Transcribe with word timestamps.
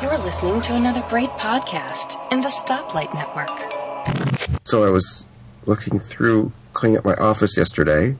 You're 0.00 0.18
listening 0.18 0.60
to 0.62 0.74
another 0.76 1.02
great 1.08 1.30
podcast 1.30 2.16
in 2.32 2.40
the 2.42 2.48
Stoplight 2.48 3.12
Network. 3.14 4.58
So 4.64 4.84
I 4.84 4.90
was 4.90 5.26
looking 5.66 5.98
through, 5.98 6.52
cleaning 6.74 6.98
up 6.98 7.04
my 7.04 7.14
office 7.14 7.56
yesterday, 7.56 8.16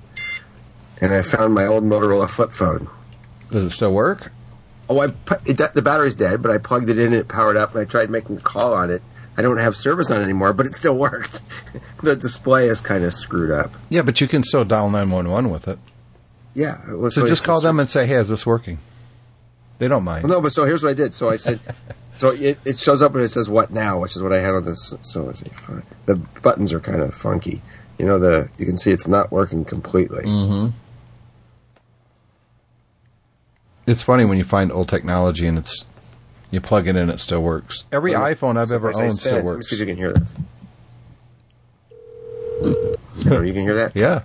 and 1.00 1.14
I 1.14 1.22
found 1.22 1.54
my 1.54 1.66
old 1.66 1.84
Motorola 1.84 2.28
flip 2.28 2.52
phone. 2.52 2.88
Does 3.50 3.64
it 3.64 3.70
still 3.70 3.92
work? 3.92 4.32
Oh, 4.88 4.98
I 5.00 5.08
pu- 5.08 5.36
it, 5.46 5.58
the 5.74 5.82
battery's 5.82 6.14
dead, 6.16 6.42
but 6.42 6.50
I 6.50 6.58
plugged 6.58 6.90
it 6.90 6.98
in 6.98 7.06
and 7.06 7.14
it 7.14 7.28
powered 7.28 7.56
up, 7.56 7.72
and 7.74 7.80
I 7.80 7.84
tried 7.84 8.10
making 8.10 8.38
a 8.38 8.40
call 8.40 8.74
on 8.74 8.90
it. 8.90 9.02
I 9.36 9.42
don't 9.42 9.58
have 9.58 9.76
service 9.76 10.10
on 10.10 10.20
it 10.20 10.24
anymore, 10.24 10.52
but 10.54 10.66
it 10.66 10.74
still 10.74 10.96
worked. 10.96 11.42
the 12.02 12.16
display 12.16 12.66
is 12.68 12.80
kind 12.80 13.04
of 13.04 13.12
screwed 13.12 13.50
up. 13.52 13.72
Yeah, 13.90 14.02
but 14.02 14.20
you 14.20 14.26
can 14.26 14.42
still 14.42 14.64
dial 14.64 14.90
911 14.90 15.50
with 15.50 15.68
it. 15.68 15.78
Yeah. 16.54 16.80
it 16.90 16.98
was- 16.98 17.14
So 17.14 17.26
just 17.28 17.44
call 17.44 17.60
them 17.60 17.78
and 17.78 17.88
say, 17.88 18.06
hey, 18.06 18.16
is 18.16 18.28
this 18.28 18.44
working? 18.44 18.78
They 19.78 19.88
don't 19.88 20.04
mind. 20.04 20.24
Well, 20.24 20.34
no, 20.38 20.40
but 20.40 20.52
so 20.52 20.64
here's 20.64 20.82
what 20.82 20.90
I 20.90 20.94
did. 20.94 21.12
So 21.12 21.30
I 21.30 21.36
said, 21.36 21.60
so 22.16 22.30
it, 22.30 22.58
it 22.64 22.78
shows 22.78 23.02
up 23.02 23.14
and 23.14 23.22
it 23.24 23.30
says 23.30 23.48
"What 23.48 23.70
now," 23.72 24.00
which 24.00 24.16
is 24.16 24.22
what 24.22 24.32
I 24.32 24.40
had 24.40 24.54
on 24.54 24.64
this. 24.64 24.94
So. 25.02 25.32
The 26.06 26.16
buttons 26.42 26.72
are 26.72 26.80
kind 26.80 27.00
of 27.00 27.14
funky. 27.14 27.60
You 27.98 28.06
know, 28.06 28.18
the 28.18 28.48
you 28.58 28.66
can 28.66 28.76
see 28.76 28.90
it's 28.90 29.08
not 29.08 29.32
working 29.32 29.64
completely. 29.64 30.24
Mm-hmm. 30.24 30.76
It's 33.86 34.02
funny 34.02 34.24
when 34.24 34.38
you 34.38 34.44
find 34.44 34.72
old 34.72 34.88
technology 34.88 35.46
and 35.46 35.58
it's 35.58 35.84
you 36.50 36.60
plug 36.60 36.86
it 36.88 36.96
in, 36.96 37.10
it 37.10 37.18
still 37.18 37.42
works. 37.42 37.84
Every 37.92 38.12
iPhone 38.12 38.56
I've 38.56 38.70
ever 38.72 38.88
owned 38.88 39.12
said- 39.12 39.18
still 39.18 39.32
Let 39.34 39.40
me 39.42 39.46
works. 39.46 39.68
see 39.70 39.74
if 39.76 39.80
you 39.80 39.86
can 39.86 39.96
hear 39.96 40.12
this. 40.12 40.28
Oh, 43.26 43.42
you 43.42 43.52
can 43.52 43.62
hear 43.62 43.74
that? 43.76 43.94
Yeah. 43.94 44.22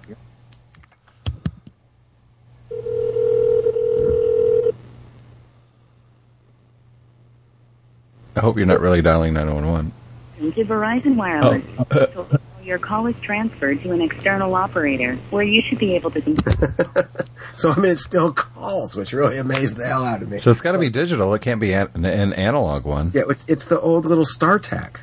I 8.39 8.41
hope 8.41 8.55
you're 8.55 8.66
not 8.66 8.79
really 8.79 9.02
dialing 9.02 9.34
911. 9.34 9.91
to 10.53 10.65
Verizon 10.65 11.15
Wireless. 11.18 11.63
Your 12.63 12.79
call 12.79 13.07
is 13.07 13.15
transferred 13.21 13.81
to 13.81 13.91
an 13.91 14.01
external 14.01 14.55
operator, 14.55 15.15
where 15.29 15.43
you 15.43 15.62
should 15.62 15.79
be 15.79 15.96
able 15.96 16.12
to. 16.12 16.21
So 17.55 17.71
I 17.71 17.76
mean, 17.77 17.91
it 17.91 17.98
still 17.99 18.31
calls, 18.31 18.96
which 18.96 19.12
really 19.12 19.37
amazed 19.37 19.76
the 19.76 19.85
hell 19.85 20.05
out 20.05 20.21
of 20.21 20.29
me. 20.31 20.40
So 20.40 20.49
it's 20.49 20.62
got 20.62 20.71
to 20.73 20.77
be 20.77 20.90
digital. 20.90 21.34
It 21.34 21.41
can't 21.41 21.59
be 21.59 21.73
an, 21.73 22.05
an 22.05 22.31
analog 22.31 22.85
one. 22.85 23.12
yeah, 23.13 23.23
it's 23.27 23.43
it's 23.49 23.65
the 23.65 23.77
old 23.77 24.05
little 24.05 24.23
StarTAC. 24.23 25.01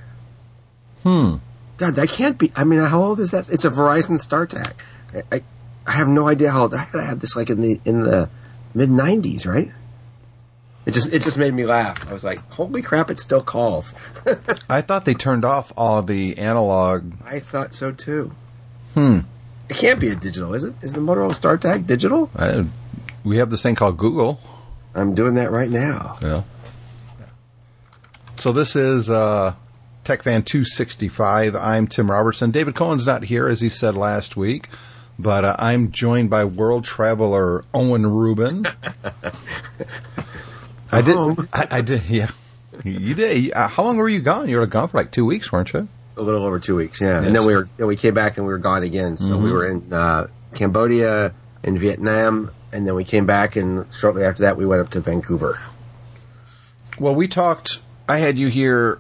Hmm. 1.03 1.35
God, 1.77 1.97
that 1.97 2.09
can't 2.09 2.39
be. 2.39 2.51
I 2.57 2.65
mean, 2.65 2.81
how 2.81 3.03
old 3.03 3.21
is 3.21 3.31
that? 3.33 3.51
It's 3.51 3.67
a 3.67 3.71
Verizon 3.71 4.17
StarTAC. 4.19 4.73
I, 5.15 5.37
I, 5.37 5.43
I 5.87 5.93
have 5.93 6.09
no 6.09 6.29
idea 6.29 6.51
how 6.51 6.63
old. 6.63 6.73
I 6.75 6.79
had 6.79 6.93
to 6.93 7.03
have 7.03 7.21
this 7.21 7.37
like 7.37 7.51
in 7.51 7.61
the 7.61 7.79
in 7.85 8.05
the 8.05 8.31
mid 8.75 8.89
'90s, 8.89 9.47
right? 9.47 9.71
It 10.87 10.95
just 10.95 11.13
it 11.13 11.23
just 11.23 11.37
made 11.37 11.53
me 11.53 11.67
laugh. 11.67 12.09
I 12.09 12.13
was 12.13 12.23
like, 12.23 12.39
"Holy 12.53 12.81
crap! 12.81 13.11
It 13.11 13.19
still 13.19 13.43
calls." 13.43 13.95
I 14.71 14.81
thought 14.81 15.05
they 15.05 15.15
turned 15.15 15.45
off 15.45 15.73
all 15.77 16.01
the 16.01 16.39
analog. 16.39 17.13
I 17.25 17.41
thought 17.41 17.75
so 17.75 17.91
too. 17.91 18.31
Hmm. 18.95 19.21
It 19.69 19.77
can't 19.77 19.99
be 19.99 20.09
a 20.09 20.15
digital, 20.15 20.55
is 20.55 20.63
it? 20.63 20.75
Is 20.83 20.93
the 20.93 21.01
Motorola 21.01 21.33
StarTAC 21.33 21.89
digital? 21.89 22.31
I, 22.37 22.67
we 23.25 23.39
have 23.39 23.51
this 23.51 23.65
thing 23.65 23.75
called 23.75 23.99
Google. 23.99 24.41
I'm 24.95 25.13
doing 25.13 25.35
that 25.35 25.51
right 25.51 25.69
now. 25.69 26.19
Yeah. 26.23 26.43
So 28.37 28.53
this 28.53 28.77
is 28.77 29.11
uh, 29.11 29.55
TechFan 30.05 30.45
265. 30.45 31.57
I'm 31.57 31.89
Tim 31.89 32.11
Robertson. 32.11 32.53
David 32.53 32.77
Cohen's 32.77 33.07
not 33.07 33.25
here, 33.25 33.49
as 33.49 33.61
he 33.61 33.69
said 33.69 33.97
last 33.97 34.37
week, 34.37 34.69
but 35.19 35.45
uh, 35.45 35.57
I'm 35.59 35.91
joined 35.91 36.31
by 36.31 36.45
world 36.45 36.85
traveler 36.85 37.65
Owen 37.75 38.07
Rubin. 38.07 38.67
I 40.99 41.03
did. 41.03 41.49
I, 41.53 41.67
I 41.71 41.81
did. 41.81 42.03
Yeah, 42.09 42.31
you 42.85 43.15
did. 43.15 43.53
Uh, 43.53 43.69
how 43.69 43.85
long 43.85 43.97
were 43.97 44.09
you 44.09 44.21
gone? 44.21 44.49
You 44.49 44.59
were 44.59 44.67
gone 44.67 44.89
for 44.89 44.97
like 44.99 45.11
two 45.11 45.25
weeks, 45.25 45.51
weren't 45.53 45.73
you? 45.73 45.89
A 46.17 46.23
little 46.23 46.45
over 46.45 46.59
two 46.59 46.75
weeks, 46.77 47.01
yeah. 47.01 47.23
And 47.23 47.35
then 47.37 47.45
we 47.47 47.55
were 47.55 47.69
then 47.77 47.87
we 47.87 47.97
came 47.97 48.15
back 48.15 48.37
and 48.39 48.47
we 48.47 48.53
were 48.53 48.59
gone 48.59 48.83
again. 48.83 49.17
So 49.17 49.37
we 49.37 49.51
Mhm. 49.51 49.53
were 49.53 49.67
in 49.71 49.93
uh, 49.93 50.27
Cambodia, 50.55 51.33
in 51.63 51.79
Vietnam, 51.79 52.51
and 52.73 52.87
then 52.87 52.95
we 52.95 53.05
came 53.05 53.27
back, 53.27 53.57
and 53.57 53.85
shortly 53.93 54.25
after 54.25 54.43
that, 54.43 54.57
we 54.57 54.65
went 54.65 54.81
up 54.81 54.91
to 54.91 55.01
Vancouver. 55.01 55.59
Well, 56.99 57.15
we 57.15 57.29
talked. 57.29 57.81
I 58.09 58.19
had 58.19 58.39
you 58.39 58.49
here 58.49 58.99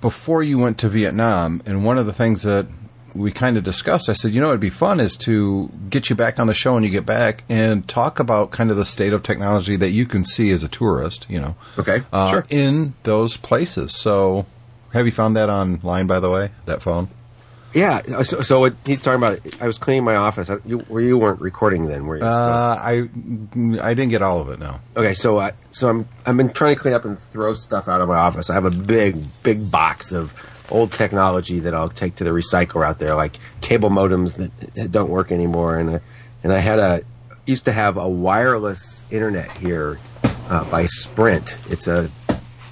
before 0.00 0.42
you 0.42 0.58
went 0.58 0.78
to 0.78 0.88
Vietnam, 0.88 1.62
and 1.66 1.84
one 1.84 1.98
of 1.98 2.06
the 2.06 2.12
things 2.12 2.42
that 2.42 2.66
we 3.14 3.32
kind 3.32 3.56
of 3.56 3.64
discussed, 3.64 4.08
I 4.08 4.12
said, 4.14 4.32
you 4.32 4.40
know, 4.40 4.48
it'd 4.48 4.60
be 4.60 4.70
fun 4.70 5.00
is 5.00 5.16
to 5.18 5.70
get 5.88 6.10
you 6.10 6.16
back 6.16 6.38
on 6.38 6.46
the 6.46 6.54
show 6.54 6.74
when 6.74 6.82
you 6.82 6.90
get 6.90 7.06
back 7.06 7.44
and 7.48 7.86
talk 7.88 8.18
about 8.20 8.50
kind 8.50 8.70
of 8.70 8.76
the 8.76 8.84
state 8.84 9.12
of 9.12 9.22
technology 9.22 9.76
that 9.76 9.90
you 9.90 10.06
can 10.06 10.24
see 10.24 10.50
as 10.50 10.62
a 10.64 10.68
tourist, 10.68 11.26
you 11.28 11.40
know, 11.40 11.56
Okay, 11.78 12.02
uh, 12.12 12.30
sure. 12.30 12.44
in 12.50 12.94
those 13.02 13.36
places. 13.36 13.94
So, 13.96 14.46
have 14.92 15.06
you 15.06 15.12
found 15.12 15.36
that 15.36 15.48
online, 15.48 16.06
by 16.06 16.20
the 16.20 16.30
way, 16.30 16.50
that 16.66 16.82
phone? 16.82 17.08
Yeah. 17.72 18.02
So, 18.24 18.40
so 18.40 18.58
what 18.58 18.74
he's 18.84 19.00
talking 19.00 19.18
about, 19.22 19.38
I 19.60 19.66
was 19.68 19.78
cleaning 19.78 20.02
my 20.02 20.16
office. 20.16 20.50
I- 20.50 20.56
You, 20.64 20.78
where 20.80 21.00
you 21.00 21.16
weren't 21.16 21.40
recording 21.40 21.86
then, 21.86 22.04
were 22.06 22.16
you? 22.16 22.22
Uh, 22.24 22.76
I 22.82 23.08
I 23.80 23.94
didn't 23.94 24.08
get 24.08 24.22
all 24.22 24.40
of 24.40 24.48
it. 24.48 24.58
No. 24.58 24.80
Okay, 24.96 25.14
so 25.14 25.38
I 25.38 25.52
so 25.70 25.88
I'm 25.88 26.08
I've 26.26 26.36
been 26.36 26.50
trying 26.50 26.74
to 26.74 26.80
clean 26.80 26.94
up 26.94 27.04
and 27.04 27.16
throw 27.30 27.54
stuff 27.54 27.86
out 27.86 28.00
of 28.00 28.08
my 28.08 28.16
office. 28.16 28.50
I 28.50 28.54
have 28.54 28.64
a 28.64 28.72
big 28.72 29.22
big 29.44 29.70
box 29.70 30.10
of 30.10 30.34
old 30.70 30.92
technology 30.92 31.60
that 31.60 31.74
I'll 31.74 31.88
take 31.88 32.16
to 32.16 32.24
the 32.24 32.30
recycler 32.30 32.86
out 32.86 32.98
there, 32.98 33.14
like 33.14 33.36
cable 33.60 33.90
modems 33.90 34.36
that, 34.36 34.90
don't 34.90 35.10
work 35.10 35.32
anymore. 35.32 35.78
And 35.78 35.90
I, 35.90 36.00
and 36.42 36.52
I 36.52 36.58
had 36.58 36.78
a 36.78 37.02
used 37.46 37.64
to 37.64 37.72
have 37.72 37.96
a 37.96 38.08
wireless 38.08 39.02
internet 39.10 39.50
here 39.52 39.98
uh, 40.24 40.64
by 40.70 40.86
Sprint. 40.86 41.58
It's 41.68 41.88
a 41.88 42.10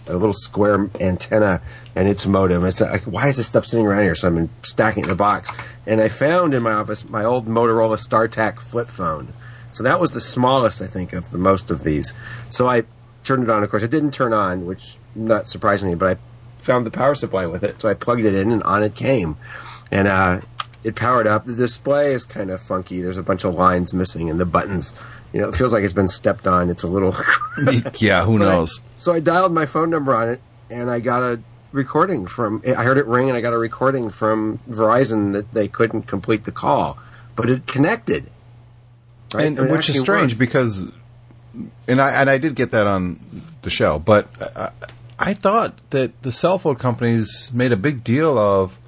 a 0.07 0.17
little 0.17 0.33
square 0.33 0.89
antenna 1.01 1.61
and 1.95 2.09
its 2.09 2.27
modem. 2.27 2.65
It's 2.65 2.81
like, 2.81 3.03
why 3.03 3.29
is 3.29 3.37
this 3.37 3.47
stuff 3.47 3.67
sitting 3.67 3.87
around 3.87 4.05
here? 4.05 4.15
So 4.15 4.29
I'm 4.29 4.51
stacking 4.63 5.03
it 5.03 5.07
in 5.07 5.13
a 5.13 5.17
box. 5.17 5.51
And 5.87 6.01
I 6.01 6.09
found 6.09 6.55
in 6.55 6.63
my 6.63 6.73
office 6.73 7.09
my 7.09 7.25
old 7.25 7.47
Motorola 7.47 7.99
StarTAC 7.99 8.61
flip 8.61 8.89
phone. 8.89 9.33
So 9.73 9.83
that 9.83 10.01
was 10.01 10.13
the 10.13 10.21
smallest, 10.21 10.81
I 10.81 10.87
think, 10.87 11.13
of 11.13 11.31
the 11.31 11.39
most 11.39 11.71
of 11.71 11.85
these. 11.85 12.15
So 12.49 12.69
I 12.69 12.85
turned 13.23 13.45
it 13.45 13.51
on. 13.51 13.63
Of 13.63 13.71
course, 13.71 13.83
it 13.83 13.91
didn't 13.91 14.13
turn 14.13 14.33
on, 14.33 14.65
which 14.65 14.97
not 15.15 15.47
surprisingly, 15.47 15.95
but 15.95 16.17
I 16.17 16.21
found 16.69 16.87
the 16.87 16.91
power 16.93 17.15
supply 17.17 17.47
with 17.47 17.65
it. 17.65 17.81
So 17.81 17.89
I 17.89 17.95
plugged 17.95 18.25
it 18.25 18.35
in 18.35 18.53
and 18.53 18.63
on 18.63 18.83
it 18.85 18.95
came. 18.95 19.37
And, 19.91 20.07
uh, 20.07 20.41
it 20.85 20.95
powered 20.95 21.27
up. 21.27 21.45
The 21.45 21.55
display 21.55 22.13
is 22.13 22.25
kind 22.25 22.51
of 22.51 22.61
funky. 22.63 23.03
There's 23.03 23.17
a 23.17 23.23
bunch 23.23 23.45
of 23.45 23.55
lines 23.55 23.93
missing 23.93 24.31
and 24.31 24.39
the 24.39 24.45
buttons, 24.47 24.95
you 25.33 25.41
know, 25.41 25.49
it 25.49 25.57
feels 25.57 25.73
like 25.73 25.83
it's 25.83 25.93
been 25.93 26.07
stepped 26.09 26.47
on. 26.47 26.71
It's 26.71 26.85
a 26.85 26.87
little 26.87 27.15
yeah, 27.99 28.25
who 28.25 28.39
But 28.39 28.49
I- 28.49 28.53
knows? 28.55 28.81
so 28.97 29.13
I 29.13 29.21
dialed 29.21 29.53
my 29.53 29.67
phone 29.67 29.91
number 29.91 30.15
on 30.15 30.29
it, 30.29 30.41
and 30.71 30.89
I 30.89 31.01
got 31.01 31.23
a 31.23 31.41
recording 31.73 32.27
from. 32.29 32.63
I 32.65 32.85
heard 32.85 32.97
it 32.97 33.07
ring, 33.07 33.29
and 33.29 33.37
I 33.37 33.41
got 33.41 33.53
a 33.53 33.59
recording 33.59 34.09
from 34.09 34.61
Verizon 34.71 35.33
that 35.33 35.53
they 35.53 35.67
couldn't 35.69 36.03
complete 36.07 36.45
the 36.45 36.53
call, 36.53 36.97
but 37.35 37.51
it 37.51 37.67
connected. 37.67 38.31
Right? 39.35 39.47
and 39.47 39.59
I 39.59 39.63
mean, 39.65 39.73
which 39.73 39.91
is 39.91 39.99
strange 39.99 40.33
worked. 40.35 40.39
because, 40.39 40.87
and 41.89 42.01
I 42.01 42.13
and 42.21 42.31
I 42.31 42.39
did 42.39 42.55
get 42.55 42.71
that 42.71 42.87
on 42.87 43.19
the 43.63 43.71
show, 43.71 43.99
but 43.99 44.29
I, 44.57 44.71
I 45.19 45.35
thought 45.35 45.79
that 45.91 46.23
the 46.23 46.31
cell 46.31 46.59
phone 46.59 46.77
companies 46.77 47.51
made 47.53 47.73
a 47.73 47.77
big 47.77 48.05
deal 48.05 48.39
of 48.39 48.79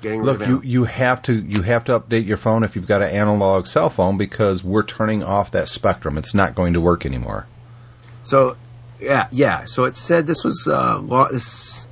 Getting 0.00 0.20
rid 0.20 0.26
look 0.26 0.40
of 0.40 0.48
you 0.48 0.62
you 0.62 0.84
have 0.84 1.22
to 1.22 1.34
you 1.34 1.62
have 1.62 1.84
to 1.84 1.98
update 1.98 2.26
your 2.26 2.36
phone 2.36 2.62
if 2.62 2.76
you've 2.76 2.86
got 2.86 3.02
an 3.02 3.10
analog 3.10 3.66
cell 3.66 3.90
phone 3.90 4.16
because 4.16 4.64
we're 4.64 4.82
turning 4.82 5.22
off 5.22 5.50
that 5.52 5.68
spectrum. 5.68 6.16
It's 6.18 6.34
not 6.34 6.54
going 6.54 6.72
to 6.74 6.80
work 6.80 7.04
anymore. 7.04 7.46
So, 8.22 8.56
yeah, 9.00 9.28
yeah. 9.30 9.64
So 9.66 9.84
it 9.84 9.96
said 9.96 10.26
this 10.26 10.42
was 10.42 10.66
uh, 10.66 11.00
la- 11.00 11.28
this 11.28 11.88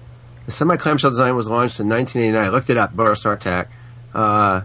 the 0.46 0.50
semi 0.50 0.76
clamshell 0.76 1.10
design 1.10 1.36
was 1.36 1.48
launched 1.48 1.78
in 1.80 1.88
1989. 1.88 2.46
I 2.46 2.48
looked 2.50 2.70
it 2.70 2.76
up, 2.76 2.94
Motor 2.94 3.12
StarTAC, 3.12 3.68
uh, 4.14 4.62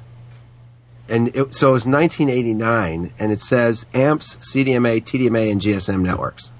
and 1.08 1.28
it, 1.30 1.54
so 1.54 1.70
it 1.70 1.74
was 1.74 1.86
1989, 1.86 3.14
and 3.20 3.32
it 3.32 3.42
says 3.42 3.86
AMPS, 3.94 4.38
CDMA, 4.38 5.02
TDMA, 5.02 5.52
and 5.52 5.62
GSM 5.62 6.02
networks. 6.02 6.52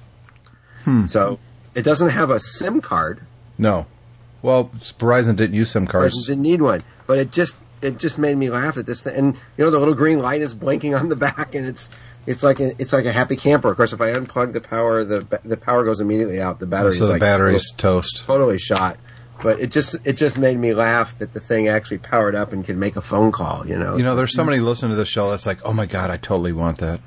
Hmm. 0.84 1.06
So 1.06 1.40
it 1.78 1.84
doesn't 1.84 2.10
have 2.10 2.30
a 2.30 2.40
SIM 2.40 2.82
card. 2.82 3.22
No, 3.58 3.86
well 4.42 4.72
Verizon 5.00 5.36
didn't 5.36 5.56
use 5.56 5.72
SIM 5.72 5.86
Verizon 5.86 5.92
cards. 5.92 6.26
didn't 6.28 6.42
need 6.44 6.62
one, 6.62 6.84
but 7.06 7.18
it 7.18 7.32
just 7.32 7.58
it 7.82 7.98
just 8.00 8.18
made 8.18 8.36
me 8.36 8.50
laugh 8.50 8.78
at 8.78 8.86
this 8.86 9.04
thing. 9.04 9.16
And 9.16 9.36
you 9.58 9.64
know, 9.64 9.70
the 9.72 9.80
little 9.80 9.94
green 9.94 10.20
light 10.20 10.42
is 10.42 10.54
blinking 10.54 10.96
on 10.96 11.10
the 11.10 11.16
back, 11.16 11.56
and 11.56 11.66
it's 11.66 11.90
it's 12.26 12.44
like 12.44 12.60
a, 12.60 12.80
it's 12.82 12.92
like 12.92 13.06
a 13.06 13.12
happy 13.14 13.36
camper. 13.38 13.70
Of 13.70 13.78
course, 13.78 13.94
if 13.94 14.02
I 14.02 14.12
unplug 14.12 14.54
the 14.54 14.62
power, 14.62 15.04
the 15.04 15.40
the 15.46 15.58
power 15.58 15.86
goes 15.86 16.02
immediately 16.02 16.42
out. 16.42 16.60
The 16.60 16.66
battery's 16.68 16.98
so 16.98 17.06
the 17.06 17.12
like 17.14 17.22
battery's 17.22 17.72
toast. 17.78 18.24
totally 18.26 18.58
shot. 18.58 18.98
But 19.44 19.62
it 19.62 19.72
just 19.72 19.96
it 20.04 20.14
just 20.14 20.38
made 20.40 20.58
me 20.58 20.74
laugh 20.74 21.18
that 21.20 21.34
the 21.34 21.40
thing 21.40 21.68
actually 21.68 22.00
powered 22.00 22.34
up 22.34 22.52
and 22.52 22.66
could 22.66 22.76
make 22.78 22.96
a 22.96 23.02
phone 23.02 23.32
call. 23.32 23.68
You 23.68 23.78
know, 23.78 23.96
You 23.96 24.04
know, 24.04 24.16
there's 24.16 24.34
somebody 24.34 24.60
listening 24.60 24.92
to 24.92 24.96
the 24.98 25.06
show 25.06 25.30
that's 25.30 25.46
like, 25.46 25.60
"Oh 25.64 25.74
my 25.74 25.86
god, 25.86 26.10
I 26.10 26.18
totally 26.18 26.54
want 26.54 26.80
that." 26.80 27.00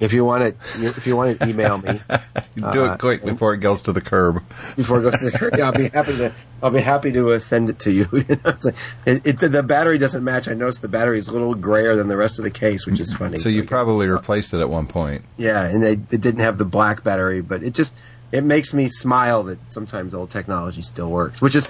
If 0.00 0.12
you 0.12 0.24
want 0.24 0.42
it, 0.42 0.56
if 0.76 1.06
you 1.06 1.16
want 1.16 1.38
to 1.38 1.48
email 1.48 1.78
me 1.78 2.00
do 2.56 2.64
Uh, 2.64 2.94
it 2.94 2.98
quick 2.98 3.24
before 3.24 3.54
it 3.54 3.58
goes 3.58 3.82
to 3.82 3.92
the 3.92 4.00
curb. 4.00 4.42
before 4.76 4.98
it 4.98 5.02
goes 5.02 5.18
to 5.20 5.30
the 5.30 5.38
curb, 5.38 5.54
yeah, 5.56 5.66
I'll 5.66 5.72
be 5.72 5.88
happy 5.88 6.16
to 6.16 6.32
I'll 6.62 6.70
be 6.70 6.80
happy 6.80 7.12
to 7.12 7.32
uh, 7.32 7.38
send 7.38 7.70
it 7.70 7.78
to 7.80 7.92
you. 7.92 8.06
you 8.12 8.24
know, 8.28 8.38
it's 8.46 8.64
like, 8.64 8.74
it, 9.06 9.26
it, 9.26 9.38
the 9.52 9.62
battery 9.62 9.98
doesn't 9.98 10.22
match. 10.22 10.48
I 10.48 10.54
noticed 10.54 10.82
the 10.82 10.88
battery 10.88 11.18
is 11.18 11.28
a 11.28 11.32
little 11.32 11.54
grayer 11.54 11.96
than 11.96 12.08
the 12.08 12.16
rest 12.16 12.38
of 12.38 12.44
the 12.44 12.50
case, 12.50 12.86
which 12.86 13.00
is 13.00 13.12
funny. 13.12 13.36
So 13.38 13.48
you 13.48 13.64
probably 13.64 14.06
replaced 14.08 14.52
it 14.54 14.60
at 14.60 14.68
one 14.68 14.86
point. 14.86 15.24
Yeah, 15.36 15.64
and 15.64 15.82
they 15.82 15.92
it 15.92 16.20
didn't 16.20 16.40
have 16.40 16.58
the 16.58 16.64
black 16.64 17.02
battery, 17.04 17.40
but 17.40 17.62
it 17.62 17.74
just 17.74 17.96
it 18.30 18.44
makes 18.44 18.72
me 18.72 18.88
smile 18.88 19.42
that 19.44 19.58
sometimes 19.70 20.14
old 20.14 20.30
technology 20.30 20.82
still 20.82 21.10
works, 21.10 21.40
which 21.40 21.56
is 21.56 21.68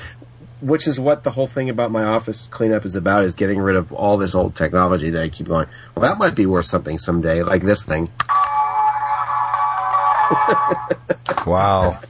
which 0.62 0.87
is 0.87 0.99
what 0.99 1.25
the 1.25 1.31
whole 1.32 1.47
thing 1.47 1.69
about 1.69 1.91
my 1.91 2.05
office 2.05 2.49
cleanup 2.50 2.85
is 2.87 2.97
about 2.97 3.25
is 3.25 3.35
getting 3.37 3.59
rid 3.59 3.76
of 3.76 3.93
all 3.93 4.17
this 4.17 4.35
old 4.35 4.55
technology 4.55 5.11
that 5.11 5.23
I 5.23 5.29
keep 5.29 5.49
going. 5.49 5.67
Well, 5.94 6.09
that 6.09 6.19
might 6.19 6.35
be 6.35 6.47
worth 6.47 6.67
something 6.67 6.97
someday, 6.99 7.43
like 7.43 7.62
this 7.62 7.85
thing. 7.85 8.11
Wow. 11.47 12.00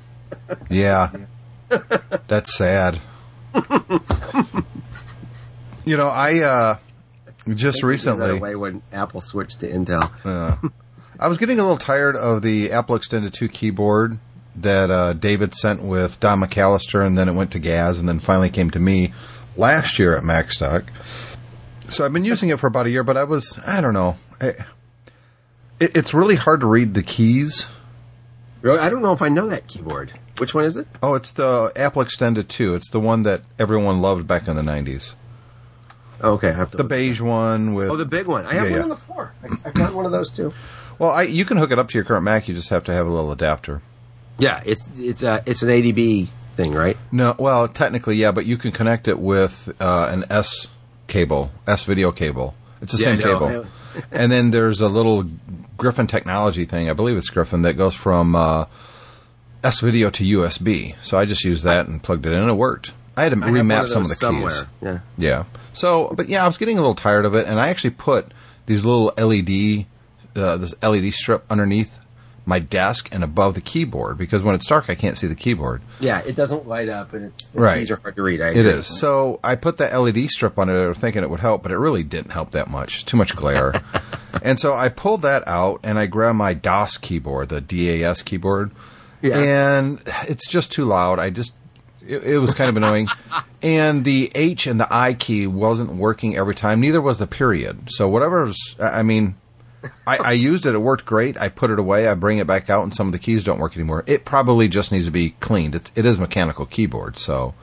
Yeah. 0.71 1.11
That's 2.29 2.57
sad. 2.57 3.01
you 5.85 5.97
know, 5.97 6.09
I 6.09 6.41
uh 6.41 6.77
just 7.55 7.81
That 7.81 7.87
recently 7.87 8.39
way 8.39 8.55
when 8.55 8.83
Apple 8.93 9.21
switched 9.21 9.61
to 9.61 9.71
Intel. 9.71 10.11
uh, 10.25 10.57
I 11.19 11.29
was 11.29 11.39
getting 11.39 11.59
a 11.59 11.63
little 11.63 11.79
tired 11.79 12.15
of 12.15 12.43
the 12.43 12.73
Apple 12.73 12.95
Extended 12.95 13.33
2 13.33 13.49
keyboard 13.49 14.19
that 14.57 14.91
uh, 14.91 15.13
David 15.15 15.55
sent 15.55 15.83
with 15.83 16.21
Don 16.21 16.41
McAllister, 16.41 17.05
and 17.07 17.17
then 17.17 17.29
it 17.29 17.33
went 17.35 17.51
to 17.53 17.59
Gaz, 17.59 17.99
and 17.99 18.09
then 18.09 18.21
finally 18.21 18.51
came 18.51 18.71
to 18.71 18.79
me 18.81 19.13
last 19.57 19.99
year 19.99 20.17
at 20.17 20.23
MacStock. 20.23 20.85
So 21.89 22.05
I've 22.05 22.13
been 22.13 22.25
using 22.25 22.49
it 22.51 22.59
for 22.61 22.67
about 22.67 22.87
a 22.87 22.91
year, 22.91 23.03
but 23.03 23.17
I 23.17 23.25
was, 23.25 23.59
I 23.67 23.81
don't 23.81 23.95
know. 23.95 24.17
I, 24.41 24.49
it, 25.81 25.97
it's 25.97 26.15
really 26.15 26.37
hard 26.37 26.61
to 26.61 26.67
read 26.67 26.95
the 26.95 27.03
keys. 27.03 27.67
Really, 28.61 28.79
I 28.79 28.89
don't 28.89 29.03
know 29.03 29.13
if 29.13 29.23
I 29.23 29.29
know 29.29 29.49
that 29.49 29.67
keyboard. 29.67 30.13
Which 30.39 30.55
one 30.55 30.65
is 30.65 30.77
it? 30.77 30.87
Oh, 31.03 31.15
it's 31.15 31.33
the 31.33 31.73
Apple 31.77 32.03
Extended 32.03 32.49
2. 32.49 32.75
It's 32.75 32.91
the 32.91 33.01
one 33.01 33.23
that 33.25 33.43
everyone 33.59 34.01
loved 34.01 34.27
back 34.27 34.49
in 34.49 34.57
the 34.57 34.63
90s. 34.63 35.15
Oh, 36.21 36.33
okay, 36.35 36.51
I 36.51 36.53
have 36.53 36.71
to. 36.71 36.77
The 36.77 36.85
beige 36.85 37.21
one 37.21 37.75
with. 37.75 37.91
Oh, 37.91 37.97
the 37.97 38.05
big 38.05 38.27
one. 38.29 38.47
I 38.47 38.55
have 38.55 38.65
Yeah, 38.67 38.71
one 38.71 38.79
yeah. 38.79 38.83
on 38.85 38.89
the 38.91 38.97
floor. 38.97 39.35
I, 39.43 39.69
I 39.69 39.73
found 39.73 39.95
one 39.97 40.07
of 40.07 40.13
those 40.13 40.31
too. 40.31 40.55
Well, 40.99 41.11
I, 41.11 41.23
you 41.23 41.45
can 41.45 41.57
hook 41.57 41.73
it 41.73 41.79
up 41.81 41.89
to 41.89 41.95
your 41.95 42.05
current 42.05 42.23
Mac. 42.25 42.47
You 42.49 42.55
just 42.55 42.69
have 42.69 42.85
to 42.85 42.93
have 42.93 43.07
a 43.07 43.11
little 43.11 43.33
adapter. 43.33 43.83
Yeah, 44.43 44.61
it's 44.67 44.99
it's 44.99 45.23
a 45.23 45.43
it's 45.47 45.62
an 45.62 45.69
ADB 45.69 46.29
thing, 46.56 46.75
right? 46.75 46.97
No, 47.12 47.37
well, 47.39 47.69
technically, 47.69 48.17
yeah, 48.17 48.33
but 48.33 48.44
you 48.44 48.56
can 48.56 48.73
connect 48.73 49.06
it 49.06 49.19
with 49.19 49.73
uh, 49.81 50.09
an 50.11 50.25
S 50.31 50.69
cable, 51.06 51.50
S 51.67 51.85
video 51.85 52.11
cable. 52.11 52.55
It's 52.81 52.93
the 52.93 52.99
Yeah, 52.99 53.05
same 53.05 53.19
know. 53.21 53.25
cable. 53.39 53.67
and 54.11 54.33
then 54.33 54.50
there's 54.50 54.81
a 54.81 54.89
little 54.89 55.25
Griffin 55.77 56.06
technology 56.09 56.65
thing. 56.65 56.91
I 56.91 56.93
believe 56.93 57.17
it's 57.17 57.31
Griffin 57.31 57.62
that 57.62 57.77
goes 57.77 57.94
from 57.94 58.35
uh, 58.35 58.65
S 59.62 59.79
video 59.81 60.11
to 60.11 60.25
USB. 60.25 60.97
So 61.03 61.17
I 61.19 61.25
just 61.25 61.44
used 61.44 61.62
that 61.65 61.87
and 61.87 62.03
plugged 62.03 62.27
it 62.27 62.33
in, 62.33 62.39
and 62.41 62.50
it 62.50 62.55
worked. 62.55 62.94
I 63.17 63.25
had 63.25 63.33
to 63.33 63.44
I 63.44 63.50
remap 63.50 63.85
of 63.85 63.91
some 63.91 64.03
of 64.03 64.09
the 64.09 64.17
keys. 64.17 64.62
Yeah. 64.83 64.99
Yeah. 65.19 65.44
So, 65.73 66.12
but 66.17 66.29
yeah, 66.29 66.43
I 66.44 66.47
was 66.49 66.59
getting 66.59 66.79
a 66.79 66.81
little 66.81 66.94
tired 66.97 67.25
of 67.27 67.35
it, 67.37 67.47
and 67.47 67.61
I 67.61 67.69
actually 67.69 67.91
put 67.91 68.33
these 68.67 68.85
little 68.85 69.12
LED, 69.19 69.87
uh, 70.35 70.56
this 70.56 70.75
LED 70.83 71.12
strip 71.12 71.44
underneath 71.50 71.99
my 72.44 72.59
desk 72.59 73.09
and 73.12 73.23
above 73.23 73.55
the 73.55 73.61
keyboard 73.61 74.19
because 74.19 74.43
when 74.43 74.55
it's 74.55 74.67
dark, 74.67 74.91
I 74.91 74.94
can't 74.97 75.17
see 75.17 75.27
the 75.29 75.35
keyboard. 75.37 75.81
Yeah, 76.00 76.19
it 76.21 76.35
doesn't 76.35 76.67
light 76.67 76.89
up, 76.89 77.12
and 77.12 77.27
it's 77.27 77.47
the 77.49 77.61
Right. 77.61 77.79
keys 77.79 77.91
are 77.91 77.97
hard 77.97 78.17
to 78.17 78.23
read. 78.23 78.41
I 78.41 78.49
It 78.49 78.83
So 78.85 79.39
I 79.44 79.55
put 79.55 79.77
the 79.79 79.87
LED 79.89 80.29
strip 80.29 80.59
on 80.59 80.69
it, 80.69 80.97
thinking 80.97 81.23
it 81.23 81.31
would 81.31 81.41
help, 81.41 81.62
but 81.62 81.71
it 81.71 81.79
really 81.79 82.03
didn't 82.03 82.33
help 82.33 82.50
that 82.53 82.69
much. 82.69 82.94
It's 82.97 83.05
too 83.05 83.17
much 83.17 83.37
glare. 83.37 83.75
and 84.43 84.59
so 84.59 84.75
I 84.75 84.89
pulled 84.89 85.23
that 85.23 85.47
out 85.47 85.81
and 85.85 85.99
I 85.99 86.06
grabbed 86.06 86.37
my 86.39 86.53
DOS 86.55 86.97
keyboard, 86.97 87.49
the 87.49 87.61
DAS 87.61 88.23
keyboard, 88.23 88.73
Yeah. 89.21 89.39
and 89.39 90.00
it's 90.29 90.49
just 90.49 90.73
too 90.73 90.85
loud. 90.85 91.19
I 91.21 91.31
just 91.31 91.53
it, 92.05 92.25
it 92.25 92.39
was 92.39 92.55
kind 92.55 92.69
of 92.69 92.77
annoying. 92.77 93.09
And 93.65 94.05
the 94.05 94.33
H 94.35 94.67
and 94.67 94.81
the 94.81 94.89
I 94.93 95.15
key 95.15 95.47
wasn't 95.47 95.93
working 95.94 96.37
every 96.37 96.56
time. 96.56 96.81
Neither 96.81 97.00
was 97.00 97.21
the 97.21 97.29
period. 97.29 97.83
So 97.93 98.09
whatever's, 98.09 98.56
I 98.81 99.05
mean, 99.05 99.37
I, 100.06 100.17
I 100.19 100.32
used 100.32 100.67
it. 100.67 100.75
It 100.75 100.79
worked 100.79 101.05
great. 101.05 101.37
I 101.37 101.49
put 101.49 101.70
it 101.70 101.79
away. 101.79 102.06
I 102.08 102.14
bring 102.14 102.38
it 102.38 102.46
back 102.46 102.70
out, 102.70 102.82
and 102.82 102.94
some 102.94 103.06
of 103.08 103.12
the 103.12 103.19
keys 103.19 103.44
don't 103.44 103.58
work 103.58 103.76
anymore. 103.76 104.05
It 104.06 104.25
probably 104.25 104.69
just 104.69 104.93
needs 104.93 105.06
to 105.06 105.11
be 105.11 105.31
cleaned. 105.40 105.75
It, 105.75 105.90
it 105.94 106.06
is 106.06 106.20
mechanical 106.20 106.67
keyboard, 106.67 107.19
so. 107.19 107.55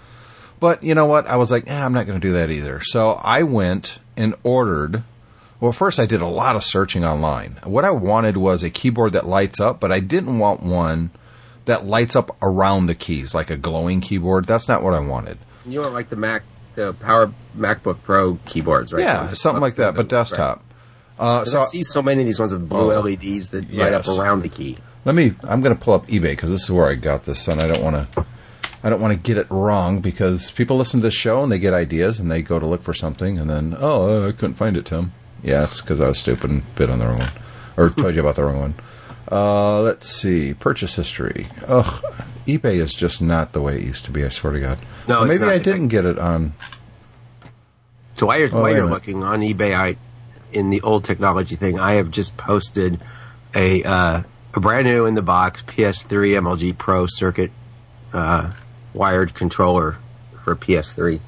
But 0.60 0.84
you 0.84 0.94
know 0.94 1.06
what? 1.06 1.28
I 1.28 1.38
was 1.38 1.52
like, 1.52 1.70
eh, 1.70 1.86
I'm 1.86 1.94
not 1.94 2.06
going 2.06 2.20
to 2.20 2.28
do 2.28 2.34
that 2.34 2.50
either. 2.50 2.82
So 2.82 3.12
I 3.14 3.44
went 3.44 4.00
and 4.18 4.36
ordered. 4.44 5.04
Well, 5.62 5.72
first 5.72 6.00
I 6.00 6.06
did 6.06 6.22
a 6.22 6.28
lot 6.28 6.56
of 6.56 6.64
searching 6.64 7.06
online. 7.06 7.58
What 7.64 7.86
I 7.86 7.92
wanted 7.92 8.38
was 8.38 8.64
a 8.64 8.70
keyboard 8.70 9.14
that 9.14 9.26
lights 9.26 9.60
up, 9.60 9.80
but 9.80 9.92
I 9.92 10.00
didn't 10.00 10.40
want 10.40 10.62
one 10.64 11.12
that 11.66 11.86
lights 11.86 12.16
up 12.16 12.36
around 12.42 12.88
the 12.88 12.96
keys, 12.96 13.36
like 13.36 13.50
a 13.50 13.58
glowing 13.58 14.02
keyboard. 14.02 14.46
That's 14.46 14.68
not 14.68 14.84
what 14.84 14.94
I 14.94 15.00
wanted. 15.00 15.38
You 15.66 15.82
want 15.82 15.94
like 15.94 16.10
the 16.10 16.16
Mac, 16.16 16.44
the 16.76 16.94
Power 16.94 17.34
MacBook 17.58 18.04
Pro 18.04 18.36
keyboards, 18.46 18.92
right? 18.92 19.04
Yeah, 19.04 19.28
something 19.28 19.62
like 19.62 19.76
that, 19.76 19.96
but 19.96 20.12
Right. 20.12 20.60
Uh, 21.20 21.44
so 21.46 21.60
I 21.60 21.66
see 21.66 21.84
so 21.84 22.02
many 22.02 22.22
of 22.22 22.26
these 22.26 22.40
ones 22.40 22.54
with 22.54 22.68
blue 22.70 22.94
Oh. 22.94 23.02
LEDs 23.02 23.50
that 23.52 23.72
light 23.74 23.94
up 23.94 24.08
around 24.08 24.42
the 24.44 24.50
key. 24.50 24.78
Let 25.06 25.16
me. 25.16 25.34
I'm 25.44 25.62
going 25.62 25.76
to 25.76 25.82
pull 25.82 25.94
up 25.94 26.08
eBay 26.08 26.22
because 26.32 26.50
this 26.50 26.64
is 26.64 26.72
where 26.72 26.88
I 26.88 26.96
got 26.96 27.26
this, 27.26 27.48
and 27.48 27.60
I 27.62 27.68
don't 27.68 27.84
want 27.84 28.12
to. 28.14 28.26
I 28.82 28.90
don't 28.90 29.02
want 29.02 29.12
to 29.14 29.20
get 29.20 29.38
it 29.38 29.48
wrong 29.52 30.00
because 30.00 30.52
people 30.52 30.78
listen 30.78 31.02
to 31.02 31.08
this 31.08 31.14
show 31.14 31.44
and 31.44 31.52
they 31.52 31.60
get 31.60 31.74
ideas 31.74 32.18
and 32.18 32.32
they 32.32 32.42
go 32.42 32.60
to 32.60 32.66
look 32.66 32.82
for 32.82 32.94
something 32.94 33.38
and 33.38 33.50
then 33.50 33.76
oh 33.78 34.30
I 34.30 34.32
couldn't 34.32 34.54
find 34.54 34.78
it 34.78 34.86
Tim. 34.86 35.12
Yeah, 35.44 35.66
it's 35.66 35.82
because 35.82 36.00
I 36.00 36.08
was 36.08 36.18
stupid 36.18 36.50
and 36.50 36.76
bid 36.76 36.90
on 36.90 37.00
the 37.00 37.06
wrong 37.06 37.20
one 37.20 37.30
or 37.76 37.90
told 37.98 38.16
you 38.16 38.22
about 38.22 38.38
the 38.38 38.46
wrong 38.46 38.60
one. 38.60 38.76
Uh, 39.30 39.82
let's 39.82 40.08
see 40.10 40.54
purchase 40.54 40.96
history. 40.96 41.48
Ugh, 41.68 42.04
eBay 42.48 42.76
is 42.80 42.94
just 42.94 43.22
not 43.22 43.52
the 43.52 43.60
way 43.60 43.76
it 43.76 43.84
used 43.84 44.06
to 44.06 44.12
be. 44.12 44.24
I 44.24 44.30
swear 44.30 44.54
to 44.54 44.62
God. 44.62 44.80
No, 45.10 45.24
it's 45.26 45.42
maybe. 45.42 45.52
I 45.52 45.58
didn't 45.58 45.90
get 45.90 46.06
it 46.06 46.18
on. 46.18 46.54
So 48.16 48.28
while 48.28 48.40
you're, 48.40 48.50
Oh, 48.56 48.62
while 48.62 48.74
you're 48.74 48.86
looking 48.86 49.24
on 49.24 49.42
eBay, 49.42 49.76
I 49.78 49.98
in 50.52 50.70
the 50.70 50.82
old 50.82 51.04
technology 51.04 51.56
thing, 51.56 51.80
I 51.80 51.94
have 51.94 52.12
just 52.12 52.38
posted 52.38 53.00
a 53.54 53.84
uh, 53.84 54.24
a 54.54 54.60
brand 54.60 54.88
new 54.88 55.06
in 55.06 55.14
the 55.14 55.22
box 55.22 55.62
PS3 55.64 56.40
MLG 56.42 56.78
Pro 56.78 57.06
Circuit 57.06 57.52
uh, 58.14 58.52
wired 58.94 59.34
controller 59.34 59.98
for 60.44 60.56
PS3. 60.56 61.20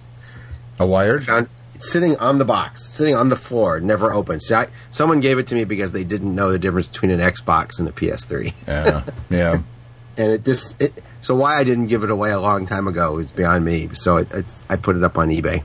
A 0.80 0.86
wired? 0.86 1.26
Found 1.26 1.50
it's 1.76 1.92
sitting 1.92 2.16
on 2.18 2.38
the 2.38 2.46
box, 2.46 2.88
sitting 2.90 3.16
on 3.16 3.30
the 3.30 3.36
floor, 3.36 3.80
never 3.80 4.14
opened. 4.14 4.44
See, 4.44 4.54
I, 4.54 4.68
someone 4.90 5.20
gave 5.20 5.40
it 5.40 5.48
to 5.48 5.56
me 5.56 5.64
because 5.64 5.92
they 5.92 6.04
didn't 6.04 6.34
know 6.34 6.52
the 6.52 6.60
difference 6.60 6.90
between 6.90 7.12
an 7.12 7.20
Xbox 7.20 7.80
and 7.80 7.88
a 7.88 7.92
PS3, 7.92 8.54
Yeah, 8.68 9.04
yeah. 9.30 9.62
and 10.18 10.32
it 10.32 10.46
just 10.46 10.82
it, 10.82 11.04
so 11.22 11.36
why 11.36 11.58
I 11.58 11.64
didn't 11.64 11.88
give 11.88 12.04
it 12.04 12.12
away 12.12 12.32
a 12.32 12.40
long 12.40 12.66
time 12.66 12.88
ago 12.88 13.18
is 13.18 13.32
beyond 13.32 13.66
me. 13.66 13.90
So 13.94 14.18
it, 14.18 14.28
it's 14.32 14.66
I 14.70 14.76
put 14.76 14.96
it 14.96 15.04
up 15.04 15.18
on 15.18 15.30
eBay. 15.30 15.64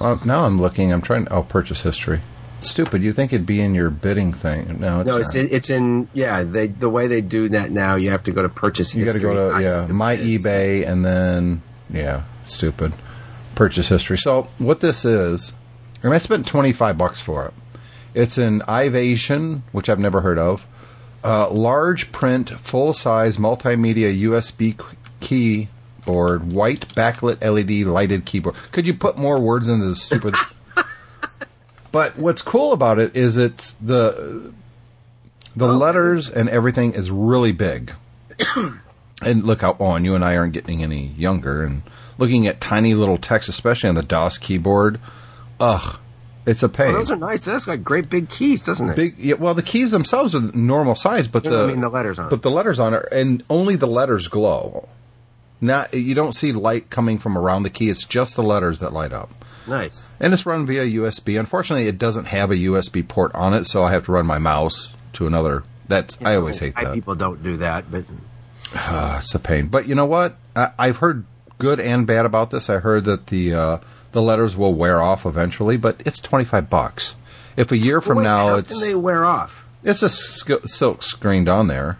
Well, 0.00 0.20
now 0.24 0.44
I'm 0.44 0.60
looking. 0.60 0.92
I'm 0.92 1.02
trying. 1.02 1.28
Oh, 1.30 1.42
purchase 1.42 1.82
history. 1.82 2.20
Stupid. 2.64 3.02
You 3.02 3.12
think 3.12 3.32
it'd 3.32 3.46
be 3.46 3.60
in 3.60 3.74
your 3.74 3.90
bidding 3.90 4.32
thing? 4.32 4.78
No, 4.80 5.00
it's 5.00 5.06
No, 5.08 5.12
not. 5.14 5.20
it's 5.20 5.34
in, 5.34 5.48
it's 5.50 5.70
in 5.70 6.08
yeah. 6.14 6.42
They 6.44 6.68
the 6.68 6.88
way 6.88 7.06
they 7.08 7.20
do 7.20 7.48
that 7.50 7.70
now, 7.70 7.96
you 7.96 8.10
have 8.10 8.22
to 8.24 8.32
go 8.32 8.42
to 8.42 8.48
purchase. 8.48 8.94
You 8.94 9.04
got 9.04 9.12
to 9.14 9.18
go 9.18 9.52
to 9.54 9.62
yeah 9.62 9.86
my 9.88 10.16
bids. 10.16 10.44
eBay 10.44 10.86
and 10.88 11.04
then 11.04 11.62
yeah 11.90 12.22
stupid 12.46 12.92
purchase 13.54 13.88
history. 13.88 14.16
So 14.18 14.48
what 14.58 14.80
this 14.80 15.04
is, 15.04 15.52
and 16.02 16.14
I 16.14 16.18
spent 16.18 16.46
twenty 16.46 16.72
five 16.72 16.96
bucks 16.96 17.20
for 17.20 17.46
it. 17.46 17.54
It's 18.14 18.38
an 18.38 18.60
Ivation, 18.68 19.62
which 19.72 19.88
I've 19.88 19.98
never 20.00 20.20
heard 20.20 20.38
of. 20.38 20.66
Uh, 21.24 21.48
large 21.50 22.12
print, 22.12 22.50
full 22.60 22.92
size 22.92 23.36
multimedia 23.38 24.22
USB 24.24 24.76
keyboard, 25.20 26.52
white 26.52 26.88
backlit 26.94 27.40
LED 27.42 27.86
lighted 27.86 28.24
keyboard. 28.24 28.56
Could 28.72 28.86
you 28.86 28.94
put 28.94 29.16
more 29.16 29.38
words 29.40 29.68
into 29.68 29.86
this 29.86 30.02
stupid? 30.02 30.34
But 31.92 32.18
what's 32.18 32.42
cool 32.42 32.72
about 32.72 32.98
it 32.98 33.16
is 33.16 33.36
it's 33.36 33.74
the 33.74 34.52
the 35.54 35.68
oh. 35.68 35.76
letters 35.76 36.28
and 36.28 36.48
everything 36.48 36.94
is 36.94 37.10
really 37.10 37.52
big. 37.52 37.92
and 39.22 39.44
look 39.44 39.60
how 39.60 39.76
on 39.78 40.04
you 40.04 40.14
and 40.14 40.24
I 40.24 40.36
aren't 40.36 40.54
getting 40.54 40.82
any 40.82 41.08
younger 41.08 41.62
and 41.62 41.82
looking 42.18 42.46
at 42.46 42.60
tiny 42.60 42.94
little 42.94 43.18
text, 43.18 43.48
especially 43.48 43.88
on 43.88 43.94
the 43.94 44.02
DOS 44.02 44.38
keyboard. 44.38 45.00
Ugh, 45.60 45.98
it's 46.46 46.62
a 46.62 46.66
oh, 46.66 46.68
pain. 46.70 46.90
Oh, 46.90 46.94
those 46.94 47.10
are 47.10 47.16
nice. 47.16 47.44
That's 47.44 47.66
got 47.66 47.84
great 47.84 48.10
big 48.10 48.28
keys, 48.28 48.64
doesn't 48.64 48.90
it? 48.90 48.96
big. 48.96 49.18
Yeah, 49.18 49.34
well, 49.34 49.54
the 49.54 49.62
keys 49.62 49.90
themselves 49.90 50.34
are 50.34 50.40
normal 50.40 50.94
size, 50.94 51.28
but 51.28 51.44
Yeah, 51.44 51.50
the 51.50 51.62
I 51.64 51.66
mean 51.66 51.80
the 51.80 51.88
letters 51.88 52.18
on. 52.18 52.26
it. 52.26 52.30
but 52.30 52.42
the 52.42 52.50
letters 52.50 52.80
on 52.80 52.94
it, 52.94 53.06
and 53.12 53.44
only 53.48 53.76
the 53.76 53.86
letters 53.86 54.28
glow. 54.28 54.88
Not 55.60 55.94
you 55.94 56.14
don't 56.14 56.32
see 56.32 56.50
light 56.50 56.90
coming 56.90 57.18
from 57.18 57.38
around 57.38 57.62
the 57.62 57.70
key. 57.70 57.88
It's 57.88 58.04
just 58.04 58.34
the 58.34 58.42
letters 58.42 58.80
that 58.80 58.92
light 58.92 59.12
up. 59.12 59.44
Nice. 59.66 60.08
And 60.20 60.32
it's 60.32 60.46
run 60.46 60.66
via 60.66 60.84
USB. 60.84 61.38
Unfortunately, 61.38 61.86
it 61.88 61.98
doesn't 61.98 62.26
have 62.26 62.50
a 62.50 62.54
USB 62.56 63.06
port 63.06 63.34
on 63.34 63.54
it, 63.54 63.64
so 63.66 63.82
I 63.82 63.90
have 63.92 64.04
to 64.06 64.12
run 64.12 64.26
my 64.26 64.38
mouse 64.38 64.92
to 65.14 65.26
another. 65.26 65.64
That's 65.88 66.18
I 66.22 66.36
always 66.36 66.58
hate 66.58 66.74
that. 66.76 66.94
people 66.94 67.14
don't 67.14 67.42
do 67.42 67.56
that, 67.58 67.90
but 67.90 68.04
Uh, 68.74 69.18
it's 69.20 69.34
a 69.34 69.38
pain. 69.38 69.66
But 69.66 69.86
you 69.88 69.94
know 69.94 70.06
what? 70.06 70.36
I, 70.56 70.70
I've 70.78 70.98
heard 70.98 71.24
good 71.58 71.78
and 71.80 72.06
bad 72.06 72.24
about 72.26 72.50
this. 72.50 72.70
I 72.70 72.78
heard 72.78 73.04
that 73.04 73.26
the 73.28 73.54
uh, 73.54 73.78
the 74.12 74.22
letters 74.22 74.56
will 74.56 74.74
wear 74.74 75.02
off 75.02 75.26
eventually, 75.26 75.76
but 75.76 76.00
it's 76.06 76.20
twenty 76.20 76.44
five 76.44 76.70
bucks. 76.70 77.16
If 77.56 77.70
a 77.72 77.76
year 77.76 78.00
from 78.00 78.18
Wait, 78.18 78.24
now 78.24 78.48
how 78.48 78.56
it's 78.56 78.72
can 78.72 78.80
they 78.80 78.94
wear 78.94 79.24
off? 79.24 79.64
it's 79.84 80.00
just 80.00 80.16
sk- 80.18 80.66
silk 80.66 81.02
screened 81.02 81.48
on 81.48 81.66
there. 81.66 81.98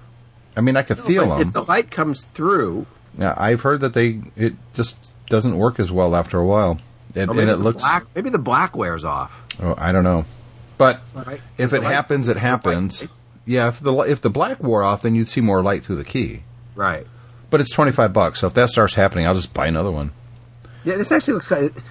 I 0.57 0.61
mean, 0.63 0.77
I 0.77 0.83
could 0.83 0.99
feel 0.99 1.27
But 1.27 1.39
them. 1.39 1.47
If 1.49 1.53
the 1.53 1.63
light 1.65 1.91
comes 1.91 2.25
through, 2.27 2.87
Yeah, 3.19 3.35
I've 3.37 3.61
heard 3.63 3.81
that 3.81 3.93
they 3.93 4.21
it 4.37 4.55
just 4.73 5.13
doesn't 5.29 5.59
work 5.59 5.79
as 5.81 5.91
well 5.93 6.15
after 6.17 6.39
a 6.39 6.47
while, 6.47 6.79
and, 7.15 7.31
and 7.31 7.51
it 7.51 7.57
looks. 7.57 7.81
black. 7.83 8.05
Maybe 8.15 8.31
the 8.31 8.39
black 8.39 8.77
wears 8.77 9.05
off. 9.05 9.33
Oh, 9.63 9.75
I 9.77 9.93
don't 9.93 10.05
know, 10.05 10.25
but 10.79 11.01
Right. 11.15 11.41
if 11.59 11.73
it 11.73 11.83
happens, 11.83 12.29
it 12.29 12.37
happens. 12.37 13.03
light- 13.03 13.11
Yeah, 13.45 13.69
if 13.69 13.81
the 13.81 13.93
if 14.01 14.21
the 14.21 14.31
black 14.31 14.63
wore 14.63 14.83
off, 14.83 15.03
then 15.03 15.15
you'd 15.15 15.29
see 15.29 15.41
more 15.41 15.63
light 15.63 15.85
through 15.85 15.97
the 15.97 16.05
key. 16.05 16.43
Right. 16.75 17.07
But 17.51 17.61
it's 17.61 17.71
twenty 17.71 17.93
five 17.93 18.13
bucks. 18.13 18.41
So 18.41 18.47
if 18.47 18.55
that 18.55 18.69
starts 18.71 18.95
happening, 18.95 19.27
I'll 19.27 19.35
just 19.35 19.53
buy 19.53 19.67
another 19.67 19.91
one. 19.91 20.13
Yeah, 20.85 20.97
this 20.97 21.13
actually 21.13 21.35
looks 21.35 21.49
kind 21.49 21.67
of. 21.67 21.85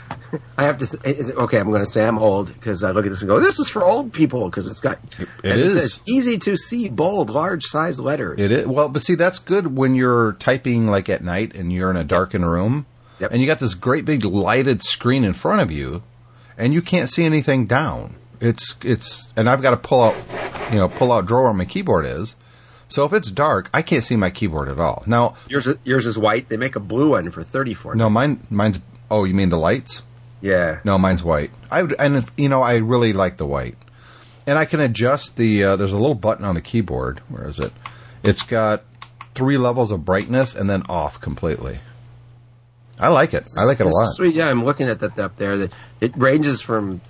I 0.58 0.64
have 0.66 0.78
to. 0.80 0.88
Say, 0.88 0.98
is 1.06 1.30
it- 1.30 1.36
okay, 1.38 1.60
I'm 1.60 1.70
going 1.70 1.84
to 1.84 1.90
say 1.90 2.06
I'm 2.06 2.18
old 2.18 2.54
because 2.54 2.84
I 2.86 2.92
look 2.92 3.06
at 3.06 3.10
this 3.10 3.22
and 3.22 3.28
go, 3.30 3.40
"This 3.40 3.60
is 3.60 3.68
for 3.70 3.84
old 3.84 4.12
people" 4.14 4.46
because 4.50 4.66
it's 4.68 4.80
got. 4.80 4.98
It 5.20 5.28
as 5.44 5.62
is. 5.62 5.74
says, 5.74 6.00
easy 6.08 6.38
to 6.40 6.56
see, 6.58 6.88
bold, 6.90 7.30
large 7.30 7.64
size 7.66 8.00
letters. 8.00 8.40
It 8.40 8.52
is 8.52 8.66
well, 8.68 8.88
but 8.90 9.02
see, 9.02 9.16
that's 9.16 9.40
good 9.40 9.76
when 9.78 9.94
you're 9.94 10.34
typing 10.34 10.88
like 10.88 11.10
at 11.10 11.22
night 11.22 11.54
and 11.56 11.72
you're 11.72 11.90
in 11.92 11.98
a 11.98 12.04
darkened 12.06 12.50
room, 12.50 12.86
Yep. 13.22 13.32
and 13.32 13.40
you 13.42 13.48
got 13.48 13.60
this 13.60 13.74
great 13.76 14.04
big 14.06 14.26
lighted 14.26 14.84
screen 14.84 15.24
in 15.24 15.34
front 15.34 15.62
of 15.62 15.72
you, 15.72 16.02
and 16.58 16.74
you 16.74 16.82
can't 16.82 17.10
see 17.10 17.24
anything 17.24 17.66
down. 17.68 18.16
It's 18.40 18.76
it's, 18.84 19.30
and 19.36 19.50
I've 19.50 19.62
got 19.62 19.72
to 19.72 19.78
pull 19.78 20.02
out, 20.02 20.16
you 20.72 20.78
know, 20.80 20.90
pull 20.90 21.12
out 21.12 21.26
drawer 21.28 21.44
where 21.44 21.54
my 21.54 21.66
keyboard 21.66 22.06
is. 22.06 22.36
So 22.90 23.06
if 23.06 23.14
it's 23.14 23.32
dark, 23.32 23.70
I 23.74 23.82
can't 23.84 24.04
see 24.04 24.18
my 24.18 24.30
keyboard 24.32 24.68
at 24.68 24.80
all. 24.80 25.04
Now, 25.08 25.36
Yours, 25.48 25.66
is- 25.68 25.78
yours 25.86 26.06
is 26.06 26.18
white. 26.18 26.50
They 26.50 26.58
make 26.58 26.76
a 26.76 26.80
blue 26.82 27.12
one 27.12 27.30
for 27.32 27.44
thirty 27.44 27.74
four. 27.74 27.96
no, 27.96 28.10
mine, 28.10 28.46
mine's. 28.50 28.80
Oh, 29.10 29.24
you 29.24 29.34
mean 29.34 29.50
the 29.50 29.58
lights? 29.60 30.04
Yeah. 30.42 30.80
No, 30.84 30.98
mine's 30.98 31.24
white. 31.24 31.52
I 31.70 31.84
would, 31.84 31.96
and 32.00 32.26
you 32.36 32.50
know, 32.50 32.64
I 32.64 32.78
really 32.78 33.14
like 33.14 33.38
the 33.38 33.46
white, 33.46 33.78
and 34.48 34.58
I 34.58 34.66
can 34.66 34.80
adjust 34.80 35.38
the. 35.38 35.64
Uh, 35.64 35.76
there's 35.76 35.92
a 35.94 35.98
little 35.98 36.16
button 36.16 36.44
on 36.44 36.56
the 36.56 36.62
keyboard. 36.62 37.20
Where 37.30 37.48
is 37.48 37.60
it? 37.60 37.72
It's 38.24 38.42
got 38.42 38.84
three 39.36 39.58
levels 39.58 39.92
of 39.92 40.04
brightness 40.04 40.56
and 40.56 40.70
then 40.70 40.84
off 40.90 41.22
completely. 41.22 41.80
I 43.02 43.08
like 43.10 43.34
it. 43.34 43.46
I 43.58 43.64
like 43.66 43.80
it 43.80 43.86
a 43.88 43.90
lot. 43.90 44.06
Sweet. 44.14 44.36
Yeah, 44.36 44.48
I'm 44.50 44.64
looking 44.64 44.88
at 44.88 45.00
that 45.00 45.18
up 45.20 45.36
there. 45.36 45.58
That 45.58 45.74
it 46.00 46.16
ranges 46.16 46.62
from, 46.62 47.02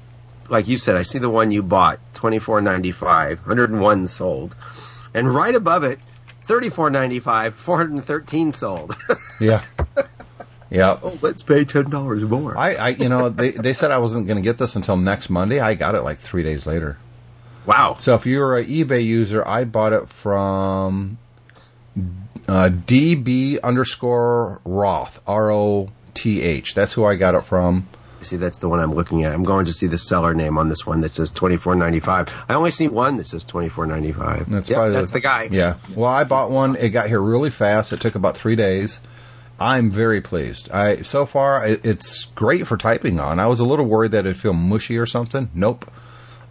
like 0.49 0.67
you 0.67 0.77
said, 0.77 0.95
I 0.95 1.01
see 1.03 1.19
the 1.19 1.29
one 1.29 1.51
you 1.51 1.61
bought, 1.61 1.99
twenty 2.13 2.39
four 2.39 2.61
ninety 2.61 2.91
five, 2.91 3.39
hundred 3.41 3.69
and 3.69 3.81
one 3.81 4.07
sold, 4.07 4.55
and 5.13 5.35
right 5.35 5.53
above 5.53 5.83
it, 5.83 5.99
thirty 6.43 6.69
four 6.69 6.89
ninety 6.89 7.19
five, 7.19 7.55
four 7.55 7.77
hundred 7.77 7.93
and 7.95 8.05
thirteen 8.05 8.51
sold. 8.51 8.95
Yeah, 9.41 9.63
yeah. 10.69 10.99
oh, 11.01 11.17
let's 11.23 11.41
pay 11.41 11.65
ten 11.65 11.89
dollars 11.89 12.23
more. 12.23 12.55
I, 12.55 12.75
I, 12.75 12.89
you 12.89 13.09
know, 13.09 13.27
they 13.29 13.49
they 13.51 13.73
said 13.73 13.89
I 13.89 13.97
wasn't 13.97 14.27
going 14.27 14.37
to 14.37 14.43
get 14.43 14.59
this 14.59 14.75
until 14.75 14.95
next 14.97 15.29
Monday. 15.31 15.59
I 15.59 15.73
got 15.73 15.95
it 15.95 16.01
like 16.01 16.19
three 16.19 16.43
days 16.43 16.67
later. 16.67 16.97
wow. 17.65 17.95
So 17.99 18.13
if 18.13 18.25
you're 18.27 18.57
an 18.57 18.67
eBay 18.67 19.03
user, 19.03 19.45
I 19.47 19.63
bought 19.65 19.93
it 19.93 20.09
from 20.09 21.17
uh, 22.47 22.69
DB 22.71 23.61
underscore 23.61 24.61
Roth 24.65 25.21
R 25.27 25.51
O 25.51 25.89
T 26.13 26.41
H. 26.41 26.73
That's 26.73 26.93
who 26.93 27.05
I 27.05 27.15
got 27.15 27.35
it 27.35 27.43
from. 27.43 27.87
See, 28.21 28.37
that's 28.37 28.59
the 28.59 28.69
one 28.69 28.79
I'm 28.79 28.93
looking 28.93 29.23
at. 29.23 29.33
I'm 29.33 29.43
going 29.43 29.65
to 29.65 29.73
see 29.73 29.87
the 29.87 29.97
seller 29.97 30.35
name 30.35 30.57
on 30.57 30.69
this 30.69 30.85
one 30.85 31.01
that 31.01 31.11
says 31.11 31.31
twenty 31.31 31.57
four 31.57 31.75
ninety 31.75 31.99
five. 31.99 32.29
I 32.47 32.53
only 32.53 32.71
see 32.71 32.87
one 32.87 33.17
that 33.17 33.25
says 33.25 33.43
twenty 33.43 33.69
four 33.69 33.85
ninety 33.85 34.11
five. 34.11 34.49
That's 34.49 34.69
yep, 34.69 34.77
probably 34.77 34.93
that's 34.93 35.11
the 35.11 35.19
guy. 35.19 35.49
Yeah. 35.51 35.77
Well, 35.95 36.09
I 36.09 36.23
bought 36.23 36.51
one. 36.51 36.75
It 36.75 36.89
got 36.89 37.07
here 37.07 37.21
really 37.21 37.49
fast. 37.49 37.93
It 37.93 37.99
took 37.99 38.15
about 38.15 38.37
three 38.37 38.55
days. 38.55 38.99
I'm 39.59 39.91
very 39.91 40.21
pleased. 40.21 40.71
I 40.71 41.03
so 41.03 41.25
far 41.25 41.65
it, 41.65 41.85
it's 41.85 42.25
great 42.35 42.67
for 42.67 42.77
typing 42.77 43.19
on. 43.19 43.39
I 43.39 43.47
was 43.47 43.59
a 43.59 43.65
little 43.65 43.85
worried 43.85 44.11
that 44.11 44.25
it'd 44.25 44.37
feel 44.37 44.53
mushy 44.53 44.97
or 44.97 45.05
something. 45.05 45.49
Nope. 45.53 45.89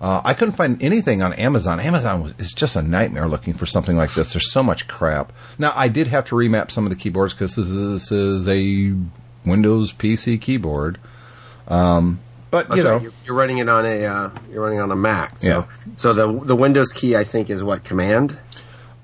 Uh, 0.01 0.23
I 0.25 0.33
couldn't 0.33 0.55
find 0.55 0.83
anything 0.83 1.23
on 1.23 1.35
Amazon. 1.35 1.79
Amazon 1.79 2.23
was, 2.23 2.35
is 2.39 2.53
just 2.53 2.75
a 2.75 2.83
nightmare 2.83 3.29
looking 3.29 3.53
for 3.53 3.67
something 3.67 3.97
like 3.97 4.15
this. 4.15 4.33
There's 4.33 4.51
so 4.51 4.63
much 4.63 4.89
crap. 4.89 5.33
Now 5.59 5.75
I 5.77 5.89
did 5.89 6.07
have 6.07 6.25
to 6.27 6.35
remap 6.35 6.71
some 6.71 6.87
of 6.87 6.91
the 6.91 6.97
keyboards 6.97 7.35
because 7.35 7.57
this 7.57 7.67
is, 7.67 8.09
this 8.09 8.13
is 8.13 8.49
a 8.49 8.95
Windows 9.45 9.93
PC 9.93 10.41
keyboard. 10.41 10.99
Um, 11.69 12.21
but 12.51 12.69
That's 12.69 12.79
you 12.79 12.85
know, 12.85 12.93
right. 12.95 13.03
You're, 13.03 13.13
you're 13.27 13.37
running 13.37 13.59
it 13.59 13.69
on 13.69 13.85
a 13.85 14.05
uh, 14.05 14.31
you're 14.51 14.63
running 14.63 14.81
on 14.81 14.91
a 14.91 14.97
Mac. 14.97 15.39
So, 15.41 15.49
Yeah. 15.49 15.67
So 15.97 16.13
the 16.13 16.47
the 16.47 16.57
Windows 16.57 16.93
key 16.93 17.15
I 17.15 17.25
think 17.25 17.51
is 17.51 17.63
what 17.63 17.85
Command. 17.85 18.39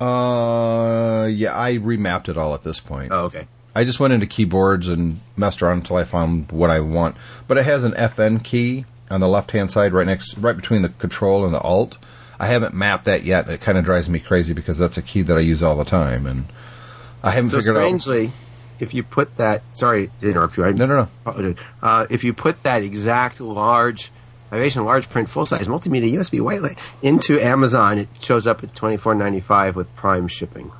uh, 0.00 1.26
yeah, 1.30 1.56
I 1.56 1.76
remapped 1.76 2.28
it 2.28 2.36
all 2.36 2.54
at 2.54 2.62
this 2.62 2.80
point. 2.80 3.12
Oh, 3.12 3.26
okay. 3.26 3.46
I 3.74 3.84
just 3.84 4.00
went 4.00 4.14
into 4.14 4.26
keyboards 4.26 4.88
and 4.88 5.20
messed 5.36 5.62
around 5.62 5.78
until 5.78 5.96
I 5.96 6.04
found 6.04 6.50
what 6.50 6.70
I 6.70 6.80
want. 6.80 7.16
But 7.46 7.58
it 7.58 7.66
has 7.66 7.84
an 7.84 7.92
FN 7.92 8.42
key 8.42 8.86
on 9.10 9.20
the 9.20 9.28
left 9.28 9.50
hand 9.52 9.70
side, 9.70 9.92
right 9.92 10.06
next, 10.06 10.36
right 10.38 10.56
between 10.56 10.82
the 10.82 10.88
Control 10.90 11.44
and 11.44 11.54
the 11.54 11.60
Alt. 11.60 11.96
I 12.38 12.46
haven't 12.48 12.75
mapped 12.75 13.04
that 13.04 13.22
yet. 13.25 13.48
It 13.48 13.60
kind 13.60 13.78
of 13.78 13.84
drives 13.84 14.08
me 14.08 14.18
crazy 14.18 14.52
because 14.52 14.76
that's 14.78 14.98
a 14.98 15.02
key 15.02 15.22
that 15.22 15.36
I 15.36 15.40
use 15.40 15.62
all 15.62 15.76
the 15.76 15.84
time, 15.84 16.26
and 16.26 16.44
I 17.22 17.30
haven't 17.30 17.50
So 17.50 17.58
figured 17.58 17.76
out. 17.76 17.80
strangely, 17.80 18.32
if 18.78 18.92
you 18.92 19.02
put 19.02 19.36
that 19.38 19.62
sorry 19.72 20.10
to 20.20 20.28
interrupt 20.30 20.56
you. 20.58 20.64
I, 20.64 20.72
No, 20.72 20.86
no, 20.86 21.08
no. 21.26 21.54
Uh, 21.82 22.06
if 22.10 22.25
you 22.25 22.32
put 22.34 22.62
that 22.64 22.82
exact 22.82 23.40
large 23.40 24.10
Ivation 24.52 24.84
large 24.84 25.10
print 25.10 25.28
full 25.28 25.44
size 25.44 25.66
multimedia 25.66 26.12
USB 26.12 26.40
white 26.40 26.62
light 26.62 26.78
into 27.02 27.40
Amazon, 27.40 27.98
it 27.98 28.08
shows 28.20 28.46
up 28.46 28.62
at 28.62 28.75
twenty 28.76 28.96
four 28.96 29.12
ninety 29.14 29.40
five 29.40 29.75
with 29.75 29.94
Prime 29.96 30.28
shipping. 30.28 30.70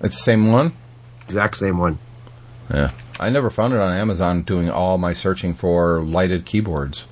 It's 0.00 0.14
the 0.16 0.22
same 0.22 0.52
one. 0.52 0.72
Exact 1.24 1.56
same 1.56 1.78
one. 1.78 1.98
Yeah, 2.72 2.92
I 3.18 3.28
never 3.30 3.50
found 3.50 3.72
it 3.74 3.80
on 3.80 3.92
Amazon. 3.92 4.42
Doing 4.42 4.70
all 4.70 4.98
my 4.98 5.14
searching 5.14 5.54
for 5.54 6.00
lighted 6.00 6.44
keyboards. 6.46 7.06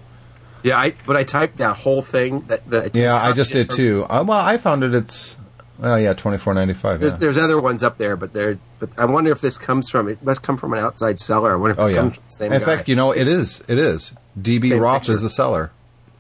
Yeah, 0.67 0.79
I 0.79 0.95
but 1.07 1.17
I 1.17 1.23
typed 1.25 1.59
that 1.59 1.77
whole 1.77 2.03
thing. 2.03 2.41
That, 2.49 2.69
that 2.71 2.95
Yeah, 2.97 3.15
I 3.15 3.33
just 3.33 3.53
did 3.53 3.69
from- 3.69 3.77
too. 3.77 4.05
Uh, 4.11 4.25
well, 4.27 4.39
I 4.39 4.59
found 4.59 4.83
it. 4.83 4.95
It's 4.95 5.37
oh 5.83 5.97
yeah, 5.97 6.13
twenty 6.15 6.39
four 6.39 6.55
ninety 6.55 6.75
five. 6.75 7.01
There's 7.01 7.13
Yeah. 7.13 7.19
there's 7.21 7.39
other 7.39 7.61
ones 7.61 7.83
up 7.83 7.99
there, 7.99 8.17
but 8.17 8.33
they're 8.33 8.59
but 8.81 8.91
I 8.99 9.05
wonder 9.05 9.31
if 9.33 9.41
this 9.41 9.59
comes 9.59 9.89
from 9.89 10.09
it 10.09 10.23
must 10.25 10.43
come 10.43 10.57
from 10.57 10.73
an 10.73 10.81
outside 10.81 11.19
seller. 11.19 11.53
I 11.53 11.57
wonder 11.57 11.73
if 11.73 11.79
Oh 11.79 11.87
it 11.87 11.93
yeah. 11.93 11.97
comes 11.99 12.15
from 12.17 12.25
the 12.27 12.33
same 12.33 12.53
In 12.53 12.59
guy. 12.59 12.65
fact, 12.65 12.89
you 12.89 12.97
know, 12.97 13.13
it 13.13 13.29
is. 13.29 13.63
It 13.69 13.79
is. 13.79 14.13
DB 14.41 14.69
Same 14.71 14.81
Roth 14.81 15.03
picture. 15.03 15.13
is 15.15 15.23
the 15.23 15.31
seller. 15.31 15.71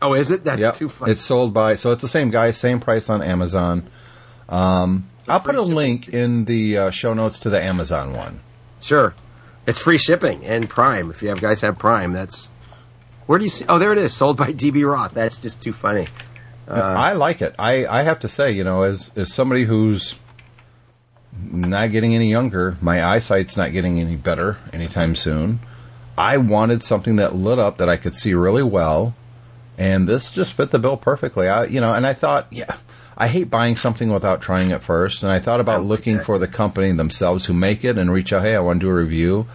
oh, 0.01 0.15
is 0.15 0.31
it? 0.31 0.45
That's 0.45 0.61
Yep. 0.61 0.75
too 0.77 0.89
funny. 0.89 1.13
It's 1.13 1.23
sold 1.23 1.53
by 1.53 1.75
so 1.77 1.91
it's 1.93 2.03
the 2.03 2.09
same 2.09 2.31
guy, 2.31 2.51
same 2.53 2.79
price 2.81 3.11
on 3.11 3.23
Amazon. 3.23 3.83
Um, 4.49 5.09
I'll 5.29 5.41
put 5.41 5.57
a 5.57 5.65
free 5.65 5.75
link 5.75 6.09
in 6.09 6.45
the 6.45 6.79
uh, 6.79 6.91
show 6.91 7.13
notes 7.15 7.41
to 7.41 7.51
the 7.51 7.61
Amazon 7.61 8.13
one. 8.13 8.41
Sure. 8.81 9.15
It's 9.67 9.79
free 9.81 9.99
shipping 9.99 10.45
and 10.47 10.69
Prime. 10.71 11.11
If 11.11 11.23
you 11.23 11.31
have 11.31 11.41
guys 11.41 11.63
have 11.63 11.77
Prime, 11.79 12.13
that's 12.13 12.51
where 13.27 13.39
do 13.39 13.45
you 13.45 13.51
see? 13.51 13.65
Oh, 13.69 13.79
there 13.79 13.93
it 13.93 13.99
is. 13.99 14.15
Sold 14.15 14.37
by 14.37 14.53
DB 14.53 14.91
Roth. 14.91 15.15
That's 15.15 15.39
just 15.39 15.61
too 15.61 15.73
funny. 15.73 16.07
Uh, 16.69 16.73
I 16.81 17.13
like 17.13 17.43
it. 17.43 17.55
I, 17.59 17.87
I 17.87 18.03
have 18.03 18.21
to 18.21 18.29
say, 18.29 18.51
you 18.53 18.65
know, 18.65 18.83
as 18.83 19.13
as 19.17 19.33
somebody 19.33 19.65
who's 19.65 20.17
not 21.41 21.93
getting 21.93 22.15
any 22.15 22.31
younger, 22.31 22.77
my 22.81 23.05
eyesight's 23.05 23.57
not 23.57 23.73
getting 23.73 24.01
any 24.01 24.17
better 24.17 24.59
anytime 24.73 25.15
soon. 25.15 25.61
I 26.19 26.39
wanted 26.39 26.83
something 26.83 27.17
that 27.17 27.35
lit 27.35 27.59
up 27.59 27.77
that 27.79 27.89
I 27.89 27.97
could 27.97 28.15
see 28.15 28.35
really 28.35 28.63
well, 28.63 29.15
and 29.77 30.09
this 30.09 30.31
just 30.31 30.55
fit 30.55 30.71
the 30.71 30.79
bill 30.79 30.97
perfectly. 30.97 31.47
I, 31.47 31.65
you 31.65 31.81
know, 31.81 31.93
and 31.93 32.07
I 32.07 32.15
thought, 32.15 32.49
yeah, 32.51 32.77
I 33.19 33.29
hate 33.29 33.51
buying 33.51 33.77
something 33.77 34.11
without 34.11 34.41
trying 34.41 34.71
it 34.71 34.83
first, 34.83 35.23
and 35.23 35.31
I 35.31 35.39
thought 35.39 35.61
about 35.61 35.85
looking 35.85 36.21
for 36.21 36.39
the 36.39 36.49
company 36.49 36.91
themselves 36.93 37.47
who 37.47 37.53
make 37.53 37.85
it 37.85 37.99
and 37.99 38.11
reach 38.11 38.33
out, 38.33 38.43
hey, 38.43 38.57
I 38.57 38.61
want 38.61 38.81
to 38.81 38.87
do 38.87 38.91
a 38.91 38.95
review. 38.95 39.47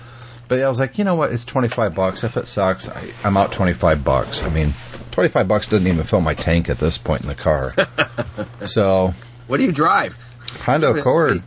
But 0.52 0.62
I 0.64 0.68
was 0.68 0.82
like, 0.82 0.98
you 0.98 1.06
know 1.06 1.16
what? 1.16 1.32
It's 1.32 1.46
twenty 1.46 1.70
five 1.70 1.96
bucks. 1.96 2.26
If 2.26 2.36
it 2.36 2.46
sucks, 2.46 2.90
I, 2.90 3.02
I'm 3.24 3.38
out 3.38 3.54
twenty 3.54 3.72
five 3.72 4.04
bucks. 4.04 4.44
I 4.44 4.50
mean, 4.50 4.74
twenty 5.12 5.30
five 5.30 5.48
bucks 5.48 5.66
doesn't 5.70 5.88
even 5.88 6.04
fill 6.04 6.20
my 6.20 6.34
tank 6.34 6.70
at 6.70 6.78
this 6.78 6.98
point 6.98 7.22
in 7.22 7.30
the 7.30 7.36
car. 7.36 7.74
so 8.66 9.14
What 9.48 9.58
do 9.58 9.64
you 9.64 9.72
drive? 9.72 10.18
Honda 10.64 10.90
Accord, 10.90 11.44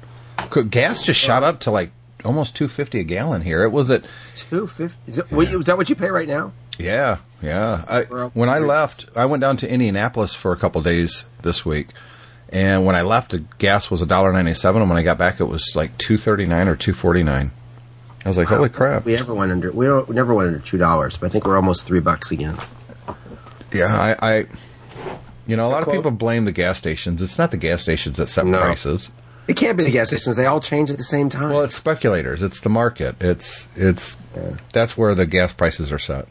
Could- 0.48 0.70
gas 0.70 1.02
just 1.02 1.20
shot 1.20 1.42
up 1.42 1.60
to 1.60 1.70
like 1.70 1.90
almost 2.24 2.56
two 2.56 2.66
fifty 2.66 2.98
a 2.98 3.04
gallon 3.04 3.42
here. 3.42 3.62
It 3.62 3.72
was 3.72 3.90
at 3.90 4.06
Two 4.36 4.66
fifty. 4.66 4.96
Is, 5.06 5.18
it, 5.18 5.30
what- 5.30 5.48
is 5.52 5.66
that 5.66 5.76
what 5.76 5.90
you 5.90 5.96
pay 5.96 6.08
right 6.08 6.26
now? 6.26 6.52
yeah, 6.78 7.18
yeah. 7.42 7.84
I, 7.86 8.04
when 8.32 8.48
I 8.48 8.58
left, 8.60 9.04
I 9.14 9.26
went 9.26 9.42
down 9.42 9.58
to 9.58 9.70
Indianapolis 9.70 10.32
for 10.34 10.50
a 10.52 10.56
couple 10.56 10.80
days 10.80 11.26
this 11.42 11.62
week, 11.62 11.88
and 12.48 12.86
when 12.86 12.96
I 12.96 13.02
left, 13.02 13.32
the 13.32 13.40
gas 13.58 13.90
was 13.90 14.00
a 14.00 14.06
dollar 14.06 14.32
ninety 14.32 14.54
seven, 14.54 14.80
and 14.80 14.88
when 14.88 14.98
I 14.98 15.02
got 15.02 15.18
back, 15.18 15.40
it 15.40 15.44
was 15.44 15.76
like 15.76 15.98
two 15.98 16.16
thirty 16.16 16.46
nine 16.46 16.68
or 16.68 16.74
two 16.74 16.94
forty 16.94 17.22
nine. 17.22 17.52
I 18.24 18.28
was 18.28 18.38
like, 18.38 18.48
holy 18.48 18.70
crap! 18.70 19.04
We 19.04 19.14
ever 19.16 19.34
went 19.34 19.52
under? 19.52 19.70
We 19.70 19.86
don't. 19.86 20.08
We 20.08 20.14
never 20.14 20.32
went 20.32 20.46
under 20.48 20.60
two 20.60 20.78
dollars, 20.78 21.16
but 21.18 21.26
I 21.26 21.28
think 21.28 21.46
we're 21.46 21.56
almost 21.56 21.86
three 21.86 22.00
bucks 22.00 22.30
again. 22.30 22.56
Yeah, 23.72 24.16
I, 24.20 24.36
I 24.36 24.46
you 25.46 25.56
know, 25.56 25.66
a 25.66 25.70
lot 25.70 25.86
of 25.86 25.92
people 25.92 26.10
blame 26.10 26.44
the 26.44 26.52
gas 26.52 26.78
stations. 26.78 27.20
It's 27.20 27.36
not 27.38 27.50
the 27.50 27.56
gas 27.56 27.82
stations 27.82 28.16
that 28.16 28.28
set 28.28 28.46
No. 28.46 28.58
prices. 28.60 29.10
It 29.46 29.56
can't 29.56 29.76
be 29.76 29.84
the 29.84 29.90
gas 29.90 30.08
stations. 30.08 30.36
They 30.36 30.46
all 30.46 30.60
change 30.60 30.90
at 30.90 30.96
the 30.96 31.04
same 31.04 31.28
time. 31.28 31.50
Well, 31.52 31.64
it's 31.64 31.74
speculators. 31.74 32.42
It's 32.42 32.60
the 32.60 32.70
market. 32.70 33.16
It's 33.20 33.68
it's 33.76 34.16
that's 34.72 34.96
where 34.96 35.14
the 35.14 35.26
gas 35.26 35.52
prices 35.52 35.92
are 35.92 35.98
set. 35.98 36.26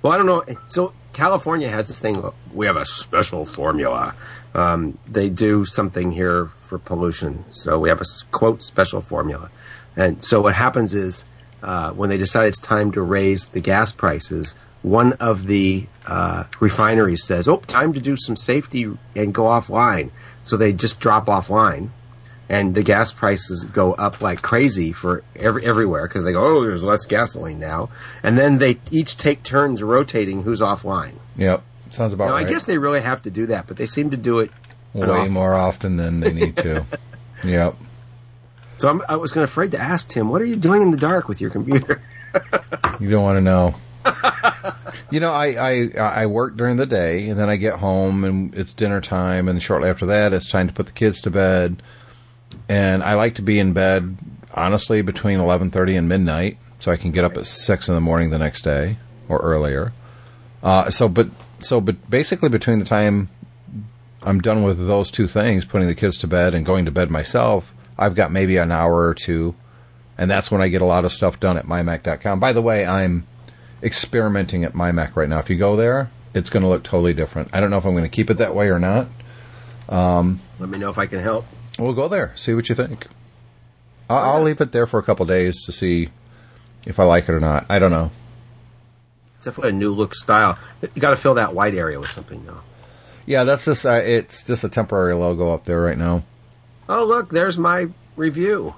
Well, 0.00 0.12
I 0.12 0.16
don't 0.16 0.26
know. 0.26 0.44
So 0.68 0.92
California 1.12 1.68
has 1.68 1.88
this 1.88 1.98
thing. 1.98 2.22
We 2.54 2.66
have 2.66 2.76
a 2.76 2.84
special 2.84 3.46
formula. 3.46 4.14
Um, 4.54 4.98
they 5.08 5.28
do 5.28 5.64
something 5.64 6.12
here 6.12 6.50
for 6.58 6.78
pollution. 6.78 7.44
So 7.50 7.80
we 7.80 7.88
have 7.88 8.00
a 8.00 8.04
quote 8.30 8.62
special 8.62 9.00
formula. 9.00 9.50
And 9.96 10.22
so 10.22 10.40
what 10.40 10.54
happens 10.54 10.94
is 10.94 11.24
uh, 11.62 11.92
when 11.92 12.10
they 12.10 12.18
decide 12.18 12.46
it's 12.46 12.58
time 12.58 12.92
to 12.92 13.02
raise 13.02 13.48
the 13.48 13.60
gas 13.60 13.92
prices, 13.92 14.54
one 14.82 15.12
of 15.14 15.46
the 15.46 15.86
uh, 16.06 16.44
refineries 16.60 17.24
says, 17.24 17.48
"Oh, 17.48 17.58
time 17.58 17.92
to 17.92 18.00
do 18.00 18.16
some 18.16 18.36
safety 18.36 18.90
and 19.14 19.32
go 19.32 19.44
offline." 19.44 20.10
So 20.42 20.56
they 20.56 20.72
just 20.72 21.00
drop 21.00 21.26
offline. 21.26 21.90
And 22.48 22.74
the 22.74 22.82
gas 22.82 23.12
prices 23.12 23.64
go 23.64 23.94
up 23.94 24.20
like 24.20 24.42
crazy 24.42 24.92
for 24.92 25.24
every, 25.36 25.64
everywhere 25.64 26.06
because 26.06 26.24
they 26.24 26.32
go, 26.32 26.44
oh, 26.44 26.62
there's 26.62 26.84
less 26.84 27.06
gasoline 27.06 27.58
now. 27.58 27.88
And 28.22 28.36
then 28.36 28.58
they 28.58 28.78
each 28.90 29.16
take 29.16 29.42
turns 29.42 29.82
rotating 29.82 30.42
who's 30.42 30.60
offline. 30.60 31.14
Yep, 31.36 31.62
sounds 31.90 32.12
about 32.12 32.26
Now, 32.26 32.34
right. 32.34 32.46
I 32.46 32.50
guess 32.50 32.64
they 32.64 32.76
really 32.76 33.00
have 33.00 33.22
to 33.22 33.30
do 33.30 33.46
that, 33.46 33.68
but 33.68 33.78
they 33.78 33.86
seem 33.86 34.10
to 34.10 34.18
do 34.18 34.40
it 34.40 34.50
way 34.92 35.08
awful- 35.08 35.30
more 35.30 35.54
often 35.54 35.96
than 35.96 36.20
they 36.20 36.32
need 36.32 36.56
to. 36.58 36.84
yep. 37.44 37.76
So 38.76 38.88
I'm, 38.88 39.02
I 39.08 39.16
was 39.16 39.32
going 39.32 39.46
to 39.46 39.50
afraid 39.50 39.72
to 39.72 39.78
ask 39.78 40.08
Tim, 40.08 40.28
what 40.28 40.42
are 40.42 40.46
you 40.46 40.56
doing 40.56 40.82
in 40.82 40.90
the 40.90 40.96
dark 40.96 41.28
with 41.28 41.40
your 41.40 41.50
computer? 41.50 42.02
You 42.98 43.10
don't 43.10 43.22
want 43.22 43.36
to 43.36 43.40
know. 43.42 43.74
you 45.10 45.20
know, 45.20 45.32
I, 45.32 45.90
I 45.96 46.22
I 46.22 46.26
work 46.26 46.56
during 46.56 46.76
the 46.76 46.86
day, 46.86 47.28
and 47.28 47.38
then 47.38 47.50
I 47.50 47.56
get 47.56 47.74
home, 47.74 48.24
and 48.24 48.54
it's 48.54 48.72
dinner 48.72 49.00
time, 49.00 49.48
and 49.48 49.62
shortly 49.62 49.90
after 49.90 50.06
that, 50.06 50.32
it's 50.32 50.48
time 50.48 50.66
to 50.68 50.72
put 50.72 50.86
the 50.86 50.92
kids 50.92 51.20
to 51.22 51.30
bed. 51.30 51.82
And 52.68 53.02
I 53.02 53.14
like 53.14 53.34
to 53.36 53.42
be 53.42 53.58
in 53.58 53.72
bed, 53.72 54.16
honestly, 54.54 55.02
between 55.02 55.40
eleven 55.40 55.70
thirty 55.70 55.96
and 55.96 56.08
midnight, 56.08 56.58
so 56.80 56.90
I 56.92 56.96
can 56.96 57.10
get 57.10 57.24
up 57.24 57.36
at 57.36 57.46
six 57.46 57.88
in 57.88 57.94
the 57.94 58.00
morning 58.00 58.30
the 58.30 58.38
next 58.38 58.62
day 58.62 58.96
or 59.28 59.38
earlier. 59.38 59.92
Uh, 60.62 60.88
so, 60.90 61.08
but 61.08 61.28
so, 61.60 61.80
but 61.80 62.08
basically, 62.08 62.48
between 62.48 62.78
the 62.78 62.84
time 62.84 63.28
I'm 64.22 64.40
done 64.40 64.62
with 64.62 64.86
those 64.86 65.10
two 65.10 65.28
things, 65.28 65.64
putting 65.64 65.88
the 65.88 65.94
kids 65.94 66.16
to 66.18 66.26
bed 66.26 66.54
and 66.54 66.64
going 66.64 66.84
to 66.84 66.90
bed 66.90 67.10
myself, 67.10 67.72
I've 68.02 68.14
got 68.14 68.32
maybe 68.32 68.56
an 68.56 68.72
hour 68.72 69.06
or 69.06 69.14
two, 69.14 69.54
and 70.18 70.30
that's 70.30 70.50
when 70.50 70.60
I 70.60 70.68
get 70.68 70.82
a 70.82 70.86
lot 70.86 71.04
of 71.04 71.12
stuff 71.12 71.40
done 71.40 71.56
at 71.56 71.66
mymac.com. 71.66 72.40
By 72.40 72.52
the 72.52 72.62
way, 72.62 72.86
I'm 72.86 73.26
experimenting 73.82 74.64
at 74.64 74.74
mymac 74.74 75.16
right 75.16 75.28
now. 75.28 75.38
If 75.38 75.48
you 75.48 75.56
go 75.56 75.76
there, 75.76 76.10
it's 76.34 76.50
going 76.50 76.62
to 76.62 76.68
look 76.68 76.82
totally 76.82 77.14
different. 77.14 77.54
I 77.54 77.60
don't 77.60 77.70
know 77.70 77.78
if 77.78 77.84
I'm 77.84 77.92
going 77.92 78.04
to 78.04 78.08
keep 78.08 78.30
it 78.30 78.38
that 78.38 78.54
way 78.54 78.68
or 78.68 78.78
not. 78.78 79.08
Let 80.58 80.68
me 80.68 80.78
know 80.78 80.90
if 80.90 80.98
I 80.98 81.06
can 81.06 81.20
help. 81.20 81.44
We'll 81.78 81.92
go 81.92 82.08
there, 82.08 82.32
see 82.36 82.54
what 82.54 82.68
you 82.68 82.74
think. 82.74 83.06
I'll, 84.08 84.36
I'll 84.36 84.42
leave 84.42 84.60
it 84.60 84.72
there 84.72 84.86
for 84.86 84.98
a 84.98 85.02
couple 85.02 85.24
days 85.26 85.64
to 85.64 85.72
see 85.72 86.08
if 86.86 86.98
I 87.00 87.04
like 87.04 87.28
it 87.28 87.32
or 87.32 87.40
not. 87.40 87.66
I 87.68 87.78
don't 87.78 87.90
know. 87.90 88.10
It's 89.36 89.44
definitely 89.44 89.70
a 89.70 89.74
new 89.74 89.90
look 89.90 90.14
style. 90.14 90.58
You 90.82 91.00
got 91.00 91.10
to 91.10 91.16
fill 91.16 91.34
that 91.34 91.54
white 91.54 91.74
area 91.74 91.98
with 91.98 92.10
something 92.10 92.44
though. 92.46 92.60
Yeah, 93.26 93.44
that's 93.44 93.64
just 93.64 93.86
uh, 93.86 93.94
it's 93.94 94.42
just 94.42 94.64
a 94.64 94.68
temporary 94.68 95.14
logo 95.14 95.52
up 95.52 95.64
there 95.64 95.80
right 95.80 95.98
now. 95.98 96.24
Oh, 96.94 97.06
look, 97.06 97.30
there's 97.30 97.56
my 97.56 97.88
review. 98.16 98.74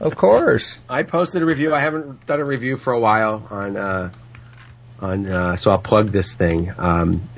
Of 0.00 0.14
course. 0.16 0.80
I 0.90 1.04
posted 1.04 1.40
a 1.42 1.46
review. 1.46 1.74
I 1.74 1.80
haven't 1.80 2.26
done 2.26 2.40
a 2.40 2.44
review 2.44 2.76
for 2.76 2.92
a 2.92 2.98
while 3.00 3.46
on 3.50 3.76
uh, 3.76 4.12
on 5.00 5.26
uh, 5.26 5.56
so 5.56 5.70
I'll 5.70 5.78
plug 5.78 6.10
this 6.12 6.34
thing. 6.34 6.72
Um, 6.76 7.28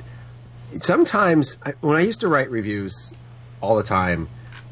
sometimes 0.71 1.57
I, 1.63 1.71
when 1.81 1.95
I 1.95 2.01
used 2.01 2.21
to 2.21 2.27
write 2.27 2.49
reviews 2.51 3.13
all 3.61 3.75
the 3.75 3.83
time, 3.83 4.29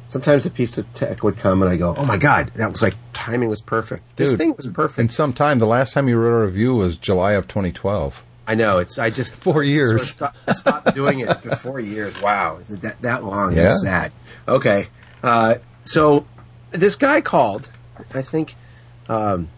sometimes 0.07 0.45
a 0.45 0.50
piece 0.51 0.77
of 0.77 0.91
tech 0.93 1.24
would 1.24 1.38
come 1.38 1.62
and 1.62 1.72
I 1.72 1.75
go, 1.77 1.93
"Oh 1.95 2.05
my 2.05 2.17
god, 2.17 2.51
that 2.55 2.72
was 2.72 2.81
like 2.81 2.95
timing 3.13 3.50
was 3.50 3.62
perfect. 3.62 4.15
This 4.17 4.31
Dude, 4.31 4.38
thing 4.39 4.53
was 4.55 4.67
perfect." 4.67 5.00
In 5.00 5.10
some 5.10 5.34
time, 5.34 5.60
the 5.60 5.67
last 5.67 5.93
time 5.93 6.07
you 6.07 6.17
wrote 6.17 6.41
a 6.41 6.45
review 6.45 6.75
was 6.75 6.98
July 6.98 7.34
of 7.34 7.48
2012. 7.48 8.24
I 8.48 8.55
know 8.55 8.79
it's. 8.79 9.00
I 9.00 9.10
just 9.10 9.41
Four 9.41 9.63
years. 9.63 9.89
sort 9.89 10.01
of 10.01 10.07
stop- 10.07 10.36
stopped 10.55 10.93
doing 10.95 11.19
it. 11.19 11.29
It's 11.29 11.41
been 11.41 11.55
four 11.55 11.79
years. 11.79 12.19
Wow, 12.22 12.57
is 12.57 12.69
it 12.69 12.81
that 12.81 13.01
that 13.01 13.24
long? 13.24 13.55
Yeah. 13.55 13.63
That's 13.63 13.81
sad. 13.81 14.12
Okay, 14.48 14.88
uh, 15.25 15.55
so 15.82 16.25
this 16.72 16.96
guy 16.96 17.22
called, 17.22 17.70
I 18.13 18.22
think, 18.22 18.55
um, 19.10 19.50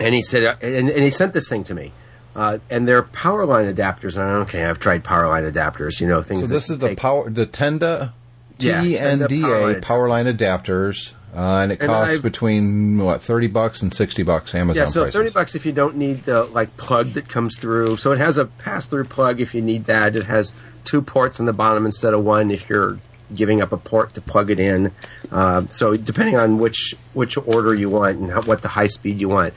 and 0.00 0.14
he 0.14 0.22
said, 0.22 0.42
uh, 0.44 0.56
and, 0.62 0.88
and 0.88 1.02
he 1.02 1.10
sent 1.10 1.32
this 1.32 1.48
thing 1.48 1.64
to 1.64 1.74
me. 1.74 1.92
Uh, 2.36 2.58
and 2.68 2.88
they're 2.88 3.02
power 3.02 3.46
line 3.46 3.72
adapters. 3.72 4.16
And 4.16 4.24
I 4.24 4.30
okay, 4.42 4.64
I've 4.64 4.80
tried 4.80 5.04
power 5.04 5.28
line 5.28 5.44
adapters. 5.44 6.00
You 6.00 6.08
know 6.08 6.20
things. 6.20 6.40
So 6.40 6.46
this 6.48 6.68
is 6.68 6.78
the 6.78 6.96
power, 6.96 7.30
the 7.30 7.46
Tenda, 7.46 8.12
T 8.58 8.70
N 8.98 9.20
D 9.28 9.42
Tenda 9.42 9.80
power 9.80 10.08
line 10.08 10.26
adapters, 10.26 11.12
uh, 11.32 11.62
and 11.62 11.70
it 11.70 11.76
costs 11.78 12.14
I've- 12.14 12.22
between 12.22 12.98
what 12.98 13.22
thirty 13.22 13.46
bucks 13.46 13.82
and 13.82 13.92
sixty 13.92 14.24
bucks 14.24 14.52
Amazon 14.52 14.82
Yeah, 14.82 14.88
so 14.90 15.02
prices. 15.02 15.14
thirty 15.14 15.30
bucks 15.30 15.54
if 15.54 15.64
you 15.64 15.70
don't 15.70 15.94
need 15.96 16.24
the 16.24 16.42
like 16.46 16.76
plug 16.76 17.10
that 17.10 17.28
comes 17.28 17.56
through. 17.56 17.98
So 17.98 18.10
it 18.10 18.18
has 18.18 18.36
a 18.36 18.46
pass 18.46 18.86
through 18.86 19.04
plug 19.04 19.40
if 19.40 19.54
you 19.54 19.62
need 19.62 19.84
that. 19.84 20.16
It 20.16 20.24
has 20.24 20.54
two 20.84 21.02
ports 21.02 21.38
on 21.38 21.46
the 21.46 21.52
bottom 21.52 21.86
instead 21.86 22.14
of 22.14 22.24
one 22.24 22.50
if 22.50 22.68
you're 22.68 22.98
giving 23.34 23.60
up 23.60 23.72
a 23.72 23.76
port 23.76 24.14
to 24.14 24.20
plug 24.20 24.50
it 24.50 24.60
in. 24.60 24.92
Uh, 25.30 25.66
so 25.68 25.96
depending 25.96 26.36
on 26.36 26.58
which 26.58 26.94
which 27.12 27.36
order 27.36 27.74
you 27.74 27.90
want 27.90 28.18
and 28.18 28.30
how, 28.30 28.42
what 28.42 28.62
the 28.62 28.68
high 28.68 28.86
speed 28.86 29.20
you 29.20 29.28
want, 29.28 29.54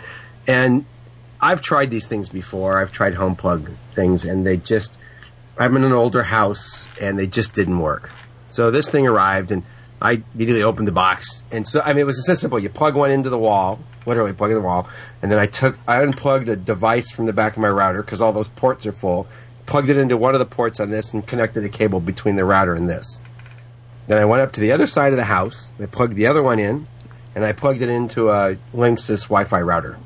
and 0.48 0.86
I've 1.40 1.62
tried 1.62 1.92
these 1.92 2.08
things 2.08 2.30
before. 2.30 2.80
I've 2.80 2.92
tried 2.92 3.16
home 3.16 3.36
plug 3.36 3.72
things, 3.92 4.26
and 4.26 4.46
they 4.46 4.58
just. 4.58 5.00
I'm 5.60 5.76
in 5.76 5.84
an 5.84 5.92
older 5.92 6.24
house, 6.24 6.88
and 7.02 7.18
they 7.18 7.26
just 7.26 7.56
didn't 7.56 7.80
work. 7.80 8.12
So 8.50 8.70
this 8.70 8.92
thing 8.92 9.08
arrived, 9.08 9.52
and 9.52 9.64
I 10.02 10.22
immediately 10.36 10.64
opened 10.64 10.88
the 10.88 10.94
box, 10.94 11.44
and 11.52 11.68
so 11.68 11.82
I 11.82 11.94
mean 11.94 12.02
it 12.02 12.06
was 12.06 12.26
so 12.26 12.36
simple. 12.36 12.60
You 12.60 12.70
plug 12.70 12.96
one 12.96 13.12
into 13.12 13.30
the 13.30 13.38
wall, 13.40 13.80
literally 14.06 14.34
plug 14.34 14.52
in 14.52 14.56
the 14.56 14.62
wall, 14.62 14.88
and 15.22 15.32
then 15.32 15.40
I 15.40 15.48
took 15.48 15.78
I 15.88 16.02
unplugged 16.04 16.50
a 16.50 16.56
device 16.56 17.12
from 17.12 17.26
the 17.26 17.34
back 17.34 17.54
of 17.54 17.60
my 17.60 17.70
router 17.70 18.04
because 18.04 18.22
all 18.22 18.34
those 18.34 18.50
ports 18.50 18.86
are 18.86 18.92
full. 18.92 19.28
Plugged 19.66 19.90
it 19.90 19.98
into 19.98 20.16
one 20.16 20.34
of 20.34 20.40
the 20.40 20.46
ports 20.46 20.80
on 20.80 20.92
this, 20.92 21.14
and 21.14 21.26
connected 21.26 21.64
a 21.64 21.70
cable 21.70 22.00
between 22.00 22.36
the 22.36 22.46
router 22.46 22.76
and 22.76 22.90
this. 22.90 23.22
Then 24.08 24.18
I 24.18 24.26
went 24.26 24.42
up 24.42 24.54
to 24.54 24.62
the 24.62 24.72
other 24.72 24.88
side 24.88 25.12
of 25.14 25.18
the 25.18 25.26
house. 25.26 25.72
I 25.82 25.86
plugged 25.86 26.16
the 26.16 26.28
other 26.28 26.42
one 26.42 26.60
in, 26.60 26.88
and 27.36 27.44
I 27.46 27.52
plugged 27.52 27.82
it 27.82 27.90
into 27.90 28.30
a 28.30 28.58
Linksys 28.74 29.24
Wi-Fi 29.24 29.62
router, 29.62 29.98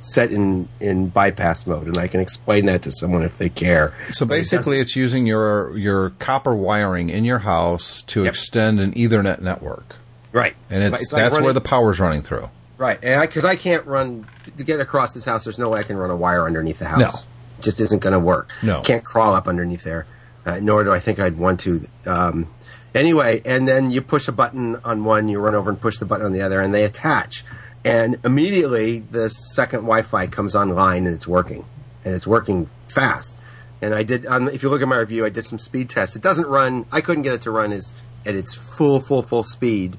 set 0.00 0.32
in 0.32 0.68
in 0.80 1.08
bypass 1.08 1.66
mode, 1.66 1.86
and 1.86 1.96
I 1.98 2.08
can 2.08 2.20
explain 2.20 2.66
that 2.66 2.82
to 2.82 2.90
someone 2.90 3.22
if 3.22 3.38
they 3.38 3.48
care. 3.48 3.94
So 4.10 4.26
basically, 4.26 4.80
it's 4.80 4.96
using 4.96 5.26
your 5.26 5.76
your 5.76 6.10
copper 6.18 6.54
wiring 6.54 7.08
in 7.10 7.24
your 7.24 7.38
house 7.38 8.02
to 8.08 8.24
extend 8.24 8.80
an 8.80 8.92
Ethernet 8.92 9.40
network, 9.40 9.96
right, 10.32 10.56
and 10.68 10.82
it's, 10.82 11.04
It's 11.04 11.12
like 11.12 11.30
that's 11.30 11.40
where 11.40 11.52
the 11.52 11.60
power's 11.60 12.00
running 12.00 12.22
through. 12.22 12.50
right, 12.78 12.98
and 13.02 13.20
because 13.22 13.44
I, 13.44 13.54
can't 13.56 13.86
run 13.86 14.26
to 14.56 14.64
get 14.64 14.80
across 14.80 15.14
this 15.14 15.24
house, 15.24 15.44
there's 15.44 15.58
no 15.58 15.70
way 15.70 15.80
I 15.80 15.82
can 15.84 15.96
run 15.96 16.10
a 16.10 16.16
wire 16.16 16.46
underneath 16.46 16.80
the 16.80 16.86
house. 16.86 17.00
No. 17.00 17.20
It 17.58 17.62
just 17.62 17.80
isn't 17.80 18.00
going 18.02 18.12
to 18.12 18.18
work. 18.18 18.50
No. 18.62 18.82
can't 18.82 19.04
crawl 19.04 19.34
up 19.34 19.48
underneath 19.48 19.82
there. 19.84 20.06
Uh, 20.44 20.60
nor 20.60 20.84
do 20.84 20.92
I 20.92 21.00
think 21.00 21.18
I'd 21.18 21.38
want 21.38 21.60
to. 21.60 21.88
Um, 22.04 22.48
anyway, 22.96 23.42
and 23.44 23.68
then 23.68 23.90
you 23.90 24.02
push 24.02 24.26
a 24.26 24.32
button 24.32 24.76
on 24.84 25.04
one, 25.04 25.28
you 25.28 25.38
run 25.38 25.54
over 25.54 25.70
and 25.70 25.80
push 25.80 25.98
the 25.98 26.06
button 26.06 26.26
on 26.26 26.32
the 26.32 26.42
other, 26.42 26.60
and 26.60 26.74
they 26.74 26.84
attach. 26.84 27.44
And 27.84 28.18
immediately, 28.24 28.98
the 28.98 29.28
second 29.28 29.80
Wi-Fi 29.80 30.26
comes 30.26 30.56
online 30.56 31.06
and 31.06 31.14
it's 31.14 31.28
working, 31.28 31.64
and 32.04 32.14
it's 32.14 32.26
working 32.26 32.68
fast. 32.88 33.38
And 33.80 33.94
I 33.94 34.02
did. 34.02 34.26
Um, 34.26 34.48
if 34.48 34.62
you 34.62 34.70
look 34.70 34.82
at 34.82 34.88
my 34.88 34.98
review, 34.98 35.24
I 35.24 35.28
did 35.28 35.44
some 35.44 35.58
speed 35.58 35.90
tests. 35.90 36.16
It 36.16 36.22
doesn't 36.22 36.46
run. 36.48 36.86
I 36.90 37.00
couldn't 37.00 37.22
get 37.22 37.34
it 37.34 37.42
to 37.42 37.50
run 37.50 37.72
as 37.72 37.92
at 38.24 38.34
its 38.34 38.54
full, 38.54 39.00
full, 39.00 39.22
full 39.22 39.44
speed. 39.44 39.98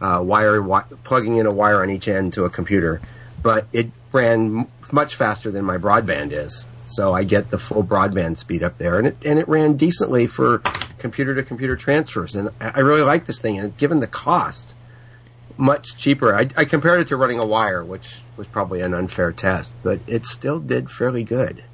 Uh, 0.00 0.22
wire, 0.24 0.56
wi- 0.60 0.84
plugging 1.04 1.36
in 1.36 1.44
a 1.44 1.52
wire 1.52 1.82
on 1.82 1.90
each 1.90 2.08
end 2.08 2.32
to 2.32 2.46
a 2.46 2.50
computer, 2.50 3.02
but 3.42 3.66
it 3.70 3.90
ran 4.12 4.60
m- 4.60 4.66
much 4.92 5.14
faster 5.14 5.50
than 5.50 5.62
my 5.62 5.76
broadband 5.76 6.32
is. 6.32 6.66
So 6.84 7.12
I 7.12 7.24
get 7.24 7.50
the 7.50 7.58
full 7.58 7.84
broadband 7.84 8.38
speed 8.38 8.62
up 8.62 8.78
there, 8.78 8.96
and 8.96 9.08
it 9.08 9.16
and 9.26 9.38
it 9.38 9.46
ran 9.46 9.76
decently 9.76 10.26
for 10.26 10.62
computer 11.00 11.34
to 11.34 11.42
computer 11.42 11.76
transfers. 11.76 12.34
And 12.36 12.50
I, 12.60 12.80
really 12.80 13.02
like 13.02 13.24
this 13.24 13.40
thing, 13.40 13.58
and 13.58 13.76
given 13.76 14.00
the 14.00 14.06
cost, 14.06 14.76
much 15.56 15.96
cheaper. 15.96 16.34
I, 16.34 16.48
I 16.56 16.64
compared 16.64 17.00
it 17.00 17.08
to 17.08 17.16
running 17.16 17.38
a 17.38 17.46
wire, 17.46 17.84
which 17.84 18.20
was 18.36 18.46
probably 18.46 18.80
an 18.80 18.94
unfair 18.94 19.32
test, 19.32 19.74
but 19.82 20.00
it 20.06 20.24
still 20.26 20.58
did 20.58 20.90
fairly 20.90 21.24
good. 21.24 21.64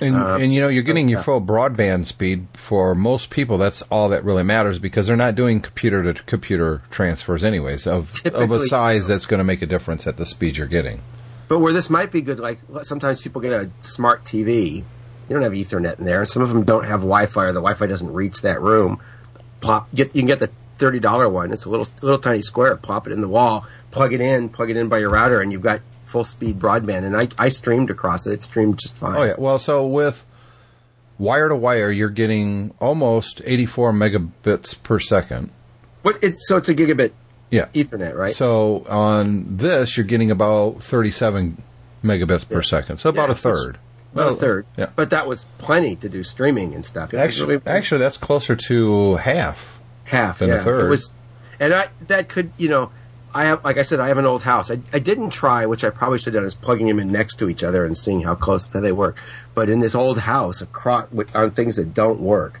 And, 0.00 0.16
Uh, 0.16 0.38
and 0.40 0.52
you 0.52 0.60
know, 0.60 0.68
you're 0.68 0.82
getting 0.82 1.08
your 1.08 1.22
full 1.22 1.40
broadband 1.40 2.06
speed 2.06 2.48
for 2.54 2.94
most 2.94 3.30
people. 3.30 3.58
That's 3.58 3.82
all 3.82 4.08
that 4.08 4.24
really 4.24 4.42
matters 4.42 4.78
because 4.78 5.06
they're 5.06 5.16
not 5.16 5.34
doing 5.34 5.60
computer 5.60 6.12
to 6.12 6.22
computer 6.24 6.82
transfers, 6.90 7.44
anyways, 7.44 7.86
of 7.86 8.12
of 8.26 8.50
a 8.50 8.60
size 8.60 9.06
that's 9.06 9.26
going 9.26 9.38
to 9.38 9.44
make 9.44 9.62
a 9.62 9.66
difference 9.66 10.06
at 10.06 10.16
the 10.16 10.26
speed 10.26 10.56
you're 10.56 10.66
getting. 10.66 11.02
But 11.46 11.58
where 11.60 11.72
this 11.72 11.90
might 11.90 12.10
be 12.10 12.22
good, 12.22 12.40
like 12.40 12.58
sometimes 12.82 13.20
people 13.20 13.40
get 13.40 13.52
a 13.52 13.70
smart 13.80 14.24
TV, 14.24 14.82
you 15.28 15.34
don't 15.34 15.42
have 15.42 15.52
Ethernet 15.52 15.98
in 15.98 16.04
there, 16.04 16.20
and 16.20 16.28
some 16.30 16.42
of 16.42 16.48
them 16.50 16.64
don't 16.64 16.84
have 16.84 17.00
Wi-Fi, 17.00 17.44
or 17.44 17.52
the 17.52 17.60
Wi-Fi 17.60 17.86
doesn't 17.86 18.12
reach 18.12 18.42
that 18.42 18.60
room. 18.60 19.00
Plop, 19.60 19.92
get 19.94 20.14
you 20.14 20.22
can 20.22 20.26
get 20.26 20.38
the 20.40 20.50
thirty 20.78 20.98
dollar 21.00 21.28
one. 21.28 21.52
It's 21.52 21.64
a 21.64 21.70
little 21.70 21.86
little 22.02 22.18
tiny 22.18 22.42
square. 22.42 22.76
Plop 22.76 23.06
it 23.06 23.12
in 23.12 23.20
the 23.20 23.28
wall, 23.28 23.66
plug 23.90 24.12
it 24.12 24.20
in, 24.20 24.48
plug 24.48 24.70
it 24.70 24.76
in 24.76 24.88
by 24.88 24.98
your 24.98 25.10
router, 25.10 25.40
and 25.40 25.50
you've 25.52 25.62
got 25.62 25.80
full 26.04 26.24
speed 26.24 26.58
broadband. 26.58 27.04
And 27.04 27.16
I 27.16 27.28
I 27.38 27.48
streamed 27.48 27.90
across 27.90 28.26
it. 28.26 28.34
It 28.34 28.42
streamed 28.42 28.78
just 28.78 28.96
fine. 28.96 29.16
Oh 29.16 29.22
yeah. 29.24 29.34
Well, 29.38 29.58
so 29.58 29.86
with 29.86 30.24
wire 31.18 31.48
to 31.48 31.56
wire, 31.56 31.90
you're 31.90 32.10
getting 32.10 32.74
almost 32.80 33.40
84 33.44 33.92
megabits 33.92 34.82
per 34.82 34.98
second. 34.98 35.50
What 36.02 36.18
it's 36.22 36.46
so 36.48 36.56
it's 36.58 36.68
a 36.68 36.74
gigabit 36.74 37.12
Yeah. 37.50 37.66
Ethernet, 37.74 38.14
right? 38.14 38.34
So 38.34 38.84
on 38.88 39.56
this, 39.56 39.96
you're 39.96 40.04
getting 40.04 40.30
about 40.30 40.82
37 40.82 41.62
megabits 42.02 42.46
per 42.46 42.60
second. 42.62 42.98
So 42.98 43.08
about 43.10 43.28
Yeah, 43.28 43.32
a 43.32 43.36
third. 43.36 43.78
About 44.14 44.32
a 44.32 44.36
third. 44.36 44.66
Yeah. 44.76 44.86
But 44.96 45.10
that 45.10 45.26
was 45.26 45.46
plenty 45.58 45.96
to 45.96 46.08
do 46.08 46.22
streaming 46.22 46.74
and 46.74 46.84
stuff. 46.84 47.12
It 47.12 47.18
Actually, 47.18 47.56
really- 47.56 47.66
actually, 47.66 47.98
that's 48.00 48.16
closer 48.16 48.56
to 48.56 49.16
half. 49.16 49.78
half 50.04 50.38
than 50.38 50.50
a 50.50 50.60
third. 50.60 50.86
It 50.86 50.88
was, 50.88 51.12
and 51.60 51.74
I 51.74 51.88
that 52.08 52.28
could 52.28 52.50
you 52.56 52.68
know 52.68 52.90
I 53.34 53.44
have 53.46 53.64
like 53.64 53.76
I 53.78 53.82
said 53.82 53.98
I 54.00 54.08
have 54.08 54.18
an 54.18 54.26
old 54.26 54.42
house. 54.42 54.70
I, 54.70 54.78
I 54.92 54.98
didn't 55.00 55.30
try, 55.30 55.66
which 55.66 55.82
I 55.84 55.90
probably 55.90 56.18
should 56.18 56.34
have 56.34 56.42
done, 56.42 56.44
is 56.46 56.54
plugging 56.54 56.86
them 56.86 57.00
in 57.00 57.08
next 57.10 57.36
to 57.40 57.48
each 57.48 57.62
other 57.64 57.84
and 57.84 57.96
seeing 57.98 58.20
how 58.22 58.34
close 58.36 58.64
that 58.66 58.80
they 58.80 58.92
work. 58.92 59.20
But 59.54 59.68
in 59.68 59.80
this 59.80 59.94
old 59.94 60.18
house, 60.20 60.60
across 60.60 61.08
on 61.34 61.50
things 61.50 61.76
that 61.76 61.92
don't 61.94 62.20
work, 62.20 62.60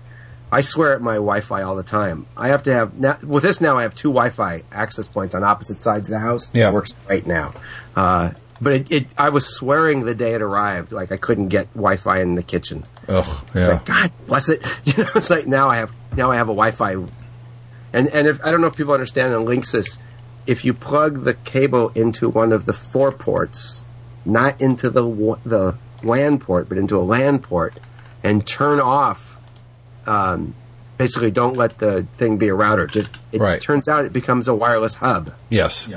I 0.50 0.60
swear 0.60 0.92
at 0.94 1.00
my 1.02 1.14
Wi-Fi 1.14 1.62
all 1.62 1.76
the 1.76 1.82
time. 1.84 2.26
I 2.36 2.48
have 2.48 2.62
to 2.64 2.72
have 2.72 2.98
now 2.98 3.18
with 3.22 3.42
this 3.44 3.60
now. 3.60 3.78
I 3.78 3.82
have 3.82 3.94
two 3.94 4.08
Wi-Fi 4.10 4.62
access 4.72 5.06
points 5.08 5.34
on 5.34 5.44
opposite 5.44 5.80
sides 5.80 6.08
of 6.08 6.12
the 6.12 6.18
house. 6.20 6.50
Yeah. 6.54 6.70
it 6.70 6.72
works 6.74 6.92
right 7.08 7.24
now. 7.26 7.52
Uh, 7.94 8.30
but 8.60 8.72
it, 8.72 8.92
it, 8.92 9.06
I 9.18 9.28
was 9.30 9.46
swearing 9.56 10.04
the 10.04 10.14
day 10.14 10.34
it 10.34 10.42
arrived, 10.42 10.92
like 10.92 11.10
I 11.12 11.16
couldn't 11.16 11.48
get 11.48 11.72
Wi-Fi 11.74 12.20
in 12.20 12.34
the 12.34 12.42
kitchen. 12.42 12.84
Oh, 13.08 13.44
It's 13.54 13.66
yeah. 13.66 13.72
like 13.74 13.84
God 13.84 14.12
bless 14.26 14.48
it. 14.48 14.62
You 14.84 15.04
know, 15.04 15.10
it's 15.14 15.30
like 15.30 15.46
now 15.46 15.68
I 15.68 15.76
have 15.76 15.92
now 16.16 16.30
I 16.30 16.36
have 16.36 16.48
a 16.48 16.54
Wi-Fi, 16.54 16.92
and 17.92 18.08
and 18.08 18.26
if 18.26 18.40
I 18.44 18.50
don't 18.50 18.60
know 18.60 18.66
if 18.68 18.76
people 18.76 18.92
understand 18.94 19.34
on 19.34 19.44
Linksys, 19.44 19.98
if 20.46 20.64
you 20.64 20.72
plug 20.74 21.24
the 21.24 21.34
cable 21.34 21.90
into 21.94 22.28
one 22.28 22.52
of 22.52 22.66
the 22.66 22.72
four 22.72 23.10
ports, 23.12 23.84
not 24.24 24.60
into 24.60 24.90
the 24.90 25.02
the 25.44 25.76
WAN 26.02 26.38
port, 26.38 26.68
but 26.68 26.78
into 26.78 26.96
a 26.96 27.02
LAN 27.02 27.38
port, 27.38 27.74
and 28.22 28.46
turn 28.46 28.78
off, 28.80 29.38
um, 30.06 30.54
basically 30.98 31.30
don't 31.30 31.56
let 31.56 31.78
the 31.78 32.06
thing 32.18 32.36
be 32.36 32.48
a 32.48 32.54
router. 32.54 32.86
Just, 32.86 33.10
it 33.32 33.40
Right. 33.40 33.60
turns 33.60 33.88
out 33.88 34.04
it 34.04 34.12
becomes 34.12 34.46
a 34.48 34.54
wireless 34.54 34.94
hub 34.96 35.32
Yes. 35.48 35.88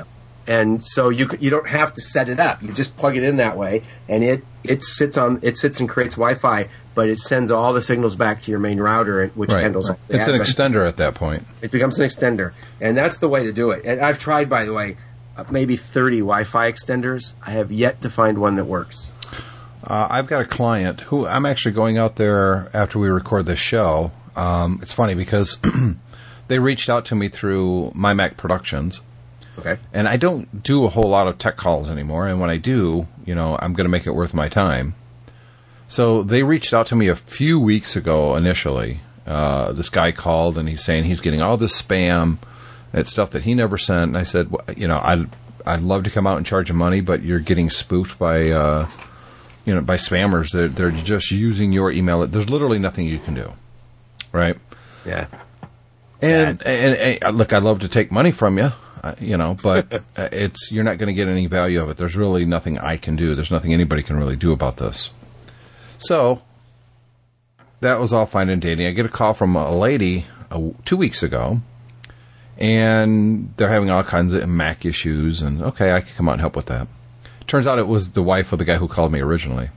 And 0.48 0.82
so 0.82 1.10
you 1.10 1.28
you 1.38 1.50
don't 1.50 1.68
have 1.68 1.94
to 1.94 2.00
set 2.00 2.28
it 2.28 2.40
up. 2.40 2.62
You 2.62 2.72
just 2.72 2.96
plug 2.96 3.16
it 3.16 3.22
in 3.22 3.36
that 3.36 3.56
way, 3.56 3.82
and 4.08 4.24
it 4.24 4.42
it 4.64 4.82
sits 4.82 5.16
on 5.16 5.38
it 5.42 5.56
sits 5.56 5.78
and 5.78 5.88
creates 5.88 6.14
Wi-Fi, 6.16 6.68
but 6.94 7.08
it 7.08 7.18
sends 7.18 7.50
all 7.52 7.72
the 7.72 7.82
signals 7.82 8.16
back 8.16 8.42
to 8.42 8.50
your 8.50 8.58
main 8.58 8.80
router, 8.80 9.28
which 9.34 9.50
Right. 9.50 9.62
handles. 9.62 9.86
the 9.86 9.96
It's 10.08 10.26
an 10.26 10.34
extender 10.34 10.88
at 10.88 10.96
that 10.96 11.14
point. 11.14 11.44
It 11.62 11.70
becomes 11.70 11.98
an 12.00 12.08
extender, 12.08 12.52
and 12.80 12.96
that's 12.96 13.18
the 13.18 13.28
way 13.28 13.44
to 13.44 13.52
do 13.52 13.70
it. 13.70 13.82
And 13.84 14.00
I've 14.00 14.18
tried, 14.18 14.48
by 14.50 14.64
the 14.64 14.72
way, 14.72 14.96
uh, 15.36 15.44
maybe 15.50 15.76
thirty 15.76 16.18
Wi-Fi 16.18 16.72
extenders. 16.72 17.34
I 17.46 17.50
have 17.52 17.70
yet 17.70 18.00
to 18.00 18.10
find 18.10 18.38
one 18.38 18.56
that 18.56 18.64
works. 18.64 19.12
Uh, 19.86 20.08
I've 20.10 20.26
got 20.26 20.40
a 20.42 20.44
client 20.44 21.02
who 21.02 21.26
I'm 21.26 21.46
actually 21.46 21.72
going 21.72 21.98
out 21.98 22.16
there 22.16 22.68
after 22.74 22.98
we 22.98 23.08
record 23.08 23.46
this 23.46 23.60
show. 23.60 24.10
Um, 24.34 24.80
it's 24.82 24.92
funny 24.92 25.14
because 25.14 25.56
they 26.48 26.58
reached 26.58 26.88
out 26.88 27.04
to 27.06 27.14
me 27.14 27.28
through 27.28 27.92
My 27.94 28.12
Mac 28.12 28.36
Productions, 28.36 29.00
Okay. 29.58 29.78
and 29.92 30.06
I 30.08 30.16
don't 30.16 30.62
do 30.62 30.84
a 30.84 30.88
whole 30.88 31.08
lot 31.10 31.26
of 31.26 31.38
tech 31.38 31.56
calls 31.56 31.88
anymore. 31.88 32.28
And 32.28 32.40
when 32.40 32.50
I 32.50 32.56
do, 32.58 33.06
you 33.26 33.34
know, 33.34 33.58
I'm 33.60 33.72
going 33.74 33.86
to 33.86 33.90
make 33.90 34.06
it 34.06 34.12
worth 34.12 34.32
my 34.34 34.48
time. 34.48 34.94
So 35.88 36.22
they 36.22 36.42
reached 36.42 36.72
out 36.74 36.86
to 36.88 36.94
me 36.94 37.08
a 37.08 37.16
few 37.16 37.58
weeks 37.58 37.96
ago 37.96 38.36
initially. 38.36 39.00
Uh, 39.26 39.72
this 39.72 39.88
guy 39.90 40.12
called 40.12 40.56
and 40.58 40.68
he's 40.68 40.84
saying 40.84 41.04
he's 41.04 41.20
getting 41.20 41.40
all 41.42 41.56
this 41.56 41.80
spam. 41.80 42.38
and 42.92 43.06
stuff 43.06 43.30
that 43.30 43.42
he 43.42 43.54
never 43.54 43.76
sent. 43.76 44.08
And 44.10 44.16
I 44.18 44.22
said, 44.22 44.48
"Wh- 44.48 44.78
you 44.78 44.88
know, 44.88 45.00
I'd 45.02 45.28
I'd 45.66 45.82
love 45.82 46.04
to 46.04 46.10
come 46.10 46.26
out 46.26 46.38
and 46.38 46.46
charge 46.46 46.70
you 46.70 46.74
money, 46.74 47.00
but 47.02 47.22
you're 47.22 47.40
getting 47.40 47.68
spoofed 47.68 48.18
by 48.18 48.48
uh, 48.50 48.88
you 49.66 49.74
know 49.74 49.82
by 49.82 49.96
spammers. 49.96 50.52
They're 50.52 50.68
they're 50.68 50.90
just 50.90 51.30
using 51.30 51.72
your 51.72 51.90
email. 51.92 52.26
There's 52.26 52.48
literally 52.48 52.78
nothing 52.78 53.06
you 53.06 53.18
can 53.18 53.34
do, 53.34 53.52
right? 54.32 54.56
Yeah. 55.04 55.26
And, 56.22 56.60
and, 56.66 56.94
and 56.96 57.24
uh, 57.24 57.30
look, 57.30 57.52
I'd 57.52 57.62
love 57.62 57.80
to 57.80 57.88
take 57.88 58.10
money 58.10 58.32
from 58.32 58.56
you, 58.58 58.70
uh, 59.02 59.14
you 59.20 59.36
know, 59.36 59.56
but 59.62 59.92
uh, 60.16 60.28
it's 60.32 60.70
you're 60.72 60.84
not 60.84 60.98
going 60.98 61.08
to 61.08 61.14
get 61.14 61.28
any 61.28 61.46
value 61.46 61.80
of 61.80 61.88
it. 61.90 61.96
There's 61.96 62.16
really 62.16 62.44
nothing 62.44 62.78
I 62.78 62.96
can 62.96 63.16
do. 63.16 63.34
There's 63.34 63.50
nothing 63.50 63.72
anybody 63.72 64.02
can 64.02 64.16
really 64.16 64.36
do 64.36 64.52
about 64.52 64.76
this. 64.76 65.10
So 65.98 66.42
that 67.80 68.00
was 68.00 68.12
all 68.12 68.26
fine 68.26 68.48
and 68.48 68.62
dandy. 68.62 68.86
I 68.86 68.92
get 68.92 69.06
a 69.06 69.10
call 69.10 69.34
from 69.34 69.56
a 69.56 69.76
lady 69.76 70.26
uh, 70.50 70.70
two 70.84 70.96
weeks 70.96 71.22
ago, 71.22 71.60
and 72.56 73.52
they're 73.56 73.68
having 73.68 73.90
all 73.90 74.04
kinds 74.04 74.34
of 74.34 74.48
Mac 74.48 74.84
issues. 74.84 75.42
And 75.42 75.62
okay, 75.62 75.92
I 75.92 76.00
can 76.00 76.14
come 76.14 76.28
out 76.28 76.32
and 76.32 76.40
help 76.40 76.56
with 76.56 76.66
that. 76.66 76.88
Turns 77.46 77.66
out 77.66 77.78
it 77.78 77.86
was 77.86 78.10
the 78.10 78.22
wife 78.22 78.52
of 78.52 78.58
the 78.58 78.64
guy 78.64 78.76
who 78.76 78.88
called 78.88 79.12
me 79.12 79.20
originally. 79.20 79.70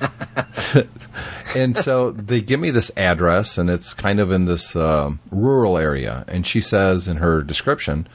and 1.56 1.76
so 1.76 2.12
they 2.12 2.40
give 2.40 2.60
me 2.60 2.70
this 2.70 2.90
address, 2.96 3.58
and 3.58 3.68
it's 3.68 3.94
kind 3.94 4.20
of 4.20 4.30
in 4.30 4.44
this 4.44 4.76
um, 4.76 5.20
rural 5.30 5.76
area. 5.78 6.24
And 6.28 6.46
she 6.46 6.60
says 6.60 7.08
in 7.08 7.16
her 7.16 7.42
description, 7.42 8.06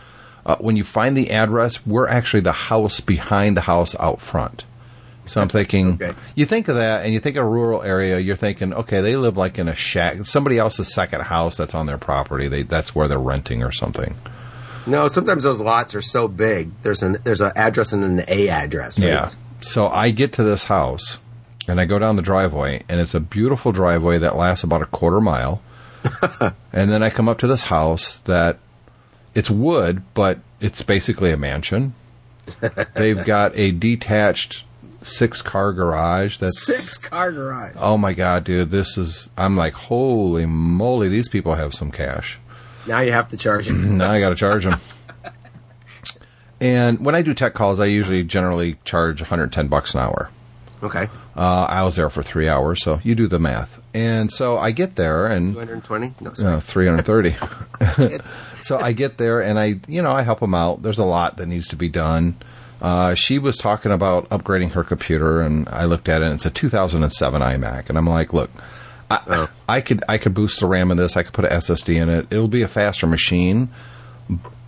uh, 0.46 0.56
when 0.58 0.76
you 0.76 0.84
find 0.84 1.16
the 1.16 1.32
address, 1.32 1.86
we're 1.86 2.08
actually 2.08 2.42
the 2.42 2.52
house 2.52 3.00
behind 3.00 3.56
the 3.58 3.62
house 3.62 3.96
out 4.00 4.20
front. 4.22 4.66
So 5.26 5.40
I'm 5.40 5.48
thinking, 5.48 5.94
Okay. 6.02 6.14
you 6.36 6.46
think 6.46 6.68
of 6.68 6.76
that, 6.76 7.06
and 7.06 7.14
you 7.14 7.20
think 7.22 7.38
of 7.38 7.46
a 7.46 7.48
rural 7.48 7.82
area. 7.82 8.20
You're 8.20 8.36
thinking, 8.36 8.74
okay, 8.74 9.00
they 9.00 9.16
live 9.16 9.38
like 9.38 9.58
in 9.58 9.70
a 9.70 9.76
shack, 9.76 10.26
somebody 10.26 10.58
else's 10.60 10.94
second 10.94 11.22
house 11.22 11.56
that's 11.56 11.74
on 11.74 11.86
their 11.86 11.98
property. 11.98 12.50
They 12.50 12.64
that's 12.64 12.94
where 12.94 13.08
they're 13.08 13.18
renting 13.18 13.64
or 13.64 13.72
something. 13.72 14.16
No, 14.86 15.08
sometimes 15.08 15.44
those 15.44 15.62
lots 15.62 15.96
are 15.96 16.02
so 16.02 16.28
big. 16.28 16.72
There's 16.84 17.04
an 17.04 17.20
there's 17.24 17.40
an 17.40 17.54
address 17.56 17.94
and 17.94 18.04
an 18.04 18.26
A 18.28 18.50
address. 18.50 19.00
Right? 19.00 19.08
Yeah. 19.08 19.30
So 19.62 19.88
I 19.88 20.10
get 20.12 20.34
to 20.34 20.44
this 20.44 20.66
house 20.66 21.20
and 21.70 21.80
I 21.80 21.86
go 21.86 22.00
down 22.00 22.18
the 22.18 22.22
driveway 22.22 22.84
and 22.90 23.00
it's 23.00 23.14
a 23.14 23.22
beautiful 23.22 23.72
driveway 23.72 24.18
that 24.18 24.36
lasts 24.36 24.66
about 24.66 24.82
a 24.82 24.86
quarter 24.88 25.22
mile. 25.22 25.62
and 26.74 26.92
then 26.92 27.02
I 27.02 27.10
come 27.10 27.30
up 27.30 27.40
to 27.40 27.48
this 27.48 27.64
house 27.64 28.18
that 28.26 28.60
it's 29.36 29.50
wood, 29.50 30.04
but 30.13 30.39
it's 30.60 30.82
basically 30.82 31.32
a 31.32 31.38
mansion. 31.38 31.93
They've 32.96 33.24
got 33.24 33.56
a 33.56 33.72
detached 33.72 34.63
six 35.02 35.41
car 35.41 35.74
garage 35.74 36.38
that's 36.38 36.65
Six 36.65 36.98
car 36.98 37.32
garage. 37.32 37.74
Oh 37.78 37.98
my 37.98 38.13
god, 38.13 38.43
dude, 38.43 38.69
this 38.69 38.98
is 38.98 39.30
I'm 39.38 39.56
like, 39.56 39.74
holy 39.74 40.46
moly, 40.46 41.10
these 41.10 41.30
people 41.30 41.56
have 41.56 41.74
some 41.74 41.91
cash. 41.91 42.39
Now 42.88 43.00
you 43.00 43.12
have 43.12 43.30
to 43.30 43.38
charge 43.38 43.67
them. 43.67 43.98
now 43.98 44.12
I 44.12 44.19
got 44.19 44.30
to 44.30 44.36
charge 44.36 44.65
them. 44.65 44.80
And 46.63 47.04
when 47.06 47.13
I 47.13 47.22
do 47.22 47.34
tech 47.34 47.54
calls, 47.54 47.82
I 47.82 47.88
usually 47.88 48.24
generally 48.24 48.78
charge 48.86 49.19
110 49.19 49.67
bucks 49.67 49.93
an 49.96 50.00
hour. 50.00 50.30
Okay. 50.82 51.10
Uh, 51.36 51.65
I 51.69 51.84
was 51.84 51.98
there 51.98 52.10
for 52.10 52.24
three 52.24 52.48
hours, 52.48 52.82
so 52.82 53.02
you 53.04 53.15
do 53.15 53.28
the 53.28 53.38
math. 53.38 53.82
And 53.94 54.32
so 54.32 54.58
I 54.58 54.72
get 54.72 54.96
there, 54.96 55.28
and 55.28 55.54
220? 55.54 56.16
No, 56.20 56.34
sorry. 56.34 56.54
uh, 56.56 56.60
330. 56.60 58.20
so 58.62 58.80
I 58.80 58.92
get 58.94 59.18
there, 59.18 59.40
and 59.42 59.60
I, 59.60 59.80
you 59.88 60.02
know, 60.02 60.12
I 60.12 60.24
help 60.24 60.40
them 60.40 60.56
out. 60.56 60.82
There's 60.82 61.00
a 61.00 61.04
lot 61.06 61.38
that 61.38 61.46
needs 61.46 61.68
to 61.70 61.76
be 61.76 61.90
done. 61.90 62.38
Uh, 62.82 63.14
she 63.14 63.38
was 63.40 63.56
talking 63.56 63.92
about 63.92 64.28
upgrading 64.30 64.72
her 64.72 64.84
computer, 64.84 65.42
and 65.42 65.70
I 65.70 65.86
looked 65.86 66.10
at 66.10 66.22
it, 66.22 66.26
and 66.26 66.34
it's 66.34 66.46
a 66.46 66.50
2007 66.50 67.42
iMac, 67.42 67.90
and 67.90 67.98
I'm 67.98 68.08
like, 68.08 68.34
look, 68.34 68.50
I, 69.12 69.20
Oh. 69.28 69.50
I 69.70 69.82
could 69.82 70.04
I 70.10 70.18
could 70.18 70.34
boost 70.34 70.60
the 70.60 70.66
RAM 70.66 70.90
in 70.92 70.98
this. 70.98 71.16
I 71.16 71.24
could 71.24 71.34
put 71.34 71.46
an 71.46 71.52
SSD 71.52 72.02
in 72.02 72.10
it. 72.10 72.28
It'll 72.32 72.48
be 72.48 72.64
a 72.64 72.68
faster 72.68 73.06
machine, 73.06 73.70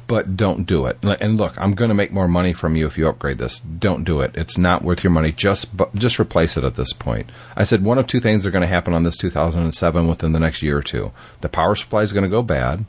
but 0.08 0.38
don't 0.38 0.66
do 0.66 0.86
it. 0.86 0.98
And 1.04 1.38
look, 1.38 1.60
I'm 1.60 1.74
going 1.74 1.90
to 1.90 1.96
make 1.96 2.12
more 2.12 2.28
money 2.28 2.54
from 2.54 2.76
you 2.76 2.86
if 2.86 2.98
you 2.98 3.08
upgrade 3.08 3.38
this. 3.38 3.60
Don't 3.60 4.04
do 4.04 4.22
it. 4.22 4.32
It's 4.36 4.58
not 4.58 4.84
worth 4.84 5.04
your 5.04 5.12
money. 5.12 5.32
Just 5.32 5.76
bu- 5.76 5.90
just 5.96 6.20
replace 6.20 6.58
it 6.58 6.64
at 6.64 6.76
this 6.76 6.94
point. 6.94 7.30
I 7.56 7.64
said 7.64 7.84
one 7.84 7.98
of 7.98 8.08
two 8.08 8.20
things 8.20 8.46
are 8.46 8.52
going 8.52 8.62
to 8.62 8.68
happen 8.68 8.94
on 8.94 9.04
this 9.04 9.18
2007 9.18 10.08
within 10.08 10.32
the 10.32 10.40
next 10.40 10.62
year 10.62 10.78
or 10.78 10.84
two. 10.84 11.12
The 11.42 11.50
power 11.50 11.76
supply 11.76 12.02
is 12.04 12.14
going 12.14 12.24
to 12.24 12.30
go 12.30 12.42
bad, 12.44 12.86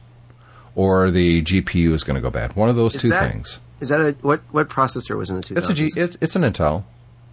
or 0.75 1.11
the 1.11 1.43
GPU 1.43 1.93
is 1.93 2.05
going 2.05 2.17
to 2.17 2.21
go 2.21 2.31
bad. 2.31 2.55
One 2.57 2.69
of 2.69 2.77
those 2.77 2.95
Is 2.97 3.03
two 3.03 3.11
that- 3.11 3.31
things. 3.33 3.61
Is 3.79 3.91
that 3.91 4.01
a 4.01 4.13
what? 4.23 4.41
What 4.53 4.69
processor 4.71 5.19
was 5.19 5.29
in 5.29 5.37
the 5.37 5.43
2000s? 5.43 5.59
It's 5.59 5.69
a 5.69 5.75
G. 5.75 5.91
It's 5.97 6.17
it's 6.23 6.35
an 6.37 6.43
Intel, 6.43 6.85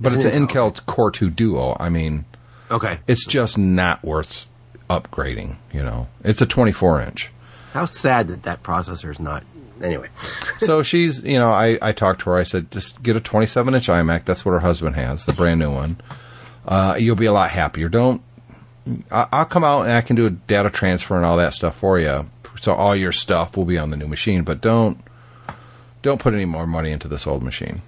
but 0.02 0.12
It's 0.14 0.26
it's, 0.26 0.36
an 0.36 0.44
an 0.44 0.48
Intel, 0.50 0.74
Intel 0.74 0.86
Core 0.86 1.10
2 1.10 1.30
Duo. 1.30 1.78
I 1.80 1.88
mean, 1.90 2.26
okay. 2.70 3.00
it's 3.08 3.26
just 3.26 3.58
not 3.58 4.04
worth 4.04 4.46
upgrading. 4.90 5.56
You 5.72 5.84
know, 5.84 6.10
it's 6.22 6.42
a 6.42 6.46
24 6.46 7.02
inch. 7.02 7.32
How 7.72 7.86
sad 7.86 8.28
that 8.28 8.44
that 8.44 8.62
processor 8.62 9.10
is 9.10 9.22
not. 9.22 9.44
Anyway, 9.82 10.08
so 10.58 10.84
she's, 10.84 11.24
you 11.24 11.38
know, 11.38 11.52
I, 11.52 11.78
I 11.82 11.92
talked 11.92 12.22
to 12.22 12.30
her. 12.30 12.36
I 12.36 12.44
said, 12.44 12.72
just 12.72 13.02
get 13.02 13.16
a 13.16 13.20
27 13.20 13.74
inch 13.74 13.88
iMac. 13.88 14.26
That's 14.26 14.46
what 14.46 14.52
her 14.52 14.60
husband 14.60 14.96
has, 14.96 15.26
the 15.26 15.34
brand 15.34 15.60
new 15.60 15.72
one. 15.72 15.98
Uh, 16.66 16.96
you'll 16.98 17.16
be 17.16 17.26
a 17.26 17.34
lot 17.34 17.50
happier. 17.50 17.90
Don't, 17.90 18.22
I, 19.12 19.28
I'll 19.32 19.46
come 19.46 19.64
out 19.64 19.82
and 19.82 19.92
I 19.92 20.02
can 20.02 20.16
do 20.16 20.26
a 20.26 20.30
data 20.30 20.70
transfer 20.70 21.16
and 21.16 21.26
all 21.26 21.38
that 21.38 21.54
stuff 21.54 21.78
for 21.78 22.00
you. 22.00 22.26
So 22.62 22.74
all 22.74 22.96
your 22.96 23.12
stuff 23.12 23.58
will 23.58 23.66
be 23.66 23.78
on 23.78 23.90
the 23.90 23.98
new 23.98 24.08
machine, 24.08 24.44
but 24.44 24.62
don't, 24.62 25.00
don't 26.02 26.22
put 26.22 26.34
any 26.34 26.46
more 26.46 26.68
money 26.68 26.92
into 26.92 27.08
this 27.08 27.26
old 27.26 27.44
machine. 27.44 27.82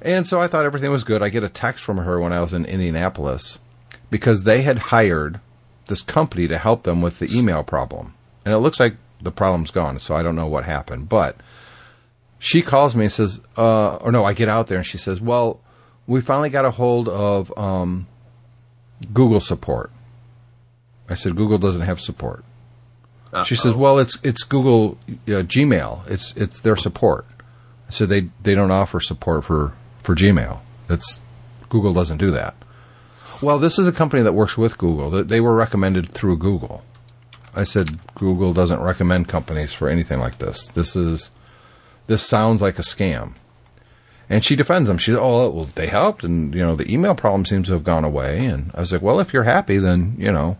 And 0.00 0.26
so 0.26 0.40
I 0.40 0.46
thought 0.46 0.64
everything 0.64 0.90
was 0.90 1.04
good. 1.04 1.22
I 1.22 1.28
get 1.28 1.44
a 1.44 1.48
text 1.48 1.82
from 1.82 1.98
her 1.98 2.20
when 2.20 2.32
I 2.32 2.40
was 2.40 2.52
in 2.52 2.64
Indianapolis 2.64 3.58
because 4.10 4.44
they 4.44 4.62
had 4.62 4.78
hired 4.78 5.40
this 5.86 6.02
company 6.02 6.48
to 6.48 6.58
help 6.58 6.82
them 6.82 7.02
with 7.02 7.18
the 7.18 7.36
email 7.36 7.62
problem. 7.62 8.14
And 8.44 8.52
it 8.52 8.58
looks 8.58 8.80
like 8.80 8.96
the 9.22 9.30
problem's 9.30 9.70
gone, 9.70 10.00
so 10.00 10.14
I 10.14 10.22
don't 10.22 10.36
know 10.36 10.46
what 10.46 10.64
happened. 10.64 11.08
But 11.08 11.36
she 12.38 12.62
calls 12.62 12.96
me 12.96 13.04
and 13.04 13.12
says, 13.12 13.40
uh, 13.56 13.96
or 13.96 14.12
no, 14.12 14.24
I 14.24 14.32
get 14.32 14.48
out 14.48 14.66
there 14.66 14.78
and 14.78 14.86
she 14.86 14.98
says, 14.98 15.20
well, 15.20 15.60
we 16.06 16.20
finally 16.20 16.50
got 16.50 16.64
a 16.64 16.70
hold 16.70 17.08
of 17.08 17.56
um, 17.56 18.06
Google 19.14 19.40
support. 19.40 19.90
I 21.08 21.14
said, 21.14 21.36
Google 21.36 21.58
doesn't 21.58 21.82
have 21.82 22.00
support. 22.00 22.44
She 23.46 23.56
says, 23.56 23.72
"Well, 23.74 23.98
it's 23.98 24.18
it's 24.22 24.42
Google 24.42 24.98
uh, 25.08 25.40
Gmail. 25.48 26.06
It's 26.10 26.36
it's 26.36 26.60
their 26.60 26.76
support." 26.76 27.24
I 27.88 27.90
said, 27.90 28.10
"They 28.10 28.28
they 28.42 28.54
don't 28.54 28.70
offer 28.70 29.00
support 29.00 29.44
for 29.44 29.72
for 30.02 30.14
Gmail. 30.14 30.60
That's 30.86 31.22
Google 31.70 31.94
doesn't 31.94 32.18
do 32.18 32.30
that." 32.32 32.54
Well, 33.42 33.58
this 33.58 33.78
is 33.78 33.88
a 33.88 33.92
company 33.92 34.22
that 34.22 34.34
works 34.34 34.58
with 34.58 34.76
Google. 34.76 35.24
They 35.24 35.40
were 35.40 35.54
recommended 35.54 36.10
through 36.10 36.36
Google. 36.36 36.84
I 37.54 37.64
said, 37.64 37.98
"Google 38.14 38.52
doesn't 38.52 38.82
recommend 38.82 39.28
companies 39.28 39.72
for 39.72 39.88
anything 39.88 40.18
like 40.20 40.38
this. 40.38 40.68
This 40.68 40.96
is 40.96 41.30
this 42.06 42.22
sounds 42.22 42.62
like 42.62 42.78
a 42.78 42.82
scam." 42.82 43.34
And 44.30 44.44
she 44.44 44.56
defends 44.56 44.88
them. 44.88 44.98
She 44.98 45.10
said, 45.10 45.20
"Oh, 45.20 45.50
well, 45.50 45.68
they 45.74 45.88
helped, 45.88 46.24
and 46.24 46.54
you 46.54 46.60
know, 46.60 46.76
the 46.76 46.90
email 46.90 47.14
problem 47.14 47.44
seems 47.44 47.66
to 47.66 47.74
have 47.74 47.84
gone 47.84 48.04
away." 48.04 48.46
And 48.46 48.70
I 48.74 48.80
was 48.80 48.92
like, 48.92 49.02
"Well, 49.02 49.20
if 49.20 49.32
you're 49.32 49.42
happy, 49.44 49.78
then 49.78 50.16
you 50.18 50.32
know." 50.32 50.58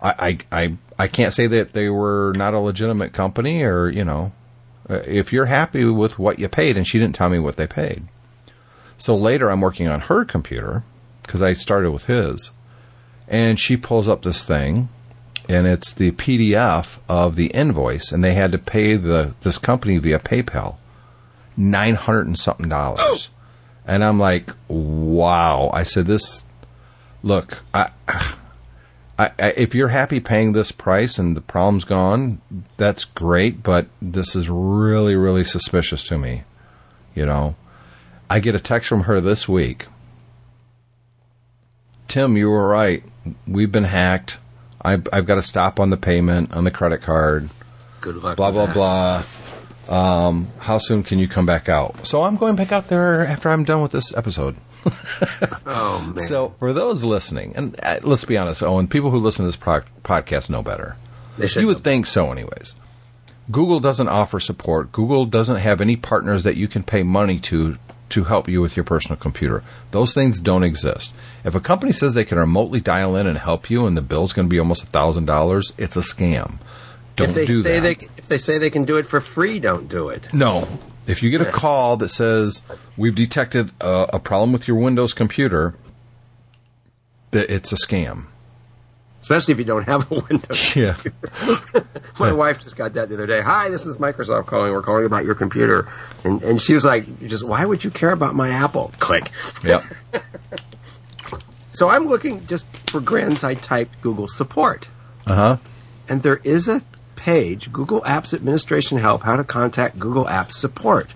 I, 0.00 0.38
I, 0.52 0.62
I, 0.62 0.76
I 0.98 1.08
can't 1.08 1.32
say 1.32 1.46
that 1.48 1.72
they 1.72 1.88
were 1.90 2.32
not 2.36 2.54
a 2.54 2.60
legitimate 2.60 3.12
company 3.12 3.62
or, 3.64 3.88
you 3.88 4.04
know, 4.04 4.32
uh, 4.88 5.02
if 5.04 5.32
you're 5.32 5.46
happy 5.46 5.84
with 5.84 6.18
what 6.18 6.38
you 6.38 6.48
paid, 6.48 6.76
and 6.76 6.86
she 6.86 6.98
didn't 6.98 7.16
tell 7.16 7.28
me 7.28 7.38
what 7.38 7.56
they 7.56 7.66
paid. 7.66 8.04
So 8.96 9.16
later 9.16 9.50
I'm 9.50 9.60
working 9.60 9.88
on 9.88 10.02
her 10.02 10.24
computer 10.24 10.84
because 11.22 11.42
I 11.42 11.52
started 11.52 11.90
with 11.90 12.04
his, 12.04 12.52
and 13.26 13.60
she 13.60 13.76
pulls 13.76 14.08
up 14.08 14.22
this 14.22 14.44
thing 14.44 14.88
and 15.48 15.66
it's 15.66 15.92
the 15.92 16.12
PDF 16.12 16.98
of 17.08 17.36
the 17.36 17.46
invoice, 17.48 18.12
and 18.12 18.22
they 18.22 18.34
had 18.34 18.52
to 18.52 18.58
pay 18.58 18.96
the 18.96 19.34
this 19.40 19.58
company 19.58 19.98
via 19.98 20.18
PayPal 20.18 20.76
nine 21.56 21.96
hundred 21.96 22.26
and 22.26 22.38
something 22.38 22.68
dollars. 22.68 23.00
Oh! 23.02 23.18
And 23.86 24.04
I'm 24.04 24.18
like, 24.18 24.52
wow. 24.68 25.70
I 25.72 25.82
said, 25.82 26.06
this. 26.06 26.44
Look, 27.22 27.62
I, 27.72 27.90
I, 29.18 29.32
I, 29.38 29.50
if 29.56 29.74
you're 29.74 29.88
happy 29.88 30.20
paying 30.20 30.52
this 30.52 30.70
price 30.70 31.18
and 31.18 31.36
the 31.36 31.40
problem's 31.40 31.84
gone, 31.84 32.40
that's 32.76 33.04
great. 33.04 33.62
But 33.62 33.88
this 34.00 34.36
is 34.36 34.48
really, 34.50 35.16
really 35.16 35.42
suspicious 35.42 36.02
to 36.04 36.18
me. 36.18 36.44
You 37.14 37.24
know, 37.26 37.56
I 38.30 38.40
get 38.40 38.54
a 38.54 38.60
text 38.60 38.88
from 38.88 39.04
her 39.04 39.20
this 39.20 39.48
week. 39.48 39.86
Tim, 42.06 42.36
you 42.36 42.50
were 42.50 42.68
right. 42.68 43.02
We've 43.46 43.72
been 43.72 43.84
hacked. 43.84 44.38
I've, 44.82 45.06
I've 45.12 45.26
got 45.26 45.36
to 45.36 45.42
stop 45.42 45.80
on 45.80 45.90
the 45.90 45.96
payment 45.96 46.52
on 46.54 46.64
the 46.64 46.70
credit 46.70 47.02
card. 47.02 47.48
Good 48.00 48.16
luck. 48.16 48.36
Blah 48.36 48.52
blah 48.52 48.72
blah. 48.72 49.22
Um, 49.88 50.48
how 50.58 50.78
soon 50.78 51.02
can 51.02 51.18
you 51.18 51.26
come 51.28 51.46
back 51.46 51.68
out? 51.68 52.06
So 52.06 52.22
I'm 52.22 52.36
going 52.36 52.56
back 52.56 52.72
out 52.72 52.88
there 52.88 53.24
after 53.26 53.48
I'm 53.48 53.64
done 53.64 53.82
with 53.82 53.92
this 53.92 54.14
episode. 54.14 54.56
Oh 55.70 56.12
man. 56.14 56.18
So 56.24 56.54
for 56.58 56.72
those 56.72 57.04
listening, 57.04 57.52
and 57.56 57.78
uh, 57.82 57.98
let's 58.02 58.24
be 58.24 58.38
honest, 58.38 58.62
Owen, 58.62 58.88
people 58.88 59.10
who 59.10 59.18
listen 59.18 59.44
to 59.44 59.48
this 59.48 59.56
pro- 59.56 59.82
podcast 60.02 60.48
know 60.48 60.62
better. 60.62 60.96
They 61.36 61.46
should 61.46 61.60
You 61.60 61.66
would 61.66 61.78
know. 61.78 61.82
think 61.82 62.06
so, 62.06 62.30
anyways. 62.32 62.74
Google 63.50 63.80
doesn't 63.80 64.08
offer 64.08 64.40
support. 64.40 64.92
Google 64.92 65.26
doesn't 65.26 65.56
have 65.56 65.80
any 65.82 65.96
partners 65.96 66.42
that 66.44 66.56
you 66.56 66.68
can 66.68 66.82
pay 66.84 67.02
money 67.02 67.38
to 67.40 67.76
to 68.10 68.24
help 68.24 68.48
you 68.48 68.60
with 68.60 68.76
your 68.76 68.84
personal 68.84 69.16
computer. 69.16 69.62
Those 69.90 70.14
things 70.14 70.40
don't 70.40 70.64
exist. 70.64 71.12
If 71.44 71.54
a 71.54 71.60
company 71.60 71.92
says 71.92 72.14
they 72.14 72.24
can 72.24 72.38
remotely 72.38 72.80
dial 72.80 73.16
in 73.16 73.26
and 73.26 73.38
help 73.38 73.70
you, 73.70 73.86
and 73.86 73.96
the 73.96 74.02
bill's 74.02 74.32
going 74.32 74.48
to 74.48 74.50
be 74.50 74.58
almost 74.58 74.84
a 74.84 74.86
thousand 74.86 75.26
dollars, 75.26 75.72
it's 75.76 75.96
a 75.96 76.00
scam. 76.00 76.58
Don't 77.16 77.30
if 77.30 77.34
they 77.34 77.46
do 77.46 77.60
say 77.60 77.80
that. 77.80 77.98
they 77.98 78.06
if 78.16 78.28
they 78.28 78.38
say 78.38 78.58
they 78.58 78.70
can 78.70 78.84
do 78.84 78.96
it 78.96 79.06
for 79.06 79.20
free, 79.20 79.58
don't 79.58 79.88
do 79.88 80.08
it. 80.08 80.32
No. 80.32 80.68
If 81.06 81.22
you 81.22 81.30
get 81.30 81.40
a 81.40 81.50
call 81.50 81.96
that 81.98 82.08
says 82.08 82.62
we've 82.96 83.14
detected 83.14 83.72
a, 83.80 84.10
a 84.14 84.18
problem 84.20 84.52
with 84.52 84.68
your 84.68 84.76
Windows 84.76 85.14
computer, 85.14 85.74
that 87.32 87.52
it's 87.52 87.72
a 87.72 87.76
scam. 87.76 88.26
Especially 89.28 89.52
if 89.52 89.58
you 89.58 89.64
don't 89.66 89.84
have 89.84 90.10
a 90.10 90.14
Windows. 90.26 90.74
Yeah. 90.74 90.96
My 92.18 92.32
wife 92.32 92.60
just 92.60 92.76
got 92.76 92.94
that 92.94 93.10
the 93.10 93.14
other 93.16 93.26
day. 93.26 93.42
Hi, 93.42 93.68
this 93.68 93.84
is 93.84 93.98
Microsoft 93.98 94.46
calling. 94.46 94.72
We're 94.72 94.80
calling 94.80 95.04
about 95.04 95.26
your 95.26 95.34
computer, 95.34 95.86
and 96.24 96.42
and 96.42 96.62
she 96.62 96.72
was 96.72 96.86
like, 96.86 97.04
"Just 97.26 97.46
why 97.46 97.66
would 97.66 97.84
you 97.84 97.90
care 97.90 98.10
about 98.12 98.34
my 98.34 98.48
Apple?" 98.48 98.90
Click. 98.98 99.30
Yep. 99.62 99.84
So 101.72 101.88
I'm 101.90 102.06
looking 102.08 102.44
just 102.48 102.66
for 102.90 103.00
grants. 103.00 103.44
I 103.44 103.54
typed 103.54 104.00
Google 104.00 104.26
support, 104.26 104.88
Uh 105.26 105.34
huh. 105.34 105.56
and 106.08 106.22
there 106.24 106.40
is 106.42 106.66
a 106.66 106.82
page, 107.14 107.70
Google 107.70 108.00
Apps 108.00 108.34
Administration 108.34 108.98
Help, 108.98 109.22
how 109.22 109.36
to 109.36 109.44
contact 109.44 109.96
Google 109.98 110.24
Apps 110.24 110.52
support, 110.52 111.14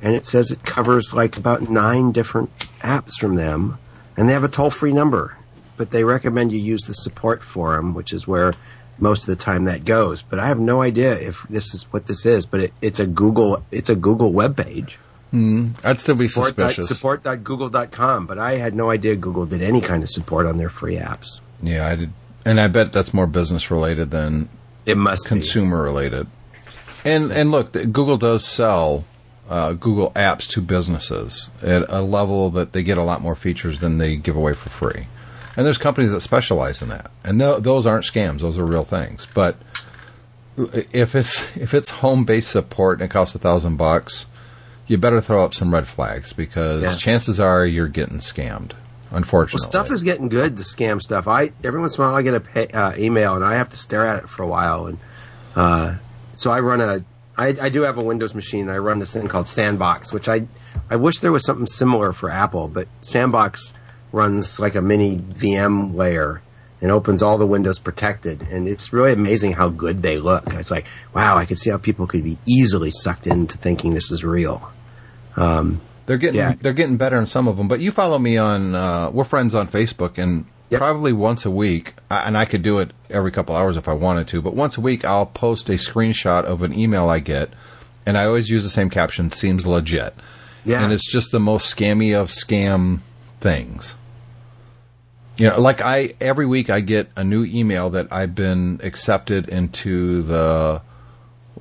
and 0.00 0.14
it 0.14 0.24
says 0.24 0.50
it 0.50 0.64
covers 0.64 1.12
like 1.12 1.36
about 1.36 1.68
nine 1.68 2.10
different 2.12 2.48
apps 2.80 3.18
from 3.20 3.34
them, 3.34 3.76
and 4.16 4.28
they 4.28 4.32
have 4.32 4.44
a 4.44 4.48
toll 4.48 4.70
free 4.70 4.92
number, 4.94 5.36
but 5.82 5.90
they 5.90 6.04
recommend 6.04 6.52
you 6.52 6.60
use 6.60 6.82
the 6.82 6.94
support 6.94 7.42
forum, 7.42 7.92
which 7.92 8.12
is 8.12 8.28
where 8.28 8.52
most 9.00 9.22
of 9.22 9.26
the 9.36 9.44
time 9.44 9.64
that 9.64 9.84
goes. 9.84 10.22
But 10.22 10.38
I 10.38 10.46
have 10.46 10.60
no 10.60 10.80
idea 10.80 11.18
if 11.18 11.44
this 11.50 11.74
is 11.74 11.88
what 11.90 12.06
this 12.06 12.24
is, 12.24 12.46
but 12.46 12.60
it, 12.60 12.72
it's 12.80 13.00
a 13.00 13.06
Google 13.06 13.64
it's 13.72 13.90
a 13.90 13.96
Google 13.96 14.32
web 14.32 14.56
page. 14.56 14.96
I'd 15.34 15.98
still 15.98 16.14
be 16.16 16.28
Support 16.28 16.56
dot- 16.56 16.68
suspicious. 16.74 16.88
Support.google.com, 16.88 18.26
but 18.28 18.38
I 18.38 18.58
had 18.58 18.74
no 18.76 18.90
idea 18.90 19.16
Google 19.16 19.44
did 19.46 19.60
any 19.62 19.80
kind 19.80 20.04
of 20.04 20.08
support 20.08 20.46
on 20.46 20.58
their 20.58 20.68
free 20.68 20.94
apps. 20.96 21.40
Yeah, 21.60 21.88
I 21.88 21.96
did. 21.96 22.12
And 22.44 22.60
I 22.60 22.68
bet 22.68 22.92
that's 22.92 23.12
more 23.12 23.26
business 23.26 23.70
related 23.70 24.10
than 24.12 24.48
It 24.86 24.96
must 24.96 25.24
be. 25.24 25.28
consumer 25.30 25.82
related. 25.82 26.28
And 27.04 27.32
and 27.32 27.50
look, 27.50 27.72
Google 27.72 28.18
does 28.18 28.44
sell 28.44 29.04
uh, 29.50 29.72
Google 29.72 30.12
apps 30.14 30.46
to 30.50 30.60
businesses 30.60 31.50
at 31.62 31.84
a 31.88 32.00
level 32.02 32.50
that 32.50 32.72
they 32.72 32.82
get 32.82 32.96
a 32.98 33.02
lot 33.02 33.20
more 33.20 33.34
features 33.34 33.80
than 33.80 33.98
they 33.98 34.14
give 34.16 34.36
away 34.36 34.54
for 34.54 34.68
free. 34.70 35.06
And 35.56 35.66
there's 35.66 35.78
companies 35.78 36.12
that 36.12 36.20
specialize 36.20 36.80
in 36.82 36.88
that, 36.88 37.10
and 37.24 37.38
th- 37.38 37.62
those 37.62 37.86
aren't 37.86 38.04
scams; 38.06 38.40
those 38.40 38.56
are 38.58 38.64
real 38.64 38.84
things. 38.84 39.26
But 39.34 39.56
if 40.56 41.14
it's 41.14 41.56
if 41.56 41.74
it's 41.74 41.90
home 41.90 42.24
based 42.24 42.50
support 42.50 42.98
and 43.00 43.10
it 43.10 43.12
costs 43.12 43.34
a 43.34 43.38
thousand 43.38 43.76
bucks, 43.76 44.26
you 44.86 44.98
better 44.98 45.20
throw 45.20 45.44
up 45.44 45.54
some 45.54 45.72
red 45.72 45.86
flags 45.88 46.32
because 46.32 46.82
Yeah. 46.82 46.94
chances 46.96 47.40
are 47.40 47.64
you're 47.66 47.88
getting 47.88 48.18
scammed. 48.18 48.72
Unfortunately, 49.10 49.62
Well, 49.62 49.70
stuff 49.70 49.90
is 49.90 50.02
getting 50.02 50.30
good. 50.30 50.56
The 50.56 50.62
scam 50.62 51.00
stuff. 51.00 51.28
I 51.28 51.52
every 51.62 51.80
once 51.80 51.96
in 51.98 52.02
a 52.04 52.06
while 52.06 52.16
I 52.16 52.22
get 52.22 52.34
a 52.34 52.40
pay, 52.40 52.68
uh, 52.68 52.94
email 52.96 53.34
and 53.34 53.44
I 53.44 53.54
have 53.56 53.68
to 53.70 53.76
stare 53.76 54.06
at 54.06 54.24
it 54.24 54.28
for 54.30 54.42
a 54.42 54.46
while. 54.46 54.86
And 54.86 54.98
uh, 55.54 55.94
so 56.32 56.50
I 56.50 56.60
run 56.60 56.80
a. 56.80 57.04
I, 57.36 57.48
I 57.60 57.68
do 57.70 57.82
have 57.82 57.96
a 57.98 58.02
Windows 58.02 58.34
machine. 58.34 58.68
I 58.68 58.76
run 58.78 58.98
this 58.98 59.12
thing 59.12 59.26
called 59.28 59.46
Sandbox, 59.48 60.12
which 60.12 60.28
I 60.28 60.46
I 60.90 60.96
wish 60.96 61.20
there 61.20 61.32
was 61.32 61.44
something 61.44 61.66
similar 61.66 62.12
for 62.12 62.30
Apple, 62.30 62.68
but 62.68 62.88
Sandbox 63.02 63.72
runs 64.12 64.60
like 64.60 64.74
a 64.74 64.80
mini 64.82 65.16
VM 65.16 65.94
layer 65.94 66.42
and 66.80 66.90
opens 66.90 67.22
all 67.22 67.38
the 67.38 67.46
windows 67.46 67.78
protected. 67.78 68.42
And 68.50 68.68
it's 68.68 68.92
really 68.92 69.12
amazing 69.12 69.52
how 69.52 69.68
good 69.68 70.02
they 70.02 70.18
look. 70.18 70.52
It's 70.54 70.70
like 70.70 70.86
wow, 71.14 71.36
I 71.36 71.44
could 71.46 71.58
see 71.58 71.70
how 71.70 71.78
people 71.78 72.06
could 72.06 72.22
be 72.24 72.38
easily 72.46 72.90
sucked 72.90 73.26
into 73.26 73.56
thinking 73.58 73.94
this 73.94 74.10
is 74.10 74.24
real. 74.24 74.70
They're 75.36 76.18
getting 76.18 76.34
Yeah. 76.38 76.54
they're 76.60 76.72
getting 76.72 76.96
better 76.96 77.16
in 77.16 77.26
some 77.26 77.46
of 77.48 77.56
them. 77.56 77.68
But 77.68 77.80
you 77.80 77.90
follow 77.92 78.18
me 78.18 78.36
on 78.36 78.74
uh, 78.74 79.10
we're 79.10 79.24
friends 79.24 79.54
on 79.54 79.68
Facebook, 79.68 80.18
and 80.18 80.44
Yep. 80.70 80.78
probably 80.80 81.12
once 81.12 81.44
a 81.44 81.50
week, 81.50 81.92
and 82.10 82.34
I 82.36 82.46
could 82.46 82.62
do 82.62 82.78
it 82.78 82.92
every 83.10 83.30
couple 83.30 83.54
hours 83.54 83.76
if 83.76 83.88
I 83.88 83.92
wanted 83.92 84.26
to. 84.28 84.40
But 84.40 84.54
once 84.54 84.78
a 84.78 84.80
week, 84.80 85.04
I'll 85.04 85.26
post 85.26 85.68
a 85.68 85.74
screenshot 85.74 86.44
of 86.44 86.62
an 86.62 86.72
email 86.72 87.10
I 87.10 87.18
get, 87.18 87.50
and 88.06 88.16
I 88.16 88.24
always 88.24 88.48
use 88.48 88.64
the 88.64 88.70
same 88.70 88.88
caption: 88.88 89.30
"Seems 89.30 89.66
legit." 89.66 90.14
Yeah. 90.64 90.82
and 90.82 90.92
it's 90.92 91.10
just 91.10 91.30
the 91.32 91.40
most 91.40 91.74
scammy 91.76 92.18
of 92.18 92.30
scam 92.30 93.00
things. 93.40 93.96
You 95.36 95.48
know, 95.48 95.60
like 95.60 95.80
I 95.80 96.14
every 96.20 96.46
week 96.46 96.70
I 96.70 96.80
get 96.80 97.08
a 97.16 97.24
new 97.24 97.44
email 97.44 97.90
that 97.90 98.12
I've 98.12 98.34
been 98.34 98.80
accepted 98.82 99.48
into 99.48 100.22
the 100.22 100.82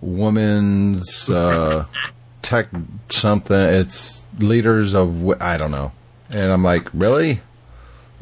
women's 0.01 1.29
uh, 1.29 1.85
tech 2.41 2.67
something. 3.09 3.55
It's 3.55 4.25
leaders 4.39 4.93
of 4.93 5.41
I 5.41 5.57
don't 5.57 5.71
know, 5.71 5.93
and 6.29 6.51
I'm 6.51 6.63
like, 6.63 6.89
really? 6.93 7.41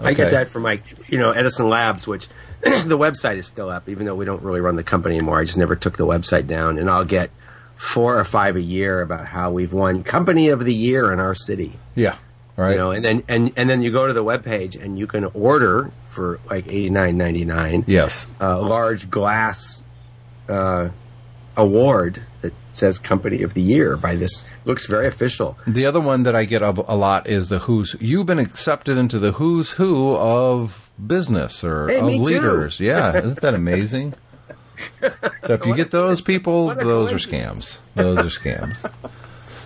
I 0.02 0.14
get 0.14 0.32
that 0.32 0.50
from 0.50 0.64
like 0.64 1.10
you 1.10 1.18
know 1.18 1.32
Edison 1.32 1.68
Labs, 1.70 2.08
which 2.08 2.28
the 2.62 2.98
website 2.98 3.38
is 3.38 3.48
still 3.48 3.70
up, 3.70 3.90
even 3.90 4.06
though 4.06 4.16
we 4.16 4.26
don't 4.26 4.42
really 4.44 4.62
run 4.62 4.76
the 4.76 4.84
company 4.84 5.16
anymore. 5.16 5.40
I 5.40 5.46
just 5.46 5.58
never 5.58 5.76
took 5.76 5.98
the 5.98 6.06
website 6.06 6.48
down, 6.48 6.78
and 6.78 6.90
I'll 6.90 7.06
get 7.06 7.32
four 7.76 8.20
or 8.20 8.24
five 8.24 8.56
a 8.56 8.62
year 8.62 9.02
about 9.02 9.30
how 9.30 9.52
we've 9.52 9.72
won 9.74 10.04
Company 10.04 10.50
of 10.50 10.66
the 10.66 10.74
Year 10.74 11.12
in 11.14 11.20
our 11.20 11.34
city. 11.34 11.74
Yeah, 11.96 12.18
right. 12.60 12.72
You 12.72 12.78
know, 12.78 12.92
and 12.92 13.04
then 13.04 13.24
and 13.28 13.52
and 13.56 13.70
then 13.70 13.82
you 13.82 13.92
go 13.92 14.08
to 14.08 14.14
the 14.14 14.24
webpage 14.24 14.82
and 14.82 14.98
you 15.00 15.08
can 15.08 15.26
order 15.34 15.92
for 16.08 16.40
like 16.50 16.68
eighty 16.68 16.90
nine 16.90 17.18
ninety 17.18 17.46
nine. 17.46 17.84
yes, 17.88 18.28
a 18.40 18.56
large 18.60 19.10
glass 19.10 19.84
uh, 20.48 20.90
award 21.58 22.24
that 22.42 22.54
says 22.72 22.98
Company 23.00 23.44
of 23.44 23.54
the 23.54 23.62
Year 23.62 23.98
by 23.98 24.16
this 24.16 24.46
looks 24.66 24.86
very 24.86 25.08
official. 25.08 25.58
The 25.68 25.86
other 25.86 26.00
one 26.00 26.24
that 26.24 26.36
I 26.36 26.46
get 26.46 26.62
a, 26.62 26.70
a 26.88 26.96
lot 26.96 27.28
is 27.28 27.50
the 27.50 27.60
who's. 27.60 27.96
You've 28.00 28.26
been 28.26 28.40
accepted 28.40 28.98
into 28.98 29.20
the 29.20 29.34
who's 29.34 29.72
who 29.72 30.16
of 30.16 30.90
business 31.06 31.64
or 31.64 31.88
Hey, 31.90 32.00
of 32.00 32.06
me 32.06 32.18
too. 32.18 32.24
leaders. 32.24 32.80
Yeah, 32.80 33.16
isn't 33.18 33.42
that 33.42 33.54
amazing? 33.54 34.14
So 35.44 35.54
if 35.56 35.66
you 35.66 35.76
get 35.76 35.92
those 35.92 36.22
people, 36.22 36.74
those 36.74 37.12
are 37.12 37.18
scams. 37.18 37.80
Those 37.96 38.20
are 38.20 38.24
scams. 38.40 38.90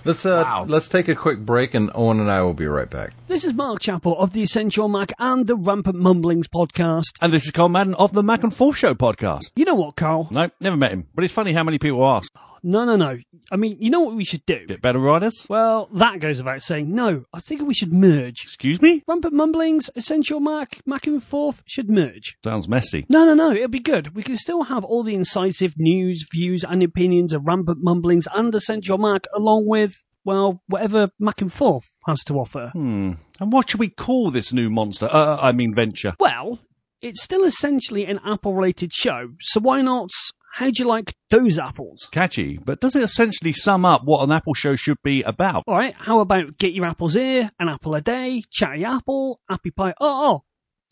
Let's 0.05 0.25
uh, 0.25 0.43
Wow. 0.45 0.65
let's 0.67 0.89
take 0.89 1.07
a 1.07 1.15
quick 1.15 1.39
break, 1.39 1.73
and 1.73 1.89
Owen 1.95 2.19
and 2.19 2.29
I 2.29 2.41
will 2.41 2.53
be 2.53 2.67
right 2.67 2.89
back. 2.89 3.13
This 3.27 3.45
is 3.45 3.53
Mark 3.53 3.79
Chappell 3.79 4.17
of 4.19 4.33
the 4.33 4.43
Essential 4.43 4.89
Mac 4.89 5.13
and 5.17 5.47
the 5.47 5.55
Rampant 5.55 5.95
Mumblings 5.97 6.49
podcast. 6.49 7.13
And 7.21 7.31
this 7.31 7.45
is 7.45 7.51
Carl 7.51 7.69
Madden 7.69 7.93
of 7.95 8.11
the 8.11 8.21
Mac 8.23 8.43
and 8.43 8.53
Forth 8.53 8.75
Show 8.77 8.95
podcast. 8.95 9.51
You 9.55 9.63
know 9.63 9.75
what, 9.75 9.95
Carl? 9.95 10.27
No, 10.29 10.49
never 10.59 10.75
met 10.75 10.91
him, 10.91 11.07
but 11.15 11.23
it's 11.23 11.33
funny 11.33 11.53
how 11.53 11.63
many 11.63 11.79
people 11.79 12.05
ask. 12.05 12.29
No, 12.65 12.85
no, 12.85 12.95
no. 12.95 13.17
I 13.51 13.57
mean, 13.57 13.75
you 13.79 13.89
know 13.89 13.99
what 13.99 14.15
we 14.15 14.23
should 14.23 14.45
do? 14.45 14.65
Get 14.65 14.81
better 14.81 14.97
riders? 14.99 15.45
Well, 15.49 15.89
that 15.95 16.19
goes 16.21 16.37
without 16.37 16.61
saying. 16.63 16.93
No, 16.95 17.25
I 17.33 17.39
think 17.39 17.61
we 17.61 17.73
should 17.73 17.91
merge. 17.91 18.41
Excuse 18.43 18.81
me? 18.81 19.03
Rampant 19.05 19.33
Mumblings, 19.33 19.89
Essential 19.97 20.39
Mac, 20.39 20.79
Mac 20.85 21.05
and 21.05 21.21
Forth 21.21 21.61
should 21.65 21.89
merge. 21.89 22.37
Sounds 22.43 22.69
messy. 22.69 23.05
No, 23.09 23.25
no, 23.25 23.33
no, 23.33 23.51
it'll 23.51 23.67
be 23.67 23.79
good. 23.79 24.15
We 24.15 24.23
can 24.23 24.37
still 24.37 24.63
have 24.63 24.85
all 24.85 25.03
the 25.03 25.13
incisive 25.13 25.73
news, 25.77 26.25
views, 26.31 26.63
and 26.63 26.81
opinions 26.81 27.33
of 27.33 27.45
Rampant 27.45 27.79
Mumblings 27.83 28.29
and 28.33 28.55
Essential 28.55 28.97
Mac, 28.97 29.25
along 29.35 29.67
with, 29.67 29.92
well, 30.25 30.61
whatever 30.67 31.09
Mac 31.19 31.41
and 31.41 31.51
Forth 31.51 31.91
has 32.07 32.23
to 32.25 32.35
offer. 32.35 32.69
Hmm. 32.73 33.13
And 33.39 33.51
what 33.51 33.69
should 33.69 33.79
we 33.79 33.89
call 33.89 34.31
this 34.31 34.53
new 34.53 34.69
monster? 34.69 35.07
Uh, 35.11 35.37
I 35.41 35.51
mean 35.51 35.73
venture. 35.73 36.15
Well, 36.19 36.59
it's 37.01 37.21
still 37.21 37.43
essentially 37.43 38.05
an 38.05 38.19
Apple 38.25 38.53
related 38.53 38.93
show, 38.93 39.29
so 39.41 39.59
why 39.59 39.81
not? 39.81 40.09
How'd 40.53 40.77
you 40.77 40.85
like 40.85 41.15
those 41.31 41.57
apples? 41.57 42.07
Catchy, 42.11 42.59
but 42.63 42.79
does 42.79 42.95
it 42.95 43.01
essentially 43.01 43.53
sum 43.53 43.85
up 43.85 44.03
what 44.05 44.23
an 44.23 44.31
Apple 44.31 44.53
show 44.53 44.75
should 44.75 44.99
be 45.03 45.23
about? 45.23 45.63
All 45.65 45.75
right, 45.75 45.95
how 45.97 46.19
about 46.19 46.59
get 46.59 46.73
your 46.73 46.85
apples 46.85 47.15
here, 47.15 47.49
an 47.59 47.69
apple 47.69 47.95
a 47.95 48.01
day, 48.01 48.43
chatty 48.51 48.85
apple, 48.85 49.39
appy 49.49 49.71
pie? 49.71 49.95
Oh, 49.99 50.31
oh, 50.31 50.43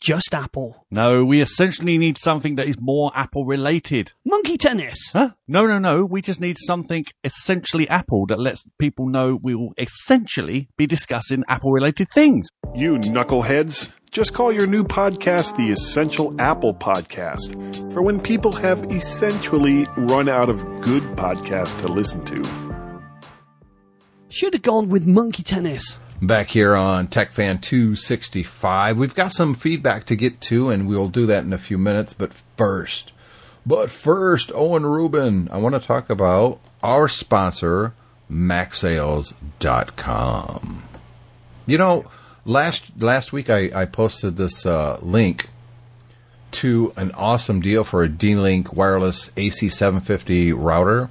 just 0.02 0.34
Apple. 0.34 0.84
No, 0.90 1.24
we 1.24 1.40
essentially 1.40 1.96
need 1.96 2.18
something 2.18 2.56
that 2.56 2.66
is 2.66 2.80
more 2.80 3.12
Apple 3.14 3.46
related. 3.46 4.12
Monkey 4.26 4.58
tennis. 4.58 4.98
Huh? 5.12 5.30
No, 5.46 5.64
no, 5.64 5.78
no. 5.78 6.04
We 6.04 6.20
just 6.20 6.40
need 6.40 6.56
something 6.58 7.06
essentially 7.22 7.88
Apple 7.88 8.26
that 8.26 8.40
lets 8.40 8.66
people 8.78 9.06
know 9.06 9.38
we 9.40 9.54
will 9.54 9.72
essentially 9.78 10.68
be 10.76 10.88
discussing 10.88 11.44
Apple 11.48 11.70
related 11.70 12.10
things. 12.10 12.48
You 12.74 12.98
knuckleheads. 12.98 13.92
Just 14.10 14.34
call 14.34 14.52
your 14.52 14.66
new 14.66 14.82
podcast 14.82 15.56
the 15.56 15.70
Essential 15.70 16.34
Apple 16.40 16.74
Podcast 16.74 17.92
for 17.94 18.02
when 18.02 18.20
people 18.20 18.52
have 18.52 18.90
essentially 18.90 19.86
run 19.96 20.28
out 20.28 20.50
of 20.50 20.62
good 20.80 21.02
podcasts 21.16 21.78
to 21.78 21.88
listen 21.88 22.24
to. 22.24 22.42
Should 24.28 24.54
have 24.54 24.62
gone 24.62 24.88
with 24.88 25.06
monkey 25.06 25.42
tennis. 25.42 25.98
Back 26.22 26.50
here 26.50 26.76
on 26.76 27.08
TechFan 27.08 27.60
265, 27.60 28.96
we've 28.96 29.12
got 29.12 29.32
some 29.32 29.56
feedback 29.56 30.06
to 30.06 30.14
get 30.14 30.40
to, 30.42 30.70
and 30.70 30.86
we'll 30.86 31.08
do 31.08 31.26
that 31.26 31.42
in 31.42 31.52
a 31.52 31.58
few 31.58 31.76
minutes. 31.76 32.12
But 32.12 32.32
first, 32.32 33.10
but 33.66 33.90
first, 33.90 34.52
Owen 34.54 34.86
Rubin, 34.86 35.48
I 35.50 35.58
want 35.58 35.74
to 35.74 35.80
talk 35.80 36.08
about 36.08 36.60
our 36.80 37.08
sponsor, 37.08 37.94
MacSales.com. 38.30 39.34
You 41.66 41.78
know, 41.78 42.04
last 42.44 42.92
last 43.00 43.32
week 43.32 43.50
I, 43.50 43.72
I 43.74 43.84
posted 43.84 44.36
this 44.36 44.64
uh, 44.64 45.00
link 45.02 45.48
to 46.52 46.92
an 46.96 47.10
awesome 47.16 47.60
deal 47.60 47.82
for 47.82 48.04
a 48.04 48.08
D-Link 48.08 48.72
wireless 48.72 49.30
AC750 49.30 50.52
router. 50.56 51.10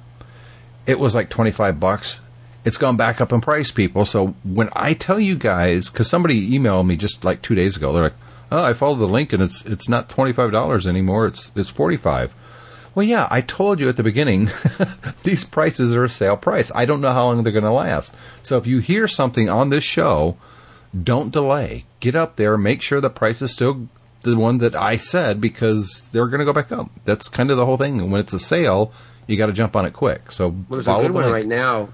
It 0.86 0.98
was 0.98 1.14
like 1.14 1.28
25 1.28 1.78
bucks. 1.78 2.20
It's 2.64 2.78
gone 2.78 2.96
back 2.96 3.20
up 3.20 3.32
in 3.32 3.40
price, 3.40 3.70
people. 3.70 4.04
So 4.06 4.28
when 4.44 4.68
I 4.74 4.94
tell 4.94 5.18
you 5.18 5.34
guys, 5.36 5.90
because 5.90 6.08
somebody 6.08 6.50
emailed 6.56 6.86
me 6.86 6.96
just 6.96 7.24
like 7.24 7.42
two 7.42 7.54
days 7.56 7.76
ago, 7.76 7.92
they're 7.92 8.04
like, 8.04 8.14
"Oh, 8.52 8.62
I 8.64 8.72
followed 8.72 9.00
the 9.00 9.06
link 9.08 9.32
and 9.32 9.42
it's 9.42 9.64
it's 9.64 9.88
not 9.88 10.08
twenty 10.08 10.32
five 10.32 10.52
dollars 10.52 10.86
anymore. 10.86 11.26
It's 11.26 11.50
it's 11.56 11.70
forty 11.70 11.96
five. 11.96 12.34
Well, 12.94 13.04
yeah, 13.06 13.26
I 13.30 13.40
told 13.40 13.80
you 13.80 13.88
at 13.88 13.96
the 13.96 14.02
beginning, 14.02 14.50
these 15.24 15.44
prices 15.44 15.96
are 15.96 16.04
a 16.04 16.08
sale 16.10 16.36
price. 16.36 16.70
I 16.74 16.84
don't 16.84 17.00
know 17.00 17.12
how 17.12 17.24
long 17.24 17.42
they're 17.42 17.52
going 17.52 17.64
to 17.64 17.72
last. 17.72 18.14
So 18.42 18.58
if 18.58 18.66
you 18.66 18.80
hear 18.80 19.08
something 19.08 19.48
on 19.48 19.70
this 19.70 19.82
show, 19.82 20.36
don't 21.02 21.30
delay. 21.32 21.86
Get 22.00 22.14
up 22.14 22.36
there, 22.36 22.58
make 22.58 22.82
sure 22.82 23.00
the 23.00 23.08
price 23.08 23.40
is 23.40 23.50
still 23.50 23.88
the 24.20 24.36
one 24.36 24.58
that 24.58 24.74
I 24.76 24.96
said 24.98 25.40
because 25.40 26.06
they're 26.12 26.26
going 26.26 26.40
to 26.40 26.44
go 26.44 26.52
back 26.52 26.70
up. 26.70 26.90
That's 27.06 27.28
kind 27.30 27.50
of 27.50 27.56
the 27.56 27.64
whole 27.64 27.78
thing. 27.78 27.98
And 27.98 28.12
when 28.12 28.20
it's 28.20 28.34
a 28.34 28.38
sale, 28.38 28.92
you 29.26 29.38
got 29.38 29.46
to 29.46 29.54
jump 29.54 29.74
on 29.74 29.86
it 29.86 29.94
quick. 29.94 30.30
So 30.30 30.48
Well, 30.48 30.64
there's 30.72 30.84
follow 30.84 30.98
a 30.98 31.02
good 31.04 31.12
the 31.12 31.14
one 31.14 31.24
link. 31.24 31.34
right 31.34 31.46
now. 31.46 31.88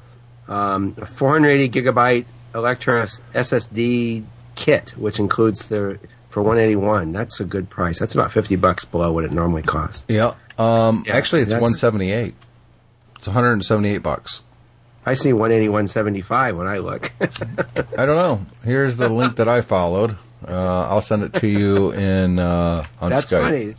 Um, 0.48 0.94
a 1.00 1.06
480 1.06 1.68
gigabyte 1.82 2.24
Electra 2.54 3.04
SSD 3.34 4.24
kit, 4.54 4.90
which 4.96 5.18
includes 5.18 5.68
the 5.68 5.98
for 6.30 6.42
181. 6.42 7.12
That's 7.12 7.40
a 7.40 7.44
good 7.44 7.68
price. 7.70 7.98
That's 7.98 8.14
about 8.14 8.32
50 8.32 8.56
bucks 8.56 8.84
below 8.84 9.12
what 9.12 9.24
it 9.24 9.32
normally 9.32 9.62
costs. 9.62 10.06
Yeah. 10.08 10.34
Um, 10.58 11.04
Yeah, 11.06 11.16
actually, 11.16 11.42
it's 11.42 11.50
that's- 11.50 11.62
178. 11.62 12.34
It's 13.16 13.26
178 13.26 13.98
bucks. 13.98 14.40
I 15.06 15.14
see 15.14 15.30
181.75 15.32 16.56
when 16.56 16.66
I 16.66 16.78
look. 16.78 17.12
I 17.20 18.04
don't 18.04 18.16
know. 18.16 18.40
Here's 18.64 18.96
the 18.96 19.08
link 19.08 19.36
that 19.36 19.48
I 19.48 19.60
followed. 19.62 20.16
Uh, 20.46 20.86
I'll 20.88 21.00
send 21.00 21.22
it 21.24 21.34
to 21.34 21.46
you 21.48 21.92
in 21.92 22.38
uh, 22.38 22.84
on 23.00 23.10
That's 23.10 23.30
Skype. 23.30 23.42
funny. 23.42 23.74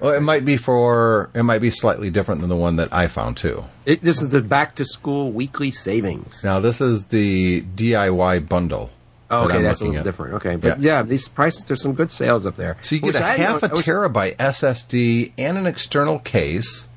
Well, 0.00 0.14
it 0.14 0.20
might 0.20 0.44
be 0.44 0.56
for 0.56 1.30
it 1.34 1.42
might 1.42 1.60
be 1.60 1.70
slightly 1.70 2.10
different 2.10 2.40
than 2.40 2.48
the 2.50 2.56
one 2.56 2.76
that 2.76 2.92
I 2.92 3.08
found 3.08 3.36
too. 3.36 3.64
It, 3.84 4.00
this 4.00 4.22
is 4.22 4.28
the 4.30 4.42
back 4.42 4.76
to 4.76 4.84
school 4.84 5.32
weekly 5.32 5.70
savings. 5.70 6.44
Now 6.44 6.60
this 6.60 6.80
is 6.80 7.06
the 7.06 7.62
DIY 7.62 8.48
bundle. 8.48 8.90
Oh, 9.30 9.44
okay, 9.44 9.56
I'm 9.58 9.62
that's 9.62 9.80
a 9.80 9.84
little 9.84 9.98
at. 9.98 10.04
different. 10.04 10.34
Okay, 10.34 10.56
but 10.56 10.80
yeah. 10.80 11.02
these 11.02 11.28
prices, 11.28 11.64
there's 11.64 11.82
some 11.82 11.92
good 11.94 12.10
sales 12.10 12.46
up 12.46 12.56
there. 12.56 12.78
So 12.80 12.94
you 12.94 13.02
get 13.02 13.16
a 13.16 13.24
I 13.24 13.36
half 13.36 13.62
a 13.62 13.68
terabyte 13.68 14.36
SSD 14.36 15.32
and 15.36 15.58
an 15.58 15.66
external 15.66 16.18
case 16.18 16.88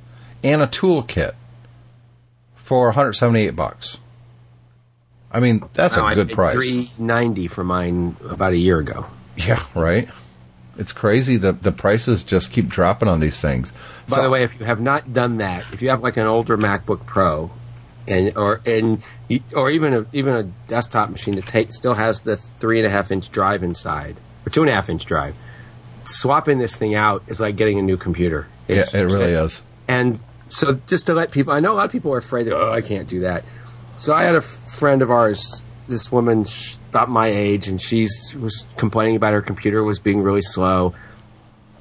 and 0.44 0.62
a 0.62 0.68
toolkit 0.68 1.34
for 2.56 2.86
178 2.86 3.50
bucks. 3.56 3.98
I 5.30 5.40
mean, 5.42 5.64
that's 5.74 5.98
No, 5.98 6.04
a 6.04 6.06
I 6.08 6.16
good 6.16 6.28
paid 6.30 6.36
price. 6.36 6.56
390 6.56 7.48
for 7.48 7.64
mine 7.64 8.16
about 8.30 8.54
a 8.54 8.58
year 8.58 8.80
ago. 8.80 9.06
Yeah, 9.36 9.64
right. 9.76 10.08
It's 10.82 10.94
crazy 10.94 11.38
that 11.38 11.62
the 11.62 11.72
prices 11.72 12.24
just 12.24 12.52
keep 12.52 12.68
dropping 12.68 13.08
on 13.08 13.20
these 13.20 13.40
things. 13.40 13.72
By 14.10 14.16
So- 14.18 14.24
the 14.24 14.30
way, 14.32 14.42
if 14.44 14.60
you 14.60 14.66
have 14.66 14.82
not 14.82 15.14
done 15.14 15.38
that, 15.38 15.64
if 15.72 15.82
you 15.84 15.90
have 15.92 16.02
like 16.02 16.18
an 16.18 16.26
older 16.26 16.58
MacBook 16.58 17.06
Pro, 17.06 17.52
and 18.08 18.36
or 18.36 18.62
and 18.66 19.04
or 19.56 19.70
even 19.70 19.94
a 19.94 20.06
even 20.12 20.34
a 20.34 20.44
desktop 20.68 21.12
machine 21.12 21.36
that 21.36 21.46
take, 21.46 21.72
still 21.72 21.94
has 21.94 22.22
the 22.22 22.36
three 22.36 22.80
and 22.80 22.88
a 22.88 22.90
half 22.90 23.12
inch 23.12 23.30
drive 23.30 23.62
inside 23.62 24.16
or 24.46 24.50
two 24.50 24.62
and 24.62 24.72
a 24.72 24.74
half 24.74 24.90
inch 24.90 25.06
drive, 25.06 25.36
swapping 26.04 26.58
this 26.58 26.76
thing 26.76 26.96
out 26.96 27.22
is 27.28 27.40
like 27.40 27.56
getting 27.56 27.78
a 27.78 27.84
new 27.84 27.98
computer. 27.98 28.48
yeah, 28.68 28.86
it 28.92 29.04
really 29.04 29.34
is. 29.34 29.62
And 29.88 30.20
so, 30.48 30.80
just 30.88 31.06
to 31.06 31.14
let 31.14 31.30
people, 31.30 31.54
I 31.54 31.60
know 31.60 31.74
a 31.74 31.76
lot 31.76 31.86
of 31.86 31.92
people 31.92 32.12
are 32.12 32.18
afraid 32.18 32.48
that, 32.48 32.56
oh, 32.58 32.72
I 32.72 32.82
can't 32.82 33.08
do 33.08 33.20
that. 33.22 33.44
So, 33.98 34.14
I 34.16 34.24
had 34.24 34.34
a 34.36 34.42
friend 34.42 35.02
of 35.04 35.12
ours, 35.12 35.64
this 35.88 36.12
woman 36.12 36.46
sh- 36.46 36.78
about 36.90 37.10
my 37.10 37.28
age, 37.28 37.68
and 37.68 37.82
she's 37.82 38.34
was 38.40 38.66
complaining 38.78 39.16
about 39.16 39.34
her 39.34 39.42
computer 39.42 39.84
was 39.84 40.00
being 40.00 40.22
really 40.22 40.42
slow. 40.42 40.94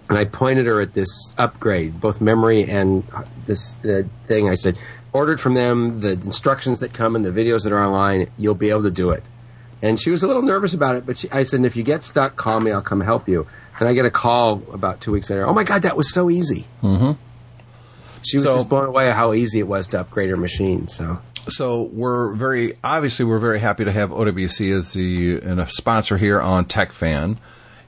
And 0.09 0.19
I 0.19 0.25
pointed 0.25 0.67
her 0.67 0.81
at 0.81 0.93
this 0.95 1.09
upgrade, 1.39 2.01
both 2.01 2.21
memory 2.21 2.65
and 2.65 3.05
this 3.47 3.77
uh, 3.85 4.03
thing. 4.27 4.49
I 4.49 4.55
said, 4.55 4.77
ordered 5.13 5.41
from 5.41 5.55
them 5.55 6.01
the 6.01 6.11
instructions 6.13 6.81
that 6.81 6.93
come 6.93 7.15
and 7.15 7.25
the 7.25 7.31
videos 7.31 7.63
that 7.63 7.73
are 7.73 7.79
online. 7.85 8.29
You'll 8.37 8.57
be 8.57 8.71
able 8.71 8.83
to 8.83 8.91
do 8.91 9.11
it. 9.11 9.23
And 9.83 10.01
she 10.01 10.11
was 10.11 10.23
a 10.23 10.27
little 10.27 10.43
nervous 10.43 10.75
about 10.75 10.97
it, 10.97 11.07
but 11.07 11.19
she, 11.19 11.31
I 11.31 11.45
said, 11.45 11.65
if 11.65 11.75
you 11.77 11.83
get 11.85 12.03
stuck, 12.03 12.37
call 12.37 12.59
me. 12.61 12.71
I'll 12.73 12.83
come 12.83 13.01
help 13.01 13.29
you. 13.29 13.47
And 13.79 13.89
I 13.89 13.95
get 13.95 14.05
a 14.05 14.11
call 14.11 14.63
about 14.73 15.01
two 15.01 15.13
weeks 15.13 15.31
later. 15.31 15.47
Oh 15.47 15.55
my 15.55 15.65
God, 15.65 15.83
that 15.83 15.97
was 15.97 16.13
so 16.13 16.29
easy. 16.29 16.67
Mm-hmm. 16.83 17.13
She 18.23 18.37
was 18.39 18.45
So- 18.45 18.55
just 18.57 18.69
blown 18.69 18.87
away 18.87 19.11
how 19.13 19.33
easy 19.33 19.61
it 19.61 19.69
was 19.69 19.87
to 19.89 20.01
upgrade 20.01 20.29
her 20.29 20.37
machine. 20.37 20.89
So 20.89 21.21
So 21.49 21.83
we're 21.83 22.35
very 22.35 22.75
obviously 22.85 23.25
we're 23.25 23.39
very 23.39 23.61
happy 23.61 23.85
to 23.85 23.93
have 23.93 24.11
OWC 24.11 24.73
as 24.73 24.93
the 24.93 25.41
and 25.41 25.61
a 25.61 25.69
sponsor 25.69 26.19
here 26.19 26.41
on 26.41 26.67
TechFan. 26.67 27.39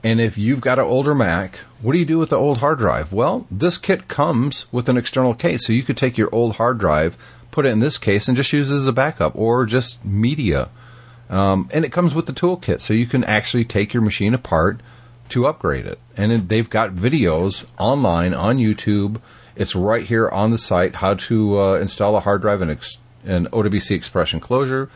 And 0.05 0.21
if 0.21 0.37
you've 0.37 0.61
got 0.61 0.79
an 0.79 0.85
older 0.85 1.15
Mac, 1.15 1.57
what 1.81 1.93
do 1.93 1.99
you 1.99 2.05
do 2.05 2.19
with 2.19 2.31
the 2.31 2.37
old 2.37 2.59
hard 2.59 2.79
drive? 2.79 3.13
Well, 3.13 3.47
this 3.51 3.79
kit 3.79 4.09
comes 4.09 4.67
with 4.73 4.89
an 4.89 4.97
external 4.97 5.35
case, 5.35 5.67
so 5.67 5.73
you 5.73 5.85
could 5.85 5.97
take 5.97 6.19
your 6.19 6.29
old 6.33 6.57
hard 6.57 6.79
drive, 6.79 7.17
put 7.53 7.67
it 7.67 7.69
in 7.69 7.79
this 7.79 7.99
case, 7.99 8.27
and 8.27 8.37
just 8.37 8.53
use 8.53 8.71
it 8.71 8.77
as 8.77 8.87
a 8.87 8.93
backup 8.93 9.37
or 9.37 9.65
just 9.65 10.05
media. 10.05 10.71
Um, 11.31 11.69
and 11.73 11.85
it 11.85 11.93
comes 11.93 12.15
with 12.15 12.27
the 12.27 12.33
toolkit, 12.33 12.81
so 12.81 12.95
you 12.95 13.07
can 13.07 13.23
actually 13.25 13.65
take 13.65 13.95
your 13.95 14.03
machine 14.03 14.35
apart 14.35 14.81
to 15.29 15.47
upgrade 15.47 15.87
it. 15.87 16.01
And 16.17 16.49
they've 16.49 16.69
got 16.69 16.95
videos 16.95 17.65
online 17.79 18.35
on 18.35 18.59
YouTube. 18.59 19.21
It's 19.55 19.77
right 19.77 20.05
here 20.05 20.29
on 20.29 20.51
the 20.51 20.59
site 20.59 20.97
how 20.97 21.15
to 21.15 21.61
uh, 21.61 21.75
install 21.79 22.17
a 22.17 22.21
hard 22.21 22.43
drive 22.43 22.61
in 22.61 22.71
ex- 22.71 22.99
an 23.25 23.47
OWC 23.49 23.95
Express 23.95 24.33
enclosure, 24.33 24.89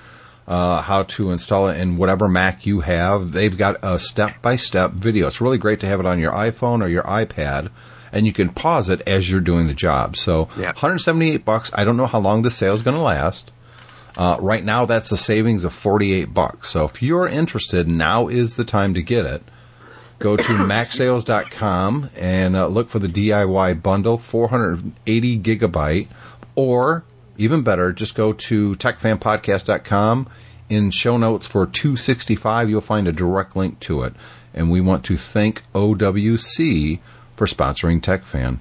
uh, 0.47 0.83
how 0.83 1.03
to 1.05 1.31
install 1.31 1.69
it 1.69 1.81
in 1.81 1.97
whatever 1.97 2.29
Mac 2.29 2.67
you 2.67 2.81
have. 2.81 3.33
They've 3.33 3.57
got 3.57 3.77
a 3.83 3.99
step 3.99 4.41
by 4.43 4.57
step 4.57 4.93
video. 4.93 5.27
It's 5.27 5.41
really 5.41 5.59
great 5.59 5.81
to 5.81 5.87
have 5.87 6.01
it 6.01 6.07
on 6.07 6.21
your 6.21 6.33
iPhone 6.33 6.83
or 6.85 6.89
your 6.89 7.03
iPad. 7.05 7.71
And 8.13 8.27
you 8.27 8.33
can 8.33 8.51
pause 8.51 8.89
it 8.89 9.03
as 9.07 9.29
you're 9.29 9.41
doing 9.41 9.67
the 9.67 9.75
job. 9.75 10.17
So, 10.17 10.49
Yeah. 10.57 10.67
178 10.69 11.45
bucks. 11.45 11.71
I 11.75 11.85
don't 11.85 11.97
know 11.97 12.07
how 12.07 12.21
long 12.21 12.43
this 12.43 12.55
sale 12.55 12.75
is 12.75 12.83
going 12.83 12.97
to 12.97 13.03
last. 13.03 13.51
Uh, 14.17 14.39
right 14.41 14.65
now, 14.65 14.87
that's 14.87 15.13
a 15.13 15.17
savings 15.17 15.65
of 15.65 15.75
48 15.75 16.33
bucks. 16.33 16.71
So 16.71 16.85
if 16.85 17.03
you're 17.03 17.27
interested, 17.29 17.87
now 17.87 18.29
is 18.29 18.57
the 18.57 18.65
time 18.65 18.95
to 18.95 19.03
get 19.03 19.27
it. 19.27 19.43
Go 20.19 20.37
to 20.37 20.43
MacSales.com 20.53 22.09
and 22.17 22.57
uh, 22.57 22.69
look 22.69 22.89
for 22.89 22.99
the 22.99 23.09
DIY 23.09 23.83
bundle, 23.83 24.17
480 24.17 25.39
gigabyte, 25.41 26.07
or 26.55 27.05
even 27.39 27.63
better, 27.63 27.93
just 27.93 28.15
go 28.15 28.33
to 28.33 28.75
techfanpodcast.com. 28.77 30.29
In 30.69 30.91
show 30.91 31.17
notes 31.17 31.47
for 31.47 31.65
265, 31.67 32.69
you'll 32.69 32.81
find 32.81 33.07
a 33.07 33.13
direct 33.13 33.55
link 33.55 33.79
to 33.81 34.03
it. 34.03 34.15
And 34.53 34.71
we 34.71 34.81
want 34.81 35.05
to 35.05 35.17
thank 35.17 35.63
OWC 35.75 36.99
for 37.37 37.47
sponsoring 37.47 38.01
TechFan. 38.01 38.61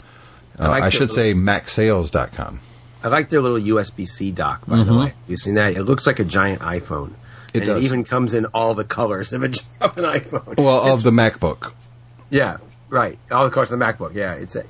Uh, 0.59 0.69
like 0.69 0.83
I 0.83 0.89
should 0.89 1.09
say 1.09 1.33
MacSales.com. 1.33 2.59
I 3.03 3.07
like 3.07 3.29
their 3.29 3.41
little 3.41 3.59
USB 3.59 4.07
C 4.07 4.31
dock. 4.31 4.65
By 4.67 4.83
the 4.83 4.95
way, 4.97 5.13
you've 5.27 5.39
seen 5.39 5.55
that? 5.55 5.75
It 5.75 5.83
looks 5.83 6.05
like 6.07 6.19
a 6.19 6.23
giant 6.23 6.61
iPhone. 6.61 7.13
It 7.53 7.59
and 7.59 7.65
does. 7.67 7.83
It 7.83 7.87
even 7.87 8.03
comes 8.03 8.33
in 8.33 8.45
all 8.47 8.73
the 8.73 8.83
colors 8.83 9.31
of, 9.33 9.43
a, 9.43 9.47
of 9.81 9.97
an 9.97 10.03
iPhone. 10.05 10.57
Well, 10.57 10.81
It's- 10.81 10.99
of 10.99 11.03
the 11.03 11.11
MacBook. 11.11 11.73
yeah, 12.29 12.57
right. 12.89 13.17
All 13.31 13.45
the 13.45 13.51
colors 13.51 13.71
of 13.71 13.79
the 13.79 13.85
MacBook. 13.85 14.13
Yeah, 14.13 14.33
it's 14.33 14.55
a 14.55 14.63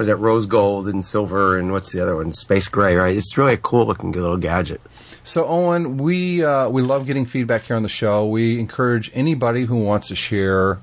what 0.00 0.04
is 0.04 0.08
that? 0.08 0.16
Rose 0.16 0.46
gold 0.46 0.88
and 0.88 1.04
silver, 1.04 1.58
and 1.58 1.72
what's 1.72 1.92
the 1.92 2.00
other 2.00 2.16
one? 2.16 2.32
Space 2.32 2.68
gray. 2.68 2.96
Right. 2.96 3.14
It's 3.14 3.36
really 3.36 3.52
a 3.52 3.58
cool 3.58 3.84
looking 3.84 4.12
little 4.12 4.38
gadget. 4.38 4.80
So, 5.24 5.44
Owen, 5.46 5.98
we 5.98 6.42
uh, 6.42 6.70
we 6.70 6.80
love 6.80 7.04
getting 7.04 7.26
feedback 7.26 7.64
here 7.64 7.76
on 7.76 7.82
the 7.82 7.90
show. 7.90 8.26
We 8.26 8.58
encourage 8.58 9.10
anybody 9.12 9.66
who 9.66 9.76
wants 9.84 10.08
to 10.08 10.16
share 10.16 10.78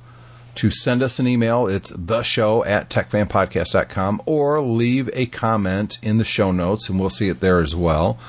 to 0.54 0.70
send 0.70 1.02
us 1.02 1.18
an 1.18 1.28
email. 1.28 1.66
It's 1.66 1.92
the 1.96 2.22
show 2.22 2.64
at 2.64 2.92
techfanpodcast.com 2.92 4.22
or 4.28 4.62
leave 4.62 5.10
a 5.14 5.26
comment 5.26 5.98
in 6.04 6.20
the 6.20 6.24
show 6.24 6.52
notes, 6.52 6.88
and 6.88 7.00
we'll 7.00 7.10
see 7.10 7.28
it 7.28 7.40
there 7.40 7.60
as 7.60 7.74
well. 7.76 8.20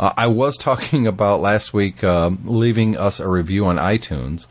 Uh, 0.00 0.14
I 0.16 0.28
was 0.28 0.56
talking 0.56 1.06
about 1.14 1.42
last 1.42 1.74
week 1.74 2.02
um, 2.02 2.38
leaving 2.46 2.96
us 2.96 3.20
a 3.20 3.28
review 3.28 3.66
on 3.66 3.76
iTunes. 3.76 4.46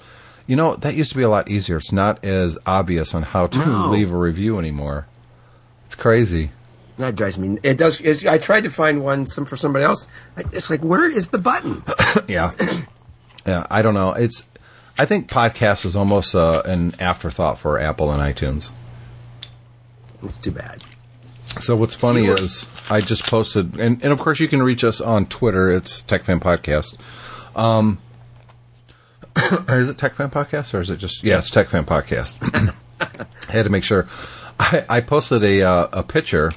You 0.45 0.55
know, 0.57 0.75
that 0.75 0.93
used 0.93 1.09
to 1.09 1.17
be 1.17 1.23
a 1.23 1.29
lot 1.29 1.49
easier. 1.49 1.77
It's 1.77 1.91
not 1.91 2.23
as 2.23 2.55
obvious 2.67 3.15
on 3.15 3.23
how 3.23 3.47
to 3.47 3.57
No. 3.57 3.87
leave 3.89 4.11
a 4.13 4.17
review 4.17 4.59
anymore. 4.59 5.07
It's 5.87 5.95
crazy. 5.95 6.51
That 6.97 7.15
drives 7.15 7.37
me. 7.37 7.57
It 7.63 7.77
does. 7.77 7.99
It's, 8.01 8.25
I 8.25 8.37
tried 8.37 8.63
to 8.65 8.69
find 8.69 9.03
one 9.03 9.25
some 9.25 9.45
for 9.45 9.55
somebody 9.55 9.85
else. 9.85 10.07
It's 10.51 10.69
like, 10.69 10.81
where 10.81 11.09
is 11.09 11.29
the 11.29 11.37
button? 11.39 11.83
Yeah. 12.27 12.51
yeah, 13.45 13.65
I 13.69 13.81
don't 13.81 13.93
know. 13.93 14.11
It's 14.11 14.43
I 14.97 15.05
think 15.05 15.29
podcast 15.29 15.85
is 15.85 15.95
almost 15.95 16.35
uh, 16.35 16.61
an 16.65 16.95
afterthought 16.99 17.57
for 17.57 17.79
Apple 17.79 18.11
and 18.11 18.21
iTunes. 18.21 18.69
It's 20.23 20.37
too 20.37 20.51
bad. 20.51 20.83
So 21.61 21.75
what's 21.75 21.95
funny 21.95 22.25
is 22.25 22.65
I 22.89 22.99
just 22.99 23.23
posted, 23.23 23.79
and, 23.79 24.03
and 24.03 24.11
of 24.11 24.19
course 24.19 24.41
you 24.41 24.49
can 24.49 24.61
reach 24.61 24.83
us 24.83 24.99
on 24.99 25.27
Twitter. 25.27 25.69
It's 25.69 26.01
TechFan 26.01 26.39
Podcast. 26.39 26.97
Um, 27.55 27.99
or 29.69 29.79
is 29.79 29.89
it 29.89 29.97
TechFan 29.97 30.31
Podcast 30.31 30.73
or 30.73 30.81
is 30.81 30.89
it 30.89 30.97
just 30.97 31.23
yeah, 31.23 31.37
it's 31.37 31.49
TechFan 31.49 31.85
Podcast. 31.85 32.73
I 33.49 33.51
had 33.51 33.63
to 33.63 33.69
make 33.69 33.83
sure. 33.83 34.07
I, 34.59 34.85
I 34.89 35.01
posted 35.01 35.43
a 35.43 35.61
uh, 35.61 35.87
a 35.91 36.03
picture. 36.03 36.53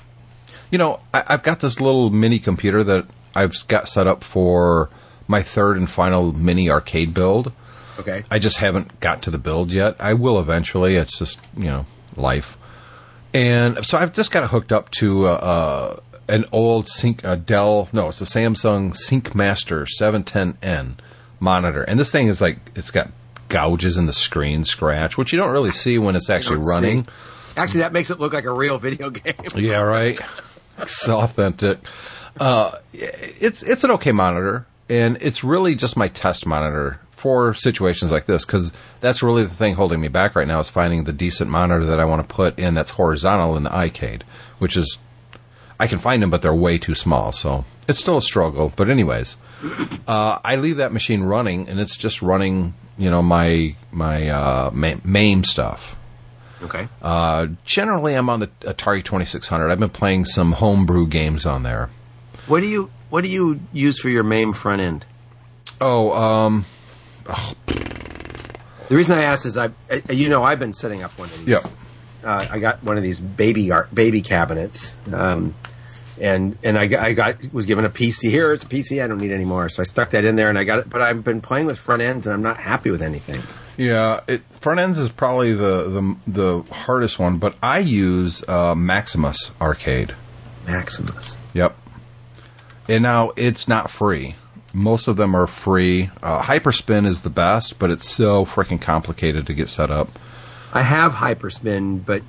You 0.70 0.78
know, 0.78 1.00
I, 1.12 1.24
I've 1.28 1.42
got 1.42 1.60
this 1.60 1.80
little 1.80 2.10
mini 2.10 2.38
computer 2.38 2.84
that 2.84 3.06
I've 3.34 3.54
got 3.68 3.88
set 3.88 4.06
up 4.06 4.24
for 4.24 4.90
my 5.28 5.42
third 5.42 5.76
and 5.76 5.88
final 5.88 6.32
mini 6.32 6.70
arcade 6.70 7.14
build. 7.14 7.52
Okay. 7.98 8.24
I 8.30 8.38
just 8.38 8.56
haven't 8.58 8.98
got 9.00 9.22
to 9.22 9.30
the 9.30 9.38
build 9.38 9.70
yet. 9.70 9.96
I 10.00 10.14
will 10.14 10.38
eventually. 10.38 10.96
It's 10.96 11.18
just 11.18 11.40
you 11.56 11.64
know 11.64 11.86
life. 12.16 12.56
And 13.32 13.84
so 13.86 13.96
I've 13.96 14.12
just 14.12 14.32
got 14.32 14.42
it 14.42 14.50
hooked 14.50 14.72
up 14.72 14.90
to 14.92 15.26
uh, 15.26 15.30
uh, 15.30 16.00
an 16.28 16.46
old 16.50 16.88
Sync 16.88 17.24
uh, 17.24 17.36
Dell. 17.36 17.88
No, 17.92 18.08
it's 18.08 18.20
a 18.20 18.24
Samsung 18.24 18.92
SyncMaster 18.92 19.86
710N 20.00 20.94
monitor, 21.38 21.82
and 21.82 21.98
this 21.98 22.10
thing 22.10 22.28
is 22.28 22.40
like 22.40 22.58
it's 22.74 22.90
got 22.90 23.10
gouges 23.48 23.96
in 23.96 24.06
the 24.06 24.12
screen, 24.12 24.64
scratch, 24.64 25.18
which 25.18 25.32
you 25.32 25.38
don't 25.38 25.52
really 25.52 25.72
see 25.72 25.98
when 25.98 26.16
it's 26.16 26.30
actually 26.30 26.60
don't 26.60 27.04
see. 27.04 27.10
Actually, 27.56 27.80
that 27.80 27.92
makes 27.92 28.10
it 28.10 28.20
look 28.20 28.32
like 28.32 28.44
a 28.44 28.52
real 28.52 28.78
video 28.78 29.10
game. 29.10 29.34
Yeah, 29.54 29.80
right. 29.80 30.18
It's 30.78 31.08
authentic. 31.08 31.78
Uh, 32.38 32.72
it's 32.92 33.62
it's 33.62 33.84
an 33.84 33.90
okay 33.92 34.12
monitor, 34.12 34.66
and 34.88 35.18
it's 35.20 35.44
really 35.44 35.74
just 35.74 35.96
my 35.96 36.08
test 36.08 36.46
monitor 36.46 37.00
for 37.12 37.52
situations 37.52 38.10
like 38.10 38.24
this 38.24 38.46
because 38.46 38.72
that's 39.00 39.22
really 39.22 39.42
the 39.42 39.50
thing 39.54 39.74
holding 39.74 40.00
me 40.00 40.08
back 40.08 40.34
right 40.34 40.48
now 40.48 40.58
is 40.60 40.70
finding 40.70 41.04
the 41.04 41.12
decent 41.12 41.50
monitor 41.50 41.84
that 41.84 42.00
I 42.00 42.06
want 42.06 42.26
to 42.26 42.34
put 42.34 42.58
in 42.58 42.72
that's 42.72 42.92
horizontal 42.92 43.58
in 43.58 43.64
the 43.64 43.70
iCade, 43.70 44.22
which 44.58 44.74
is 44.76 44.96
I 45.78 45.86
can 45.86 45.98
find 45.98 46.22
them, 46.22 46.30
but 46.30 46.40
they're 46.42 46.54
way 46.54 46.78
too 46.78 46.94
small. 46.94 47.32
So 47.32 47.64
it's 47.88 47.98
still 47.98 48.16
a 48.16 48.22
struggle. 48.22 48.72
But 48.74 48.88
anyways, 48.88 49.36
uh, 50.08 50.38
I 50.42 50.56
leave 50.56 50.78
that 50.78 50.92
machine 50.92 51.22
running, 51.22 51.68
and 51.68 51.78
it's 51.78 51.96
just 51.96 52.22
running, 52.22 52.74
you 52.96 53.10
know, 53.10 53.22
my 53.22 53.74
my 53.92 54.28
uh, 54.28 54.70
MAME 54.72 55.44
stuff. 55.44 55.96
Okay. 56.62 56.88
Uh, 57.00 57.46
generally, 57.64 58.14
I'm 58.14 58.28
on 58.28 58.40
the 58.40 58.48
Atari 58.60 59.02
2600. 59.04 59.70
I've 59.70 59.80
been 59.80 59.88
playing 59.88 60.24
some 60.26 60.52
homebrew 60.52 61.06
games 61.06 61.46
on 61.46 61.62
there. 61.62 61.90
What 62.46 62.60
do 62.60 62.66
you 62.66 62.90
What 63.08 63.24
do 63.24 63.30
you 63.30 63.60
use 63.72 63.98
for 63.98 64.08
your 64.10 64.22
MAME 64.22 64.52
front 64.52 64.82
end? 64.82 65.04
Oh, 65.80 66.12
um, 66.12 66.66
The 67.24 68.96
reason 68.96 69.18
I 69.18 69.22
asked 69.22 69.46
is 69.46 69.56
I, 69.56 69.70
you 70.10 70.28
know, 70.28 70.42
I've 70.42 70.58
been 70.58 70.72
setting 70.72 71.02
up 71.02 71.16
one 71.18 71.28
of 71.28 71.38
these. 71.38 71.48
yeah. 71.48 71.60
Uh, 72.22 72.46
I 72.50 72.58
got 72.58 72.84
one 72.84 72.98
of 72.98 73.02
these 73.02 73.18
baby 73.18 73.70
art, 73.70 73.94
baby 73.94 74.20
cabinets, 74.20 74.98
um, 75.10 75.54
and 76.20 76.58
and 76.62 76.76
I 76.78 76.82
I 77.06 77.12
got 77.14 77.50
was 77.50 77.64
given 77.64 77.86
a 77.86 77.88
PC. 77.88 78.28
Here, 78.28 78.52
it's 78.52 78.62
a 78.64 78.66
PC. 78.66 79.02
I 79.02 79.06
don't 79.06 79.16
need 79.16 79.32
anymore, 79.32 79.70
so 79.70 79.80
I 79.80 79.84
stuck 79.84 80.10
that 80.10 80.26
in 80.26 80.36
there, 80.36 80.50
and 80.50 80.58
I 80.58 80.64
got 80.64 80.80
it. 80.80 80.90
But 80.90 81.00
I've 81.00 81.24
been 81.24 81.40
playing 81.40 81.64
with 81.64 81.78
front 81.78 82.02
ends, 82.02 82.26
and 82.26 82.34
I'm 82.34 82.42
not 82.42 82.58
happy 82.58 82.90
with 82.90 83.00
anything. 83.00 83.42
Yeah, 83.80 84.20
it, 84.28 84.42
front 84.60 84.78
ends 84.78 84.98
is 84.98 85.08
probably 85.08 85.54
the, 85.54 85.88
the 85.88 86.16
the 86.26 86.74
hardest 86.74 87.18
one, 87.18 87.38
but 87.38 87.54
I 87.62 87.78
use 87.78 88.46
uh, 88.46 88.74
Maximus 88.74 89.52
Arcade. 89.58 90.14
Maximus. 90.66 91.38
Yep. 91.54 91.74
And 92.90 93.02
now 93.02 93.32
it's 93.36 93.68
not 93.68 93.90
free. 93.90 94.34
Most 94.74 95.08
of 95.08 95.16
them 95.16 95.34
are 95.34 95.46
free. 95.46 96.10
Uh, 96.22 96.42
Hyperspin 96.42 97.06
is 97.06 97.22
the 97.22 97.30
best, 97.30 97.78
but 97.78 97.90
it's 97.90 98.06
so 98.06 98.44
freaking 98.44 98.78
complicated 98.78 99.46
to 99.46 99.54
get 99.54 99.70
set 99.70 99.90
up. 99.90 100.10
I 100.74 100.82
have 100.82 101.14
Hyperspin, 101.14 102.04
but 102.04 102.22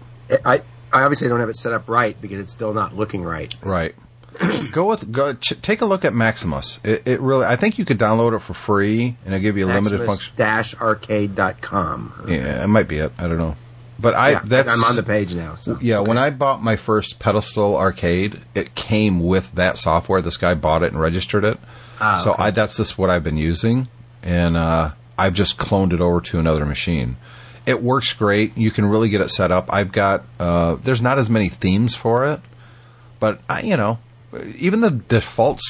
I 0.46 0.62
I 0.94 1.02
obviously 1.04 1.28
don't 1.28 1.42
have 1.42 1.50
it 1.50 1.58
set 1.58 1.74
up 1.74 1.90
right 1.90 2.20
because 2.22 2.40
it's 2.40 2.54
still 2.54 2.74
not 2.74 2.96
looking 2.96 3.26
right. 3.26 3.54
Right. 3.62 3.94
go 4.72 4.86
with 4.86 5.12
go 5.12 5.34
ch- 5.34 5.60
take 5.62 5.82
a 5.82 5.86
look 5.86 6.04
at 6.06 6.14
Maximus. 6.14 6.80
It, 6.84 7.04
it 7.06 7.20
really 7.22 7.46
I 7.46 7.56
think 7.56 7.78
you 7.78 7.86
could 7.86 7.98
download 8.00 8.36
it 8.36 8.40
for 8.40 8.54
free 8.54 9.18
and 9.26 9.34
it'll 9.34 9.42
give 9.42 9.58
you 9.58 9.66
a 9.66 9.68
limited 9.68 10.06
function. 10.06 10.34
Maximus-arcade.com. 10.38 12.26
Yeah, 12.28 12.64
it 12.64 12.68
might 12.68 12.88
be 12.88 12.98
it. 12.98 13.12
I 13.18 13.28
don't 13.28 13.38
know. 13.38 13.56
But 14.00 14.16
I 14.16 14.32
Yeah, 14.32 14.42
that's 14.44 14.74
I'm 14.74 14.84
on 14.84 14.96
the 14.96 15.04
page 15.04 15.36
now. 15.36 15.56
So 15.56 15.78
Yeah, 15.80 16.00
when 16.00 16.18
I 16.18 16.32
bought 16.32 16.64
my 16.64 16.76
first 16.76 17.20
pedestal 17.20 17.78
arcade, 17.78 18.42
it 18.56 18.74
came 18.74 19.20
with 19.20 19.54
that 19.54 19.78
software. 19.78 20.22
This 20.22 20.38
guy 20.38 20.56
bought 20.56 20.82
it 20.82 20.92
and 20.92 21.00
registered 21.00 21.44
it. 21.44 21.60
Ah, 22.00 22.18
so 22.18 22.36
I, 22.38 22.50
that's 22.50 22.78
just 22.78 22.98
what 22.98 23.12
I've 23.12 23.24
been 23.24 23.38
using, 23.38 23.88
and 24.24 24.58
uh, 24.58 24.94
I've 25.20 25.36
just 25.36 25.58
cloned 25.60 25.94
it 25.94 26.02
over 26.02 26.20
to 26.22 26.40
another 26.40 26.66
machine. 26.66 27.18
It 27.68 27.84
works 27.84 28.12
great. 28.14 28.58
You 28.58 28.72
can 28.72 28.88
really 28.88 29.10
get 29.10 29.22
it 29.22 29.30
set 29.30 29.52
up. 29.52 29.68
I've 29.70 29.92
got 29.92 30.26
uh, 30.40 30.76
there's 30.76 31.02
not 31.02 31.20
as 31.20 31.30
many 31.30 31.48
themes 31.48 31.94
for 31.94 32.26
it, 32.26 32.40
but 33.20 33.40
I, 33.48 33.62
you 33.62 33.78
know, 33.78 34.00
even 34.58 34.82
the 34.82 34.92
default 34.92 35.62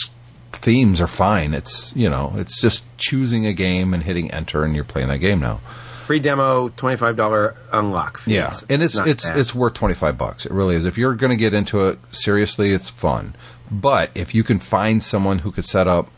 themes 0.51 1.01
are 1.01 1.07
fine. 1.07 1.53
It's 1.53 1.91
you 1.95 2.09
know, 2.09 2.33
it's 2.37 2.59
just 2.61 2.85
choosing 2.97 3.45
a 3.45 3.53
game 3.53 3.93
and 3.93 4.03
hitting 4.03 4.31
enter, 4.31 4.63
and 4.63 4.75
you're 4.75 4.83
playing 4.83 5.07
that 5.09 5.19
game 5.19 5.39
now. 5.39 5.61
free 6.03 6.19
demo, 6.19 6.69
twenty 6.69 6.97
five 6.97 7.15
dollar 7.15 7.55
unlock. 7.71 8.19
Fees. 8.19 8.33
Yeah, 8.33 8.53
and 8.69 8.83
it's 8.83 8.95
not 8.95 9.07
it's 9.07 9.27
it's 9.29 9.55
worth 9.55 9.73
twenty 9.73 9.95
five 9.95 10.17
bucks. 10.17 10.45
It 10.45 10.51
really 10.51 10.75
is. 10.75 10.85
If 10.85 10.97
you're 10.97 11.15
going 11.15 11.31
to 11.31 11.37
get 11.37 11.53
into 11.53 11.87
it 11.87 11.99
seriously, 12.11 12.71
it's 12.73 12.89
fun. 12.89 13.35
But 13.71 14.11
if 14.15 14.35
you 14.35 14.43
can 14.43 14.59
find 14.59 15.01
someone 15.01 15.39
who 15.39 15.51
could 15.51 15.65
set 15.65 15.87
up 15.87 16.09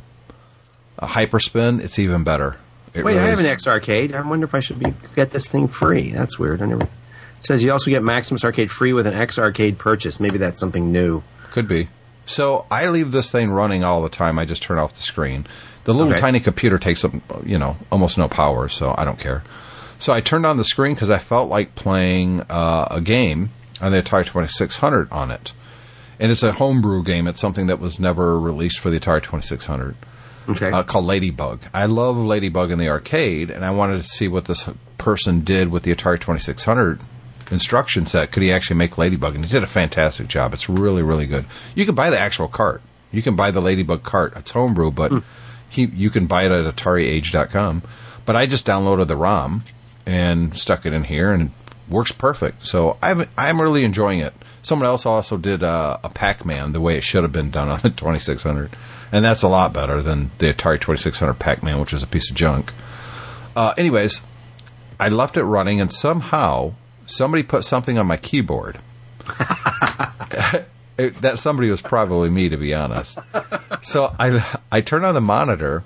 a 0.97 1.07
hyperspin, 1.07 1.81
it's 1.83 1.99
even 1.99 2.23
better. 2.23 2.57
It 2.93 3.03
Wait, 3.03 3.13
really 3.13 3.25
I 3.25 3.29
have 3.29 3.39
an 3.39 3.45
X 3.45 3.67
Arcade. 3.67 4.13
I 4.13 4.21
wonder 4.21 4.45
if 4.45 4.55
I 4.55 4.59
should 4.59 4.79
be 4.79 4.93
get 5.15 5.31
this 5.31 5.47
thing 5.47 5.67
free. 5.67 6.11
That's 6.11 6.37
weird. 6.39 6.61
I 6.61 6.65
never. 6.65 6.83
It 6.83 7.45
says 7.45 7.63
you 7.63 7.71
also 7.71 7.91
get 7.91 8.03
Maximus 8.03 8.43
Arcade 8.43 8.71
free 8.71 8.93
with 8.93 9.05
an 9.05 9.13
X 9.13 9.37
Arcade 9.37 9.77
purchase. 9.77 10.19
Maybe 10.19 10.37
that's 10.37 10.59
something 10.59 10.91
new. 10.91 11.23
Could 11.51 11.67
be. 11.67 11.89
So 12.25 12.65
I 12.71 12.87
leave 12.87 13.11
this 13.11 13.31
thing 13.31 13.51
running 13.51 13.83
all 13.83 14.01
the 14.01 14.09
time. 14.09 14.39
I 14.39 14.45
just 14.45 14.61
turn 14.63 14.77
off 14.77 14.93
the 14.93 15.01
screen. 15.01 15.45
The 15.83 15.93
little 15.93 16.13
Okay. 16.13 16.21
tiny 16.21 16.39
computer 16.39 16.77
takes 16.77 17.03
up, 17.03 17.11
you 17.45 17.57
know, 17.57 17.75
almost 17.91 18.17
no 18.17 18.27
power, 18.29 18.69
so 18.69 18.95
I 18.97 19.03
don't 19.03 19.19
care. 19.19 19.43
So 19.99 20.13
I 20.13 20.21
turned 20.21 20.45
on 20.45 20.57
the 20.57 20.63
screen 20.63 20.93
because 20.93 21.09
I 21.09 21.19
felt 21.19 21.49
like 21.49 21.75
playing 21.75 22.41
uh, 22.49 22.87
a 22.89 23.01
game 23.01 23.49
on 23.81 23.91
the 23.91 24.01
Atari 24.01 24.25
2600 24.25 25.11
on 25.11 25.31
it. 25.31 25.51
And 26.19 26.31
it's 26.31 26.43
a 26.43 26.53
homebrew 26.53 27.03
game. 27.03 27.27
It's 27.27 27.41
something 27.41 27.67
that 27.67 27.79
was 27.79 27.99
never 27.99 28.39
released 28.39 28.79
for 28.79 28.89
the 28.89 28.99
Atari 28.99 29.21
2600 29.21 29.95
Okay. 30.49 30.71
uh, 30.71 30.83
called 30.83 31.05
Ladybug. 31.05 31.61
I 31.73 31.85
love 31.85 32.17
Ladybug 32.17 32.71
in 32.71 32.79
the 32.79 32.89
arcade, 32.89 33.49
and 33.49 33.63
I 33.65 33.71
wanted 33.71 33.97
to 34.01 34.07
see 34.07 34.27
what 34.27 34.45
this 34.45 34.65
person 34.97 35.41
did 35.41 35.69
with 35.69 35.83
the 35.83 35.93
Atari 35.93 36.19
2600 36.19 37.01
instruction 37.51 38.05
set. 38.05 38.31
Could 38.31 38.43
he 38.43 38.51
actually 38.51 38.77
make 38.77 38.97
Ladybug? 38.97 39.35
And 39.35 39.45
he 39.45 39.51
did 39.51 39.63
a 39.63 39.67
fantastic 39.67 40.27
job. 40.27 40.53
It's 40.53 40.69
really, 40.69 41.03
really 41.03 41.25
good. 41.25 41.45
You 41.75 41.85
can 41.85 41.95
buy 41.95 42.09
the 42.09 42.19
actual 42.19 42.47
cart. 42.47 42.81
You 43.11 43.21
can 43.21 43.35
buy 43.35 43.51
the 43.51 43.61
Ladybug 43.61 44.03
cart. 44.03 44.33
It's 44.35 44.51
homebrew, 44.51 44.91
but 44.91 45.23
he, 45.69 45.85
you 45.85 46.09
can 46.09 46.25
buy 46.25 46.45
it 46.45 46.51
at 46.51 46.75
AtariAge.com. 46.75 47.83
But 48.25 48.35
I 48.35 48.45
just 48.45 48.65
downloaded 48.65 49.07
the 49.07 49.15
ROM 49.17 49.63
and 50.05 50.55
stuck 50.57 50.85
it 50.85 50.93
in 50.93 51.03
here, 51.03 51.31
and 51.31 51.43
it 51.43 51.51
works 51.89 52.11
perfect. 52.11 52.65
So 52.65 52.97
I'm 53.01 53.27
I'm 53.37 53.61
really 53.61 53.83
enjoying 53.83 54.19
it. 54.19 54.33
Someone 54.61 54.87
else 54.87 55.05
also 55.05 55.37
did 55.37 55.61
uh, 55.61 55.97
a 56.03 56.09
Pac-Man 56.09 56.71
the 56.71 56.79
way 56.79 56.97
it 56.97 57.03
should 57.03 57.23
have 57.23 57.33
been 57.33 57.51
done 57.51 57.67
on 57.67 57.81
the 57.81 57.89
2600, 57.95 58.71
and 59.11 59.25
that's 59.25 59.43
a 59.43 59.49
lot 59.49 59.73
better 59.73 60.01
than 60.01 60.31
the 60.37 60.53
Atari 60.53 60.79
2600 60.79 61.33
Pac-Man, 61.33 61.79
which 61.79 61.93
is 61.93 62.01
a 62.01 62.07
piece 62.07 62.29
of 62.29 62.35
junk. 62.35 62.73
Uh, 63.55 63.73
anyways, 63.77 64.21
I 64.99 65.09
left 65.09 65.37
it 65.37 65.43
running, 65.43 65.81
and 65.81 65.91
somehow 65.93 66.73
somebody 67.05 67.43
put 67.43 67.63
something 67.65 67.97
on 67.97 68.05
my 68.07 68.17
keyboard. 68.17 68.79
It- 70.95 71.21
that 71.21 71.39
somebody 71.39 71.71
was 71.71 71.81
probably 71.81 72.29
me, 72.29 72.49
to 72.49 72.57
be 72.57 72.73
honest. 72.73 73.17
So 73.81 74.13
I 74.19 74.59
I 74.71 74.81
turn 74.81 75.03
on 75.03 75.15
the 75.15 75.21
monitor, 75.21 75.83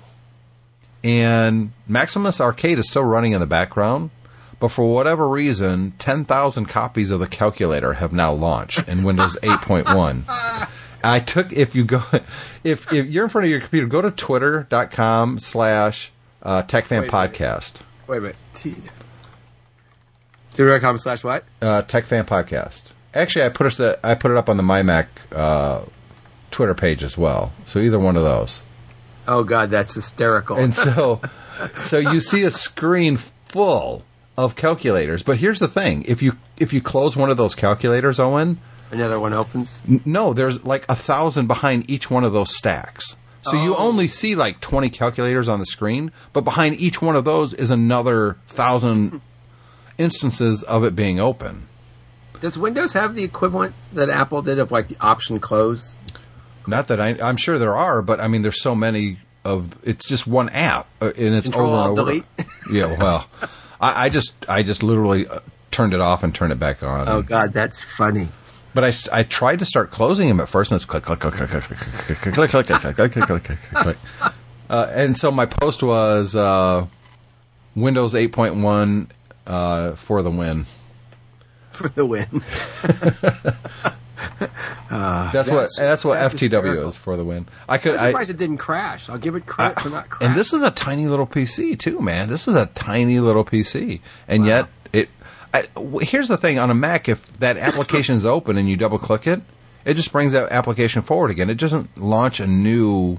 and 1.02 1.72
Maximus 1.86 2.42
Arcade 2.42 2.78
is 2.78 2.90
still 2.90 3.04
running 3.04 3.32
in 3.32 3.40
the 3.40 3.46
background. 3.46 4.10
But 4.60 4.68
for 4.68 4.92
whatever 4.92 5.26
reason, 5.28 5.92
10,000 5.98 6.66
copies 6.66 7.10
of 7.10 7.20
the 7.20 7.26
calculator 7.28 7.94
have 7.94 8.12
now 8.12 8.32
launched 8.32 8.86
in 8.88 9.02
Windows 9.04 9.36
8.1. 9.42 10.68
I 11.02 11.20
took, 11.20 11.52
if 11.52 11.74
you 11.74 11.84
go, 11.84 12.02
if, 12.64 12.92
if 12.92 13.06
you're 13.06 13.24
in 13.24 13.30
front 13.30 13.44
of 13.46 13.50
your 13.50 13.60
computer, 13.60 13.86
go 13.86 14.02
to 14.02 14.10
twitter.com 14.10 15.38
slash 15.38 16.10
uh, 16.42 16.64
TechFan. 16.64 17.08
Podcast. 17.08 17.80
Wait 18.08 18.18
a 18.18 18.20
minute. 18.20 18.90
T- 20.58 20.64
Zero.com 20.64 20.98
slash 20.98 21.22
what? 21.22 21.44
Uh, 21.62 21.82
TechFan 21.82 22.24
Podcast. 22.26 22.90
Actually, 23.14 23.44
I 23.44 23.48
put 23.50 23.78
it, 23.78 24.00
I 24.02 24.16
put 24.16 24.32
it 24.32 24.36
up 24.36 24.48
on 24.48 24.56
the 24.56 24.64
MyMac 24.64 25.06
uh, 25.30 25.82
Twitter 26.50 26.74
page 26.74 27.04
as 27.04 27.16
well. 27.16 27.52
So 27.66 27.78
either 27.78 27.98
one 27.98 28.16
of 28.16 28.24
those. 28.24 28.62
Oh 29.28 29.44
God, 29.44 29.70
that's 29.70 29.94
hysterical. 29.94 30.56
And 30.56 30.74
so, 30.74 31.20
so 31.82 31.98
you 31.98 32.20
see 32.20 32.42
a 32.42 32.50
screen 32.50 33.18
full 33.18 34.04
of 34.36 34.56
calculators. 34.56 35.22
But 35.22 35.36
here's 35.38 35.60
the 35.60 35.68
thing: 35.68 36.02
if 36.08 36.22
you 36.22 36.36
if 36.56 36.72
you 36.72 36.80
close 36.80 37.16
one 37.16 37.30
of 37.30 37.36
those 37.36 37.54
calculators, 37.54 38.18
Owen, 38.18 38.58
Another 38.90 39.20
one 39.20 39.34
opens. 39.34 39.80
n- 39.88 40.02
no, 40.04 40.32
there's 40.32 40.64
like 40.64 40.84
a 40.88 40.96
thousand 40.96 41.46
behind 41.46 41.88
each 41.88 42.10
one 42.10 42.24
of 42.24 42.32
those 42.32 42.56
stacks. 42.56 43.14
So 43.42 43.62
you 43.62 43.74
only 43.76 44.08
see 44.08 44.34
like 44.34 44.60
20 44.60 44.90
calculators 44.90 45.48
on 45.48 45.58
the 45.58 45.64
screen, 45.64 46.12
but 46.34 46.42
behind 46.42 46.80
each 46.80 47.00
one 47.00 47.16
of 47.16 47.24
those 47.24 47.54
is 47.54 47.70
another 47.70 48.36
thousand 48.46 49.22
instances 49.98 50.62
of 50.62 50.84
it 50.84 50.94
being 50.96 51.20
open. 51.20 51.68
Does 52.40 52.56
Windows 52.56 52.92
have 52.92 53.14
the 53.16 53.24
equivalent 53.24 53.74
that 53.92 54.08
Apple 54.08 54.42
did 54.42 54.58
of 54.58 54.70
like 54.70 54.88
the 54.88 54.96
option 55.00 55.40
close? 55.40 55.96
Not 56.66 56.86
that 56.88 57.00
I, 57.00 57.16
I'm 57.22 57.36
sure 57.36 57.58
there 57.58 57.76
are, 57.76 58.00
but 58.02 58.20
I 58.20 58.28
mean, 58.28 58.42
there's 58.42 58.62
so 58.62 58.74
many 58.74 59.18
of. 59.44 59.76
It's 59.82 60.06
just 60.06 60.26
one 60.26 60.48
app, 60.50 60.86
uh, 61.00 61.06
and 61.16 61.34
it's 61.34 61.46
Control, 61.46 61.74
over 61.74 61.90
and 61.90 61.98
over. 61.98 62.10
delete. 62.10 62.24
yeah, 62.70 62.96
well, 62.98 63.26
I, 63.80 64.06
I 64.06 64.08
just, 64.08 64.32
I 64.48 64.62
just 64.62 64.82
literally 64.82 65.26
uh, 65.26 65.40
turned 65.70 65.94
it 65.94 66.00
off 66.00 66.22
and 66.22 66.34
turned 66.34 66.52
it 66.52 66.58
back 66.60 66.82
on. 66.82 67.08
Oh 67.08 67.22
God, 67.22 67.52
that's 67.52 67.80
funny. 67.80 68.28
But 68.74 68.84
I, 68.84 68.92
I 69.20 69.22
tried 69.24 69.58
to 69.60 69.64
start 69.64 69.90
closing 69.90 70.28
them 70.28 70.40
at 70.40 70.48
first, 70.48 70.70
and 70.70 70.76
it's 70.76 70.84
click 70.84 71.02
click, 71.02 71.18
click, 71.20 71.34
click, 71.34 71.48
click, 71.48 71.62
click, 71.64 71.78
click, 71.80 72.18
click, 72.20 72.32
click, 72.32 72.50
click, 72.50 72.66
click, 72.66 72.80
click, 72.80 72.96
click, 72.96 73.12
click, 73.12 73.26
click, 73.26 73.44
click, 73.44 73.82
click. 73.82 73.96
Uh, 74.70 74.86
and 74.92 75.16
so 75.16 75.30
my 75.30 75.46
post 75.46 75.82
was 75.82 76.36
uh, 76.36 76.86
Windows 77.74 78.12
8.1 78.12 79.08
uh, 79.48 79.94
for 79.96 80.22
the 80.22 80.30
win. 80.30 80.66
For 81.72 81.88
the 81.88 82.06
win. 82.06 82.42
That's, 84.90 85.48
what 85.48 85.68
That's- 85.68 85.76
that's 85.78 86.04
what 86.04 86.14
that's 86.14 86.34
FTW 86.34 86.40
hysterical. 86.40 86.88
is 86.88 86.96
for 86.96 87.16
the 87.16 87.24
win. 87.24 87.46
I 87.68 87.78
could 87.78 87.94
I'm 87.96 87.98
I, 88.00 88.06
surprised 88.08 88.30
it 88.30 88.36
didn't 88.36 88.58
crash. 88.58 89.08
I'll 89.08 89.18
give 89.18 89.34
it 89.34 89.46
credit 89.46 89.80
for 89.80 89.90
not 89.90 90.08
crashing. 90.08 90.28
and 90.28 90.36
this 90.36 90.52
is 90.52 90.62
a 90.62 90.70
tiny 90.70 91.06
little 91.06 91.26
PC 91.26 91.78
too, 91.78 92.00
man. 92.00 92.28
This 92.28 92.48
is 92.48 92.54
a 92.54 92.66
tiny 92.66 93.20
little 93.20 93.44
PC, 93.44 94.00
and 94.26 94.44
yet 94.46 94.68
it. 94.92 95.08
I, 95.52 95.62
w- 95.74 96.00
here's 96.06 96.28
the 96.28 96.36
thing: 96.36 96.58
on 96.58 96.70
a 96.70 96.74
Mac, 96.74 97.08
if 97.08 97.26
that 97.38 97.56
application 97.58 98.16
is 98.16 98.24
open 98.26 98.56
and 98.56 98.68
you 98.68 98.76
double 98.76 98.98
click 98.98 99.26
it, 99.26 99.40
it 99.84 99.94
just 99.94 100.10
brings 100.12 100.32
that 100.32 100.50
application 100.52 101.02
forward 101.02 101.30
again. 101.30 101.48
It 101.50 101.58
doesn't 101.58 101.96
launch 101.98 102.40
a 102.40 102.46
new 102.46 103.18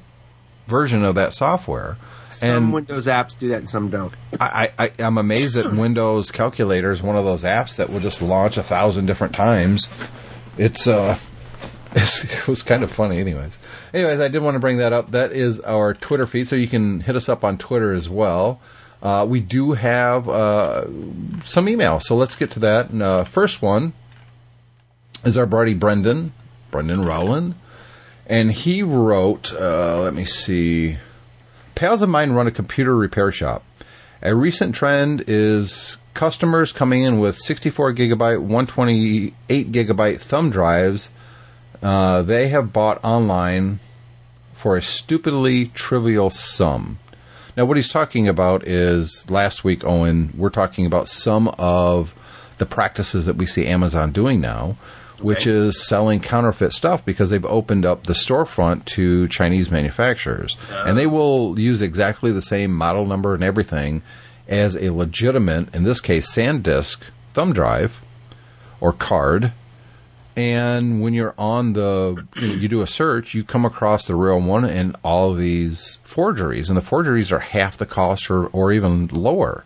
version 0.70 1.04
of 1.04 1.16
that 1.16 1.34
software. 1.34 1.98
some 2.30 2.50
and 2.50 2.74
Windows 2.74 3.08
apps 3.08 3.38
do 3.38 3.50
that 3.50 3.58
and 3.58 3.70
some 3.70 3.90
don't. 3.90 4.14
I, 4.40 4.72
I, 4.78 4.92
I'm 5.00 5.18
amazed 5.18 5.56
that 5.56 5.74
Windows 5.74 6.32
Calculator 6.32 6.92
is 6.92 7.02
one 7.02 7.16
of 7.16 7.26
those 7.26 7.44
apps 7.44 7.76
that 7.78 7.90
will 7.90 8.00
just 8.00 8.22
launch 8.22 8.58
a 8.58 8.64
thousand 8.64 9.08
different 9.08 9.34
times. 9.34 9.90
It's 10.58 10.88
uh, 10.88 11.18
it's, 11.94 12.24
it 12.24 12.48
was 12.48 12.62
kind 12.62 12.84
of 12.84 12.92
funny, 12.92 13.20
anyways. 13.20 13.58
Anyways, 13.94 14.20
I 14.20 14.28
did 14.28 14.42
want 14.44 14.56
to 14.56 14.60
bring 14.60 14.78
that 14.78 14.94
up. 14.94 15.12
That 15.12 15.32
is 15.32 15.60
our 15.62 15.94
Twitter 15.94 16.28
feed, 16.28 16.48
so 16.48 16.56
you 16.56 16.68
can 16.68 17.02
hit 17.02 17.16
us 17.16 17.28
up 17.28 17.44
on 17.44 17.58
Twitter 17.58 17.94
as 17.94 18.08
well. 18.08 18.62
Uh, 19.02 19.26
we 19.28 19.40
do 19.40 19.72
have 19.72 20.28
uh, 20.28 20.86
some 21.44 21.70
email, 21.70 22.00
so 22.00 22.16
let's 22.16 22.36
get 22.36 22.52
to 22.52 22.60
that. 22.60 22.90
And, 22.90 23.02
uh, 23.02 23.24
first 23.24 23.62
one 23.62 23.94
is 25.24 25.38
our 25.38 25.46
buddy 25.46 25.74
Brendan, 25.74 26.34
Brendan 26.70 27.04
Rowland, 27.04 27.56
and 28.30 28.52
he 28.52 28.84
wrote. 28.84 29.52
Uh, 29.52 30.00
let 30.02 30.14
me 30.14 30.24
see. 30.24 30.98
Pals 31.76 32.02
of 32.02 32.10
mine 32.10 32.32
run 32.32 32.48
a 32.48 32.52
computer 32.52 32.96
repair 32.96 33.32
shop. 33.32 33.64
A 34.22 34.36
recent 34.36 34.76
trend 34.76 35.24
is 35.28 35.98
customers 36.14 36.72
coming 36.72 37.04
in 37.04 37.20
with 37.20 37.38
64 37.38 37.94
gigabyte, 37.94 38.40
128 38.40 39.72
gigabyte 39.72 40.20
thumb 40.20 40.50
drives. 40.50 41.10
Uh, 41.82 42.22
they 42.22 42.50
have 42.50 42.74
bought 42.74 43.04
online 43.04 43.80
for 44.54 44.76
a 44.76 44.82
stupidly 44.82 45.68
trivial 45.68 46.30
sum. 46.30 47.00
Now, 47.56 47.66
what 47.66 47.78
he's 47.78 47.90
talking 47.90 48.28
about 48.28 48.68
is 48.68 49.30
last 49.30 49.64
week, 49.64 49.84
Owen, 49.86 50.34
we're 50.38 50.50
talking 50.50 50.86
about 50.86 51.08
some 51.08 51.48
of 51.58 52.14
the 52.58 52.66
practices 52.66 53.26
that 53.26 53.38
we 53.38 53.46
see 53.46 53.66
Amazon 53.66 54.12
doing 54.12 54.42
now, 54.42 54.76
which 55.22 55.48
Okay. 55.48 55.52
is 55.52 55.88
selling 55.88 56.20
counterfeit 56.20 56.74
stuff 56.74 57.04
because 57.06 57.30
they've 57.30 57.46
opened 57.46 57.86
up 57.86 58.06
the 58.06 58.14
storefront 58.14 58.86
to 58.86 59.28
Chinese 59.28 59.70
manufacturers. 59.72 60.58
Oh. 60.72 60.84
And 60.86 60.98
they 60.98 61.08
will 61.08 61.60
use 61.60 61.82
exactly 61.82 62.32
the 62.32 62.42
same 62.42 62.74
model 62.74 63.06
number 63.06 63.34
and 63.34 63.44
everything 63.44 64.02
as 64.48 64.76
a 64.76 64.90
legitimate, 64.90 65.74
in 65.76 65.84
this 65.84 66.02
case, 66.02 66.32
SanDisk 66.34 66.98
thumb 67.34 67.54
drive 67.54 68.02
or 68.82 68.94
card. 68.94 69.52
And 70.36 71.02
when 71.02 71.14
you're 71.14 71.36
on 71.38 71.74
the, 71.74 72.26
you, 72.38 72.68
do 72.70 72.82
a 72.82 72.88
search, 72.88 73.34
you 73.34 73.44
come 73.44 73.66
across 73.66 74.06
the 74.06 74.16
real 74.16 74.40
one 74.40 74.64
and 74.64 74.96
all 75.04 75.32
of 75.32 75.38
these 75.38 75.98
forgeries. 76.04 76.70
And 76.70 76.78
the 76.78 76.82
forgeries 76.82 77.32
are 77.32 77.40
half 77.40 77.78
the 77.78 77.86
cost 77.86 78.32
or, 78.32 78.48
or 78.48 78.72
even 78.72 79.08
lower. 79.08 79.66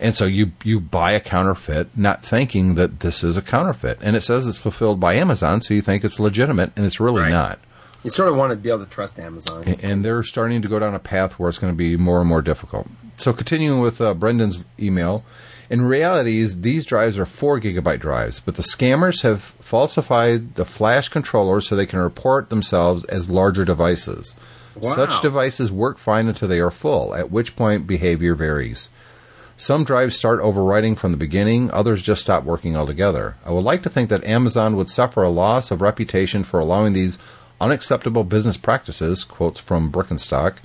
And 0.00 0.14
so 0.14 0.26
you, 0.26 0.52
you 0.64 0.78
buy 0.80 1.12
a 1.12 1.20
counterfeit, 1.20 1.96
not 1.96 2.24
thinking 2.24 2.74
that 2.76 3.00
this 3.00 3.24
is 3.24 3.36
a 3.36 3.42
counterfeit. 3.42 3.98
And 4.00 4.14
it 4.14 4.22
says 4.22 4.46
it's 4.46 4.58
fulfilled 4.58 5.00
by 5.00 5.14
Amazon, 5.14 5.60
so 5.60 5.74
you 5.74 5.82
think 5.82 6.04
it's 6.04 6.20
legitimate, 6.20 6.70
and 6.76 6.86
it's 6.86 7.00
really 7.00 7.22
Right. 7.22 7.30
not. 7.30 7.58
You 8.04 8.10
sort 8.10 8.28
of 8.28 8.36
want 8.36 8.52
to 8.52 8.56
be 8.56 8.68
able 8.68 8.84
to 8.84 8.90
trust 8.90 9.18
Amazon. 9.18 9.64
And 9.82 10.04
they're 10.04 10.22
starting 10.22 10.62
to 10.62 10.68
go 10.68 10.78
down 10.78 10.94
a 10.94 11.00
path 11.00 11.32
where 11.32 11.48
it's 11.48 11.58
going 11.58 11.72
to 11.72 11.76
be 11.76 11.96
more 11.96 12.20
and 12.20 12.28
more 12.28 12.42
difficult. 12.42 12.86
So 13.16 13.32
continuing 13.32 13.80
with 13.80 14.00
uh, 14.00 14.14
Brendan's 14.14 14.64
email, 14.78 15.24
in 15.68 15.82
reality, 15.82 16.44
these 16.46 16.86
drives 16.86 17.18
are 17.18 17.26
four 17.26 17.58
gigabyte 17.60 17.98
drives, 17.98 18.38
but 18.38 18.54
the 18.54 18.62
scammers 18.62 19.22
have 19.22 19.42
falsified 19.42 20.54
the 20.54 20.64
flash 20.64 21.08
controllers 21.08 21.66
so 21.66 21.74
they 21.74 21.86
can 21.86 21.98
report 21.98 22.50
themselves 22.50 23.04
as 23.06 23.28
larger 23.30 23.64
devices. 23.64 24.36
Wow. 24.76 24.94
Such 24.94 25.20
devices 25.20 25.72
work 25.72 25.98
fine 25.98 26.28
until 26.28 26.46
they 26.46 26.60
are 26.60 26.70
full, 26.70 27.14
at 27.16 27.32
which 27.32 27.56
point 27.56 27.86
behavior 27.88 28.36
varies. 28.36 28.90
Some 29.60 29.82
drives 29.82 30.14
start 30.14 30.40
overwriting 30.40 30.96
from 30.96 31.10
the 31.10 31.18
beginning, 31.18 31.68
others 31.72 32.00
just 32.00 32.20
stop 32.20 32.44
working 32.44 32.76
altogether. 32.76 33.34
I 33.44 33.50
would 33.50 33.64
like 33.64 33.82
to 33.82 33.90
think 33.90 34.08
that 34.08 34.22
Amazon 34.22 34.76
would 34.76 34.88
suffer 34.88 35.24
a 35.24 35.30
loss 35.30 35.72
of 35.72 35.82
reputation 35.82 36.44
for 36.44 36.60
allowing 36.60 36.92
these 36.92 37.18
unacceptable 37.60 38.22
business 38.22 38.56
practices, 38.56 39.24
quotes 39.24 39.58
from 39.58 39.90
Birkenstock, 39.90 40.58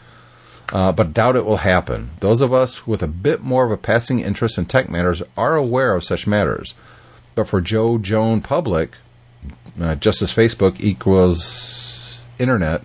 uh, 0.71 0.91
but 0.91 1.11
doubt 1.11 1.35
it 1.35 1.43
will 1.43 1.57
happen. 1.57 2.11
Those 2.19 2.39
of 2.39 2.53
us 2.53 2.85
with 2.85 3.01
a 3.01 3.07
bit 3.07 3.41
more 3.41 3.65
of 3.65 3.71
a 3.71 3.77
passing 3.77 4.19
interest 4.19 4.59
in 4.59 4.67
tech 4.67 4.91
matters 4.91 5.23
are 5.35 5.55
aware 5.55 5.95
of 5.95 6.03
such 6.03 6.27
matters. 6.27 6.75
But 7.33 7.47
for 7.47 7.61
Joe 7.61 7.97
Joan 7.97 8.41
Public, 8.41 8.95
uh, 9.81 9.95
just 9.95 10.21
as 10.21 10.31
Facebook 10.31 10.79
equals 10.79 12.19
internet, 12.37 12.83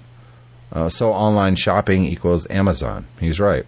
uh, 0.73 0.89
so 0.89 1.13
online 1.13 1.57
shopping 1.57 2.07
equals 2.07 2.47
Amazon. 2.49 3.07
He's 3.21 3.39
right. 3.39 3.67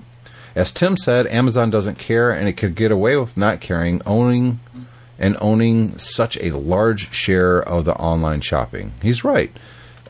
As 0.55 0.73
Tim 0.73 0.97
said, 0.97 1.27
Amazon 1.29 1.71
doesn't 1.71 1.99
care 1.99 2.31
and 2.31 2.49
it 2.49 2.55
could 2.55 2.75
get 2.75 2.91
away 2.91 3.17
with 3.17 3.37
not 3.37 3.61
caring, 3.61 4.03
owning 4.05 4.61
and 5.19 5.37
owning 5.41 5.99
such 5.99 6.37
a 6.39 6.51
large 6.51 7.13
share 7.15 7.61
of 7.61 7.85
the 7.85 7.95
online 7.95 8.41
shopping. 8.41 8.93
He's 9.03 9.23
right. 9.23 9.55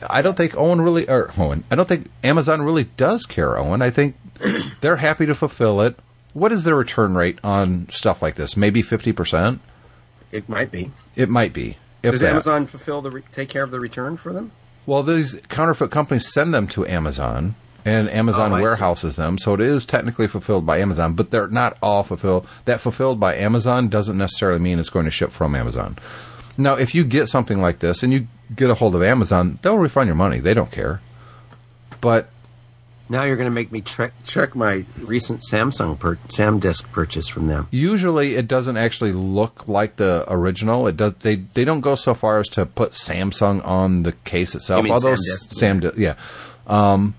I 0.09 0.21
don't 0.21 0.35
think 0.35 0.57
Owen 0.57 0.81
really, 0.81 1.07
or 1.07 1.31
Owen, 1.37 1.63
I 1.69 1.75
don't 1.75 1.87
think 1.87 2.09
Amazon 2.23 2.61
really 2.61 2.85
does 2.85 3.25
care, 3.25 3.57
Owen. 3.57 3.81
I 3.81 3.89
think 3.91 4.15
they're 4.81 4.95
happy 4.95 5.25
to 5.25 5.33
fulfill 5.33 5.81
it. 5.81 5.99
What 6.33 6.51
is 6.51 6.63
their 6.63 6.75
return 6.75 7.15
rate 7.15 7.39
on 7.43 7.87
stuff 7.89 8.21
like 8.21 8.35
this? 8.35 8.55
Maybe 8.55 8.81
50%? 8.81 9.59
It 10.31 10.47
might 10.47 10.71
be. 10.71 10.91
It 11.15 11.29
might 11.29 11.53
be. 11.53 11.77
If 12.03 12.13
Does 12.13 12.21
that. 12.21 12.31
Amazon 12.31 12.65
fulfill 12.65 13.01
the 13.01 13.11
re- 13.11 13.23
take 13.31 13.49
care 13.49 13.63
of 13.63 13.71
the 13.71 13.79
return 13.79 14.17
for 14.17 14.33
them? 14.33 14.51
Well, 14.85 15.03
these 15.03 15.37
counterfeit 15.49 15.91
companies 15.91 16.31
send 16.31 16.53
them 16.53 16.67
to 16.69 16.87
Amazon, 16.87 17.55
and 17.85 18.09
Amazon 18.09 18.51
Oh, 18.51 18.55
I 18.55 18.59
see. 18.59 18.63
warehouses 18.63 19.15
them, 19.15 19.37
so 19.37 19.53
it 19.53 19.61
is 19.61 19.85
technically 19.85 20.27
fulfilled 20.27 20.65
by 20.65 20.79
Amazon, 20.79 21.13
but 21.13 21.31
they're 21.31 21.47
not 21.47 21.77
all 21.81 22.03
fulfilled. 22.03 22.47
That 22.65 22.79
fulfilled 22.79 23.19
by 23.19 23.35
Amazon 23.35 23.87
doesn't 23.89 24.17
necessarily 24.17 24.59
mean 24.59 24.79
it's 24.79 24.89
going 24.89 25.05
to 25.05 25.11
ship 25.11 25.31
from 25.31 25.55
Amazon. 25.55 25.97
Now, 26.57 26.75
if 26.75 26.93
you 26.93 27.03
get 27.03 27.27
something 27.29 27.61
like 27.61 27.79
this 27.79 28.03
and 28.03 28.11
you 28.13 28.27
get 28.55 28.69
a 28.69 28.75
hold 28.75 28.93
of 28.95 29.01
Amazon, 29.03 29.57
they'll 29.61 29.77
refund 29.77 30.07
your 30.07 30.15
money. 30.15 30.39
They 30.39 30.53
don't 30.53 30.71
care. 30.71 31.01
But 32.01 32.29
Now 33.09 33.23
you're 33.23 33.35
going 33.37 33.49
to 33.49 33.53
make 33.53 33.71
me 33.71 33.81
check 33.81 34.13
check 34.23 34.55
my 34.55 34.85
recent 34.99 35.41
Samsung 35.49 35.97
per- 35.99 36.17
SamDisk 36.29 36.91
purchase 36.91 37.27
from 37.27 37.47
them. 37.47 37.67
usually 37.71 38.35
it 38.35 38.47
doesn't 38.47 38.77
actually 38.77 39.11
look 39.13 39.67
like 39.67 39.95
the 39.97 40.23
original. 40.27 40.87
It 40.87 40.97
does. 40.97 41.13
They 41.19 41.35
they 41.53 41.63
don't 41.65 41.81
go 41.81 41.95
so 41.95 42.13
far 42.13 42.39
as 42.39 42.47
to 42.49 42.65
put 42.65 42.91
Samsung 42.91 43.65
on 43.67 44.03
the 44.03 44.11
case 44.11 44.55
itself. 44.55 44.85
Although? 44.89 45.15
Sam, 45.15 45.81
yeah. 45.97 46.15
Um, 46.67 47.15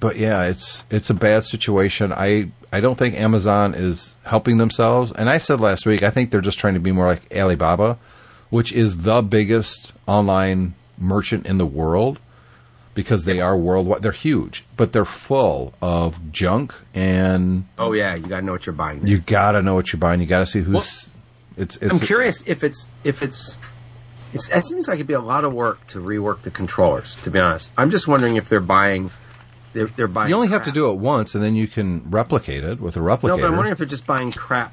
but 0.00 0.16
yeah, 0.16 0.44
it's 0.44 0.84
it's 0.90 1.10
a 1.10 1.14
bad 1.14 1.44
situation. 1.44 2.12
I 2.12 2.50
I 2.72 2.80
don't 2.80 2.96
think 2.98 3.14
Amazon 3.14 3.74
is 3.74 4.16
helping 4.24 4.58
themselves. 4.58 5.12
And 5.12 5.28
I 5.28 5.38
said 5.38 5.60
last 5.60 5.86
week, 5.86 6.02
I 6.02 6.10
think 6.10 6.30
they're 6.30 6.40
just 6.40 6.58
trying 6.58 6.74
to 6.74 6.80
be 6.80 6.92
more 6.92 7.06
like 7.06 7.22
Alibaba, 7.34 7.98
which 8.50 8.72
is 8.72 8.98
the 8.98 9.22
biggest 9.22 9.92
online 10.06 10.74
merchant 10.98 11.46
in 11.46 11.58
the 11.58 11.66
world 11.66 12.18
because 12.94 13.24
they 13.24 13.40
are 13.40 13.56
worldwide. 13.56 14.02
They're 14.02 14.12
huge, 14.12 14.64
but 14.76 14.92
they're 14.92 15.04
full 15.04 15.72
of 15.80 16.32
junk 16.32 16.74
and 16.94 17.66
Oh 17.78 17.92
yeah, 17.92 18.14
you 18.14 18.26
got 18.26 18.40
to 18.40 18.46
know 18.46 18.52
what 18.52 18.66
you're 18.66 18.72
buying. 18.74 19.00
there. 19.00 19.10
you 19.10 19.18
gotta 19.18 19.62
know 19.62 19.74
what 19.74 19.92
you're 19.92 20.00
buying. 20.00 20.20
You 20.20 20.26
gotta 20.26 20.46
see 20.46 20.60
who's. 20.60 20.74
Well, 20.74 20.86
it's, 21.56 21.76
it's. 21.76 21.92
I'm 21.92 21.98
curious 22.00 22.46
if 22.46 22.62
it's 22.62 22.88
if 23.04 23.22
it's. 23.22 23.58
It's, 24.34 24.50
it 24.50 24.62
seems 24.62 24.86
like 24.86 24.96
it'd 24.96 25.06
be 25.06 25.14
a 25.14 25.20
lot 25.20 25.44
of 25.44 25.54
work 25.54 25.86
to 25.88 26.00
rework 26.00 26.42
the 26.42 26.50
controllers. 26.50 27.16
To 27.22 27.30
be 27.30 27.38
honest, 27.38 27.72
I'm 27.78 27.90
just 27.90 28.06
wondering 28.06 28.36
if 28.36 28.48
they're 28.48 28.60
buying 28.60 29.10
they're, 29.72 29.86
they're 29.86 30.08
buying. 30.08 30.28
You 30.30 30.34
only 30.36 30.48
have 30.48 30.64
to 30.64 30.72
do 30.72 30.90
it 30.90 30.94
once, 30.94 31.34
and 31.34 31.42
then 31.44 31.54
you 31.54 31.66
can 31.68 32.10
replicate 32.10 32.64
it 32.64 32.80
with 32.80 32.96
a 32.96 33.00
replicator. 33.00 33.28
No, 33.28 33.36
but 33.36 33.44
I'm 33.46 33.52
wondering 33.52 33.72
if 33.72 33.78
they're 33.78 33.86
just 33.86 34.06
buying 34.06 34.32
crap, 34.32 34.72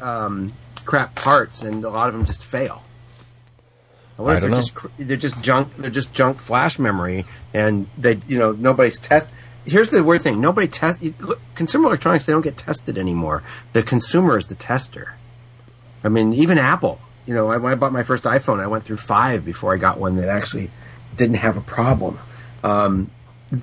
um, 0.00 0.52
crap 0.84 1.14
parts, 1.14 1.62
and 1.62 1.84
a 1.84 1.90
lot 1.90 2.08
of 2.08 2.14
them 2.14 2.24
just 2.24 2.44
fail. 2.44 2.82
I 4.18 4.22
wonder 4.22 4.32
I 4.32 4.36
if 4.36 4.40
they're 4.42 4.50
know. 4.50 4.56
just 4.56 4.76
they're 4.98 5.16
just 5.16 5.42
junk. 5.42 5.68
They're 5.76 5.90
just 5.90 6.14
junk 6.14 6.38
flash 6.38 6.78
memory, 6.78 7.26
and 7.52 7.86
they 7.98 8.18
you 8.26 8.38
know 8.38 8.52
nobody's 8.52 8.98
test. 8.98 9.30
Here's 9.64 9.90
the 9.90 10.02
weird 10.02 10.22
thing: 10.22 10.40
nobody 10.40 10.68
test 10.68 11.02
look, 11.20 11.40
consumer 11.54 11.88
electronics. 11.88 12.24
They 12.26 12.32
don't 12.32 12.42
get 12.42 12.56
tested 12.56 12.96
anymore. 12.96 13.42
The 13.72 13.82
consumer 13.82 14.38
is 14.38 14.46
the 14.46 14.54
tester. 14.54 15.14
I 16.04 16.08
mean, 16.08 16.32
even 16.32 16.56
Apple. 16.56 17.00
You 17.26 17.34
know, 17.34 17.50
I- 17.50 17.56
when 17.56 17.72
I 17.72 17.74
bought 17.74 17.92
my 17.92 18.04
first 18.04 18.22
iPhone, 18.24 18.60
I 18.60 18.68
went 18.68 18.84
through 18.84 18.98
five 18.98 19.44
before 19.44 19.74
I 19.74 19.76
got 19.78 19.98
one 19.98 20.16
that 20.16 20.28
actually 20.28 20.70
didn't 21.16 21.36
have 21.36 21.56
a 21.56 21.60
problem. 21.60 22.20
Um, 22.62 23.10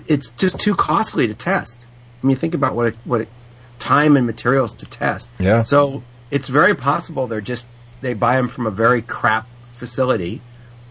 it's 0.07 0.29
just 0.31 0.59
too 0.59 0.75
costly 0.75 1.27
to 1.27 1.33
test. 1.33 1.87
I 2.23 2.27
mean, 2.27 2.35
think 2.37 2.53
about 2.53 2.75
what 2.75 2.87
it, 2.87 2.97
what 3.03 3.21
it, 3.21 3.29
time 3.79 4.15
and 4.15 4.25
materials 4.25 4.73
to 4.75 4.85
test. 4.85 5.29
Yeah. 5.39 5.63
So 5.63 6.03
it's 6.31 6.47
very 6.47 6.73
possible 6.75 7.27
they're 7.27 7.41
just 7.41 7.67
they 8.01 8.13
buy 8.13 8.35
them 8.37 8.47
from 8.47 8.65
a 8.67 8.71
very 8.71 9.01
crap 9.01 9.47
facility, 9.73 10.41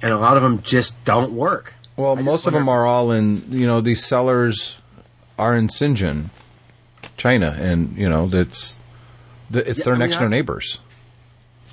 and 0.02 0.10
a 0.12 0.18
lot 0.18 0.36
of 0.36 0.42
them 0.42 0.62
just 0.62 1.02
don't 1.04 1.32
work. 1.32 1.74
Well, 1.96 2.18
I 2.18 2.22
most 2.22 2.46
of 2.46 2.52
them 2.52 2.68
are 2.68 2.86
all 2.86 3.12
in. 3.12 3.44
You 3.50 3.66
know, 3.66 3.80
these 3.80 4.04
sellers 4.04 4.76
are 5.38 5.56
in 5.56 5.68
Shenzhen, 5.68 6.30
China, 7.16 7.54
and 7.58 7.96
you 7.96 8.08
know 8.08 8.26
that's 8.26 8.78
the, 9.50 9.68
it's 9.68 9.78
Yeah, 9.80 9.84
their 9.86 9.94
I 9.94 9.96
mean, 9.96 10.00
next 10.08 10.16
door 10.16 10.26
I- 10.26 10.30
neighbors. 10.30 10.78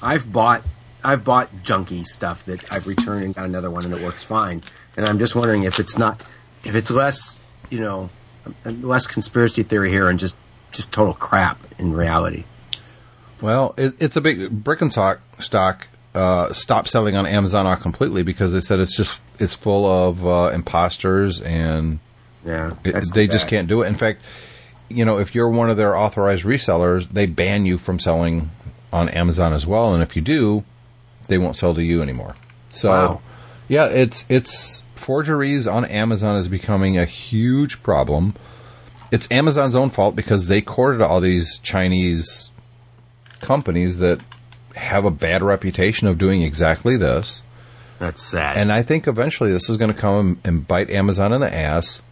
I've 0.01 0.31
bought 0.31 0.63
I've 1.03 1.23
bought 1.23 1.53
junky 1.63 2.05
stuff 2.05 2.45
that 2.45 2.71
I've 2.71 2.87
returned 2.87 3.23
and 3.25 3.35
got 3.35 3.45
another 3.45 3.69
one 3.69 3.83
and 3.85 3.93
it 3.93 4.01
works 4.01 4.23
fine. 4.23 4.63
And 4.97 5.05
I'm 5.05 5.19
just 5.19 5.35
wondering 5.35 5.63
if 5.63 5.79
it's 5.79 5.97
not 5.97 6.23
if 6.63 6.75
it's 6.75 6.91
less 6.91 7.39
you 7.69 7.79
know 7.79 8.09
less 8.65 9.05
conspiracy 9.07 9.63
theory 9.63 9.89
here 9.89 10.09
and 10.09 10.19
just 10.19 10.37
just 10.71 10.91
total 10.91 11.13
crap 11.13 11.59
in 11.79 11.93
reality. 11.93 12.43
Well, 13.41 13.73
it, 13.77 13.95
it's 13.99 14.15
a 14.17 14.21
big 14.21 14.63
Birkenstock 14.63 15.19
stock 15.39 15.87
uh, 16.13 16.51
stopped 16.53 16.89
selling 16.89 17.15
on 17.15 17.25
Amazon 17.25 17.75
completely 17.79 18.23
because 18.23 18.53
they 18.53 18.59
said 18.59 18.79
it's 18.79 18.95
just 18.95 19.21
it's 19.39 19.55
full 19.55 19.85
of 19.85 20.25
uh, 20.27 20.51
imposters 20.53 21.39
and 21.41 21.99
Yeah, 22.45 22.73
it- 22.83 23.13
they 23.13 23.27
just 23.27 23.47
can't 23.47 23.67
do 23.67 23.81
it. 23.81 23.87
In 23.87 23.95
fact, 23.95 24.21
you 24.89 25.05
know, 25.05 25.19
if 25.19 25.33
you're 25.35 25.49
one 25.49 25.69
of 25.69 25.77
their 25.77 25.95
authorized 25.95 26.43
resellers, 26.43 27.07
they 27.09 27.25
ban 27.27 27.65
you 27.65 27.77
from 27.77 27.99
selling 27.99 28.49
on 28.91 29.07
Amazon 29.09 29.53
as 29.53 29.65
well. 29.65 29.93
And 29.93 30.01
if 30.03 30.15
you 30.15 30.21
do, 30.21 30.63
they 31.27 31.37
won't 31.37 31.55
sell 31.55 31.73
to 31.75 31.83
you 31.83 32.01
anymore. 32.01 32.35
So, 32.69 32.89
Wow. 32.89 33.21
yeah, 33.67 33.85
it's 33.85 34.25
it's 34.29 34.83
forgeries 35.09 35.65
on 35.65 35.85
Amazon 35.85 36.35
is 36.35 36.47
becoming 36.47 36.95
a 36.95 37.03
huge 37.03 37.81
problem. 37.81 38.35
It's 39.11 39.27
Amazon's 39.31 39.75
own 39.75 39.89
fault 39.89 40.15
because 40.15 40.45
they 40.45 40.61
courted 40.61 41.01
all 41.01 41.19
these 41.19 41.57
Chinese 41.63 42.51
companies 43.41 43.97
that 43.97 44.21
have 44.75 45.05
a 45.05 45.09
bad 45.09 45.41
reputation 45.41 46.07
of 46.07 46.19
doing 46.19 46.43
exactly 46.43 46.95
this. 46.95 47.41
That's 47.97 48.21
sad. 48.21 48.55
And 48.55 48.71
I 48.71 48.83
think 48.83 49.07
eventually 49.07 49.51
this 49.51 49.67
is 49.67 49.77
going 49.77 49.91
to 49.91 49.99
come 49.99 50.39
and 50.43 50.67
bite 50.67 50.91
Amazon 50.91 51.33
in 51.33 51.41
the 51.41 51.51
ass. 51.51 52.03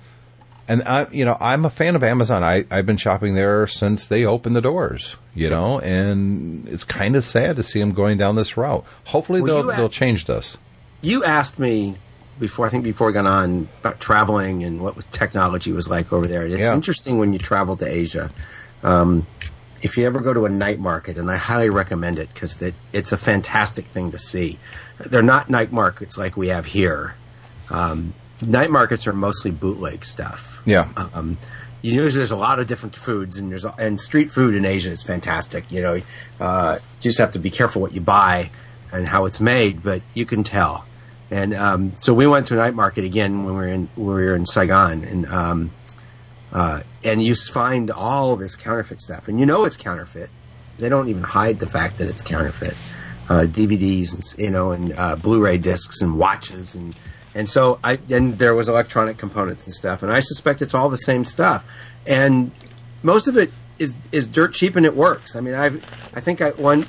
And 0.68 0.82
I, 0.88 1.06
you 1.12 1.24
know, 1.24 1.38
I'm 1.40 1.66
a 1.66 1.70
fan 1.70 1.96
of 1.96 2.02
Amazon. 2.04 2.44
I, 2.44 2.66
I've 2.72 2.88
been 2.88 2.98
shopping 2.98 3.36
there 3.36 3.68
since 3.68 4.08
they 4.08 4.26
opened 4.26 4.56
the 4.56 4.62
doors, 4.62 5.18
you 5.36 5.52
know, 5.52 5.78
and 5.82 6.68
it's 6.68 6.84
kind 6.84 7.16
of 7.16 7.24
sad 7.24 7.58
to 7.58 7.64
see 7.64 7.80
them 7.80 7.92
going 7.92 8.18
down 8.18 8.36
this 8.38 8.58
route. 8.58 8.84
Hopefully 9.06 9.44
Well, 9.44 9.54
they'll, 9.62 9.66
you 9.72 9.78
they'll 9.78 9.86
act- 9.86 9.94
change 9.94 10.26
this. 10.26 10.58
you 11.04 11.24
asked 11.24 11.60
me 11.60 11.98
before 12.40 12.66
I 12.66 12.70
think 12.70 12.84
before 12.84 13.08
we 13.08 13.14
got 13.14 13.26
on 13.26 13.68
about 13.80 14.00
traveling 14.00 14.64
and 14.64 14.82
what 14.82 14.96
was 14.96 15.06
technology 15.06 15.72
was 15.72 15.90
like 15.90 16.12
over 16.14 16.28
there. 16.28 16.46
It's 16.46 16.62
Yeah. 16.62 16.74
interesting 16.74 17.18
when 17.18 17.34
you 17.34 17.40
travel 17.40 17.76
to 17.78 17.86
Asia. 17.86 18.30
Um, 18.84 19.26
if 19.82 19.98
you 19.98 20.06
ever 20.06 20.20
go 20.20 20.34
to 20.34 20.46
a 20.46 20.50
night 20.50 20.80
market, 20.80 21.18
and 21.18 21.30
I 21.30 21.36
highly 21.38 21.70
recommend 21.70 22.18
it 22.18 22.30
because 22.34 22.58
it's 22.94 23.12
a 23.12 23.18
fantastic 23.18 23.86
thing 23.88 24.12
to 24.12 24.18
see. 24.18 24.58
They're 25.00 25.22
not 25.22 25.50
night 25.50 25.72
markets 25.72 26.18
like 26.18 26.36
we 26.36 26.48
have 26.48 26.66
here. 26.68 27.14
Um, 27.70 28.14
night 28.46 28.72
markets 28.72 29.06
are 29.06 29.14
mostly 29.14 29.52
bootleg 29.52 30.04
stuff. 30.04 30.62
Yeah. 30.66 30.88
Um, 30.96 31.38
usually 31.84 32.10
there's 32.18 32.32
a 32.32 32.36
lot 32.38 32.58
of 32.60 32.66
different 32.66 32.96
foods, 32.96 33.38
and 33.38 33.52
there's 33.52 33.66
and 33.78 34.00
street 34.00 34.32
food 34.32 34.56
in 34.56 34.66
Asia 34.66 34.90
is 34.90 35.04
fantastic. 35.04 35.72
You 35.72 35.82
know, 35.82 36.02
uh, 36.40 36.80
you 36.82 37.02
just 37.02 37.20
have 37.20 37.32
to 37.32 37.40
be 37.40 37.52
careful 37.52 37.80
what 37.82 37.92
you 37.94 38.02
buy 38.02 38.50
and 38.92 39.08
how 39.08 39.26
it's 39.26 39.40
made, 39.40 39.84
but 39.84 40.02
you 40.16 40.26
can 40.26 40.44
tell. 40.44 40.86
And 41.30 41.54
um, 41.54 41.96
so 41.96 42.14
we 42.14 42.26
went 42.26 42.48
to 42.48 42.54
a 42.54 42.58
night 42.58 42.74
market 42.74 43.04
again 43.04 43.44
when 43.44 43.56
we 43.56 43.62
were 43.62 43.68
in 43.68 43.90
when 43.96 44.16
we 44.16 44.24
were 44.26 44.36
in 44.36 44.46
Saigon, 44.46 45.04
and 45.04 45.26
um, 45.26 45.72
uh, 46.54 46.82
and 47.04 47.22
you 47.22 47.36
find 47.36 47.92
all 47.92 48.36
this 48.36 48.56
counterfeit 48.56 49.02
stuff, 49.02 49.28
and 49.28 49.40
you 49.40 49.46
know 49.46 49.66
it's 49.66 49.76
counterfeit. 49.76 50.30
They 50.80 50.90
don't 50.90 51.10
even 51.10 51.24
hide 51.24 51.60
the 51.60 51.68
fact 51.68 51.98
that 51.98 52.08
it's 52.08 52.24
counterfeit. 52.24 52.76
Uh, 53.30 53.46
DVDs 53.46 54.14
and 54.14 54.42
you 54.42 54.52
know, 54.52 54.72
and 54.72 54.94
uh, 54.94 55.18
Blu-ray 55.18 55.58
discs 55.58 56.02
and 56.02 56.18
watches 56.18 56.76
and 56.76 56.96
and 57.36 57.48
so 57.48 57.80
I 57.84 58.00
and 58.10 58.40
there 58.40 58.56
was 58.56 58.70
electronic 58.70 59.18
components 59.18 59.66
and 59.66 59.74
stuff, 59.74 60.02
and 60.02 60.12
I 60.12 60.22
suspect 60.22 60.62
it's 60.62 60.74
all 60.74 60.90
the 60.90 60.98
same 60.98 61.26
stuff, 61.26 61.66
and 62.06 62.52
most 63.04 63.28
of 63.28 63.38
it 63.38 63.52
is 63.78 63.98
is 64.12 64.28
dirt 64.28 64.54
cheap 64.54 64.76
and 64.76 64.86
it 64.86 64.96
works. 64.96 65.36
I 65.36 65.42
mean, 65.42 65.54
I've 65.54 65.84
I 66.16 66.20
think 66.20 66.42
I 66.42 66.52
one 66.52 66.88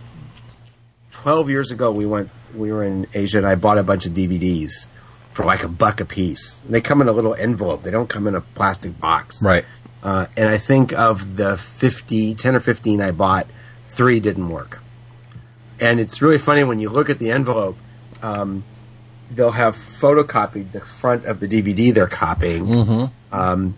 12 1.10 1.50
years 1.50 1.70
ago 1.70 1.90
we 1.90 2.06
went 2.06 2.30
we 2.54 2.72
were 2.72 2.84
in 2.84 3.06
Asia 3.14 3.38
and 3.38 3.46
I 3.46 3.54
bought 3.54 3.78
a 3.78 3.82
bunch 3.82 4.06
of 4.06 4.12
DVDs 4.12 4.86
for 5.32 5.44
like 5.44 5.62
a 5.62 5.68
buck 5.68 6.00
a 6.00 6.04
piece. 6.04 6.60
They 6.68 6.80
come 6.80 7.00
in 7.00 7.08
a 7.08 7.12
little 7.12 7.34
envelope. 7.34 7.82
They 7.82 7.90
don't 7.90 8.08
come 8.08 8.26
in 8.26 8.34
a 8.34 8.40
plastic 8.40 8.98
box. 8.98 9.42
Right. 9.42 9.64
Uh, 10.02 10.26
and 10.36 10.48
I 10.48 10.58
think 10.58 10.92
of 10.92 11.36
the 11.36 11.56
50, 11.56 12.34
10 12.34 12.56
or 12.56 12.60
15 12.60 13.00
I 13.00 13.10
bought, 13.10 13.46
three 13.86 14.20
didn't 14.20 14.48
work. 14.48 14.80
And 15.80 16.00
it's 16.00 16.20
really 16.22 16.38
funny 16.38 16.64
when 16.64 16.78
you 16.78 16.88
look 16.88 17.08
at 17.08 17.18
the 17.18 17.30
envelope, 17.30 17.76
um, 18.22 18.64
they'll 19.30 19.52
have 19.52 19.76
photocopied 19.76 20.72
the 20.72 20.80
front 20.80 21.24
of 21.24 21.40
the 21.40 21.46
DVD 21.46 21.92
they're 21.92 22.08
copying. 22.08 22.66
Mm-hmm. 22.66 23.34
Um, 23.34 23.76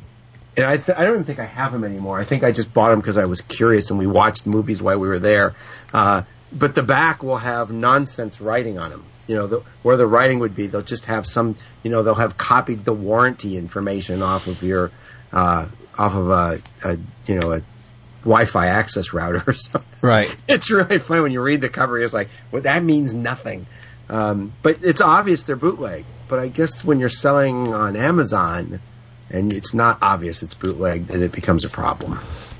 and 0.56 0.66
I, 0.66 0.76
th- 0.76 0.96
I 0.96 1.04
don't 1.04 1.14
even 1.14 1.24
think 1.24 1.38
I 1.38 1.44
have 1.44 1.72
them 1.72 1.84
anymore. 1.84 2.18
I 2.18 2.24
think 2.24 2.42
I 2.42 2.52
just 2.52 2.72
bought 2.72 2.90
them 2.90 3.00
because 3.00 3.18
I 3.18 3.24
was 3.24 3.40
curious 3.40 3.90
and 3.90 3.98
we 3.98 4.06
watched 4.06 4.46
movies 4.46 4.82
while 4.82 4.98
we 4.98 5.08
were 5.08 5.18
there. 5.18 5.54
Uh, 5.92 6.22
but 6.52 6.74
the 6.74 6.82
back 6.82 7.22
will 7.22 7.38
have 7.38 7.70
nonsense 7.70 8.40
writing 8.40 8.78
on 8.78 8.90
them. 8.90 9.04
You 9.26 9.36
know, 9.36 9.46
the, 9.46 9.62
where 9.82 9.96
the 9.96 10.06
writing 10.06 10.40
would 10.40 10.56
be, 10.56 10.66
they'll 10.66 10.82
just 10.82 11.04
have 11.04 11.26
some, 11.26 11.56
you 11.82 11.90
know, 11.90 12.02
they'll 12.02 12.14
have 12.16 12.36
copied 12.36 12.84
the 12.84 12.92
warranty 12.92 13.56
information 13.56 14.22
off 14.22 14.46
of 14.48 14.62
your, 14.62 14.90
uh, 15.32 15.66
off 15.96 16.14
of 16.14 16.30
a, 16.30 16.60
a, 16.82 16.98
you 17.26 17.38
know, 17.38 17.52
a 17.52 17.62
Wi-Fi 18.22 18.66
access 18.66 19.12
router 19.12 19.44
or 19.46 19.54
something. 19.54 19.98
Right. 20.02 20.34
It's 20.48 20.70
really 20.70 20.98
funny 20.98 21.20
when 21.20 21.32
you 21.32 21.42
read 21.42 21.60
the 21.60 21.68
cover. 21.68 22.00
It's 22.00 22.14
like, 22.14 22.28
well, 22.50 22.62
that 22.62 22.82
means 22.82 23.14
nothing. 23.14 23.66
Um, 24.08 24.52
but 24.62 24.78
it's 24.82 25.00
obvious 25.00 25.44
they're 25.44 25.56
bootleg. 25.56 26.04
But 26.28 26.40
I 26.40 26.48
guess 26.48 26.84
when 26.84 26.98
you're 26.98 27.08
selling 27.08 27.72
on 27.72 27.96
Amazon 27.96 28.80
and 29.30 29.52
it's 29.52 29.72
not 29.72 29.98
obvious 30.02 30.42
it's 30.42 30.54
bootleg, 30.54 31.06
then 31.06 31.22
it 31.22 31.32
becomes 31.32 31.64
a 31.64 31.68
problem. 31.68 32.18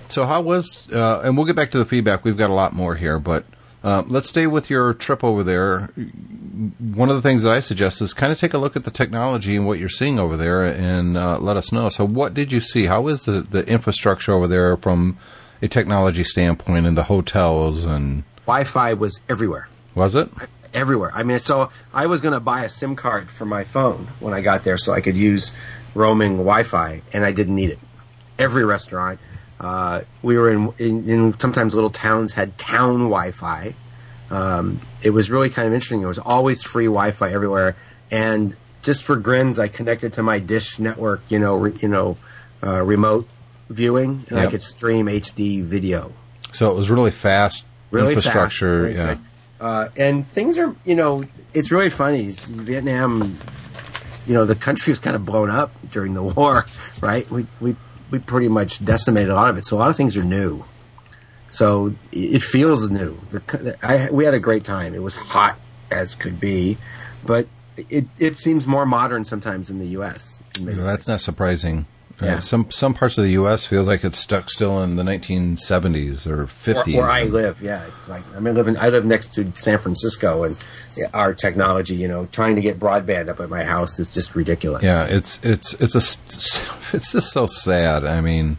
So 0.09 0.25
how 0.25 0.41
was? 0.41 0.89
Uh, 0.91 1.21
and 1.25 1.37
we'll 1.37 1.47
get 1.47 1.57
back 1.57 1.73
to 1.73 1.79
the 1.79 1.85
feedback. 1.85 2.25
We've 2.25 2.37
got 2.37 2.51
a 2.51 2.55
lot 2.55 2.73
more 2.73 2.95
here, 2.95 3.19
but 3.19 3.45
uh, 3.83 4.03
let's 4.07 4.29
stay 4.29 4.47
with 4.47 4.69
your 4.69 4.95
trip 4.95 5.25
over 5.25 5.43
there. 5.43 5.87
One 6.79 7.09
of 7.09 7.17
the 7.17 7.23
things 7.23 7.43
that 7.43 7.53
I 7.53 7.61
suggest 7.61 8.03
is 8.03 8.13
kind 8.13 8.33
of 8.33 8.39
take 8.39 8.55
a 8.55 8.59
look 8.59 8.77
at 8.77 8.85
the 8.85 8.91
technology 8.91 9.57
and 9.57 9.67
what 9.67 9.79
you're 9.79 9.89
seeing 9.89 10.19
over 10.19 10.37
there, 10.37 10.65
and 10.65 11.17
uh, 11.17 11.39
let 11.39 11.57
us 11.57 11.73
know. 11.73 11.89
So, 11.89 12.07
what 12.07 12.35
did 12.35 12.53
you 12.53 12.61
see? 12.61 12.87
How 12.87 13.09
is 13.09 13.25
the 13.25 13.41
the 13.41 13.67
infrastructure 13.67 14.33
over 14.33 14.47
there 14.47 14.77
from 14.77 15.19
a 15.63 15.69
technology 15.69 16.25
standpoint, 16.25 16.87
and 16.87 16.97
the 16.97 17.05
hotels, 17.05 17.85
and 17.85 18.25
Wi-Fi 18.47 18.95
was 18.95 19.21
everywhere. 19.29 19.69
was 19.95 20.15
it? 20.15 20.29
everywhere. 20.73 21.11
I 21.13 21.25
mean, 21.25 21.41
so 21.41 21.71
I 21.93 22.07
was 22.07 22.21
going 22.21 22.35
to 22.35 22.41
buy 22.41 22.65
a 22.65 22.69
SIM 22.69 22.95
card 22.95 23.29
for 23.29 23.45
my 23.45 23.65
phone 23.65 24.09
when 24.21 24.33
I 24.33 24.41
got 24.41 24.63
there 24.63 24.79
so 24.79 24.93
I 24.93 25.01
could 25.01 25.17
use 25.17 25.53
roaming 25.95 26.37
Wi-Fi, 26.37 27.03
and 27.13 27.25
I 27.25 27.33
didn't 27.33 27.55
need 27.55 27.71
it. 27.71 27.79
Every 28.39 28.65
restaurant, 28.65 29.19
uh, 29.61 30.01
we 30.23 30.37
were 30.39 30.51
in, 30.51 30.73
in, 30.79 31.09
in 31.09 31.39
sometimes 31.39 31.75
little 31.75 31.91
towns 31.91 32.33
had 32.33 32.57
town 32.59 32.95
Wi-Fi. 33.11 33.75
Um, 34.31 34.81
it 35.03 35.11
was 35.11 35.31
really 35.31 35.51
kind 35.51 35.69
of 35.69 35.75
interesting. 35.75 36.01
There 36.01 36.09
was 36.09 36.19
always 36.19 36.63
free 36.63 36.87
Wi-Fi 36.87 37.31
everywhere, 37.31 37.77
and 38.11 38.57
just 38.83 39.03
for 39.05 39.17
grins, 39.17 39.59
I 39.59 39.69
connected 39.69 40.15
to 40.15 40.23
my 40.23 40.39
Dish 40.39 40.79
network. 40.79 41.23
You 41.29 41.39
know, 41.39 41.57
re, 41.57 41.75
you 41.81 41.89
know, 41.89 42.17
uh, 42.63 42.83
remote 42.83 43.29
viewing, 43.69 44.25
and 44.31 44.39
I 44.39 44.47
could 44.47 44.63
stream 44.63 45.07
HD 45.07 45.63
video 45.63 46.13
So 46.53 46.71
it 46.71 46.75
was 46.75 46.91
really 46.91 47.11
fast 47.11 47.65
really 47.91 48.15
infrastructure. 48.15 48.87
fast. 48.87 48.97
yeah. 48.97 49.07
Right. 49.07 49.19
Uh, 49.61 49.89
and 49.97 50.27
things 50.29 50.57
are, 50.59 50.75
you 50.87 50.95
know, 50.95 51.23
it's 51.53 51.71
really 51.71 51.91
funny. 51.91 52.31
Vietnam, 52.31 53.39
you 54.27 54.33
know, 54.33 54.45
the 54.47 54.55
country 54.55 54.91
was 54.91 54.99
kind 54.99 55.15
of 55.15 55.27
blown 55.27 55.51
up 55.51 55.73
during 55.91 56.15
the 56.15 56.23
war, 56.37 56.65
right? 57.03 57.31
We 57.31 57.47
we 57.61 57.77
we 58.11 58.19
pretty 58.19 58.49
much 58.49 58.85
decimated 58.85 59.31
a 59.31 59.35
lot 59.35 59.51
of 59.51 59.57
it. 59.57 59.65
So 59.65 59.77
a 59.77 59.79
lot 59.79 59.91
of 59.91 59.97
things 59.97 60.17
are 60.17 60.25
new. 60.25 60.65
So 61.49 61.95
it 62.13 62.43
feels 62.43 62.91
new. 62.91 63.21
The, 63.31 63.77
I, 63.83 64.11
we 64.11 64.25
had 64.25 64.35
a 64.35 64.41
great 64.41 64.65
time. 64.65 64.95
It 64.95 65.03
was 65.03 65.17
hot 65.17 65.59
as 65.91 66.15
could 66.15 66.39
be, 66.39 66.79
but 67.25 67.49
it 67.77 68.07
it 68.19 68.37
seems 68.37 68.67
more 68.67 68.87
modern 68.87 69.25
sometimes 69.25 69.71
in 69.71 69.79
the 69.79 69.89
U.S. 69.89 70.43
in 70.59 70.67
that's 70.77 71.09
not 71.09 71.21
surprising. 71.21 71.87
Yeah. 72.23 72.39
Some 72.39 72.71
some 72.71 72.95
parts 72.95 73.17
of 73.19 73.25
the 73.25 73.31
U.S. 73.33 73.65
feels 73.65 73.89
like 73.89 74.05
it's 74.05 74.19
stuck 74.19 74.51
still 74.51 74.83
in 74.83 74.97
the 74.97 75.03
1970s 75.03 76.27
or 76.27 76.47
50s. 76.47 76.87
Where, 76.95 77.03
where 77.03 77.11
I 77.11 77.25
live, 77.25 77.63
yeah, 77.63 77.87
it's 77.87 78.09
like 78.09 78.23
I 78.35 78.41
mean, 78.41 78.55
living. 78.55 78.77
I 78.77 78.91
live 78.91 79.05
next 79.05 79.33
to 79.35 79.51
San 79.55 79.79
Francisco, 79.79 80.45
and 80.45 80.63
our 81.15 81.35
technology, 81.35 81.95
you 81.95 82.09
know, 82.09 82.27
trying 82.27 82.57
to 82.57 82.63
get 82.63 82.79
broadband 82.79 83.29
up 83.29 83.41
at 83.41 83.49
my 83.49 83.65
house 83.65 83.99
is 83.99 84.11
just 84.11 84.35
ridiculous. 84.35 84.85
Yeah, 84.85 85.07
it's 85.09 85.41
it's 85.43 85.75
it's 85.75 85.95
a 85.95 85.99
it's 86.97 87.13
just 87.13 87.33
so 87.33 87.47
sad. 87.47 88.05
I 88.05 88.21
mean, 88.21 88.59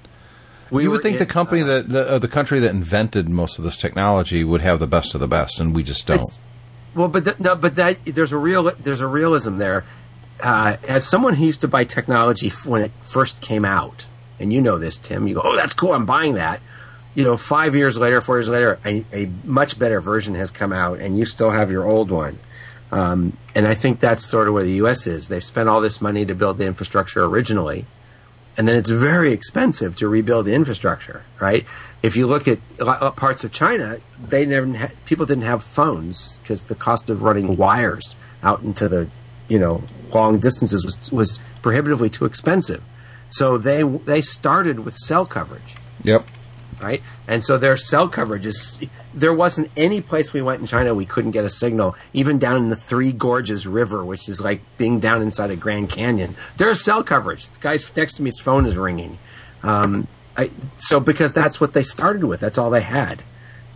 we 0.71 0.83
you 0.83 0.91
would 0.91 1.01
think 1.01 1.19
the 1.19 1.25
company 1.25 1.61
uh, 1.61 1.65
that 1.65 1.89
the, 1.89 2.09
uh, 2.09 2.19
the 2.19 2.27
country 2.27 2.59
that 2.59 2.73
invented 2.73 3.29
most 3.29 3.59
of 3.59 3.63
this 3.63 3.77
technology 3.77 4.43
would 4.43 4.61
have 4.61 4.79
the 4.79 4.87
best 4.87 5.13
of 5.13 5.19
the 5.19 5.27
best, 5.27 5.59
and 5.59 5.75
we 5.75 5.83
just 5.83 6.07
don't. 6.07 6.21
Well, 6.95 7.07
but 7.07 7.25
th- 7.25 7.39
no, 7.39 7.55
but 7.55 7.75
that 7.75 8.03
there's 8.05 8.31
a 8.31 8.37
real 8.37 8.71
there's 8.79 9.01
a 9.01 9.07
realism 9.07 9.57
there. 9.57 9.85
Uh, 10.41 10.77
as 10.87 11.07
someone 11.07 11.35
who 11.35 11.45
used 11.45 11.61
to 11.61 11.67
buy 11.67 11.83
technology 11.83 12.49
when 12.65 12.81
it 12.81 12.91
first 13.01 13.41
came 13.41 13.63
out, 13.63 14.05
and 14.39 14.51
you 14.51 14.61
know 14.61 14.77
this, 14.77 14.97
Tim, 14.97 15.27
you 15.27 15.35
go, 15.35 15.41
"Oh, 15.43 15.55
that's 15.55 15.73
cool, 15.73 15.93
I'm 15.93 16.05
buying 16.05 16.33
that." 16.35 16.61
You 17.13 17.23
know, 17.23 17.37
five 17.37 17.75
years 17.75 17.97
later, 17.97 18.21
four 18.21 18.37
years 18.37 18.49
later, 18.49 18.79
a, 18.85 19.05
a 19.13 19.25
much 19.43 19.77
better 19.77 19.99
version 20.01 20.35
has 20.35 20.49
come 20.49 20.71
out, 20.71 20.99
and 20.99 21.17
you 21.17 21.25
still 21.25 21.51
have 21.51 21.69
your 21.69 21.85
old 21.85 22.09
one. 22.09 22.39
Um, 22.91 23.37
and 23.55 23.67
I 23.67 23.73
think 23.73 23.99
that's 23.99 24.25
sort 24.25 24.47
of 24.47 24.53
where 24.53 24.63
the 24.63 24.73
U.S. 24.73 25.07
is. 25.07 25.27
They've 25.27 25.43
spent 25.43 25.69
all 25.69 25.79
this 25.79 26.01
money 26.01 26.25
to 26.25 26.35
build 26.35 26.57
the 26.57 26.65
infrastructure 26.65 27.23
originally, 27.23 27.85
and 28.57 28.67
then 28.67 28.75
it's 28.75 28.89
very 28.89 29.31
expensive 29.31 29.95
to 29.97 30.07
rebuild 30.07 30.45
the 30.45 30.53
infrastructure, 30.53 31.23
right? 31.39 31.65
If 32.03 32.15
you 32.15 32.27
look 32.27 32.47
at 32.47 32.59
parts 33.15 33.43
of 33.43 33.51
China, 33.51 33.99
they 34.21 34.45
never 34.45 34.75
ha- 34.75 34.91
people 35.05 35.25
didn't 35.25 35.45
have 35.45 35.63
phones 35.63 36.39
because 36.39 36.63
the 36.63 36.75
cost 36.75 37.09
of 37.09 37.21
running 37.21 37.55
wires 37.55 38.15
out 38.43 38.61
into 38.61 38.89
the 38.89 39.07
you 39.51 39.59
know 39.63 39.75
long 40.13 40.39
distances 40.39 40.79
was 40.87 40.95
was 41.11 41.29
prohibitively 41.61 42.09
too 42.09 42.25
expensive. 42.25 42.81
So 43.29 43.57
they 43.57 43.83
they 43.83 44.21
started 44.21 44.77
with 44.85 44.95
cell 45.09 45.25
coverage 45.25 45.71
Yep. 46.03 46.25
right? 46.81 47.01
And 47.27 47.39
so 47.47 47.57
their 47.57 47.77
cell 47.77 48.07
coverage 48.17 48.45
is 48.45 48.61
there 49.13 49.33
wasn't 49.33 49.69
any 49.77 49.99
place 50.01 50.27
we 50.33 50.41
went 50.41 50.59
in 50.61 50.67
China 50.67 50.93
we 50.95 51.05
couldn't 51.05 51.31
get 51.31 51.45
a 51.45 51.49
signal, 51.63 51.95
even 52.13 52.39
down 52.39 52.57
in 52.57 52.69
the 52.69 52.75
Three 52.89 53.11
Gorges 53.25 53.63
River, 53.67 54.03
which 54.11 54.27
is 54.27 54.41
like 54.41 54.61
being 54.77 54.99
down 54.99 55.21
inside 55.21 55.51
a 55.51 55.55
Grand 55.55 55.89
Canyon. 55.89 56.35
There's 56.57 56.79
cell 56.83 57.03
coverage. 57.03 57.43
The 57.55 57.59
guy's 57.59 57.83
next 57.95 58.13
to 58.15 58.23
me's 58.23 58.39
phone 58.39 58.65
is 58.65 58.75
ringing. 58.77 59.17
Um, 59.63 60.07
I, 60.35 60.49
so 60.77 60.99
because 60.99 61.31
that's 61.33 61.59
what 61.61 61.73
they 61.73 61.83
started 61.83 62.23
with, 62.23 62.39
that's 62.39 62.57
all 62.57 62.69
they 62.71 62.81
had. 63.01 63.23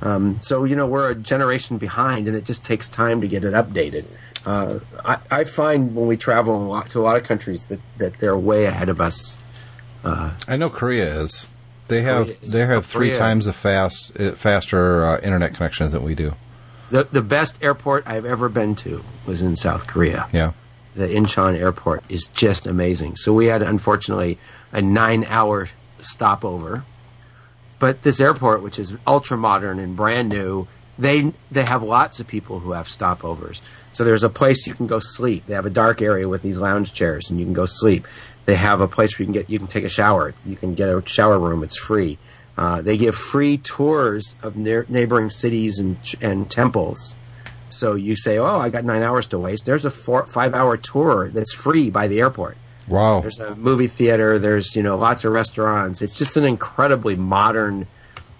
Um, 0.01 0.39
so 0.39 0.63
you 0.65 0.75
know 0.75 0.87
we're 0.87 1.09
a 1.11 1.15
generation 1.15 1.77
behind, 1.77 2.27
and 2.27 2.35
it 2.35 2.43
just 2.51 2.65
takes 2.65 2.87
time 2.89 3.21
to 3.21 3.27
get 3.27 3.45
it 3.45 3.53
updated. 3.53 4.05
Uh, 4.45 4.79
I, 5.03 5.17
I 5.31 5.43
find 5.43 5.95
when 5.95 6.07
we 6.07 6.17
travel 6.17 6.55
a 6.55 6.67
lot, 6.67 6.89
to 6.91 6.99
a 6.99 7.01
lot 7.01 7.17
of 7.17 7.23
countries 7.23 7.65
that, 7.65 7.79
that 7.97 8.19
they're 8.19 8.37
way 8.37 8.65
ahead 8.65 8.89
of 8.89 9.01
us. 9.01 9.37
I 10.03 10.55
know 10.55 10.69
Korea 10.69 11.21
is. 11.21 11.47
They 11.87 12.01
have 12.03 12.27
Korea 12.27 12.37
is- 12.41 12.51
they 12.51 12.59
have 12.65 12.85
three 12.85 13.09
Korea- 13.09 13.17
times 13.19 13.45
the 13.45 13.53
fast 13.53 14.19
uh, 14.19 14.33
faster 14.33 15.03
uh, 15.05 15.17
internet 15.21 15.53
connections 15.55 15.91
than 15.93 16.03
we 16.03 16.13
do. 16.15 16.33
The 16.91 17.07
the 17.11 17.21
best 17.23 17.57
airport 17.63 18.03
I've 18.05 18.25
ever 18.25 18.47
been 18.49 18.75
to 18.75 19.03
was 19.25 19.41
in 19.41 19.55
South 19.55 19.87
Korea. 19.87 20.27
Yeah. 20.31 20.51
The 20.95 21.07
Incheon 21.07 21.55
airport 21.59 22.03
is 22.07 22.27
just 22.27 22.67
amazing. 22.67 23.15
So 23.17 23.33
we 23.33 23.47
had 23.47 23.61
unfortunately 23.63 24.37
a 24.71 24.81
nine 24.81 25.25
hour 25.25 25.67
stopover. 25.99 26.85
But 27.79 28.03
this 28.03 28.19
airport, 28.19 28.61
which 28.61 28.79
is 28.79 28.93
ultra 29.05 29.37
modern 29.37 29.79
and 29.79 29.95
brand 29.97 30.29
new, 30.29 30.67
they 30.97 31.33
they 31.51 31.63
have 31.63 31.83
lots 31.83 32.19
of 32.19 32.27
people 32.27 32.59
who 32.59 32.71
have 32.71 32.87
stopovers. 32.87 33.61
So 33.91 34.03
there's 34.03 34.23
a 34.23 34.29
place 34.29 34.65
you 34.67 34.73
can 34.73 34.87
go 34.87 34.99
sleep. 34.99 35.45
They 35.47 35.53
have 35.53 35.65
a 35.65 35.69
dark 35.71 36.01
area 36.01 36.27
with 36.27 36.41
these 36.41 36.57
lounge 36.57 36.93
chairs, 36.93 37.29
and 37.29 37.39
you 37.39 37.45
can 37.45 37.53
go 37.53 37.65
sleep. 37.65 38.07
They 38.45 38.55
have 38.55 38.81
a 38.81 38.87
place 38.87 39.17
where 39.17 39.23
you 39.23 39.25
can 39.27 39.33
get 39.33 39.49
you 39.49 39.59
can 39.59 39.67
take 39.67 39.83
a 39.83 39.89
shower. 39.89 40.33
You 40.45 40.55
can 40.55 40.75
get 40.75 40.89
a 40.89 41.01
shower 41.05 41.39
room. 41.39 41.63
It's 41.63 41.77
free. 41.77 42.17
Uh, 42.57 42.81
they 42.81 42.97
give 42.97 43.15
free 43.15 43.57
tours 43.57 44.35
of 44.41 44.55
near, 44.55 44.85
neighboring 44.87 45.29
cities 45.29 45.79
and 45.79 45.97
and 46.21 46.49
temples. 46.49 47.17
So 47.69 47.95
you 47.95 48.15
say, 48.15 48.37
"Oh, 48.37 48.59
I 48.59 48.69
got 48.69 48.85
nine 48.85 49.03
hours 49.03 49.27
to 49.27 49.39
waste." 49.39 49.65
There's 49.65 49.85
a 49.85 49.91
four 49.91 50.25
five 50.27 50.53
hour 50.53 50.77
tour 50.77 51.29
that's 51.29 51.53
free 51.53 51.89
by 51.89 52.07
the 52.07 52.19
airport. 52.19 52.57
Wow. 52.87 53.21
There's 53.21 53.39
a 53.39 53.55
movie 53.55 53.87
theater. 53.87 54.39
There's 54.39 54.75
you 54.75 54.83
know 54.83 54.95
lots 54.95 55.25
of 55.25 55.33
restaurants. 55.33 56.01
It's 56.01 56.17
just 56.17 56.37
an 56.37 56.45
incredibly 56.45 57.15
modern 57.15 57.87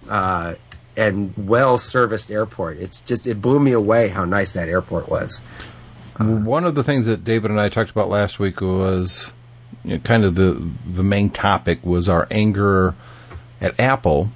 uh, 0.10 0.56
and 0.98 1.34
well 1.38 1.78
serviced 1.78 2.32
airport. 2.32 2.78
It's 2.78 3.02
just 3.02 3.28
it 3.28 3.42
blew 3.42 3.60
me 3.60 3.72
away 3.72 4.10
how 4.10 4.26
nice 4.26 4.54
that 4.54 4.70
airport 4.70 5.10
was. 5.10 5.42
One 6.18 6.64
of 6.64 6.76
the 6.76 6.84
things 6.84 7.08
that 7.08 7.26
David 7.26 7.52
and 7.52 7.60
I 7.60 7.68
talked 7.68 7.92
about 7.92 8.08
last 8.08 8.40
week 8.40 8.62
was 8.62 9.34
you 9.84 9.96
know, 9.96 10.00
kind 10.00 10.24
of 10.24 10.36
the 10.36 10.70
the 10.88 11.04
main 11.04 11.30
topic 11.30 11.86
was 11.86 12.08
our 12.08 12.28
anger 12.32 12.96
at 13.60 13.78
Apple 13.80 14.32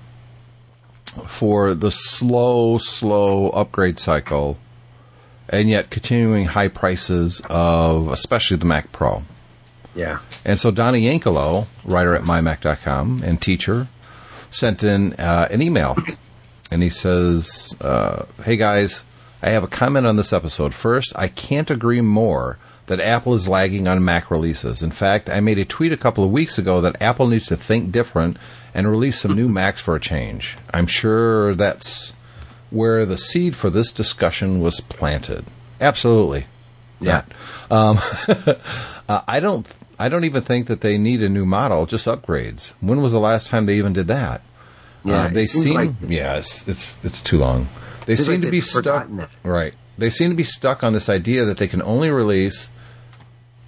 for 1.28 1.74
the 1.74 1.92
slow, 1.92 2.78
slow 2.78 3.50
upgrade 3.50 3.98
cycle, 3.98 4.58
and 5.48 5.70
yet 5.70 5.90
continuing 5.90 6.46
high 6.46 6.68
prices 6.68 7.42
of 7.50 8.10
especially 8.10 8.58
the 8.58 8.66
Mac 8.66 8.92
Pro. 8.92 9.24
Yeah, 9.96 10.20
And 10.46 10.60
so 10.60 10.70
Donnie 10.70 11.02
Yankelo, 11.02 11.66
writer 11.84 12.14
at 12.14 12.22
mymac.com 12.22 13.22
and 13.24 13.42
teacher, 13.42 13.88
sent 14.52 14.84
in 14.84 15.14
uh, 15.14 15.48
an 15.50 15.62
email. 15.62 15.98
And 16.72 16.84
he 16.84 16.90
says, 16.90 17.76
uh, 17.82 18.26
Hey 18.44 18.58
guys, 18.58 19.04
I 19.42 19.50
have 19.50 19.64
a 19.64 19.68
comment 19.68 20.06
on 20.06 20.16
this 20.16 20.34
episode. 20.34 20.74
First, 20.74 21.14
I 21.16 21.28
can't 21.28 21.72
agree 21.72 22.02
more 22.02 22.58
that 22.88 23.00
Apple 23.00 23.36
is 23.36 23.48
lagging 23.48 23.88
on 23.88 24.04
Mac 24.04 24.32
releases. 24.32 24.82
In 24.82 24.92
fact, 24.92 25.30
I 25.30 25.40
made 25.40 25.60
a 25.60 25.66
tweet 25.66 25.94
a 25.94 25.98
couple 25.98 26.24
of 26.24 26.32
weeks 26.32 26.58
ago 26.58 26.82
that 26.82 27.02
Apple 27.02 27.28
needs 27.28 27.46
to 27.48 27.56
think 27.56 27.92
different 27.92 28.38
and 28.74 28.90
release 28.90 29.20
some 29.20 29.36
new 29.36 29.48
Macs 29.50 29.80
for 29.80 29.96
a 29.96 30.00
change. 30.00 30.58
I'm 30.74 30.88
sure 30.88 31.56
that's 31.56 32.14
where 32.72 33.06
the 33.06 33.18
seed 33.18 33.56
for 33.56 33.70
this 33.70 33.92
discussion 33.92 34.60
was 34.60 34.80
planted. 34.82 35.46
Absolutely. 35.80 36.46
yeah. 37.00 37.24
Um, 37.72 38.00
uh, 39.08 39.22
I 39.28 39.40
don't. 39.40 39.68
I 40.02 40.08
don't 40.08 40.24
even 40.24 40.44
think 40.44 40.68
that 40.68 40.82
they 40.82 40.98
need 40.98 41.22
a 41.22 41.30
new 41.30 41.46
model. 41.46 41.86
Just 41.86 42.08
upgrades. 42.08 42.72
When 42.80 43.02
was 43.02 43.12
the 43.12 43.20
last 43.20 43.48
time 43.48 43.66
they 43.66 43.78
even 43.78 43.94
did 43.94 44.08
that? 44.08 44.42
Yeah, 45.04 45.24
Uh, 45.24 45.28
they 45.30 45.46
seem. 45.46 45.74
like- 45.74 45.92
yeah, 46.08 46.38
it's, 46.38 46.68
it's 47.04 47.22
too 47.22 47.38
long. 47.38 47.70
They 48.06 48.16
seem 48.16 48.36
like 48.36 48.42
to 48.42 48.52
be 48.52 48.62
stuck. 48.62 49.08
Right. 49.44 49.74
They 49.98 50.10
seem 50.10 50.30
to 50.30 50.36
be 50.36 50.44
stuck 50.44 50.84
on 50.84 50.94
this 50.94 51.10
idea 51.10 51.46
that 51.46 51.58
they 51.58 51.68
can 51.68 51.82
only 51.82 52.10
release 52.10 52.70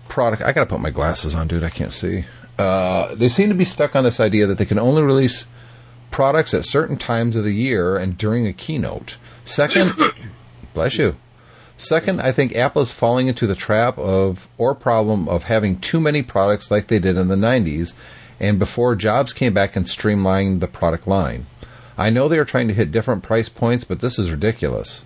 product. 0.07 0.41
I 0.41 0.51
gotta 0.51 0.65
put 0.65 0.79
my 0.79 0.89
glasses 0.89 1.35
on, 1.35 1.47
dude. 1.47 1.63
I 1.63 1.69
can't 1.69 1.93
see. 1.93 2.25
Uh, 2.57 3.15
they 3.15 3.29
seem 3.29 3.49
to 3.49 3.55
be 3.55 3.65
stuck 3.65 3.95
on 3.95 4.03
this 4.03 4.19
idea 4.19 4.45
that 4.47 4.57
they 4.57 4.65
can 4.65 4.79
only 4.79 5.01
release 5.03 5.45
products 6.09 6.53
at 6.53 6.65
certain 6.65 6.97
times 6.97 7.35
of 7.35 7.43
the 7.43 7.53
year 7.53 7.95
and 7.97 8.17
during 8.17 8.45
a 8.47 8.53
keynote. 8.53 9.17
Second, 9.45 9.93
bless 10.73 10.97
you. 10.97 11.15
Second, 11.77 12.21
I 12.21 12.31
think 12.31 12.55
Apple 12.55 12.83
is 12.83 12.91
falling 12.91 13.27
into 13.27 13.47
the 13.47 13.55
trap 13.55 13.97
of 13.97 14.47
or 14.57 14.75
problem 14.75 15.27
of 15.27 15.45
having 15.45 15.79
too 15.79 15.99
many 15.99 16.21
products 16.21 16.69
like 16.69 16.87
they 16.87 16.99
did 16.99 17.17
in 17.17 17.27
the 17.27 17.35
90s 17.35 17.93
and 18.41 18.57
before 18.57 18.95
Jobs 18.95 19.33
came 19.33 19.53
back 19.53 19.75
and 19.75 19.87
streamlined 19.87 20.61
the 20.61 20.67
product 20.67 21.07
line. 21.07 21.45
I 21.95 22.09
know 22.09 22.27
they 22.27 22.39
are 22.39 22.45
trying 22.45 22.67
to 22.69 22.73
hit 22.73 22.91
different 22.91 23.21
price 23.21 23.47
points, 23.49 23.83
but 23.83 23.99
this 23.99 24.17
is 24.17 24.31
ridiculous. 24.31 25.05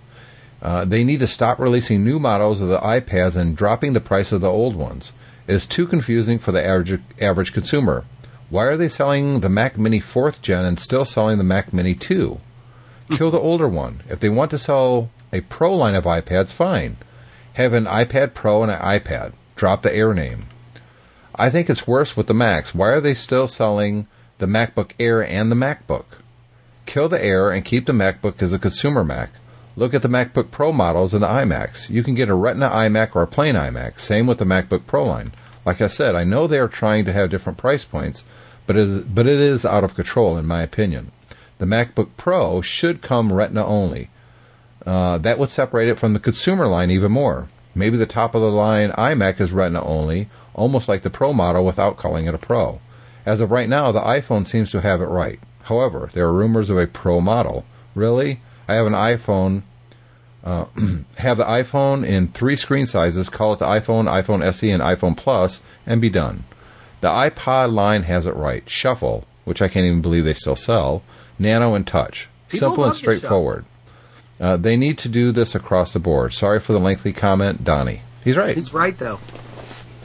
Uh, 0.62 0.86
they 0.86 1.04
need 1.04 1.20
to 1.20 1.26
stop 1.26 1.58
releasing 1.58 2.02
new 2.02 2.18
models 2.18 2.62
of 2.62 2.68
the 2.68 2.78
iPads 2.78 3.36
and 3.36 3.54
dropping 3.54 3.92
the 3.92 4.00
price 4.00 4.32
of 4.32 4.40
the 4.40 4.50
old 4.50 4.74
ones. 4.74 5.12
It 5.46 5.54
is 5.54 5.66
too 5.66 5.86
confusing 5.86 6.38
for 6.38 6.50
the 6.50 6.64
average, 6.64 6.98
average 7.20 7.52
consumer. 7.52 8.04
Why 8.48 8.64
are 8.64 8.76
they 8.78 8.88
selling 8.88 9.40
the 9.40 9.50
Mac 9.50 9.76
Mini 9.76 10.00
4th 10.00 10.40
gen 10.40 10.64
and 10.64 10.80
still 10.80 11.04
selling 11.04 11.36
the 11.36 11.44
Mac 11.44 11.74
Mini 11.74 11.94
2? 11.94 12.40
Kill 13.10 13.30
the 13.30 13.38
older 13.38 13.68
one. 13.68 14.02
If 14.08 14.18
they 14.18 14.30
want 14.30 14.50
to 14.52 14.58
sell 14.58 15.10
a 15.30 15.42
Pro 15.42 15.74
line 15.74 15.94
of 15.94 16.04
iPads, 16.04 16.48
fine. 16.48 16.96
Have 17.52 17.74
an 17.74 17.84
iPad 17.84 18.32
Pro 18.32 18.62
and 18.62 18.72
an 18.72 18.80
iPad. 18.80 19.34
Drop 19.56 19.82
the 19.82 19.94
Air 19.94 20.14
name. 20.14 20.46
I 21.38 21.50
think 21.50 21.68
it's 21.68 21.86
worse 21.86 22.16
with 22.16 22.28
the 22.28 22.34
Macs. 22.34 22.74
Why 22.74 22.88
are 22.88 23.00
they 23.00 23.12
still 23.12 23.46
selling 23.46 24.06
the 24.38 24.46
MacBook 24.46 24.92
Air 24.98 25.22
and 25.22 25.52
the 25.52 25.56
MacBook? 25.56 26.04
Kill 26.86 27.10
the 27.10 27.22
Air 27.22 27.50
and 27.50 27.62
keep 27.62 27.84
the 27.84 27.92
MacBook 27.92 28.40
as 28.40 28.54
a 28.54 28.58
consumer 28.58 29.04
Mac. 29.04 29.32
Look 29.76 29.92
at 29.92 30.00
the 30.00 30.08
MacBook 30.08 30.50
Pro 30.50 30.72
models 30.72 31.12
and 31.12 31.22
the 31.22 31.28
iMacs. 31.28 31.90
You 31.90 32.02
can 32.02 32.14
get 32.14 32.30
a 32.30 32.34
Retina 32.34 32.70
iMac 32.70 33.14
or 33.14 33.20
a 33.20 33.26
plain 33.26 33.54
iMac. 33.54 34.00
Same 34.00 34.26
with 34.26 34.38
the 34.38 34.46
MacBook 34.46 34.86
Pro 34.86 35.04
line. 35.04 35.32
Like 35.66 35.82
I 35.82 35.88
said, 35.88 36.14
I 36.14 36.24
know 36.24 36.46
they 36.46 36.58
are 36.58 36.68
trying 36.68 37.04
to 37.04 37.12
have 37.12 37.28
different 37.28 37.58
price 37.58 37.84
points, 37.84 38.24
but 38.66 38.76
it 38.76 38.88
is, 38.88 39.04
but 39.04 39.26
it 39.26 39.38
is 39.38 39.66
out 39.66 39.84
of 39.84 39.94
control 39.94 40.38
in 40.38 40.46
my 40.46 40.62
opinion. 40.62 41.12
The 41.58 41.66
MacBook 41.66 42.08
Pro 42.16 42.62
should 42.62 43.02
come 43.02 43.30
Retina 43.30 43.66
only. 43.66 44.08
Uh, 44.86 45.18
that 45.18 45.38
would 45.38 45.50
separate 45.50 45.88
it 45.88 45.98
from 45.98 46.14
the 46.14 46.20
consumer 46.20 46.66
line 46.66 46.90
even 46.90 47.12
more. 47.12 47.50
Maybe 47.74 47.98
the 47.98 48.06
top 48.06 48.34
of 48.34 48.40
the 48.40 48.50
line 48.50 48.90
iMac 48.92 49.38
is 49.38 49.52
Retina 49.52 49.84
only, 49.84 50.30
almost 50.56 50.88
like 50.88 51.02
the 51.02 51.10
Pro 51.10 51.32
model 51.32 51.64
without 51.64 51.96
calling 51.96 52.26
it 52.26 52.34
a 52.34 52.38
Pro. 52.38 52.80
As 53.24 53.40
of 53.40 53.52
right 53.52 53.68
now, 53.68 53.92
the 53.92 54.00
iPhone 54.00 54.46
seems 54.46 54.70
to 54.72 54.80
have 54.80 55.00
it 55.00 55.06
right. 55.06 55.38
However, 55.64 56.10
there 56.12 56.26
are 56.26 56.32
rumors 56.32 56.70
of 56.70 56.78
a 56.78 56.86
Pro 56.86 57.20
model. 57.20 57.64
Really? 57.94 58.40
I 58.66 58.74
have 58.74 58.86
an 58.86 58.92
iPhone. 58.94 59.62
Uh, 60.42 60.66
have 61.18 61.38
the 61.38 61.44
iPhone 61.44 62.06
in 62.06 62.28
three 62.28 62.56
screen 62.56 62.86
sizes. 62.86 63.28
Call 63.28 63.52
it 63.52 63.58
the 63.58 63.66
iPhone, 63.66 64.04
iPhone 64.04 64.44
SE, 64.44 64.70
and 64.70 64.82
iPhone 64.82 65.16
Plus, 65.16 65.60
and 65.86 66.00
be 66.00 66.10
done. 66.10 66.44
The 67.00 67.08
iPod 67.08 67.72
line 67.72 68.02
has 68.04 68.26
it 68.26 68.34
right. 68.34 68.68
Shuffle, 68.68 69.24
which 69.44 69.60
I 69.60 69.68
can't 69.68 69.86
even 69.86 70.02
believe 70.02 70.24
they 70.24 70.34
still 70.34 70.56
sell. 70.56 71.02
Nano 71.38 71.74
and 71.74 71.86
Touch. 71.86 72.28
People 72.48 72.58
Simple 72.70 72.84
and 72.84 72.92
love 72.92 72.94
the 72.94 72.98
Shuffle. 72.98 73.18
straightforward. 73.18 73.64
Uh, 74.40 74.56
they 74.56 74.76
need 74.76 74.98
to 74.98 75.08
do 75.08 75.32
this 75.32 75.54
across 75.54 75.92
the 75.92 75.98
board. 75.98 76.32
Sorry 76.32 76.60
for 76.60 76.72
the 76.72 76.80
lengthy 76.80 77.12
comment, 77.12 77.64
Donnie. 77.64 78.02
He's 78.22 78.36
right. 78.36 78.56
He's 78.56 78.72
right 78.72 78.96
though. 78.96 79.18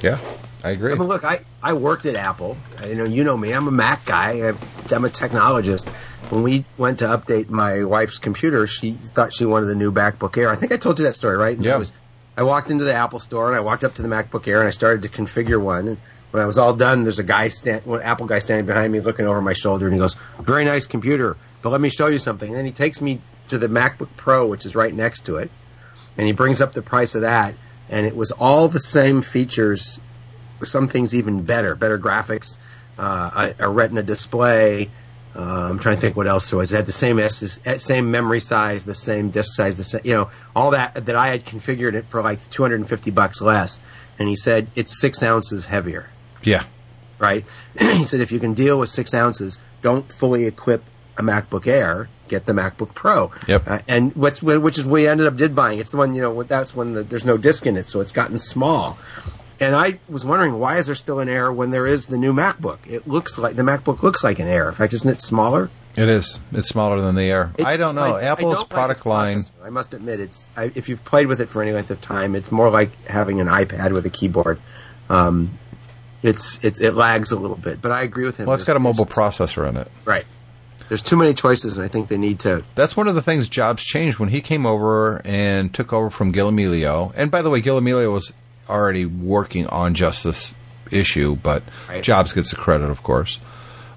Yeah, 0.02 0.18
I 0.64 0.72
agree. 0.72 0.92
I 0.92 0.96
mean, 0.96 1.08
look, 1.08 1.24
I, 1.24 1.42
I 1.62 1.74
worked 1.74 2.06
at 2.06 2.16
Apple. 2.16 2.58
Uh, 2.82 2.88
You 2.88 2.96
know, 2.96 3.04
you 3.06 3.24
know 3.24 3.38
me. 3.38 3.52
I'm 3.52 3.68
a 3.68 3.72
Mac 3.72 4.06
guy. 4.06 4.48
I- 4.50 4.94
I'm 4.94 5.06
a 5.06 5.10
technologist. 5.10 5.88
When 6.30 6.44
we 6.44 6.66
went 6.78 7.00
to 7.00 7.06
update 7.06 7.50
my 7.50 7.84
wife's 7.84 8.18
computer, 8.18 8.68
she 8.68 8.94
thought 8.94 9.34
she 9.34 9.46
wanted 9.46 9.68
the 9.68 9.76
new 9.76 9.92
MacBook 9.92 10.38
Air. 10.38 10.50
I 10.50 10.56
think 10.56 10.72
I 10.72 10.78
told 10.78 11.00
you 11.00 11.06
that 11.06 11.16
story, 11.16 11.38
right? 11.38 11.56
And 11.56 11.66
Yeah. 11.66 11.76
I, 11.76 11.78
was, 11.78 11.92
I 12.38 12.44
walked 12.44 12.70
into 12.72 12.84
the 12.84 12.94
Apple 12.94 13.20
store 13.20 13.48
and 13.48 13.56
I 13.56 13.60
walked 13.62 13.84
up 13.84 13.94
to 13.96 14.02
the 14.02 14.08
MacBook 14.08 14.48
Air 14.48 14.60
and 14.60 14.68
I 14.68 14.72
started 14.72 15.02
to 15.04 15.10
configure 15.10 15.62
one. 15.62 15.88
And 15.88 15.98
when 16.32 16.42
I 16.44 16.46
was 16.46 16.58
all 16.58 16.74
done, 16.74 17.04
there's 17.04 17.20
a 17.20 17.24
guy, 17.24 17.48
stand, 17.50 17.84
Apple 18.04 18.26
guy 18.26 18.40
standing 18.40 18.66
behind 18.66 18.92
me, 18.94 19.00
looking 19.02 19.28
over 19.28 19.42
my 19.42 19.54
shoulder, 19.54 19.86
and 19.86 19.94
he 19.94 20.00
goes, 20.00 20.16
"Very 20.40 20.64
nice 20.66 20.86
computer, 20.88 21.36
but 21.62 21.70
let 21.72 21.82
me 21.82 21.90
show 21.90 22.08
you 22.08 22.18
something." 22.18 22.48
And 22.50 22.58
then 22.58 22.66
he 22.66 22.72
takes 22.72 23.02
me 23.02 23.20
to 23.50 23.58
the 23.58 23.68
MacBook 23.68 24.08
Pro, 24.16 24.48
which 24.48 24.66
is 24.66 24.74
right 24.76 24.94
next 24.94 25.22
to 25.26 25.36
it, 25.38 25.52
and 26.18 26.26
he 26.28 26.32
brings 26.34 26.62
up 26.62 26.74
the 26.74 26.82
price 26.82 27.16
of 27.16 27.22
that, 27.22 27.54
and 27.92 28.06
it 28.06 28.16
was 28.16 28.32
all 28.32 28.68
the 28.68 28.80
same 28.80 29.22
features 29.22 30.00
some 30.66 30.88
things 30.88 31.16
even 31.16 31.44
better, 31.44 31.76
better 31.76 32.00
graphics, 32.00 32.60
uh, 32.98 33.54
a, 33.60 33.66
a 33.66 33.70
Retina 33.70 34.04
display. 34.04 34.90
Uh, 35.36 35.70
I'm 35.70 35.80
trying 35.80 35.96
to 35.96 36.02
think 36.02 36.18
what 36.18 36.28
else 36.28 36.50
there 36.50 36.60
was. 36.60 36.74
It 36.74 36.76
had 36.76 36.86
the 36.86 36.92
same 36.92 37.20
S, 37.20 37.60
eh, 37.66 37.78
same 37.78 38.12
memory 38.12 38.42
size, 38.42 38.86
the 38.86 38.94
same 38.94 39.30
disk 39.30 39.56
size, 39.56 39.78
the 39.78 39.84
same, 39.84 40.02
you 40.04 40.14
know, 40.14 40.30
all 40.56 40.72
that 40.72 41.06
that 41.06 41.16
I 41.16 41.30
had 41.30 41.46
configured 41.46 41.94
it 41.94 42.10
for 42.10 42.22
like 42.22 42.50
250 42.50 43.12
bucks 43.12 43.42
less. 43.42 43.80
And 44.20 44.28
he 44.28 44.36
said 44.36 44.68
it's 44.76 45.00
six 45.00 45.24
ounces 45.24 45.66
heavier, 45.66 46.10
yeah, 46.44 46.66
right? 47.18 47.46
he 47.80 48.04
said 48.04 48.20
if 48.20 48.32
you 48.32 48.40
can 48.40 48.54
deal 48.54 48.78
with 48.78 48.90
six 48.90 49.14
ounces, 49.14 49.58
don't 49.82 50.12
fully 50.12 50.46
equip 50.46 50.84
a 51.18 51.24
MacBook 51.24 51.66
Air. 51.66 52.10
Get 52.32 52.46
the 52.46 52.54
MacBook 52.54 52.94
Pro. 52.94 53.30
Yep. 53.50 53.64
Uh, 53.68 53.80
and 53.90 54.16
what's 54.16 54.42
which 54.42 54.78
is 54.78 54.86
we 54.86 55.06
ended 55.06 55.28
up 55.28 55.36
did 55.36 55.54
buying. 55.54 55.80
It's 55.80 55.90
the 55.92 55.98
one 55.98 56.14
you 56.14 56.22
know 56.22 56.44
that's 56.44 56.74
when 56.74 56.94
the, 56.94 57.04
there's 57.04 57.26
no 57.26 57.36
disk 57.36 57.68
in 57.68 57.76
it, 57.76 57.86
so 57.86 58.00
it's 58.00 58.14
gotten 58.14 58.38
small. 58.38 58.98
And 59.60 59.76
I 59.76 60.00
was 60.08 60.24
wondering 60.24 60.58
why 60.58 60.78
is 60.78 60.86
there 60.86 60.96
still 60.96 61.20
an 61.20 61.28
Air 61.28 61.52
when 61.52 61.72
there 61.72 61.86
is 61.86 62.08
the 62.08 62.18
new 62.18 62.32
MacBook? 62.32 62.80
It 62.88 63.06
looks 63.06 63.38
like 63.38 63.58
the 63.58 63.64
MacBook 63.64 64.02
looks 64.02 64.24
like 64.24 64.40
an 64.40 64.48
Air. 64.48 64.70
In 64.70 64.74
fact, 64.76 64.94
isn't 64.94 65.12
it 65.12 65.20
smaller? 65.20 65.70
it 65.98 66.08
is. 66.08 66.40
It's 66.54 66.70
smaller 66.70 67.02
than 67.02 67.16
the 67.16 67.24
Air. 67.24 67.52
It- 67.58 67.66
I 67.66 67.76
don't 67.76 67.96
know. 67.96 68.16
I- 68.16 68.22
I 68.22 68.24
Apple's 68.32 68.54
don't 68.60 68.70
product 68.70 69.00
its 69.00 69.06
line. 69.06 69.40
processor. 69.40 69.52
I 69.66 69.70
must 69.70 69.94
admit, 69.94 70.22
it's 70.22 70.50
I, 70.56 70.72
if 70.74 70.88
you've 70.88 71.04
played 71.04 71.28
with 71.28 71.42
it 71.42 71.50
for 71.50 71.62
any 71.62 71.74
length 71.74 71.92
of 71.92 72.00
time, 72.00 72.34
it's 72.34 72.50
more 72.50 72.70
like 72.70 72.92
having 73.08 73.42
an 73.42 73.48
iPad 73.48 73.92
with 73.92 74.06
a 74.06 74.10
keyboard. 74.10 74.62
Um, 75.10 75.60
it's 76.24 76.64
it's 76.64 76.80
it 76.80 76.96
lags 76.96 77.34
a 77.34 77.36
little 77.38 77.58
bit, 77.58 77.82
but 77.82 77.92
I 77.92 78.04
agree 78.04 78.24
with 78.24 78.38
him. 78.38 78.46
Well, 78.46 78.56
it's 78.56 78.64
got 78.64 78.78
a 78.78 78.80
mobile 78.80 79.06
processor 79.06 79.68
in 79.68 79.76
it. 79.76 79.92
right. 80.06 80.26
There's 80.92 81.02
too 81.02 81.16
many 81.16 81.34
choices, 81.34 81.78
and 81.78 81.86
I 81.86 81.88
think 81.88 82.10
they 82.10 82.18
need 82.18 82.42
to. 82.42 82.66
That's 82.76 82.98
one 82.98 83.08
of 83.08 83.16
the 83.16 83.22
things 83.22 83.48
Jobs 83.48 83.82
changed 83.82 84.20
when 84.20 84.28
he 84.28 84.42
came 84.42 84.66
over 84.66 85.22
and 85.24 85.74
took 85.74 85.94
over 85.94 86.10
from 86.10 86.34
Gil 86.34 86.52
Amelio. 86.52 87.14
And 87.16 87.32
by 87.32 87.42
the 87.42 87.50
way, 87.50 87.62
Gil 87.62 87.80
Amelio 87.80 88.12
was 88.12 88.34
already 88.68 89.06
working 89.06 89.68
on 89.68 89.94
just 89.94 90.26
this 90.26 90.52
issue, 90.92 91.38
but 91.38 91.64
Right. 91.88 92.04
Jobs 92.04 92.34
gets 92.34 92.50
the 92.50 92.58
credit, 92.58 92.90
of 92.90 93.04
course. 93.04 93.40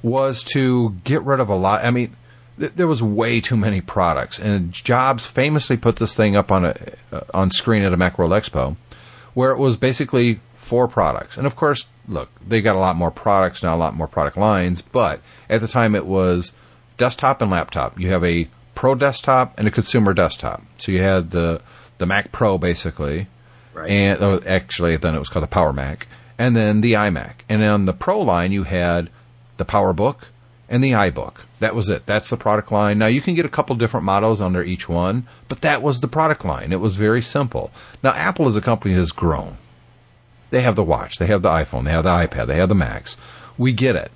Was 0.04 0.44
to 0.52 0.90
get 1.02 1.24
rid 1.24 1.40
of 1.40 1.48
a 1.48 1.56
lot. 1.56 1.84
I 1.84 1.90
mean, 1.90 2.14
th- 2.60 2.74
there 2.76 2.86
was 2.86 3.02
way 3.02 3.40
too 3.40 3.56
many 3.56 3.80
products, 3.80 4.38
and 4.38 4.70
Jobs 4.70 5.26
famously 5.26 5.76
put 5.76 5.96
this 5.96 6.14
thing 6.14 6.36
up 6.36 6.52
on 6.52 6.64
a 6.64 6.76
uh, 7.10 7.22
on 7.34 7.50
screen 7.50 7.82
at 7.82 7.92
a 7.92 7.96
Macworld 7.96 8.30
Expo, 8.30 8.76
where 9.34 9.50
it 9.50 9.58
was 9.58 9.76
basically 9.76 10.38
four 10.58 10.86
products. 10.86 11.36
And 11.36 11.44
of 11.44 11.56
course, 11.56 11.88
look, 12.06 12.28
they 12.46 12.60
got 12.60 12.76
a 12.76 12.78
lot 12.78 12.94
more 12.94 13.10
products 13.10 13.64
now, 13.64 13.74
a 13.74 13.76
lot 13.76 13.96
more 13.96 14.06
product 14.06 14.36
lines, 14.36 14.80
but 14.80 15.18
at 15.50 15.60
the 15.60 15.66
time 15.66 15.96
it 15.96 16.06
was 16.06 16.52
desktop 16.96 17.42
and 17.42 17.50
laptop. 17.50 17.98
You 17.98 18.08
have 18.10 18.24
a 18.24 18.48
pro 18.74 18.94
desktop 18.94 19.58
and 19.58 19.68
a 19.68 19.70
consumer 19.70 20.14
desktop. 20.14 20.62
So 20.78 20.92
you 20.92 21.02
had 21.02 21.30
the 21.30 21.60
the 21.98 22.06
Mac 22.06 22.32
Pro 22.32 22.58
basically, 22.58 23.28
Right. 23.72 23.90
and 23.90 24.22
oh, 24.22 24.40
actually 24.46 24.96
then 24.96 25.14
it 25.14 25.18
was 25.18 25.28
called 25.28 25.44
the 25.44 25.48
Power 25.48 25.72
Mac, 25.72 26.06
and 26.38 26.54
then 26.56 26.80
the 26.80 26.94
iMac. 26.94 27.34
And 27.48 27.62
on 27.62 27.86
the 27.86 27.92
Pro 27.92 28.20
line 28.20 28.52
you 28.52 28.64
had 28.64 29.10
the 29.56 29.64
PowerBook 29.64 30.24
and 30.68 30.82
the 30.82 30.92
iBook. 30.92 31.44
That 31.60 31.74
was 31.74 31.88
it. 31.88 32.06
That's 32.06 32.30
the 32.30 32.36
product 32.36 32.72
line. 32.72 32.98
Now 32.98 33.06
you 33.06 33.20
can 33.20 33.34
get 33.34 33.44
a 33.46 33.50
couple 33.50 33.76
different 33.76 34.04
models 34.06 34.40
under 34.40 34.62
each 34.62 34.88
one, 34.88 35.26
but 35.48 35.60
that 35.60 35.82
was 35.82 36.00
the 36.00 36.08
product 36.08 36.44
line. 36.44 36.72
It 36.72 36.80
was 36.80 36.96
very 36.96 37.22
simple. 37.22 37.70
Now 38.02 38.10
Apple 38.12 38.48
as 38.48 38.56
a 38.56 38.60
company 38.60 38.94
has 38.94 39.12
grown. 39.12 39.58
They 40.50 40.62
have 40.62 40.76
the 40.76 40.84
watch, 40.84 41.18
they 41.18 41.26
have 41.26 41.42
the 41.42 41.50
iPhone, 41.50 41.84
they 41.84 41.90
have 41.90 42.04
the 42.04 42.10
iPad, 42.10 42.46
they 42.46 42.56
have 42.56 42.68
the 42.68 42.74
Macs. 42.74 43.16
We 43.58 43.72
get 43.72 43.96
it. 43.96 44.12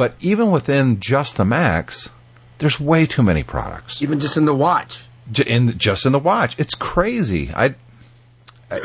But 0.00 0.14
even 0.20 0.50
within 0.50 0.98
just 0.98 1.36
the 1.36 1.44
Macs, 1.44 2.08
there's 2.56 2.80
way 2.80 3.04
too 3.04 3.22
many 3.22 3.42
products. 3.42 4.00
Even 4.00 4.18
just 4.18 4.38
in 4.38 4.46
the 4.46 4.54
watch, 4.54 5.04
J- 5.30 5.44
in 5.44 5.76
just 5.76 6.06
in 6.06 6.12
the 6.12 6.18
watch. 6.18 6.54
It's 6.58 6.74
crazy. 6.74 7.52
I, 7.54 7.74
I 8.70 8.76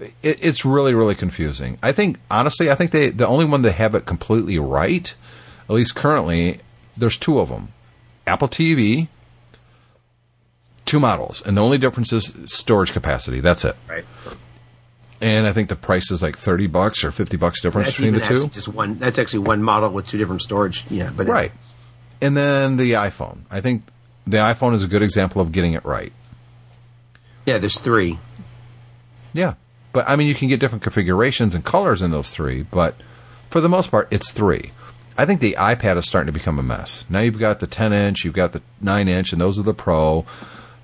it, 0.00 0.44
it's 0.44 0.64
really 0.64 0.94
really 0.94 1.14
confusing. 1.14 1.78
I 1.80 1.92
think 1.92 2.18
honestly, 2.28 2.72
I 2.72 2.74
think 2.74 2.90
they 2.90 3.10
the 3.10 3.28
only 3.28 3.44
one 3.44 3.62
that 3.62 3.70
have 3.74 3.94
it 3.94 4.04
completely 4.04 4.58
right, 4.58 5.14
at 5.68 5.72
least 5.72 5.94
currently, 5.94 6.58
there's 6.96 7.16
two 7.16 7.38
of 7.38 7.50
them. 7.50 7.68
Apple 8.26 8.48
TV, 8.48 9.06
two 10.86 10.98
models, 10.98 11.40
and 11.46 11.56
the 11.56 11.62
only 11.62 11.78
difference 11.78 12.12
is 12.12 12.34
storage 12.46 12.90
capacity. 12.92 13.38
That's 13.38 13.64
it. 13.64 13.76
right? 13.88 14.04
And 15.20 15.46
I 15.46 15.52
think 15.52 15.68
the 15.68 15.76
price 15.76 16.10
is 16.10 16.22
like 16.22 16.38
thirty 16.38 16.66
bucks 16.68 17.02
or 17.02 17.10
fifty 17.10 17.36
bucks 17.36 17.60
difference 17.60 17.88
That's 17.88 17.96
between 17.98 18.14
the 18.14 18.20
two. 18.20 18.48
just 18.48 18.68
one. 18.68 18.98
That's 18.98 19.18
actually 19.18 19.40
one 19.40 19.62
model 19.62 19.90
with 19.90 20.06
two 20.06 20.18
different 20.18 20.42
storage. 20.42 20.84
Yeah, 20.90 21.10
but 21.14 21.26
Right. 21.26 21.52
And 22.20 22.36
then 22.36 22.76
the 22.76 22.92
iPhone. 22.92 23.40
I 23.50 23.60
think 23.60 23.82
the 24.26 24.38
iPhone 24.38 24.74
is 24.74 24.84
a 24.84 24.88
good 24.88 25.02
example 25.02 25.40
of 25.40 25.52
getting 25.52 25.72
it 25.72 25.84
right. 25.84 26.12
Yeah, 27.46 27.58
there's 27.58 27.78
three. 27.78 28.18
Yeah. 29.32 29.54
But 29.92 30.08
I 30.08 30.16
mean, 30.16 30.28
you 30.28 30.34
can 30.34 30.48
get 30.48 30.60
different 30.60 30.82
configurations 30.82 31.54
and 31.54 31.64
colors 31.64 32.02
in 32.02 32.10
those 32.10 32.30
three, 32.30 32.62
but 32.62 32.94
for 33.50 33.60
the 33.60 33.68
most 33.68 33.90
part, 33.90 34.08
it's 34.10 34.30
three. 34.32 34.72
I 35.16 35.26
think 35.26 35.40
the 35.40 35.56
iPad 35.58 35.96
is 35.96 36.06
starting 36.06 36.26
to 36.26 36.32
become 36.32 36.58
a 36.58 36.62
mess. 36.62 37.04
Now 37.08 37.20
you've 37.20 37.38
got 37.38 37.58
the 37.58 37.66
10 37.66 37.92
inch, 37.92 38.24
you've 38.24 38.34
got 38.34 38.52
the 38.52 38.62
9 38.80 39.08
inch, 39.08 39.32
and 39.32 39.40
those 39.40 39.58
are 39.58 39.64
the 39.64 39.74
Pro. 39.74 40.24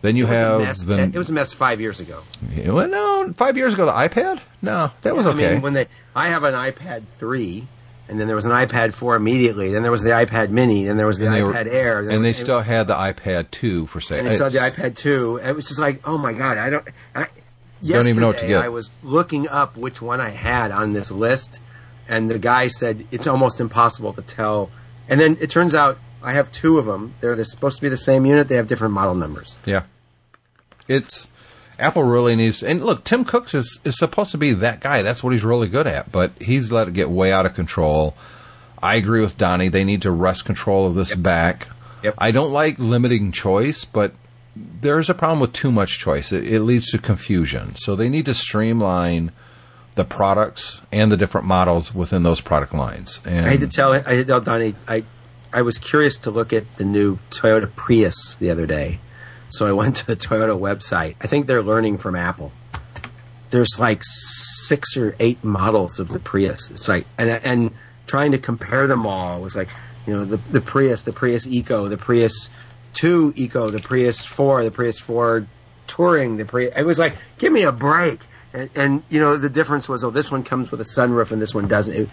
Then 0.04 0.16
you 0.16 0.24
It 0.26 0.36
have 0.36 0.84
the. 0.86 1.00
it 1.00 1.14
was 1.16 1.30
a 1.30 1.32
mess 1.32 1.54
five 1.54 1.80
years 1.80 1.98
ago. 1.98 2.20
Yeah, 2.54 2.72
well, 2.72 2.86
no, 2.88 3.32
five 3.32 3.56
years 3.56 3.72
ago, 3.72 3.86
the 3.86 3.92
iPad? 3.92 4.38
No, 4.60 4.90
that 5.00 5.16
was 5.16 5.26
I 5.26 5.30
okay. 5.30 5.52
mean, 5.54 5.62
when 5.62 5.72
they, 5.72 5.86
I 6.14 6.28
have 6.28 6.44
an 6.44 6.52
iPad 6.52 7.04
three, 7.18 7.66
and 8.06 8.20
then 8.20 8.26
there 8.26 8.36
was 8.36 8.44
an 8.44 8.52
iPad 8.52 8.92
four 8.92 9.16
immediately. 9.16 9.72
Then 9.72 9.80
there 9.80 9.90
was 9.90 10.02
the 10.02 10.10
iPad 10.10 10.50
Mini. 10.50 10.84
Then 10.84 10.98
there 10.98 11.06
was 11.06 11.18
the 11.18 11.24
and 11.24 11.34
they, 11.34 11.42
were- 11.42 11.54
iPad 11.54 11.72
Air. 11.72 12.00
and 12.00 12.08
it 12.12 12.18
they 12.18 12.28
was- 12.28 12.36
still 12.36 12.60
had 12.60 12.86
the 12.86 12.94
iPad 12.94 13.50
2 13.50 13.86
for 13.86 14.02
sale. 14.02 14.18
and 14.18 14.26
they 14.26 14.34
still 14.34 14.50
had 14.50 14.52
the 14.52 14.58
iPad 14.82 14.94
two. 14.94 15.38
And 15.38 15.48
it 15.48 15.56
was 15.56 15.66
just 15.68 15.80
like, 15.80 16.06
oh 16.06 16.18
my 16.18 16.34
god, 16.34 16.58
I 16.58 16.68
don't. 16.68 16.86
I, 17.14 17.28
Don't 17.82 18.06
even 18.06 18.20
know 18.20 18.26
what 18.26 18.38
to 18.40 18.46
get. 18.46 18.62
I 18.62 18.68
was 18.68 18.90
looking 19.02 19.48
up 19.48 19.78
which 19.78 20.02
one 20.02 20.20
I 20.20 20.28
had 20.30 20.70
on 20.70 20.92
this 20.92 21.10
list, 21.10 21.62
and 22.08 22.30
the 22.30 22.38
guy 22.38 22.66
said 22.66 23.06
it's 23.10 23.26
almost 23.26 23.58
impossible 23.58 24.12
to 24.12 24.20
tell. 24.20 24.68
And 25.08 25.18
then 25.18 25.38
it 25.40 25.48
turns 25.48 25.74
out 25.74 25.96
I 26.22 26.32
have 26.32 26.52
two 26.52 26.76
of 26.78 26.84
them. 26.84 27.14
They're 27.22 27.34
the- 27.34 27.46
supposed 27.46 27.76
to 27.76 27.82
be 27.82 27.88
the 27.88 27.96
same 27.96 28.26
unit. 28.26 28.48
They 28.48 28.56
have 28.56 28.66
different 28.66 28.92
model 28.92 29.14
numbers. 29.14 29.56
Yeah. 29.64 29.84
It's 30.88 31.28
Apple 31.78 32.04
really 32.04 32.36
needs 32.36 32.62
and 32.62 32.84
look, 32.84 33.04
Tim 33.04 33.24
Cooks 33.24 33.54
is, 33.54 33.80
is 33.84 33.98
supposed 33.98 34.30
to 34.32 34.38
be 34.38 34.52
that 34.52 34.80
guy. 34.80 35.02
That's 35.02 35.22
what 35.22 35.32
he's 35.32 35.44
really 35.44 35.68
good 35.68 35.86
at, 35.86 36.12
but 36.12 36.32
he's 36.40 36.70
let 36.70 36.88
it 36.88 36.94
get 36.94 37.10
way 37.10 37.32
out 37.32 37.46
of 37.46 37.54
control. 37.54 38.14
I 38.82 38.96
agree 38.96 39.20
with 39.20 39.38
Donnie. 39.38 39.68
They 39.68 39.84
need 39.84 40.02
to 40.02 40.10
wrest 40.10 40.44
control 40.44 40.86
of 40.86 40.94
this 40.94 41.14
back. 41.14 41.68
Yep. 42.02 42.14
I 42.18 42.30
don't 42.30 42.52
like 42.52 42.78
limiting 42.78 43.32
choice, 43.32 43.84
but 43.84 44.12
there's 44.54 45.08
a 45.08 45.14
problem 45.14 45.40
with 45.40 45.52
too 45.52 45.72
much 45.72 45.98
choice. 45.98 46.32
It, 46.32 46.46
it 46.46 46.60
leads 46.60 46.90
to 46.90 46.98
confusion. 46.98 47.76
So 47.76 47.96
they 47.96 48.08
need 48.08 48.26
to 48.26 48.34
streamline 48.34 49.32
the 49.94 50.04
products 50.04 50.82
and 50.92 51.10
the 51.10 51.16
different 51.16 51.46
models 51.46 51.94
within 51.94 52.22
those 52.22 52.40
product 52.40 52.74
lines. 52.74 53.20
And 53.24 53.46
I 53.46 53.50
had 53.50 53.60
to 53.60 53.68
tell 53.68 53.92
I 53.92 53.98
had 53.98 54.06
to 54.06 54.24
tell 54.24 54.40
Donnie 54.40 54.74
I 54.86 55.04
I 55.52 55.62
was 55.62 55.78
curious 55.78 56.16
to 56.18 56.30
look 56.30 56.52
at 56.52 56.76
the 56.76 56.84
new 56.84 57.18
Toyota 57.30 57.74
Prius 57.74 58.34
the 58.34 58.50
other 58.50 58.66
day. 58.66 59.00
So 59.54 59.66
I 59.66 59.72
went 59.72 59.96
to 59.96 60.06
the 60.06 60.16
Toyota 60.16 60.58
website. 60.58 61.14
I 61.20 61.28
think 61.28 61.46
they're 61.46 61.62
learning 61.62 61.98
from 61.98 62.16
Apple. 62.16 62.50
There's 63.50 63.78
like 63.78 64.00
six 64.02 64.96
or 64.96 65.14
eight 65.20 65.44
models 65.44 66.00
of 66.00 66.08
the 66.08 66.18
Prius. 66.18 66.70
It's 66.70 66.88
like 66.88 67.06
and 67.16 67.30
and 67.30 67.70
trying 68.06 68.32
to 68.32 68.38
compare 68.38 68.86
them 68.86 69.06
all 69.06 69.40
was 69.40 69.54
like, 69.54 69.68
you 70.06 70.12
know, 70.12 70.24
the 70.24 70.38
the 70.50 70.60
Prius, 70.60 71.04
the 71.04 71.12
Prius 71.12 71.46
Eco, 71.46 71.86
the 71.86 71.96
Prius 71.96 72.50
2 72.94 73.34
Eco, 73.36 73.70
the 73.70 73.80
Prius 73.80 74.24
4, 74.24 74.64
the 74.64 74.70
Prius 74.70 74.98
4 74.98 75.46
Touring, 75.86 76.36
the 76.36 76.44
Prius. 76.44 76.72
It 76.76 76.84
was 76.84 76.98
like, 76.98 77.16
give 77.38 77.52
me 77.52 77.62
a 77.62 77.72
break. 77.72 78.20
And, 78.52 78.70
and 78.74 79.02
you 79.08 79.20
know, 79.20 79.36
the 79.36 79.50
difference 79.50 79.88
was, 79.88 80.04
oh, 80.04 80.10
this 80.10 80.30
one 80.30 80.42
comes 80.44 80.70
with 80.70 80.80
a 80.80 80.84
sunroof 80.84 81.30
and 81.30 81.42
this 81.42 81.54
one 81.54 81.68
doesn't. 81.68 81.94
It, 81.94 82.08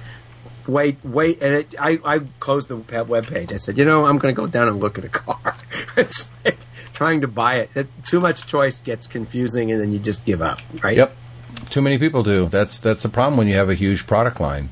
wait, 0.68 0.98
wait, 1.04 1.42
and 1.42 1.56
it, 1.56 1.76
I, 1.80 2.00
I 2.04 2.20
closed 2.40 2.70
the 2.70 2.78
web 3.04 3.28
page. 3.28 3.54
I 3.54 3.58
said, 3.58 3.78
you 3.78 3.86
know, 3.86 4.06
I'm 4.06 4.18
going 4.18 4.34
to 4.34 4.40
go 4.40 4.48
down 4.48 4.68
and 4.68 4.80
look 4.80 4.98
at 4.98 5.06
a 5.06 5.10
car. 5.10 5.56
it's 5.98 6.30
like 6.44 6.58
trying 7.02 7.22
to 7.22 7.28
buy 7.28 7.56
it. 7.56 7.70
it. 7.74 7.88
Too 8.04 8.20
much 8.20 8.46
choice 8.46 8.80
gets 8.80 9.08
confusing, 9.08 9.72
and 9.72 9.82
then 9.82 9.92
you 9.92 9.98
just 9.98 10.24
give 10.24 10.40
up, 10.40 10.60
right? 10.84 10.96
Yep. 10.96 11.16
Too 11.72 11.82
many 11.82 11.98
people 11.98 12.22
do. 12.22 12.46
That's 12.46 12.78
that's 12.78 13.02
the 13.02 13.10
problem 13.10 13.38
when 13.38 13.48
you 13.48 13.56
have 13.56 13.70
a 13.72 13.74
huge 13.74 14.06
product 14.06 14.40
line. 14.40 14.70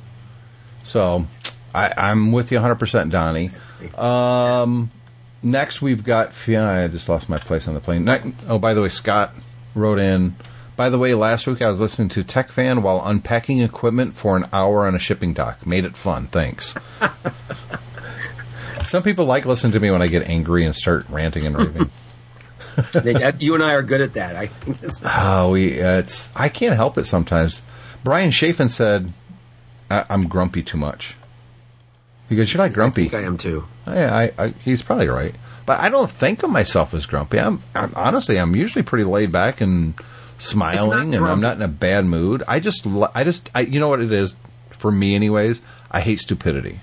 So 0.83 1.25
I, 1.73 1.91
I'm 1.97 2.31
with 2.31 2.51
you 2.51 2.59
100%, 2.59 3.09
Donnie. 3.09 3.49
Um, 3.97 4.91
next, 5.41 5.81
we've 5.81 6.03
got. 6.03 6.33
I 6.47 6.87
just 6.87 7.09
lost 7.09 7.29
my 7.29 7.39
place 7.39 7.67
on 7.67 7.73
the 7.73 7.79
plane. 7.79 8.05
Ne- 8.05 8.33
Oh, 8.47 8.59
by 8.59 8.75
the 8.75 8.83
way, 8.83 8.89
Scott 8.89 9.33
wrote 9.73 9.97
in. 9.97 10.35
By 10.75 10.91
the 10.91 10.99
way, 10.99 11.15
last 11.15 11.47
week 11.47 11.63
I 11.63 11.69
was 11.71 11.79
listening 11.79 12.09
to 12.09 12.23
Tech 12.23 12.51
Fan 12.51 12.83
while 12.83 13.01
unpacking 13.03 13.59
equipment 13.59 14.15
for 14.15 14.37
an 14.37 14.43
hour 14.53 14.85
on 14.85 14.93
a 14.93 14.99
shipping 14.99 15.33
dock. 15.33 15.65
Made 15.65 15.83
it 15.83 15.97
fun. 15.97 16.27
Thanks. 16.27 16.75
Some 18.85 19.01
people 19.03 19.25
like 19.25 19.45
listening 19.45 19.73
to 19.73 19.79
me 19.79 19.89
when 19.91 20.01
I 20.03 20.07
get 20.07 20.27
angry 20.27 20.63
and 20.63 20.75
start 20.75 21.09
ranting 21.09 21.45
and 21.47 21.57
raving. 21.57 21.89
They- 22.93 23.13
that- 23.13 23.41
you 23.41 23.53
and 23.55 23.63
I 23.63 23.73
are 23.73 23.83
good 23.83 24.01
at 24.01 24.13
that. 24.13 24.35
I 24.35 24.47
think 24.47 24.81
it's, 24.83 25.01
Oh, 25.05 25.51
we. 25.51 25.81
Uh, 25.81 25.99
it's. 25.99 26.29
I 26.35 26.49
can't 26.49 26.75
help 26.75 26.97
it 26.97 27.05
sometimes. 27.05 27.61
Brian 28.03 28.31
Chafin 28.31 28.69
said, 28.69 29.11
I, 29.89 30.05
"I'm 30.09 30.27
grumpy 30.27 30.63
too 30.63 30.77
much." 30.77 31.15
Because 32.29 32.53
you're 32.53 32.59
not 32.59 32.69
I 32.71 32.73
grumpy. 32.73 33.09
think 33.09 33.23
I 33.23 33.25
am 33.25 33.37
too. 33.37 33.65
Yeah, 33.87 34.15
I, 34.15 34.31
I, 34.37 34.47
he's 34.63 34.81
probably 34.83 35.07
right. 35.07 35.33
But 35.65 35.79
I 35.79 35.89
don't 35.89 36.09
think 36.11 36.43
of 36.43 36.49
myself 36.51 36.93
as 36.93 37.05
grumpy. 37.07 37.39
I'm, 37.39 37.61
I'm 37.73 37.91
honestly, 37.95 38.37
I'm 38.39 38.55
usually 38.55 38.83
pretty 38.83 39.03
laid 39.03 39.31
back 39.31 39.61
and 39.61 39.95
smiling, 40.37 41.15
and 41.15 41.25
I'm 41.25 41.41
not 41.41 41.55
in 41.57 41.61
a 41.63 41.67
bad 41.67 42.05
mood. 42.05 42.43
I 42.47 42.59
just, 42.59 42.85
I 43.15 43.23
just, 43.23 43.49
I, 43.55 43.61
you 43.61 43.79
know 43.79 43.87
what 43.89 43.99
it 43.99 44.11
is 44.11 44.35
for 44.71 44.91
me, 44.91 45.15
anyways. 45.15 45.61
I 45.91 46.01
hate 46.01 46.19
stupidity. 46.19 46.81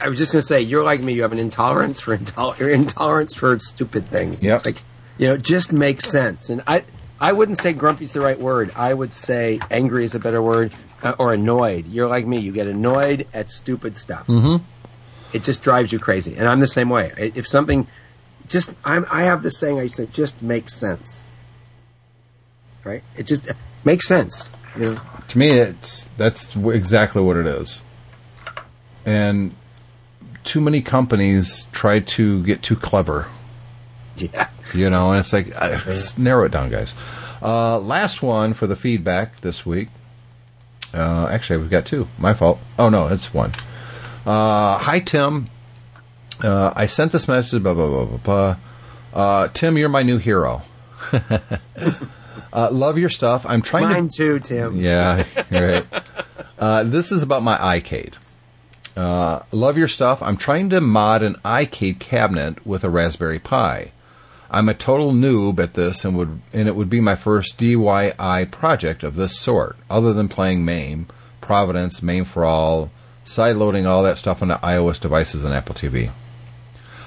I 0.00 0.08
was 0.08 0.16
just 0.18 0.30
going 0.32 0.40
to 0.42 0.46
say, 0.46 0.60
you're 0.60 0.84
like 0.84 1.00
me. 1.00 1.12
You 1.12 1.22
have 1.22 1.32
an 1.32 1.40
intolerance 1.40 1.98
for 2.00 2.16
intol- 2.16 2.58
intolerance 2.72 3.34
for 3.34 3.58
stupid 3.58 4.06
things. 4.06 4.44
Yep. 4.44 4.56
It's 4.58 4.66
like, 4.66 4.82
you 5.18 5.26
know, 5.26 5.34
it 5.34 5.42
just 5.42 5.72
makes 5.72 6.08
sense. 6.08 6.48
And 6.48 6.62
I, 6.66 6.84
I 7.20 7.32
wouldn't 7.32 7.58
say 7.58 7.72
grumpy's 7.72 8.12
the 8.12 8.20
right 8.20 8.38
word. 8.38 8.72
I 8.76 8.94
would 8.94 9.12
say 9.12 9.60
angry 9.70 10.04
is 10.04 10.14
a 10.14 10.20
better 10.20 10.40
word, 10.40 10.72
uh, 11.02 11.14
or 11.18 11.34
annoyed. 11.34 11.86
You're 11.86 12.08
like 12.08 12.26
me. 12.26 12.38
You 12.38 12.52
get 12.52 12.66
annoyed 12.66 13.26
at 13.34 13.50
stupid 13.50 13.96
stuff. 13.96 14.26
Mm-hmm. 14.28 14.64
It 15.32 15.42
just 15.42 15.62
drives 15.62 15.92
you 15.92 15.98
crazy. 15.98 16.36
And 16.36 16.48
I'm 16.48 16.60
the 16.60 16.68
same 16.68 16.88
way. 16.88 17.12
If 17.16 17.46
something, 17.46 17.86
just 18.48 18.72
I'm, 18.84 19.04
I 19.10 19.24
have 19.24 19.42
this 19.42 19.58
saying. 19.58 19.78
I 19.78 19.88
say, 19.88 20.06
just 20.06 20.40
makes 20.40 20.74
sense. 20.74 21.24
Right? 22.84 23.02
It 23.16 23.26
just 23.26 23.50
makes 23.84 24.06
sense. 24.06 24.48
You 24.76 24.86
know. 24.86 25.00
To 25.28 25.38
me, 25.38 25.50
it's 25.50 26.08
that's 26.16 26.56
exactly 26.56 27.20
what 27.20 27.36
it 27.36 27.46
is. 27.46 27.82
And 29.04 29.54
too 30.44 30.60
many 30.60 30.80
companies 30.80 31.66
try 31.72 32.00
to 32.00 32.42
get 32.44 32.62
too 32.62 32.76
clever. 32.76 33.26
Yeah. 34.16 34.48
You 34.74 34.90
know, 34.90 35.12
and 35.12 35.20
it's 35.20 35.32
like, 35.32 35.52
uh, 35.56 35.80
narrow 36.16 36.44
it 36.44 36.52
down, 36.52 36.70
guys. 36.70 36.94
Uh, 37.40 37.78
last 37.78 38.22
one 38.22 38.54
for 38.54 38.66
the 38.66 38.76
feedback 38.76 39.36
this 39.40 39.64
week. 39.64 39.88
Uh, 40.92 41.28
actually, 41.30 41.58
we've 41.58 41.70
got 41.70 41.86
two. 41.86 42.08
My 42.18 42.34
fault. 42.34 42.58
Oh, 42.78 42.88
no, 42.88 43.08
it's 43.08 43.32
one. 43.32 43.52
Uh, 44.26 44.78
hi, 44.78 45.00
Tim. 45.00 45.48
Uh, 46.42 46.72
I 46.74 46.86
sent 46.86 47.12
this 47.12 47.28
message, 47.28 47.62
blah, 47.62 47.74
blah, 47.74 47.88
blah, 47.88 48.04
blah, 48.04 48.18
blah. 48.18 48.56
Uh, 49.12 49.48
Tim, 49.48 49.76
you're 49.78 49.88
my 49.88 50.02
new 50.02 50.18
hero. 50.18 50.62
uh, 52.52 52.70
love 52.70 52.98
your 52.98 53.08
stuff. 53.08 53.46
I'm 53.46 53.62
trying 53.62 53.88
to. 53.88 53.94
Mine 53.94 54.08
too, 54.08 54.40
Tim. 54.40 54.76
Yeah, 54.76 55.24
right. 55.50 55.86
Uh, 56.58 56.82
this 56.82 57.12
is 57.12 57.22
about 57.22 57.40
my 57.40 57.56
iCade. 57.78 58.18
Uh, 58.96 59.40
love 59.52 59.78
your 59.78 59.86
stuff. 59.86 60.20
I'm 60.20 60.36
trying 60.36 60.70
to 60.70 60.80
mod 60.80 61.22
an 61.22 61.36
iCade 61.44 62.00
cabinet 62.00 62.66
with 62.66 62.82
a 62.82 62.90
Raspberry 62.90 63.38
Pi. 63.38 63.92
I'm 64.50 64.68
a 64.68 64.74
total 64.74 65.12
noob 65.12 65.60
at 65.60 65.74
this, 65.74 66.04
and 66.04 66.16
would 66.16 66.40
and 66.52 66.68
it 66.68 66.76
would 66.76 66.88
be 66.88 67.00
my 67.00 67.16
first 67.16 67.58
DIY 67.58 68.50
project 68.50 69.02
of 69.02 69.16
this 69.16 69.38
sort, 69.38 69.76
other 69.90 70.12
than 70.12 70.28
playing 70.28 70.64
MAME, 70.64 71.06
Provenance, 71.40 72.02
MAME 72.02 72.24
for 72.24 72.44
All, 72.44 72.90
sideloading 73.26 73.86
all 73.86 74.02
that 74.02 74.18
stuff 74.18 74.42
onto 74.42 74.54
iOS 74.54 75.00
devices 75.00 75.44
and 75.44 75.52
Apple 75.52 75.74
TV. 75.74 76.10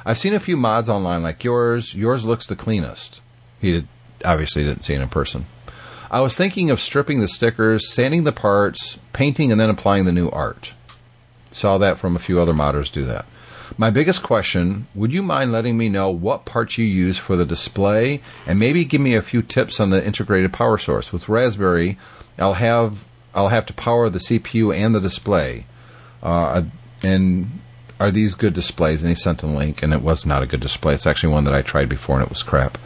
I've 0.06 0.20
seen 0.20 0.34
a 0.34 0.40
few 0.40 0.56
mods 0.56 0.90
online 0.90 1.24
like 1.24 1.44
yours. 1.44 1.94
Yours 1.94 2.26
looks 2.26 2.48
the 2.48 2.56
cleanest. 2.56 3.22
He 3.60 3.72
did, 3.72 3.88
obviously 4.24 4.64
didn't 4.64 4.84
see 4.84 4.94
it 4.94 5.02
in 5.02 5.10
person. 5.10 5.46
I 6.10 6.22
was 6.22 6.36
thinking 6.36 6.70
of 6.70 6.82
stripping 6.82 7.22
the 7.22 7.28
stickers, 7.28 7.92
sanding 7.94 8.24
the 8.24 8.32
parts, 8.32 9.00
painting, 9.14 9.52
and 9.52 9.60
then 9.60 9.70
applying 9.70 10.06
the 10.06 10.12
new 10.12 10.30
art. 10.30 10.74
Saw 11.52 11.78
that 11.78 12.00
from 12.00 12.16
a 12.16 12.20
few 12.20 12.40
other 12.40 12.54
modders 12.54 12.92
do 12.92 13.06
that. 13.06 13.26
My 13.78 13.90
biggest 13.90 14.22
question 14.22 14.88
would 14.94 15.14
you 15.14 15.24
mind 15.24 15.52
letting 15.52 15.78
me 15.78 15.90
know 15.90 16.10
what 16.10 16.46
parts 16.46 16.78
you 16.78 16.86
use 16.86 17.18
for 17.18 17.36
the 17.36 17.46
display 17.46 18.22
and 18.46 18.60
maybe 18.60 18.86
give 18.86 19.02
me 19.02 19.16
a 19.16 19.22
few 19.22 19.42
tips 19.42 19.80
on 19.80 19.90
the 19.90 20.06
integrated 20.06 20.54
power 20.54 20.78
source? 20.78 21.14
With 21.14 21.30
Raspberry, 21.30 21.98
I'll 22.38 22.56
have 22.56 23.06
I'll 23.34 23.50
have 23.50 23.66
to 23.68 23.74
power 23.74 24.10
the 24.10 24.20
CPU 24.20 24.76
and 24.76 24.94
the 24.94 25.00
display. 25.00 25.66
Uh, 26.22 26.64
and 27.02 27.62
are 28.02 28.12
these 28.12 28.34
good 28.34 28.54
displays? 28.54 29.02
And 29.02 29.10
he 29.10 29.16
sent 29.16 29.44
a 29.44 29.48
link, 29.48 29.84
and 29.84 29.94
it 29.94 30.02
was 30.02 30.26
not 30.26 30.42
a 30.42 30.48
good 30.48 30.60
display. 30.60 30.94
It's 30.94 31.06
actually 31.06 31.34
one 31.34 31.44
that 31.44 31.54
I 31.54 31.62
tried 31.62 31.88
before, 31.88 32.16
and 32.16 32.26
it 32.26 32.30
was 32.30 32.42
crap. 32.42 32.78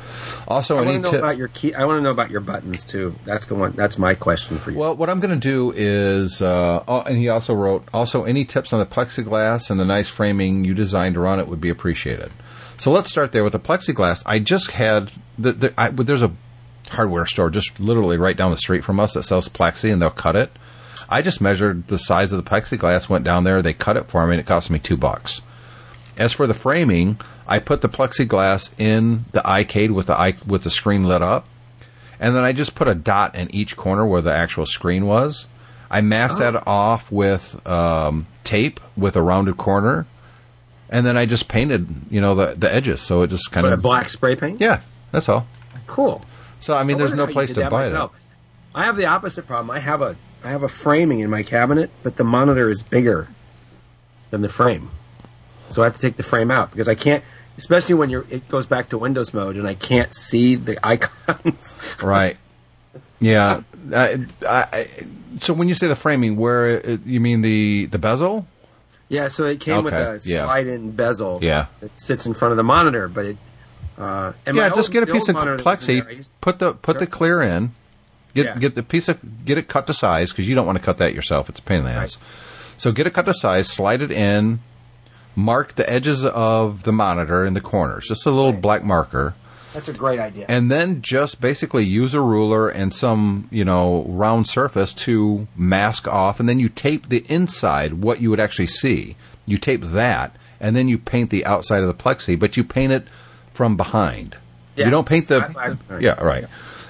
Also, 0.47 0.77
I 0.77 0.81
want 0.81 1.03
to 1.03 1.11
know 1.11 1.17
about 1.17 1.37
your 1.37 1.47
key. 1.47 1.73
I 1.73 1.85
want 1.85 1.97
to 1.97 2.01
know 2.01 2.11
about 2.11 2.29
your 2.29 2.41
buttons 2.41 2.83
too. 2.83 3.15
That's 3.23 3.45
the 3.45 3.55
one. 3.55 3.71
That's 3.71 3.97
my 3.97 4.13
question 4.13 4.57
for 4.57 4.71
you. 4.71 4.77
Well, 4.77 4.95
what 4.95 5.09
I'm 5.09 5.19
going 5.19 5.33
to 5.33 5.39
do 5.39 5.73
is, 5.75 6.41
uh, 6.41 6.83
oh, 6.87 7.01
and 7.01 7.17
he 7.17 7.29
also 7.29 7.55
wrote, 7.55 7.87
also 7.93 8.25
any 8.25 8.45
tips 8.45 8.73
on 8.73 8.79
the 8.79 8.85
plexiglass 8.85 9.69
and 9.69 9.79
the 9.79 9.85
nice 9.85 10.09
framing 10.09 10.65
you 10.65 10.73
designed 10.73 11.17
around 11.17 11.39
it 11.39 11.47
would 11.47 11.61
be 11.61 11.69
appreciated. 11.69 12.31
So 12.77 12.91
let's 12.91 13.09
start 13.09 13.31
there 13.31 13.43
with 13.43 13.53
the 13.53 13.59
plexiglass. 13.59 14.21
I 14.25 14.39
just 14.39 14.71
had 14.71 15.11
the, 15.39 15.53
the 15.53 15.73
I, 15.77 15.89
there's 15.89 16.21
a 16.21 16.33
hardware 16.89 17.25
store 17.25 17.49
just 17.49 17.79
literally 17.79 18.17
right 18.17 18.35
down 18.35 18.51
the 18.51 18.57
street 18.57 18.83
from 18.83 18.99
us 18.99 19.13
that 19.13 19.23
sells 19.23 19.47
plexi, 19.47 19.91
and 19.91 20.01
they'll 20.01 20.09
cut 20.11 20.35
it. 20.35 20.51
I 21.09 21.21
just 21.21 21.39
measured 21.41 21.87
the 21.87 21.97
size 21.97 22.31
of 22.31 22.43
the 22.43 22.49
plexiglass, 22.49 23.09
went 23.09 23.23
down 23.25 23.43
there, 23.43 23.61
they 23.61 23.73
cut 23.73 23.97
it 23.97 24.07
for 24.07 24.25
me, 24.25 24.33
and 24.33 24.39
it 24.39 24.45
cost 24.47 24.69
me 24.71 24.79
two 24.79 24.97
bucks. 24.97 25.41
As 26.17 26.33
for 26.33 26.47
the 26.47 26.53
framing, 26.53 27.19
I 27.47 27.59
put 27.59 27.81
the 27.81 27.89
plexiglass 27.89 28.71
in 28.79 29.25
the 29.31 29.41
iCade 29.41 29.91
with 29.91 30.07
the 30.07 30.17
i 30.17 30.35
with 30.47 30.63
the 30.63 30.69
screen 30.69 31.03
lit 31.03 31.21
up, 31.21 31.47
and 32.19 32.35
then 32.35 32.43
I 32.43 32.53
just 32.53 32.73
put 32.75 32.87
a 32.87 32.95
dot 32.95 33.35
in 33.35 33.53
each 33.53 33.75
corner 33.75 34.05
where 34.05 34.21
the 34.21 34.33
actual 34.33 34.65
screen 34.65 35.05
was. 35.05 35.47
I 35.91 36.01
masked 36.01 36.39
that 36.39 36.65
off 36.67 37.11
with 37.11 37.65
um, 37.67 38.25
tape 38.43 38.79
with 38.97 39.15
a 39.15 39.21
rounded 39.21 39.57
corner, 39.57 40.07
and 40.89 41.05
then 41.05 41.17
I 41.17 41.25
just 41.25 41.47
painted, 41.47 41.87
you 42.09 42.21
know, 42.21 42.33
the 42.33 42.55
the 42.57 42.73
edges, 42.73 43.01
so 43.01 43.21
it 43.21 43.27
just 43.27 43.51
kind 43.51 43.65
But 43.65 43.73
of 43.73 43.81
black 43.81 44.09
spray 44.09 44.35
paint. 44.35 44.59
yeah, 44.61 44.81
that's 45.11 45.29
all. 45.29 45.45
Cool. 45.85 46.23
So 46.61 46.75
I 46.75 46.83
mean, 46.83 46.95
I 46.95 46.99
there's 46.99 47.13
no 47.13 47.27
place 47.27 47.49
to 47.49 47.59
that 47.59 47.69
buy 47.71 47.83
myself. 47.83 48.13
I 48.73 48.85
have 48.85 48.95
the 48.97 49.05
opposite 49.05 49.45
problem. 49.45 49.69
I 49.69 49.79
have 49.79 50.01
a 50.01 50.15
I 50.45 50.49
have 50.49 50.63
a 50.63 50.69
framing 50.69 51.19
in 51.21 51.29
my 51.29 51.41
cabinet, 51.43 51.89
but 52.03 52.17
the 52.17 52.23
monitor 52.23 52.69
is 52.69 52.83
bigger 52.83 53.27
than 54.29 54.41
the 54.41 54.49
frame, 54.49 54.91
so 55.69 55.81
I 55.81 55.85
have 55.85 55.95
to 55.95 56.01
take 56.01 56.17
the 56.17 56.23
frame 56.23 56.51
out 56.51 56.71
because 56.71 56.87
I 56.87 56.95
can't. 56.95 57.23
Especially 57.57 57.95
when 57.95 58.09
you're, 58.09 58.25
it 58.29 58.47
goes 58.49 58.65
back 58.65 58.89
to 58.89 58.97
Windows 58.97 59.33
mode, 59.33 59.55
and 59.55 59.65
I 59.67 59.73
can't 59.75 60.13
see 60.13 60.55
the 60.55 60.77
icons. 60.85 61.79
Right. 62.03 62.37
Yeah. 63.19 63.61
I, 63.93 64.25
I, 64.47 64.87
so 65.39 65.53
when 65.53 65.69
you 65.69 65.73
say 65.73 65.87
the 65.87 65.95
framing, 65.95 66.35
where 66.35 66.67
it, 66.67 67.05
you 67.05 67.19
mean 67.19 67.41
the 67.41 67.85
the 67.87 67.97
bezel? 67.97 68.45
yeah, 69.07 69.27
so 69.29 69.45
it 69.45 69.59
came 69.61 69.83
with 69.83 69.93
a 69.93 70.19
slide-in 70.19 70.91
bezel. 70.91 71.39
Yeah. 71.41 71.67
that 71.79 71.99
sits 71.99 72.25
in 72.25 72.33
front 72.33 72.51
of 72.51 72.57
the 72.57 72.63
monitor, 72.63 73.07
but 73.07 73.25
it. 73.25 73.37
Uh, 73.97 74.33
yeah, 74.45 74.67
just 74.69 74.89
old- 74.89 74.91
get 74.91 75.03
a 75.03 75.07
piece 75.07 75.29
of 75.29 75.35
monitor 75.35 75.55
that 75.57 75.63
was 75.65 75.87
in 75.87 75.95
there, 75.95 76.05
plexi, 76.05 76.17
used- 76.17 76.29
put 76.41 76.59
the 76.59 76.73
put 76.73 76.99
the 76.99 77.07
clear 77.07 77.41
in, 77.41 77.71
get 78.35 78.45
Yeah. 78.45 78.57
get 78.59 78.75
the 78.75 78.83
piece 78.83 79.09
of 79.09 79.17
get 79.45 79.57
it 79.57 79.67
cut 79.67 79.87
to 79.87 79.93
size 79.93 80.31
because 80.31 80.47
you 80.47 80.53
don't 80.53 80.67
want 80.67 80.77
to 80.77 80.83
cut 80.83 80.99
that 80.99 81.15
yourself. 81.15 81.49
It's 81.49 81.57
a 81.59 81.63
pain 81.63 81.79
in 81.79 81.85
the 81.85 81.91
ass. 81.91 82.17
So 82.77 82.91
get 82.91 83.07
it 83.07 83.13
cut 83.13 83.25
to 83.25 83.33
size, 83.33 83.67
slide 83.71 84.01
it 84.03 84.11
in, 84.11 84.59
mark 85.35 85.75
the 85.75 85.89
edges 85.89 86.23
of 86.25 86.83
the 86.83 86.91
monitor 86.91 87.45
in 87.45 87.53
the 87.55 87.61
corners, 87.61 88.05
just 88.07 88.25
a 88.25 88.31
little 88.31 88.53
black 88.53 88.83
marker, 88.83 89.33
That's 89.73 89.87
a 89.89 89.93
great 89.93 90.19
idea. 90.19 90.45
and 90.47 90.69
then 90.71 91.01
just 91.01 91.41
basically 91.41 91.83
use 91.83 92.13
a 92.13 92.21
ruler 92.21 92.69
and 92.69 92.93
some 92.93 93.47
you 93.51 93.65
know 93.65 94.05
round 94.07 94.47
surface 94.47 94.93
to 94.93 95.47
mask 95.55 96.07
off, 96.07 96.39
and 96.39 96.47
then 96.49 96.59
you 96.59 96.69
tape 96.69 97.09
the 97.09 97.25
inside 97.29 97.93
what 97.93 98.21
you 98.21 98.29
would 98.29 98.39
actually 98.39 98.67
see. 98.67 99.15
You 99.47 99.57
tape 99.57 99.81
that, 99.83 100.35
and 100.59 100.75
then 100.75 100.87
you 100.87 100.97
paint 100.97 101.29
the 101.29 101.45
outside 101.45 101.81
of 101.83 101.87
the 101.87 101.93
plexi, 101.93 102.37
but 102.39 102.57
you 102.57 102.63
paint 102.63 102.91
it 102.91 103.07
from 103.53 103.77
behind. 103.77 104.35
Yeah. 104.75 104.85
You 104.85 104.91
don't 104.91 105.07
paint 105.07 105.27
the 105.29 105.49
by 105.53 105.69
side. 105.73 106.01
yeah 106.01 106.21
right, 106.21 106.45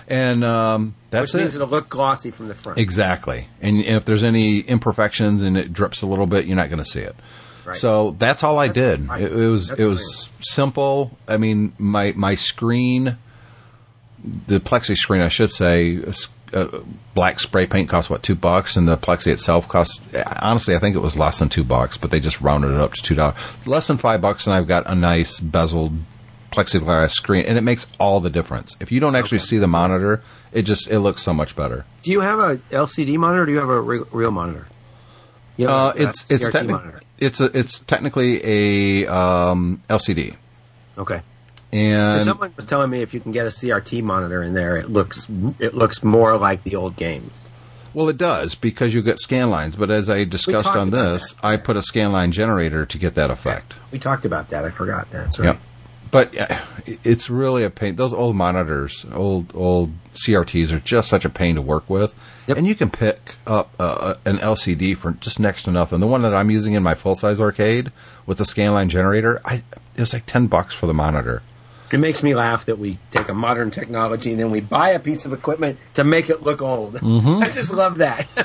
and 0.07 0.43
um, 0.43 0.95
that's 1.09 1.33
which 1.33 1.41
means 1.41 1.55
it. 1.55 1.57
it'll 1.59 1.69
look 1.69 1.89
glossy 1.89 2.31
from 2.31 2.47
the 2.47 2.55
front. 2.55 2.79
Exactly. 2.79 3.47
And 3.61 3.81
if 3.81 4.05
there's 4.05 4.23
any 4.23 4.59
imperfections 4.59 5.41
and 5.41 5.57
it 5.57 5.73
drips 5.73 6.01
a 6.01 6.05
little 6.05 6.27
bit, 6.27 6.45
you're 6.45 6.55
not 6.55 6.69
going 6.69 6.79
to 6.79 6.85
see 6.85 7.01
it. 7.01 7.15
Right. 7.65 7.75
So 7.75 8.11
that's 8.19 8.43
all 8.43 8.59
I 8.59 8.67
That's 8.67 8.75
did. 8.75 9.07
right. 9.09 9.21
It, 9.21 9.33
it 9.33 9.47
was 9.47 9.69
That's 9.69 9.81
it 9.81 9.85
was 9.85 10.29
simple. 10.41 11.17
I 11.27 11.37
mean, 11.37 11.73
my 11.79 12.13
my 12.15 12.35
screen, 12.35 13.17
the 14.47 14.59
plexi 14.59 14.95
screen, 14.95 15.21
I 15.21 15.29
should 15.29 15.49
say, 15.49 15.99
uh, 16.53 16.67
black 17.15 17.39
spray 17.39 17.65
paint 17.65 17.89
costs 17.89 18.07
what 18.09 18.21
two 18.21 18.35
bucks, 18.35 18.75
and 18.75 18.87
the 18.87 18.97
plexi 18.97 19.27
itself 19.31 19.67
costs. 19.67 19.99
Honestly, 20.41 20.75
I 20.75 20.79
think 20.79 20.95
it 20.95 20.99
was 20.99 21.17
less 21.17 21.39
than 21.39 21.49
two 21.49 21.63
bucks, 21.63 21.97
but 21.97 22.11
they 22.11 22.19
just 22.19 22.39
rounded 22.39 22.71
it 22.71 22.79
up 22.79 22.93
to 22.93 23.01
two 23.01 23.15
dollars, 23.15 23.35
less 23.65 23.87
than 23.87 23.97
five 23.97 24.21
bucks, 24.21 24.45
and 24.45 24.55
I've 24.55 24.67
got 24.67 24.87
a 24.87 24.93
nice 24.93 25.39
bezeled 25.39 25.97
plexiglass 26.55 27.11
screen, 27.11 27.45
and 27.45 27.57
it 27.57 27.61
makes 27.61 27.85
all 27.99 28.19
the 28.19 28.29
difference. 28.29 28.75
If 28.79 28.91
you 28.91 28.99
don't 28.99 29.15
actually 29.15 29.39
see 29.39 29.57
the 29.57 29.67
monitor, 29.67 30.21
it 30.51 30.63
just 30.63 30.89
it 30.89 30.99
looks 30.99 31.21
so 31.21 31.33
much 31.33 31.55
better. 31.55 31.85
Do 32.01 32.11
you 32.11 32.21
have 32.21 32.39
a 32.39 32.57
LCD 32.71 33.17
monitor 33.17 33.43
or 33.43 33.45
do 33.45 33.51
you 33.51 33.59
have 33.59 33.69
a 33.69 33.81
re- 33.81 34.03
real 34.11 34.31
monitor? 34.31 34.67
Yeah, 35.57 35.69
Uh, 35.69 35.93
it's 35.95 36.29
it's 36.31 36.49
techni- 36.49 36.99
it's 37.17 37.39
a, 37.41 37.45
it's 37.57 37.79
technically 37.79 38.41
a 39.03 39.07
um, 39.07 39.81
LCD, 39.89 40.35
Okay. 40.97 41.21
and 41.71 42.21
Someone 42.23 42.53
was 42.55 42.65
telling 42.65 42.89
me 42.89 43.01
if 43.01 43.13
you 43.13 43.19
can 43.21 43.31
get 43.31 43.45
a 43.45 43.49
CRT 43.49 44.01
monitor 44.03 44.41
in 44.43 44.53
there, 44.53 44.75
it 44.77 44.89
looks 44.89 45.27
it 45.59 45.73
looks 45.73 46.03
more 46.03 46.37
like 46.37 46.63
the 46.63 46.75
old 46.75 46.95
games. 46.97 47.47
well, 47.93 48.09
it 48.09 48.17
does 48.17 48.53
because 48.55 48.93
you 48.93 49.01
get 49.01 49.17
scan 49.19 49.49
lines. 49.49 49.77
But 49.77 49.89
as 49.89 50.09
I 50.09 50.25
discussed 50.25 50.67
on 50.75 50.89
this, 50.89 51.35
I 51.41 51.55
put 51.55 51.77
a 51.77 51.81
scan 51.81 52.11
line 52.11 52.33
generator 52.33 52.85
to 52.85 52.97
get 52.97 53.15
that 53.15 53.31
effect. 53.31 53.75
We 53.91 53.99
talked 53.99 54.25
about 54.25 54.49
that. 54.49 54.65
I 54.65 54.69
forgot. 54.71 55.09
That's 55.11 55.39
right. 55.39 55.45
Yep. 55.47 55.59
But 56.15 56.37
uh, 56.39 56.61
it's 57.03 57.29
really 57.29 57.65
a 57.65 57.69
pain. 57.69 57.97
Those 57.97 58.13
old 58.13 58.37
monitors, 58.37 59.05
old 59.13 59.51
old 59.53 59.91
CRTs, 60.13 60.71
are 60.71 60.79
just 60.79 61.09
such 61.09 61.25
a 61.25 61.29
pain 61.29 61.55
to 61.55 61.61
work 61.61 61.89
with. 61.89 62.15
Yep. 62.47 62.55
And 62.55 62.65
you 62.65 62.73
can 62.73 62.89
pick 62.89 63.35
up 63.45 63.73
uh, 63.77 64.15
an 64.23 64.37
LCD 64.37 64.95
for 64.95 65.11
just 65.11 65.41
next 65.41 65.63
to 65.63 65.71
nothing. 65.71 65.99
The 65.99 66.07
one 66.07 66.21
that 66.21 66.33
I'm 66.33 66.49
using 66.49 66.71
in 66.71 66.83
my 66.83 66.93
full 66.93 67.17
size 67.17 67.41
arcade 67.41 67.91
with 68.25 68.37
the 68.37 68.45
scanline 68.45 68.87
generator, 68.87 69.41
I 69.43 69.63
it 69.95 69.99
was 69.99 70.13
like 70.13 70.25
ten 70.25 70.47
bucks 70.47 70.73
for 70.73 70.87
the 70.87 70.93
monitor. 70.93 71.43
It 71.91 71.99
makes 71.99 72.23
me 72.23 72.33
laugh 72.33 72.65
that 72.65 72.79
we 72.79 72.97
take 73.11 73.29
a 73.29 73.33
modern 73.33 73.69
technology 73.71 74.31
and 74.31 74.39
then 74.39 74.49
we 74.51 74.59
buy 74.59 74.89
a 74.89 74.99
piece 74.99 75.25
of 75.25 75.33
equipment 75.33 75.77
to 75.93 76.03
make 76.03 76.29
it 76.29 76.41
look 76.43 76.61
old. 76.61 76.95
Mm-hmm. 76.95 77.43
I 77.43 77.49
just 77.49 77.73
love 77.73 77.97
that. 77.99 78.27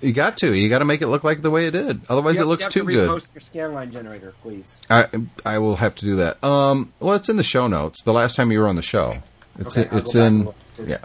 You 0.00 0.12
got 0.12 0.36
to, 0.38 0.52
you 0.52 0.68
got 0.68 0.80
to 0.80 0.84
make 0.84 1.00
it 1.00 1.06
look 1.06 1.24
like 1.24 1.42
the 1.42 1.50
way 1.50 1.66
it 1.66 1.70
did. 1.70 2.00
Otherwise, 2.08 2.34
You 2.36 2.42
it 2.42 2.46
looks 2.46 2.64
have 2.64 2.72
too 2.72 2.80
to 2.80 2.86
good. 2.86 3.08
repost 3.08 3.26
your 3.34 3.40
scanline 3.70 3.90
generator, 3.92 4.34
please. 4.42 4.78
I 4.90 5.06
I 5.44 5.58
will 5.58 5.76
have 5.76 5.94
to 5.96 6.04
do 6.04 6.16
that. 6.16 6.42
Um, 6.44 6.92
well, 7.00 7.14
it's 7.14 7.28
in 7.28 7.36
the 7.36 7.42
show 7.44 7.66
notes. 7.66 8.02
The 8.02 8.12
last 8.12 8.36
time 8.36 8.52
you 8.52 8.58
were 8.60 8.66
on 8.68 8.76
the 8.76 8.82
show, 8.82 9.22
it's 9.58 9.76
Okay, 9.78 9.88
I'll 9.90 9.98
it's 9.98 10.12
go 10.12 10.20
back 10.20 10.30
and 10.30 10.48
in. 10.78 10.86
Yeah. 10.88 10.98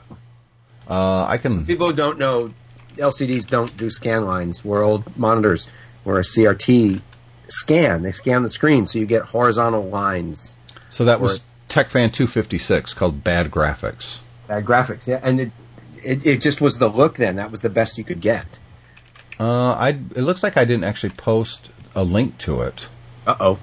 Uh, 0.90 1.26
I 1.26 1.38
can. 1.38 1.66
People 1.66 1.94
don't 1.94 2.18
know 2.18 2.54
LCDs 2.98 3.48
don't 3.48 3.76
do 3.78 3.90
scan 3.90 4.26
lines. 4.26 4.66
Where 4.66 4.82
old 4.82 5.16
monitors 5.18 5.68
where 6.04 6.18
a 6.18 6.22
CRT 6.24 7.02
scan, 7.48 8.02
they 8.04 8.12
scan 8.12 8.44
the 8.44 8.50
screen, 8.50 8.86
so 8.86 9.00
you 9.00 9.06
get 9.06 9.22
horizontal 9.24 9.88
lines. 9.88 10.56
So 10.90 11.06
that 11.06 11.22
was 11.22 11.42
TechFan 11.72 12.12
256 12.12 12.94
called 12.94 13.24
Bad 13.24 13.50
Graphics. 13.50 14.20
Bad 14.48 14.66
graphics, 14.66 15.08
yeah, 15.08 15.22
and 15.24 15.40
it, 15.40 15.52
it 16.04 16.26
it 16.26 16.42
just 16.42 16.60
was 16.60 16.78
the 16.80 16.90
look. 16.90 17.16
Then 17.16 17.38
that 17.38 17.50
was 17.50 17.62
the 17.62 17.70
best 17.70 17.98
you 17.98 18.04
could 18.04 18.20
get. 18.20 18.60
Uh, 19.40 19.72
I 19.72 19.90
it 19.90 20.22
looks 20.24 20.44
like 20.44 20.58
I 20.58 20.66
didn't 20.66 20.84
actually 20.84 21.12
post 21.12 21.72
a 21.96 22.04
link 22.04 22.38
to 22.40 22.62
it. 22.62 22.88
Uh 23.26 23.36
oh. 23.40 23.60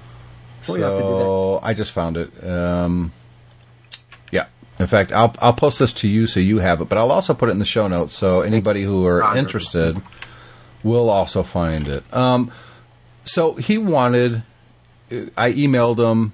Well, 0.67 0.77
you 0.77 0.83
have 0.83 0.97
to 0.97 1.03
do 1.03 1.07
that. 1.07 1.23
So 1.23 1.59
I 1.61 1.73
just 1.75 1.91
found 1.91 2.17
it. 2.17 2.43
Um, 2.43 3.11
yeah. 4.31 4.47
In 4.79 4.87
fact, 4.87 5.11
I'll 5.11 5.35
I'll 5.39 5.53
post 5.53 5.77
this 5.77 5.93
to 5.93 6.07
you 6.07 6.25
so 6.25 6.39
you 6.39 6.57
have 6.57 6.81
it, 6.81 6.89
but 6.89 6.97
I'll 6.97 7.11
also 7.11 7.35
put 7.35 7.49
it 7.49 7.51
in 7.51 7.59
the 7.59 7.65
show 7.65 7.87
notes 7.87 8.15
so 8.15 8.41
anybody 8.41 8.83
who 8.83 9.05
are 9.05 9.19
Roger. 9.19 9.37
interested 9.37 10.01
will 10.83 11.11
also 11.11 11.43
find 11.43 11.87
it. 11.87 12.03
Um, 12.11 12.51
so 13.23 13.53
he 13.53 13.77
wanted. 13.77 14.41
I 15.37 15.53
emailed 15.53 15.99
him. 15.99 16.33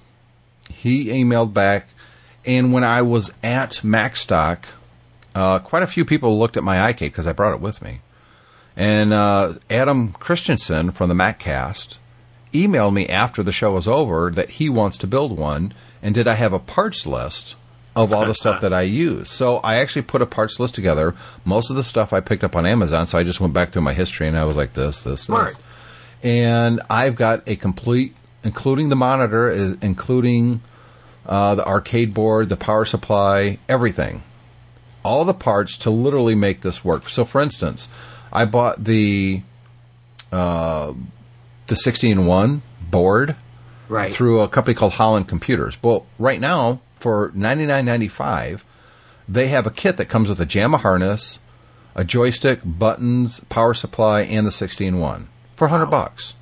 He 0.86 1.06
emailed 1.06 1.52
back, 1.52 1.88
and 2.46 2.72
when 2.72 2.84
I 2.84 3.02
was 3.02 3.34
at 3.42 3.82
Macstock, 3.84 4.66
uh, 5.34 5.58
quite 5.58 5.82
a 5.82 5.88
few 5.88 6.06
people 6.06 6.38
looked 6.38 6.58
at 6.58 6.64
my 6.64 6.94
iCade 6.94 7.08
because 7.08 7.26
I 7.26 7.34
brought 7.34 7.56
it 7.56 7.60
with 7.60 7.82
me. 7.82 8.02
And 8.78 9.12
uh, 9.12 9.54
Adam 9.68 10.12
Christianson 10.12 10.92
from 10.92 11.10
the 11.10 11.16
MacCast 11.16 11.98
emailed 12.54 12.94
me 12.94 13.08
after 13.08 13.42
the 13.42 13.52
show 13.52 13.72
was 13.72 13.88
over 13.88 14.30
that 14.30 14.52
he 14.52 14.70
wants 14.70 15.00
to 15.00 15.08
build 15.08 15.36
one, 15.36 15.74
and 16.04 16.14
did 16.14 16.28
I 16.28 16.36
have 16.36 16.54
a 16.54 16.60
parts 16.60 17.08
list 17.08 17.56
of 17.96 18.14
all 18.14 18.28
the 18.28 18.36
stuff 18.36 18.62
that 18.62 18.72
I 18.72 18.84
use? 18.84 19.28
So 19.28 19.58
I 19.58 19.78
actually 19.78 20.04
put 20.04 20.22
a 20.22 20.28
parts 20.28 20.60
list 20.60 20.76
together. 20.76 21.16
Most 21.46 21.72
of 21.72 21.78
the 21.78 21.84
stuff 21.84 22.14
I 22.14 22.20
picked 22.20 22.44
up 22.44 22.56
on 22.56 22.68
Amazon, 22.68 23.08
so 23.08 23.18
I 23.18 23.24
just 23.24 23.42
went 23.42 23.56
back 23.56 23.72
through 23.72 23.82
my 23.82 23.96
history 23.96 24.28
and 24.28 24.38
I 24.38 24.46
was 24.46 24.56
like, 24.56 24.74
this, 24.74 25.02
this, 25.02 25.26
this. 25.26 25.58
And 26.22 26.80
I've 26.92 27.16
got 27.16 27.42
a 27.48 27.56
complete, 27.56 28.16
including 28.44 28.90
the 28.90 28.96
monitor, 28.96 29.50
including 29.82 30.62
uh, 31.28 31.56
the 31.56 31.66
arcade 31.66 32.14
board, 32.14 32.50
the 32.50 32.58
power 32.58 32.86
supply, 32.86 33.58
everything 33.70 34.24
all 35.04 35.24
the 35.24 35.34
parts 35.36 35.78
to 35.78 35.92
literally 35.92 36.34
make 36.34 36.62
this 36.62 36.84
work. 36.84 37.08
So, 37.10 37.26
for 37.26 37.40
instance, 37.40 37.88
I 38.34 38.46
bought 38.46 38.84
the 38.84 39.44
uh, 40.32 40.94
the 41.68 41.76
16 41.76 42.26
one 42.26 42.62
board 42.82 43.36
Right. 43.88 44.12
through 44.12 44.40
a 44.42 44.48
company 44.50 44.74
called 44.74 44.94
Holland 44.94 45.28
Computers. 45.28 45.78
Well, 45.84 46.08
right 46.18 46.40
now 46.40 46.82
for 47.00 47.30
99.95, 47.34 48.62
they 49.30 49.50
have 49.50 49.68
a 49.68 49.72
kit 49.72 49.98
that 49.98 50.06
comes 50.10 50.28
with 50.28 50.42
a 50.42 50.46
JAMMA 50.46 50.80
harness, 50.80 51.38
a 51.94 52.04
joystick, 52.04 52.62
buttons, 52.66 53.42
power 53.50 53.76
supply, 53.76 54.22
and 54.22 54.48
the 54.48 54.52
16 54.52 55.00
one 55.00 55.28
for 55.56 55.68
100 55.68 55.86
bucks. 55.86 56.34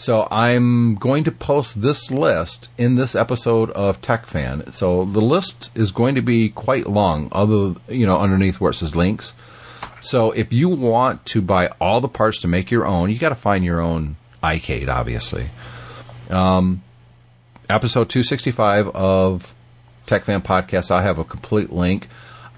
So 0.00 0.26
I'm 0.30 0.94
going 0.94 1.24
to 1.24 1.30
post 1.30 1.82
this 1.82 2.10
list 2.10 2.70
in 2.78 2.94
this 2.94 3.14
episode 3.14 3.70
of 3.72 4.00
Tech 4.00 4.24
Fan. 4.24 4.72
So 4.72 5.04
the 5.04 5.20
list 5.20 5.70
is 5.74 5.90
going 5.90 6.14
to 6.14 6.22
be 6.22 6.48
quite 6.48 6.86
long, 6.86 7.28
other 7.32 7.74
you 7.86 8.06
know, 8.06 8.18
underneath 8.18 8.62
where 8.62 8.70
it 8.70 8.76
says 8.76 8.96
links. 8.96 9.34
So 10.00 10.30
if 10.30 10.54
you 10.54 10.70
want 10.70 11.26
to 11.26 11.42
buy 11.42 11.66
all 11.82 12.00
the 12.00 12.08
parts 12.08 12.40
to 12.40 12.48
make 12.48 12.70
your 12.70 12.86
own, 12.86 13.10
you 13.10 13.18
got 13.18 13.28
to 13.28 13.34
find 13.34 13.62
your 13.62 13.82
own 13.82 14.16
iCade, 14.42 14.88
obviously. 14.88 15.50
Um, 16.30 16.82
episode 17.68 18.08
265 18.08 18.88
of 18.88 19.54
Tech 20.06 20.24
Fan 20.24 20.40
Podcast, 20.40 20.90
I 20.90 21.02
have 21.02 21.18
a 21.18 21.24
complete 21.24 21.74
link. 21.74 22.08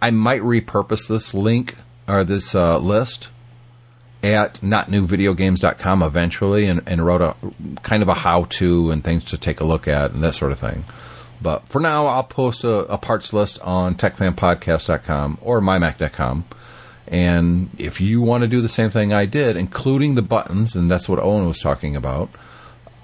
I 0.00 0.12
might 0.12 0.42
repurpose 0.42 1.08
this 1.08 1.34
link 1.34 1.74
or 2.06 2.22
this 2.22 2.54
uh, 2.54 2.78
list 2.78 3.30
at 4.22 4.60
notnewvideogames.com 4.60 6.02
eventually 6.02 6.66
and, 6.66 6.82
and 6.86 7.04
wrote 7.04 7.20
a 7.20 7.34
kind 7.82 8.02
of 8.02 8.08
a 8.08 8.14
how 8.14 8.44
to 8.44 8.90
and 8.90 9.02
things 9.04 9.24
to 9.26 9.38
take 9.38 9.60
a 9.60 9.64
look 9.64 9.88
at 9.88 10.12
and 10.12 10.22
that 10.22 10.34
sort 10.34 10.52
of 10.52 10.58
thing. 10.58 10.84
But 11.40 11.66
for 11.68 11.80
now, 11.80 12.06
I'll 12.06 12.22
post 12.22 12.62
a, 12.62 12.70
a 12.86 12.98
parts 12.98 13.32
list 13.32 13.58
on 13.62 13.96
techfanpodcast.com 13.96 15.38
or 15.40 15.60
mymac.com. 15.60 16.44
And 17.08 17.70
if 17.78 18.00
you 18.00 18.22
want 18.22 18.42
to 18.42 18.48
do 18.48 18.60
the 18.60 18.68
same 18.68 18.90
thing 18.90 19.12
I 19.12 19.26
did, 19.26 19.56
including 19.56 20.14
the 20.14 20.22
buttons, 20.22 20.76
and 20.76 20.90
that's 20.90 21.08
what 21.08 21.18
Owen 21.18 21.46
was 21.48 21.58
talking 21.58 21.96
about, 21.96 22.30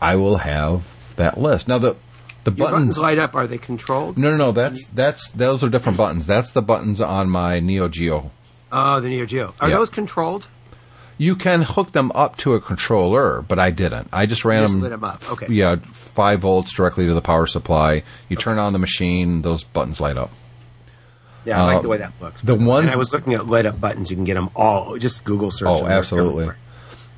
I 0.01 0.15
will 0.17 0.37
have 0.39 1.15
that 1.17 1.39
list. 1.39 1.67
Now, 1.67 1.79
the, 1.79 1.97
the 2.45 2.53
buttons. 2.53 2.71
buttons 2.95 2.99
light 2.99 3.19
up. 3.19 3.35
Are 3.35 3.47
they 3.49 3.59
controlled? 3.59 4.17
no, 4.17 4.31
no, 4.31 4.37
no. 4.37 4.53
That's, 4.53 4.87
that's, 4.87 5.29
those 5.31 5.65
are 5.65 5.69
different 5.69 5.99
buttons. 5.99 6.27
That's 6.29 6.53
the 6.53 6.63
buttons 6.63 7.01
on 7.01 7.29
my 7.29 7.59
Neo 7.61 7.89
Geo 7.89 8.31
Oh, 8.71 9.01
the 9.01 9.09
Neo 9.09 9.25
Geo. 9.27 9.55
Are 9.61 9.69
Yeah. 9.69 9.77
those 9.77 9.89
controlled? 9.91 10.47
You 11.21 11.35
can 11.35 11.63
hook 11.63 11.93
them 11.93 12.13
up 12.15 12.37
to 12.39 12.55
a 12.55 12.61
controller, 12.61 13.43
but 13.43 13.59
I 13.59 13.71
didn't. 13.73 14.09
I 14.13 14.27
just 14.27 14.45
ran 14.45 14.63
Just 14.63 14.75
them. 14.75 14.83
lit 14.83 14.93
'em 14.93 15.03
up. 15.05 15.29
Okay. 15.33 15.47
Yeah, 15.51 15.77
five 15.93 16.41
volts 16.41 16.73
directly 16.73 17.07
to 17.07 17.15
the 17.15 17.21
power 17.21 17.47
supply. 17.49 18.05
You 18.29 18.37
turn 18.37 18.59
on 18.59 18.73
the 18.73 18.79
machine; 18.79 19.43
those 19.43 19.65
buttons 19.65 20.01
light 20.01 20.17
up. 20.17 20.31
Yeah, 21.45 21.61
I 21.63 21.67
like 21.67 21.79
Uh, 21.79 21.83
the 21.83 21.89
way 21.89 21.97
that 21.99 22.13
looks. 22.21 22.43
the 22.43 22.55
and 22.55 22.91
I 22.91 22.97
was 22.97 23.13
looking 23.13 23.35
at 23.35 23.49
light 23.49 23.67
up 23.67 23.81
buttons. 23.81 24.11
You 24.11 24.17
can 24.17 24.25
get 24.25 24.35
them 24.35 24.51
all. 24.55 24.97
Just 24.97 25.25
Google 25.25 25.51
search. 25.51 25.69
Oh, 25.69 25.87
absolutely. 25.87 26.31
everywhere. 26.45 26.57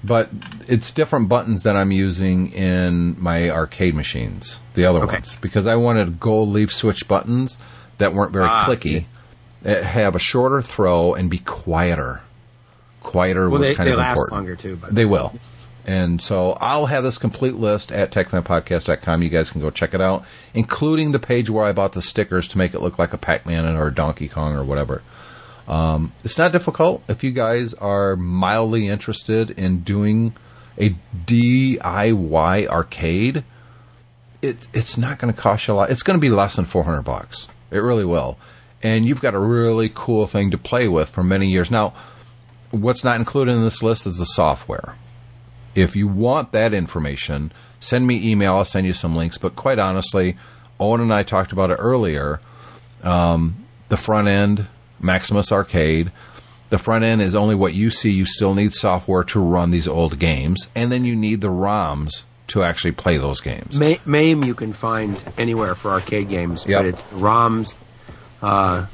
But 0.02 0.30
it's 0.66 0.90
different 0.92 1.28
buttons 1.28 1.62
that 1.64 1.76
I'm 1.76 1.90
using 1.92 2.52
in 2.52 3.16
my 3.18 3.50
arcade 3.50 3.94
machines, 3.94 4.60
the 4.72 4.86
other 4.86 5.00
Okay. 5.00 5.16
ones, 5.16 5.36
because 5.42 5.66
I 5.66 5.76
wanted 5.76 6.18
gold 6.18 6.48
leaf 6.50 6.72
switch 6.72 7.06
buttons 7.06 7.58
that 7.98 8.14
weren't 8.14 8.32
very 8.32 8.46
Ah, 8.48 8.64
clicky, 8.66 9.04
that 9.60 9.84
have 9.84 10.14
a 10.14 10.18
shorter 10.18 10.62
throw 10.62 11.12
and 11.12 11.28
be 11.28 11.38
quieter. 11.40 12.22
Quieter 13.00 13.48
Well, 13.48 13.58
was 13.60 13.68
they, 13.68 13.74
kind 13.74 13.86
they 13.88 13.92
of 13.92 13.98
last 13.98 14.16
important. 14.18 14.32
longer 14.36 14.56
too. 14.56 14.76
But 14.76 14.94
They 14.94 15.04
will. 15.04 15.34
And 15.86 16.20
so 16.20 16.52
I'll 16.60 16.86
have 16.86 17.02
this 17.02 17.16
complete 17.18 17.54
list 17.54 17.90
at 17.90 18.12
techfanpodcast.com. 18.12 19.22
You 19.22 19.28
guys 19.30 19.50
can 19.50 19.60
go 19.62 19.70
check 19.70 19.94
it 19.94 20.00
out, 20.00 20.24
including 20.54 21.12
the 21.12 21.18
page 21.18 21.48
where 21.48 21.64
I 21.64 21.72
bought 21.72 21.94
the 21.94 22.02
stickers 22.02 22.46
to 22.48 22.58
make 22.58 22.74
it 22.74 22.80
look 22.82 22.98
like 22.98 23.12
a 23.14 23.18
Pac-Man 23.18 23.64
or 23.76 23.86
a 23.88 23.94
Donkey 23.94 24.28
Kong 24.28 24.54
or 24.54 24.62
whatever. 24.62 25.02
Um, 25.66 26.12
it's 26.22 26.36
not 26.36 26.52
difficult 26.52 27.02
if 27.08 27.24
you 27.24 27.30
guys 27.30 27.72
are 27.74 28.14
mildly 28.16 28.88
interested 28.88 29.50
in 29.52 29.80
doing 29.80 30.34
a 30.78 30.94
DIY 31.26 32.66
arcade. 32.68 33.44
It, 34.42 34.68
it's 34.72 34.96
not 34.98 35.18
going 35.18 35.32
to 35.32 35.38
cost 35.40 35.66
you 35.68 35.74
a 35.74 35.76
lot. 35.76 35.90
It's 35.90 36.02
going 36.02 36.18
to 36.18 36.20
be 36.20 36.30
less 36.30 36.56
than 36.56 36.64
400 36.64 37.02
bucks. 37.02 37.48
It 37.70 37.78
really 37.78 38.04
will. 38.04 38.38
And 38.82 39.04
you've 39.06 39.20
got 39.20 39.34
a 39.34 39.38
really 39.38 39.90
cool 39.94 40.26
thing 40.26 40.50
to 40.50 40.58
play 40.58 40.88
with 40.88 41.10
for 41.10 41.22
many 41.22 41.46
years. 41.48 41.70
Now, 41.70 41.92
what's 42.70 43.04
not 43.04 43.16
included 43.18 43.52
in 43.52 43.62
this 43.62 43.82
list 43.82 44.06
is 44.06 44.18
the 44.18 44.24
software. 44.24 44.96
If 45.74 45.94
you 45.96 46.08
want 46.08 46.52
that 46.52 46.74
information, 46.74 47.52
send 47.78 48.06
me 48.06 48.30
email. 48.30 48.54
I'll 48.56 48.64
send 48.64 48.86
you 48.86 48.92
some 48.92 49.14
links. 49.16 49.38
But 49.38 49.56
quite 49.56 49.78
honestly, 49.78 50.36
Owen 50.78 51.00
and 51.00 51.12
I 51.12 51.22
talked 51.22 51.52
about 51.52 51.70
it 51.70 51.74
earlier. 51.76 52.40
Um, 53.02 53.64
the 53.88 53.96
front 53.96 54.28
end, 54.28 54.66
Maximus 55.00 55.52
Arcade. 55.52 56.10
The 56.70 56.78
front 56.78 57.02
end 57.04 57.20
is 57.22 57.34
only 57.34 57.54
what 57.54 57.74
you 57.74 57.90
see. 57.90 58.10
You 58.10 58.26
still 58.26 58.54
need 58.54 58.72
software 58.72 59.24
to 59.24 59.40
run 59.40 59.70
these 59.72 59.88
old 59.88 60.18
games, 60.18 60.68
and 60.74 60.92
then 60.92 61.04
you 61.04 61.16
need 61.16 61.40
the 61.40 61.48
ROMs 61.48 62.22
to 62.48 62.62
actually 62.62 62.92
play 62.92 63.16
those 63.16 63.40
games. 63.40 63.78
Ma- 63.78 63.94
MAME 64.04 64.44
you 64.44 64.54
can 64.54 64.72
find 64.72 65.22
anywhere 65.38 65.74
for 65.74 65.90
arcade 65.92 66.28
games, 66.28 66.64
Yep. 66.68 66.78
but 66.78 66.86
it's 66.86 67.02
the 67.04 67.16
ROMs. 67.16 67.76
Uh, 68.42 68.86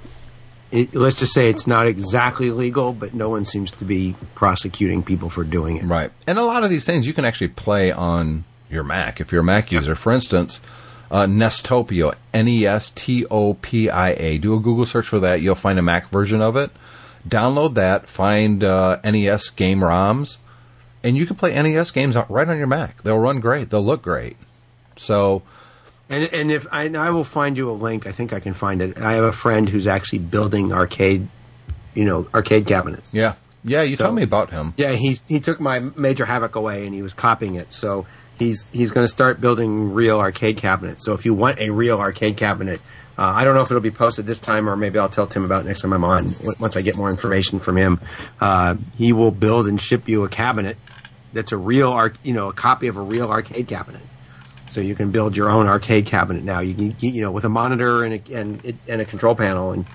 it, 0.70 0.94
let's 0.94 1.18
just 1.18 1.32
say 1.32 1.48
it's 1.48 1.66
not 1.66 1.86
exactly 1.86 2.50
legal, 2.50 2.92
but 2.92 3.14
no 3.14 3.28
one 3.28 3.44
seems 3.44 3.72
to 3.72 3.84
be 3.84 4.16
prosecuting 4.34 5.02
people 5.02 5.30
for 5.30 5.44
doing 5.44 5.76
it. 5.76 5.84
Right. 5.84 6.10
And 6.26 6.38
a 6.38 6.44
lot 6.44 6.64
of 6.64 6.70
these 6.70 6.84
things 6.84 7.06
you 7.06 7.14
can 7.14 7.24
actually 7.24 7.48
play 7.48 7.92
on 7.92 8.44
your 8.70 8.82
Mac. 8.82 9.20
If 9.20 9.32
you're 9.32 9.42
a 9.42 9.44
Mac 9.44 9.70
user, 9.70 9.94
for 9.94 10.12
instance, 10.12 10.60
uh, 11.10 11.26
Nestopia, 11.26 12.14
N 12.34 12.48
E 12.48 12.66
S 12.66 12.90
T 12.90 13.24
O 13.26 13.54
P 13.54 13.88
I 13.88 14.10
A. 14.10 14.38
Do 14.38 14.54
a 14.54 14.60
Google 14.60 14.86
search 14.86 15.06
for 15.06 15.20
that. 15.20 15.40
You'll 15.40 15.54
find 15.54 15.78
a 15.78 15.82
Mac 15.82 16.10
version 16.10 16.42
of 16.42 16.56
it. 16.56 16.70
Download 17.28 17.74
that. 17.74 18.08
Find 18.08 18.62
uh, 18.62 18.98
NES 19.04 19.50
game 19.50 19.80
ROMs, 19.80 20.36
and 21.02 21.16
you 21.16 21.26
can 21.26 21.36
play 21.36 21.60
NES 21.60 21.90
games 21.90 22.16
right 22.28 22.48
on 22.48 22.58
your 22.58 22.66
Mac. 22.66 23.02
They'll 23.02 23.18
run 23.18 23.40
great. 23.40 23.70
They'll 23.70 23.84
look 23.84 24.02
great. 24.02 24.36
So 24.96 25.42
And 26.08 26.24
and 26.32 26.50
if 26.52 26.66
I, 26.70 26.84
and 26.84 26.96
I 26.96 27.10
will 27.10 27.24
find 27.24 27.56
you 27.56 27.70
a 27.70 27.72
link, 27.72 28.06
I 28.06 28.12
think 28.12 28.32
I 28.32 28.40
can 28.40 28.54
find 28.54 28.80
it. 28.80 28.98
I 28.98 29.14
have 29.14 29.24
a 29.24 29.32
friend 29.32 29.68
who's 29.68 29.86
actually 29.88 30.20
building 30.20 30.72
arcade, 30.72 31.28
you 31.94 32.04
know, 32.04 32.26
arcade 32.32 32.66
cabinets. 32.66 33.12
yeah, 33.12 33.34
yeah. 33.64 33.82
You 33.82 33.96
So- 33.96 34.04
told 34.04 34.16
me 34.16 34.22
about 34.22 34.50
him. 34.52 34.72
Yeah, 34.76 34.92
he's 34.92 35.22
he 35.26 35.40
took 35.40 35.58
my 35.60 35.80
Major 35.80 36.24
Havoc 36.26 36.54
away 36.54 36.86
and 36.86 36.94
he 36.94 37.02
was 37.02 37.12
copying 37.12 37.56
it. 37.56 37.72
So 37.72 38.06
he's 38.38 38.66
he's 38.72 38.92
going 38.92 39.04
to 39.04 39.10
start 39.10 39.40
building 39.40 39.94
real 39.94 40.18
arcade 40.20 40.58
cabinets. 40.58 41.04
So 41.04 41.12
if 41.12 41.24
you 41.24 41.34
want 41.34 41.58
a 41.58 41.70
real 41.70 41.98
arcade 41.98 42.36
cabinet, 42.36 42.80
uh, 43.18 43.22
I 43.24 43.42
don't 43.42 43.56
know 43.56 43.62
if 43.62 43.70
it'll 43.72 43.80
be 43.80 43.90
posted 43.90 44.26
this 44.26 44.38
time 44.38 44.68
or 44.68 44.76
maybe 44.76 45.00
I'll 45.00 45.08
tell 45.08 45.26
Tim 45.26 45.42
about 45.44 45.62
it 45.64 45.66
next 45.66 45.80
time 45.80 45.92
I'm 45.92 46.04
on. 46.04 46.28
Once 46.60 46.76
I 46.76 46.82
get 46.82 46.96
more 46.96 47.10
information 47.10 47.58
from 47.58 47.76
him, 47.78 47.98
uh, 48.40 48.76
he 48.96 49.12
will 49.12 49.32
build 49.32 49.66
and 49.66 49.80
ship 49.80 50.08
you 50.08 50.22
a 50.22 50.28
cabinet 50.28 50.76
that's 51.32 51.50
a 51.50 51.56
real 51.56 51.90
arc, 51.90 52.14
you 52.22 52.32
know, 52.32 52.48
a 52.48 52.52
copy 52.52 52.86
of 52.86 52.96
a 52.96 53.00
real 53.02 53.28
arcade 53.30 53.66
cabinet. 53.66 54.02
So 54.68 54.80
you 54.80 54.94
can 54.94 55.10
build 55.10 55.36
your 55.36 55.48
own 55.48 55.66
arcade 55.68 56.06
cabinet 56.06 56.42
now. 56.44 56.60
You 56.60 56.74
can, 56.74 56.94
you 57.00 57.22
know, 57.22 57.30
with 57.30 57.44
a 57.44 57.48
monitor 57.48 58.02
and 58.04 58.14
a, 58.14 58.34
and 58.38 58.64
it- 58.64 58.76
and 58.88 59.00
a 59.00 59.04
control 59.04 59.34
panel, 59.34 59.72
and 59.72 59.86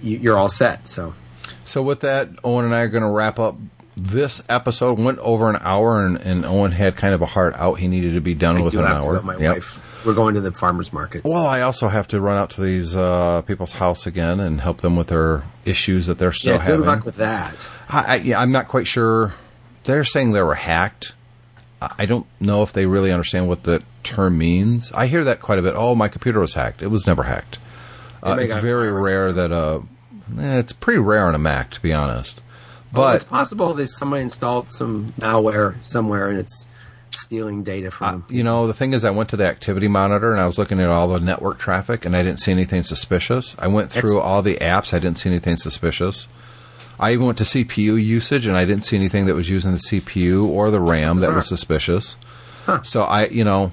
you, 0.00 0.18
you're 0.18 0.36
all 0.38 0.48
set. 0.48 0.86
So. 0.88 1.14
So 1.64 1.82
with 1.82 2.00
that, 2.00 2.28
Owen 2.44 2.64
and 2.64 2.74
I 2.74 2.80
are 2.80 2.88
going 2.88 3.02
to 3.04 3.10
wrap 3.10 3.38
up 3.38 3.56
this 3.96 4.42
episode. 4.48 4.98
Went 4.98 5.18
over 5.20 5.48
an 5.50 5.58
hour, 5.60 6.04
and, 6.04 6.16
and 6.18 6.44
Owen 6.44 6.72
had 6.72 6.96
kind 6.96 7.14
of 7.14 7.22
a 7.22 7.26
heart 7.26 7.54
out. 7.56 7.74
He 7.74 7.86
needed 7.88 8.14
to 8.14 8.20
be 8.20 8.34
done 8.34 8.56
I 8.56 8.62
within 8.62 8.80
an 8.80 8.86
hour. 8.86 9.20
my 9.22 9.36
Yep. 9.36 9.54
wife. 9.56 9.88
We're 10.06 10.14
going 10.14 10.34
to 10.34 10.40
the 10.40 10.50
farmers 10.50 10.92
market. 10.92 11.22
Well, 11.24 11.46
I 11.46 11.60
also 11.60 11.86
have 11.86 12.08
to 12.08 12.20
run 12.20 12.36
out 12.36 12.50
to 12.50 12.60
these 12.60 12.96
uh, 12.96 13.42
people's 13.42 13.74
house 13.74 14.04
again 14.06 14.40
and 14.40 14.60
help 14.60 14.80
them 14.80 14.96
with 14.96 15.06
their 15.08 15.44
issues 15.64 16.06
that 16.08 16.18
they're 16.18 16.32
still 16.32 16.54
yeah, 16.54 16.62
having. 16.62 16.80
good 16.80 16.86
luck 16.86 17.04
with 17.04 17.16
that. 17.16 17.54
I, 17.88 18.02
I, 18.02 18.14
yeah, 18.16 18.40
I'm 18.40 18.50
not 18.50 18.66
quite 18.66 18.88
sure. 18.88 19.34
They're 19.84 20.02
saying 20.04 20.32
they 20.32 20.42
were 20.42 20.56
hacked. 20.56 21.14
I 21.98 22.06
don't 22.06 22.26
know 22.40 22.62
if 22.62 22.72
they 22.72 22.86
really 22.86 23.12
understand 23.12 23.48
what 23.48 23.62
the 23.64 23.82
term 24.02 24.38
means. 24.38 24.92
I 24.92 25.06
hear 25.06 25.24
that 25.24 25.40
quite 25.40 25.58
a 25.58 25.62
bit. 25.62 25.74
Oh, 25.76 25.94
my 25.94 26.08
computer 26.08 26.40
was 26.40 26.54
hacked. 26.54 26.82
It 26.82 26.88
was 26.88 27.06
never 27.06 27.22
hacked. 27.24 27.58
Uh, 28.22 28.36
may 28.36 28.46
very 28.46 28.92
rare 28.92 29.32
that 29.32 29.50
uh, 29.50 29.80
eh, 30.38 30.58
it's 30.58 30.72
pretty 30.72 31.00
rare 31.00 31.26
on 31.26 31.34
a 31.34 31.38
Mac, 31.38 31.72
to 31.72 31.82
be 31.82 31.92
honest. 31.92 32.40
Well, 32.92 33.04
But 33.06 33.14
it's 33.16 33.24
possible 33.24 33.74
that 33.74 33.86
somebody 33.88 34.22
installed 34.22 34.70
some 34.70 35.06
malware 35.18 35.84
somewhere 35.84 36.28
and 36.28 36.38
it's 36.38 36.68
stealing 37.10 37.62
data 37.62 37.90
from. 37.90 38.24
you 38.28 38.42
know, 38.42 38.66
the 38.66 38.74
thing 38.74 38.92
is, 38.92 39.04
I 39.04 39.10
went 39.10 39.30
to 39.30 39.36
the 39.36 39.46
activity 39.46 39.88
monitor 39.88 40.30
and 40.32 40.40
I 40.40 40.46
was 40.46 40.58
looking 40.58 40.80
at 40.80 40.88
all 40.88 41.08
the 41.08 41.20
network 41.20 41.58
traffic, 41.58 42.04
and 42.04 42.16
I 42.16 42.22
didn't 42.22 42.40
see 42.40 42.52
anything 42.52 42.82
suspicious. 42.82 43.56
I 43.58 43.68
went 43.68 43.90
through 43.90 44.10
Excellent. 44.10 44.26
all 44.26 44.42
the 44.42 44.56
apps, 44.56 44.94
I 44.94 44.98
didn't 44.98 45.18
see 45.18 45.30
anything 45.30 45.56
suspicious. 45.56 46.28
I 47.02 47.12
even 47.12 47.26
went 47.26 47.38
to 47.38 47.44
CPU 47.44 48.00
usage, 48.00 48.46
and 48.46 48.56
I 48.56 48.64
didn't 48.64 48.84
see 48.84 48.96
anything 48.96 49.26
that 49.26 49.34
was 49.34 49.50
using 49.50 49.72
the 49.72 49.78
CPU 49.78 50.46
or 50.46 50.70
the 50.70 50.80
RAM 50.80 51.18
that 51.18 51.34
was 51.34 51.48
suspicious. 51.48 52.16
So 52.84 53.02
I, 53.02 53.26
you 53.26 53.42
know, 53.42 53.72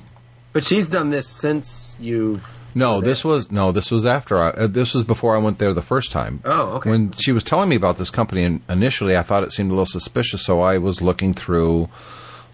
but 0.51 0.63
she's 0.63 0.87
done 0.87 1.11
this 1.11 1.27
since 1.27 1.95
you. 1.99 2.41
no, 2.73 3.01
this 3.01 3.23
was 3.23 3.51
no, 3.51 3.71
this 3.71 3.91
was 3.91 4.03
after 4.03 4.37
I, 4.37 4.49
uh, 4.49 4.67
this 4.67 4.95
was 4.95 5.03
before 5.03 5.35
I 5.35 5.39
went 5.39 5.59
there 5.59 5.75
the 5.75 5.83
first 5.83 6.11
time. 6.11 6.41
Oh, 6.43 6.77
okay. 6.77 6.89
When 6.89 7.11
she 7.11 7.31
was 7.31 7.43
telling 7.43 7.69
me 7.69 7.75
about 7.75 7.99
this 7.99 8.09
company, 8.09 8.43
and 8.43 8.61
initially 8.67 9.15
I 9.15 9.21
thought 9.21 9.43
it 9.43 9.51
seemed 9.51 9.69
a 9.69 9.73
little 9.73 9.85
suspicious, 9.85 10.43
so 10.43 10.61
I 10.61 10.79
was 10.79 11.03
looking 11.03 11.35
through 11.35 11.87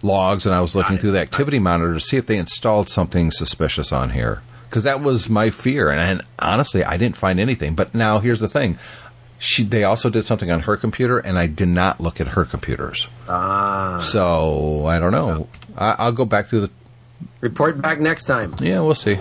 logs 0.02 0.44
and 0.44 0.54
I 0.54 0.60
was 0.60 0.74
looking 0.74 0.96
it. 0.96 1.00
through 1.00 1.12
the 1.12 1.20
activity 1.20 1.58
monitor 1.58 1.94
to 1.94 2.00
see 2.00 2.18
if 2.18 2.26
they 2.26 2.36
installed 2.36 2.90
something 2.90 3.30
suspicious 3.30 3.92
on 3.92 4.10
here 4.10 4.42
because 4.68 4.82
that 4.82 5.00
was 5.00 5.30
my 5.30 5.48
fear. 5.48 5.88
And, 5.88 6.00
and 6.00 6.22
honestly, 6.38 6.84
I 6.84 6.98
didn't 6.98 7.16
find 7.16 7.40
anything. 7.40 7.74
But 7.74 7.94
now 7.94 8.18
here's 8.18 8.40
the 8.40 8.48
thing: 8.48 8.78
she 9.38 9.62
they 9.64 9.84
also 9.84 10.08
did 10.10 10.24
something 10.24 10.50
on 10.50 10.60
her 10.60 10.76
computer, 10.76 11.18
and 11.18 11.38
I 11.38 11.46
did 11.46 11.68
not 11.68 12.00
look 12.00 12.20
at 12.20 12.28
her 12.28 12.44
computers. 12.44 13.06
Ah. 13.28 14.00
So 14.02 14.86
I 14.86 14.98
don't 14.98 15.12
know. 15.12 15.48
I, 15.76 15.96
I'll 15.98 16.12
go 16.12 16.24
back 16.24 16.46
through 16.46 16.62
the. 16.62 16.70
report 17.40 17.80
back 17.80 18.00
next 18.00 18.24
time. 18.24 18.54
Yeah, 18.60 18.80
we'll 18.80 18.94
see. 18.94 19.18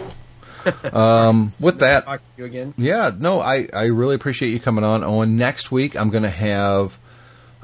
um, 0.93 1.49
with 1.59 1.79
that, 1.79 2.05
Talk 2.05 2.21
to 2.21 2.25
you 2.41 2.45
again. 2.45 2.73
yeah, 2.77 3.11
no, 3.17 3.39
I, 3.39 3.67
I 3.71 3.85
really 3.85 4.15
appreciate 4.15 4.49
you 4.49 4.59
coming 4.59 4.83
on, 4.83 5.03
Owen. 5.03 5.37
Next 5.37 5.71
week, 5.71 5.95
I'm 5.95 6.09
going 6.09 6.23
to 6.23 6.29
have, 6.29 6.97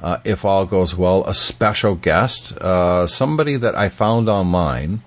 uh, 0.04 0.18
if 0.24 0.46
all 0.46 0.68
goes 0.68 0.96
well, 0.96 1.24
a 1.26 1.34
special 1.34 1.96
guest, 1.96 2.52
uh, 2.58 3.08
somebody 3.08 3.58
that 3.58 3.74
I 3.74 3.90
found 3.90 4.30
online 4.30 5.02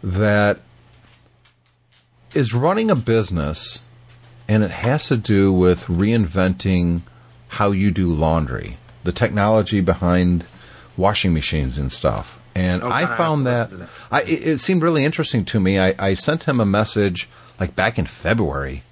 that 0.00 0.60
is 2.34 2.54
running 2.54 2.88
a 2.88 2.94
business, 2.94 3.80
and 4.48 4.64
it 4.64 4.70
has 4.70 5.08
to 5.08 5.16
do 5.16 5.52
with 5.52 5.84
reinventing 5.84 7.02
how 7.48 7.70
you 7.70 7.90
do 7.90 8.12
laundry, 8.12 8.76
the 9.04 9.12
technology 9.12 9.80
behind 9.80 10.44
washing 10.96 11.32
machines 11.32 11.78
and 11.78 11.90
stuff. 11.92 12.38
And 12.54 12.82
Oh, 12.82 12.88
I 12.90 13.02
God, 13.02 13.10
I 13.12 13.16
found 13.16 13.46
have 13.46 13.70
that, 13.70 13.78
that. 13.78 13.88
I, 14.10 14.22
it, 14.22 14.58
seemed 14.58 14.82
really 14.82 15.04
interesting 15.04 15.44
to 15.46 15.60
me. 15.60 15.78
I, 15.78 15.94
I 15.98 16.14
sent 16.14 16.44
him 16.44 16.60
a 16.60 16.66
message 16.66 17.28
like 17.60 17.76
back 17.76 17.98
in 17.98 18.06
February 18.06 18.82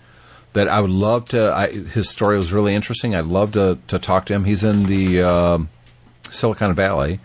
that 0.52 0.68
I 0.68 0.80
would 0.80 0.90
love 0.90 1.28
to. 1.30 1.52
I, 1.52 1.68
his 1.72 2.08
story 2.08 2.36
was 2.36 2.52
really 2.52 2.74
interesting. 2.74 3.14
I'd 3.14 3.24
love 3.24 3.52
to 3.52 3.78
to 3.88 3.98
talk 3.98 4.26
to 4.26 4.34
him. 4.34 4.44
He's 4.44 4.62
in 4.62 4.84
the 4.86 5.22
um 5.22 5.68
Silicon 6.30 6.74
Valley. 6.74 7.18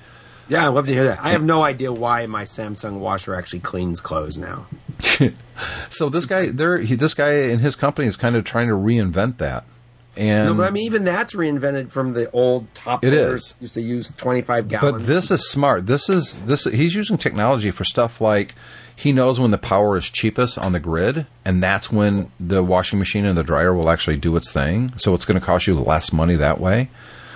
Yeah, 0.50 0.68
I'd 0.68 0.74
love 0.74 0.88
to 0.88 0.94
hear 0.94 1.06
that. 1.06 1.20
I 1.22 1.32
have 1.32 1.44
no 1.44 1.64
idea 1.64 1.94
why 1.94 2.26
my 2.26 2.44
Samsung 2.44 3.00
washer 3.00 3.36
actually 3.36 3.62
cleans 3.62 4.02
clothes 4.02 4.38
now. 4.38 4.66
So 5.90 6.10
this 6.10 6.26
guy, 6.26 6.48
there, 6.48 6.80
he, 6.80 6.96
this 6.96 7.14
guy 7.14 7.34
in 7.34 7.60
his 7.60 7.76
company 7.76 8.08
is 8.08 8.18
kind 8.18 8.36
of 8.36 8.44
trying 8.44 8.68
to 8.68 8.74
reinvent 8.74 9.38
that. 9.38 9.66
And 10.18 10.50
No, 10.50 10.56
but 10.56 10.68
I 10.68 10.72
mean, 10.72 10.84
even 10.84 11.04
that's 11.06 11.34
reinvented 11.34 11.90
from 11.90 12.14
the 12.14 12.30
old 12.32 12.74
top 12.74 13.06
It 13.06 13.14
is 13.14 13.56
used 13.62 13.76
to 13.76 13.82
use 13.82 14.12
25 14.18 14.68
gallons. 14.68 14.92
But 14.94 15.08
this 15.08 15.32
is 15.32 15.50
smart. 15.50 15.88
This 15.88 16.10
is 16.10 16.36
this. 16.46 16.66
He's 16.66 16.96
using 16.96 17.18
technology 17.18 17.72
for 17.72 17.86
stuff 17.86 18.20
like 18.20 18.56
he 18.94 19.14
knows 19.14 19.40
when 19.40 19.52
the 19.52 19.58
power 19.58 19.96
is 19.96 20.10
cheapest 20.10 20.58
on 20.58 20.74
the 20.74 20.82
grid, 20.82 21.28
and 21.46 21.64
that's 21.64 21.92
when 21.92 22.30
the 22.42 22.62
washing 22.62 23.00
machine 23.00 23.26
and 23.26 23.38
the 23.38 23.44
dryer 23.44 23.74
will 23.74 23.90
actually 23.90 24.18
do 24.18 24.36
its 24.36 24.52
thing. 24.52 24.92
So 24.98 25.14
it's 25.14 25.24
going 25.24 25.40
to 25.40 25.46
cost 25.46 25.66
you 25.66 25.76
less 25.76 26.12
money 26.12 26.36
that 26.36 26.60
way. 26.60 26.90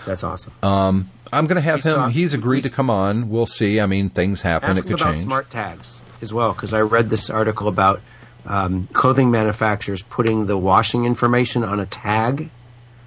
That's 0.06 0.24
awesome. 0.24 0.54
Um, 0.62 1.10
I'm 1.32 1.48
going 1.48 1.56
to 1.56 1.62
have 1.62 1.76
him. 1.78 1.94
saw- 1.94 2.08
he's 2.10 2.34
agreed 2.34 2.64
to 2.64 2.70
come 2.70 2.90
on. 2.90 3.30
We'll 3.30 3.48
see. 3.48 3.80
I 3.80 3.86
mean, 3.86 4.10
things 4.10 4.42
happen. 4.42 4.78
It 4.78 4.86
could 4.86 4.98
change. 4.98 5.20
smart 5.20 5.50
tags 5.50 6.02
as 6.22 6.34
well, 6.34 6.54
because 6.54 6.74
I 6.74 6.82
read 6.82 7.10
this 7.10 7.30
article 7.30 7.68
about 7.68 8.02
um, 8.46 8.88
clothing 8.94 9.32
manufacturers 9.32 10.02
putting 10.04 10.46
the 10.46 10.58
washing 10.58 11.06
information 11.06 11.64
on 11.64 11.80
a 11.80 11.86
tag, 11.86 12.50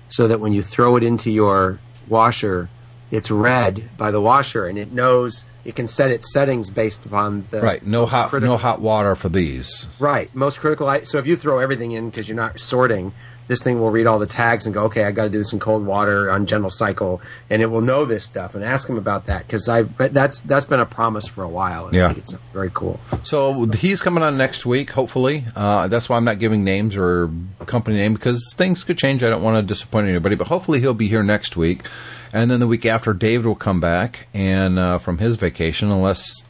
so 0.08 0.26
that 0.28 0.40
when 0.40 0.52
you 0.52 0.62
throw 0.62 0.96
it 0.96 1.02
into 1.04 1.30
your 1.30 1.78
washer, 2.08 2.68
it's 3.10 3.30
read 3.30 3.88
by 3.96 4.10
the 4.10 4.20
washer, 4.20 4.66
and 4.66 4.78
it 4.78 4.92
knows 4.92 5.44
it 5.64 5.76
can 5.76 5.86
set 5.86 6.10
its 6.10 6.32
settings 6.32 6.70
based 6.70 7.04
upon 7.04 7.44
the 7.50 7.60
Right. 7.60 7.84
No 7.86 8.06
hot. 8.06 8.30
critical- 8.30 8.54
No 8.54 8.58
hot 8.58 8.80
water 8.80 9.14
for 9.14 9.28
these. 9.28 9.86
Right. 9.98 10.34
Most 10.34 10.60
critical. 10.60 10.86
So 11.04 11.18
if 11.18 11.26
you 11.26 11.36
throw 11.36 11.58
everything 11.58 11.92
in 11.92 12.08
because 12.08 12.26
you're 12.28 12.36
not 12.36 12.58
sorting, 12.58 13.12
this 13.48 13.62
thing 13.62 13.80
will 13.80 13.90
read 13.90 14.06
all 14.06 14.18
the 14.18 14.26
tags 14.26 14.66
and 14.66 14.74
go, 14.74 14.84
okay, 14.84 15.04
I 15.04 15.10
got 15.10 15.24
to 15.24 15.30
do 15.30 15.38
this 15.38 15.52
in 15.52 15.58
cold 15.58 15.84
water 15.84 16.30
on 16.30 16.46
general 16.46 16.70
cycle, 16.70 17.20
and 17.50 17.60
it 17.60 17.66
will 17.66 17.80
know 17.80 18.04
this 18.04 18.24
stuff. 18.24 18.54
And 18.54 18.62
ask 18.62 18.88
him 18.88 18.96
about 18.96 19.26
that 19.26 19.46
because 19.46 19.68
I 19.68 19.82
but 19.82 20.14
that's 20.14 20.40
that's 20.40 20.66
been 20.66 20.80
a 20.80 20.86
promise 20.86 21.26
for 21.26 21.42
a 21.42 21.48
while. 21.48 21.92
Yeah. 21.92 22.12
it's 22.16 22.34
very 22.52 22.70
cool. 22.72 23.00
So 23.24 23.64
he's 23.66 24.00
coming 24.00 24.22
on 24.22 24.36
next 24.36 24.64
week, 24.64 24.90
hopefully. 24.90 25.44
Uh, 25.56 25.88
that's 25.88 26.08
why 26.08 26.16
I'm 26.16 26.24
not 26.24 26.38
giving 26.38 26.62
names 26.62 26.96
or 26.96 27.30
company 27.66 27.96
name 27.96 28.14
because 28.14 28.54
things 28.56 28.84
could 28.84 28.98
change. 28.98 29.22
I 29.22 29.30
don't 29.30 29.42
want 29.42 29.56
to 29.56 29.66
disappoint 29.66 30.08
anybody, 30.08 30.36
but 30.36 30.46
hopefully 30.46 30.80
he'll 30.80 30.94
be 30.94 31.08
here 31.08 31.22
next 31.22 31.56
week. 31.56 31.84
And 32.32 32.50
then 32.50 32.60
the 32.60 32.66
week 32.66 32.84
after, 32.84 33.14
David 33.14 33.46
will 33.46 33.54
come 33.54 33.80
back 33.80 34.28
and 34.34 34.78
uh, 34.78 34.98
from 34.98 35.18
his 35.18 35.36
vacation, 35.36 35.90
unless 35.90 36.44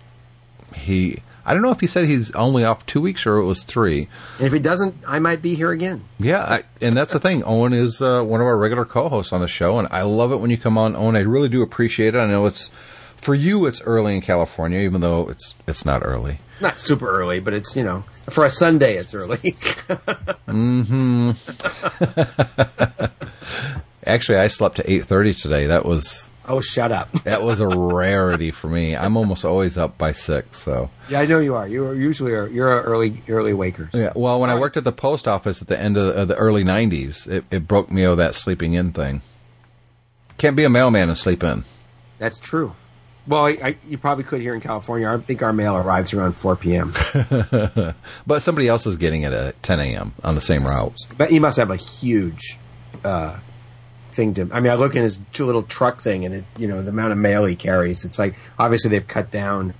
he. 0.74 1.18
I 1.48 1.54
don't 1.54 1.62
know 1.62 1.70
if 1.70 1.80
he 1.80 1.86
said 1.86 2.04
he's 2.04 2.30
only 2.32 2.62
off 2.64 2.84
two 2.84 3.00
weeks 3.00 3.26
or 3.26 3.38
it 3.38 3.44
was 3.44 3.64
three. 3.64 4.08
And 4.38 4.46
if 4.46 4.52
he 4.52 4.58
doesn't, 4.58 4.94
I 5.06 5.18
might 5.18 5.40
be 5.40 5.54
here 5.54 5.70
again. 5.72 6.04
Yeah, 6.18 6.42
I, 6.44 6.62
and 6.82 6.94
that's 6.94 7.14
the 7.14 7.18
thing. 7.20 7.42
Owen 7.44 7.72
is 7.72 8.02
uh, 8.02 8.22
one 8.22 8.42
of 8.42 8.46
our 8.46 8.56
regular 8.58 8.84
co-hosts 8.84 9.32
on 9.32 9.40
the 9.40 9.48
show, 9.48 9.78
and 9.78 9.88
I 9.90 10.02
love 10.02 10.30
it 10.30 10.36
when 10.36 10.50
you 10.50 10.58
come 10.58 10.76
on, 10.76 10.94
Owen. 10.94 11.16
I 11.16 11.20
really 11.20 11.48
do 11.48 11.62
appreciate 11.62 12.14
it. 12.14 12.18
I 12.18 12.26
know 12.26 12.44
it's 12.44 12.70
for 13.16 13.34
you, 13.34 13.64
it's 13.66 13.80
early 13.82 14.14
in 14.14 14.20
California, 14.20 14.80
even 14.80 15.00
though 15.00 15.28
it's 15.30 15.54
it's 15.66 15.84
not 15.86 16.02
early. 16.04 16.38
Not 16.60 16.78
super 16.78 17.08
early, 17.08 17.40
but 17.40 17.54
it's 17.54 17.74
you 17.74 17.82
know 17.82 18.02
for 18.28 18.44
a 18.44 18.50
Sunday 18.50 18.96
it's 18.96 19.14
early. 19.14 19.38
Mhm. 20.48 21.36
Actually, 24.06 24.38
I 24.38 24.48
slept 24.48 24.76
to 24.76 24.90
eight 24.90 25.04
thirty 25.04 25.34
today. 25.34 25.66
That 25.66 25.84
was 25.84 26.27
Oh, 26.48 26.60
shut 26.62 26.90
up. 26.90 27.12
That 27.24 27.42
was 27.42 27.60
a 27.60 27.68
rarity 27.68 28.50
for 28.50 28.68
me. 28.68 28.96
I'm 28.96 29.16
almost 29.16 29.44
always 29.44 29.76
up 29.76 29.98
by 29.98 30.12
six. 30.12 30.58
So 30.58 30.90
yeah, 31.08 31.20
I 31.20 31.26
know 31.26 31.40
you 31.40 31.54
are. 31.54 31.68
You're 31.68 31.94
usually 31.94 32.32
are, 32.32 32.48
you're 32.48 32.78
a 32.78 32.82
early 32.82 33.22
early 33.28 33.52
wakers. 33.52 33.92
yeah. 33.92 34.12
Well, 34.16 34.40
when 34.40 34.48
I 34.48 34.58
worked 34.58 34.78
at 34.78 34.84
the 34.84 34.92
post 34.92 35.28
office 35.28 35.60
at 35.60 35.68
the 35.68 35.78
end 35.78 35.96
of, 35.98 36.16
of 36.16 36.28
the 36.28 36.36
early 36.36 36.64
'90s, 36.64 37.28
it, 37.30 37.44
it 37.50 37.68
broke 37.68 37.90
me 37.90 38.02
of 38.02 38.16
that 38.16 38.34
sleeping 38.34 38.72
in 38.72 38.92
thing. 38.92 39.20
Can't 40.38 40.56
be 40.56 40.64
a 40.64 40.70
mailman 40.70 41.08
and 41.10 41.18
sleep 41.18 41.42
in. 41.44 41.64
That's 42.18 42.38
true. 42.38 42.74
Well, 43.26 43.44
I, 43.44 43.58
I, 43.62 43.76
you 43.86 43.98
probably 43.98 44.24
could 44.24 44.40
here 44.40 44.54
in 44.54 44.60
California. 44.60 45.06
I 45.06 45.18
think 45.18 45.42
our 45.42 45.52
mail 45.52 45.76
arrives 45.76 46.14
around 46.14 46.32
4 46.34 46.56
p.m. 46.56 46.94
But 48.26 48.40
somebody 48.40 48.68
else 48.68 48.86
is 48.86 48.96
getting 48.96 49.22
it 49.22 49.34
at 49.34 49.62
10 49.62 49.80
a.m. 49.80 50.14
on 50.24 50.34
the 50.34 50.40
same 50.40 50.64
route. 50.64 50.96
But 51.18 51.30
you 51.30 51.40
must 51.40 51.58
have 51.58 51.70
a 51.70 51.76
huge 51.76 52.58
uh, 53.04 53.38
thing 54.18 54.34
to. 54.34 54.50
I 54.52 54.58
mean, 54.60 54.70
I 54.72 54.74
look 54.74 54.94
in 54.96 55.02
his 55.02 55.18
two 55.32 55.46
little 55.46 55.62
truck 55.62 56.02
thing, 56.02 56.26
and 56.26 56.34
it, 56.34 56.44
you 56.58 56.66
know 56.68 56.82
the 56.82 56.90
amount 56.90 57.12
of 57.12 57.18
mail 57.18 57.46
he 57.46 57.56
carries. 57.56 58.04
It's 58.04 58.18
like 58.18 58.34
obviously 58.58 58.90
they've 58.90 59.06
cut 59.06 59.30
down. 59.30 59.72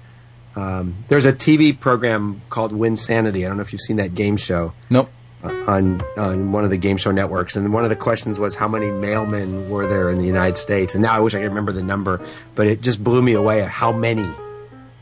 Um, 0.56 1.04
there's 1.08 1.24
a 1.26 1.32
TV 1.32 1.78
program 1.78 2.40
called 2.48 2.72
Win 2.72 2.96
Sanity. 2.96 3.44
I 3.44 3.48
don't 3.48 3.58
know 3.58 3.62
if 3.62 3.72
you've 3.72 3.82
seen 3.82 3.96
that 3.96 4.14
game 4.14 4.36
show 4.36 4.72
Nope. 4.90 5.10
uh, 5.44 5.48
on 5.66 6.00
on 6.16 6.52
one 6.52 6.64
of 6.64 6.70
the 6.70 6.78
game 6.78 6.96
show 6.96 7.10
networks, 7.10 7.56
and 7.56 7.72
one 7.72 7.82
of 7.84 7.90
the 7.90 7.96
questions 7.96 8.38
was 8.38 8.54
how 8.54 8.68
many 8.68 8.86
mailmen 8.86 9.68
were 9.68 9.86
there 9.88 10.08
in 10.08 10.18
the 10.18 10.24
United 10.24 10.56
States. 10.56 10.94
And 10.94 11.02
now 11.02 11.12
I 11.12 11.20
wish 11.20 11.34
I 11.34 11.38
could 11.38 11.48
remember 11.48 11.72
the 11.72 11.82
number, 11.82 12.20
but 12.54 12.66
it 12.66 12.80
just 12.80 13.02
blew 13.04 13.20
me 13.20 13.32
away. 13.34 13.62
at 13.62 13.68
How 13.68 13.92
many? 13.92 14.28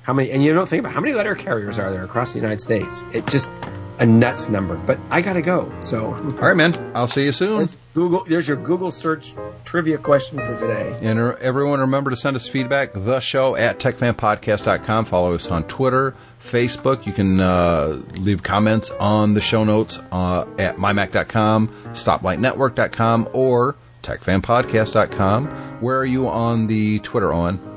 How 0.02 0.12
many? 0.12 0.30
And 0.30 0.42
you 0.42 0.54
don't 0.54 0.68
think 0.68 0.80
about 0.80 0.92
how 0.92 1.00
many 1.00 1.12
letter 1.14 1.34
carriers 1.34 1.78
are 1.78 1.90
there 1.90 2.04
across 2.04 2.32
the 2.32 2.38
United 2.38 2.60
States? 2.60 3.04
It 3.12 3.26
just 3.26 3.50
a 3.98 4.06
nuts 4.06 4.48
number. 4.48 4.76
But 4.76 4.98
I 5.10 5.22
gotta 5.22 5.42
go. 5.42 5.72
So 5.80 6.14
All 6.14 6.20
right, 6.20 6.56
man. 6.56 6.74
I'll 6.94 7.08
see 7.08 7.24
you 7.24 7.32
soon. 7.32 7.60
That's 7.60 7.76
Google. 7.94 8.24
There's 8.24 8.46
your 8.48 8.56
Google 8.56 8.90
search 8.90 9.34
trivia 9.64 9.98
question 9.98 10.38
for 10.38 10.56
today. 10.58 10.96
And 11.02 11.18
uh, 11.18 11.36
everyone 11.40 11.80
remember 11.80 12.10
to 12.10 12.16
send 12.16 12.36
us 12.36 12.46
feedback. 12.48 12.92
The 12.94 13.20
show 13.20 13.56
at 13.56 13.78
techfanpodcast.com. 13.78 15.04
Follow 15.06 15.34
us 15.34 15.50
on 15.50 15.64
Twitter, 15.64 16.14
Facebook. 16.42 17.06
You 17.06 17.12
can 17.12 17.40
uh, 17.40 18.02
leave 18.14 18.42
comments 18.42 18.90
on 18.90 19.34
the 19.34 19.40
show 19.40 19.64
notes 19.64 19.98
uh, 20.12 20.46
at 20.58 20.76
mymac.com, 20.76 21.68
stoplightnetwork.com, 21.92 23.28
or 23.32 23.76
techfanpodcast.com. 24.02 25.46
Where 25.80 25.98
are 25.98 26.04
you 26.04 26.28
on 26.28 26.66
the 26.66 27.00
Twitter, 27.00 27.32
Owen? 27.32 27.75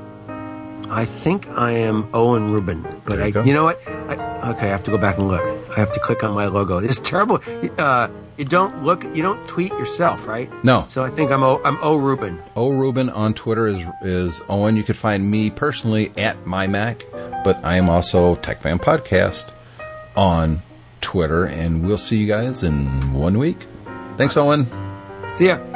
I 0.90 1.04
think 1.04 1.48
I 1.50 1.70
am 1.70 2.10
Owen 2.12 2.50
Rubin, 2.52 2.82
but 3.04 3.18
you 3.18 3.24
I, 3.24 3.30
go. 3.30 3.44
you 3.44 3.54
know 3.54 3.62
what? 3.64 3.80
I, 3.86 4.50
okay, 4.50 4.66
I 4.66 4.70
have 4.70 4.82
to 4.84 4.90
go 4.90 4.98
back 4.98 5.18
and 5.18 5.28
look. 5.28 5.40
I 5.70 5.78
have 5.78 5.92
to 5.92 6.00
click 6.00 6.24
on 6.24 6.34
my 6.34 6.46
logo. 6.46 6.78
It's 6.78 6.98
terrible. 6.98 7.40
Uh, 7.78 8.08
you 8.36 8.44
don't 8.44 8.82
look. 8.82 9.04
You 9.04 9.22
don't 9.22 9.46
tweet 9.46 9.70
yourself, 9.72 10.26
right? 10.26 10.50
No. 10.64 10.86
So 10.88 11.04
I 11.04 11.10
think 11.10 11.30
I'm 11.30 11.44
O. 11.44 11.60
I'm 11.64 11.78
O 11.80 11.96
Rubin. 11.96 12.42
O 12.56 12.70
Rubin 12.70 13.08
on 13.10 13.34
Twitter 13.34 13.68
is 13.68 13.84
is 14.02 14.42
Owen. 14.48 14.76
You 14.76 14.82
can 14.82 14.96
find 14.96 15.30
me 15.30 15.50
personally 15.50 16.12
at 16.16 16.44
mymac, 16.44 17.04
but 17.44 17.64
I 17.64 17.76
am 17.76 17.88
also 17.88 18.34
TechFan 18.34 18.80
Podcast 18.80 19.52
on 20.16 20.62
Twitter, 21.00 21.44
and 21.44 21.86
we'll 21.86 21.98
see 21.98 22.16
you 22.16 22.26
guys 22.26 22.64
in 22.64 23.12
one 23.12 23.38
week. 23.38 23.66
Thanks, 24.16 24.36
Owen. 24.36 24.66
See 25.36 25.46
ya. 25.46 25.69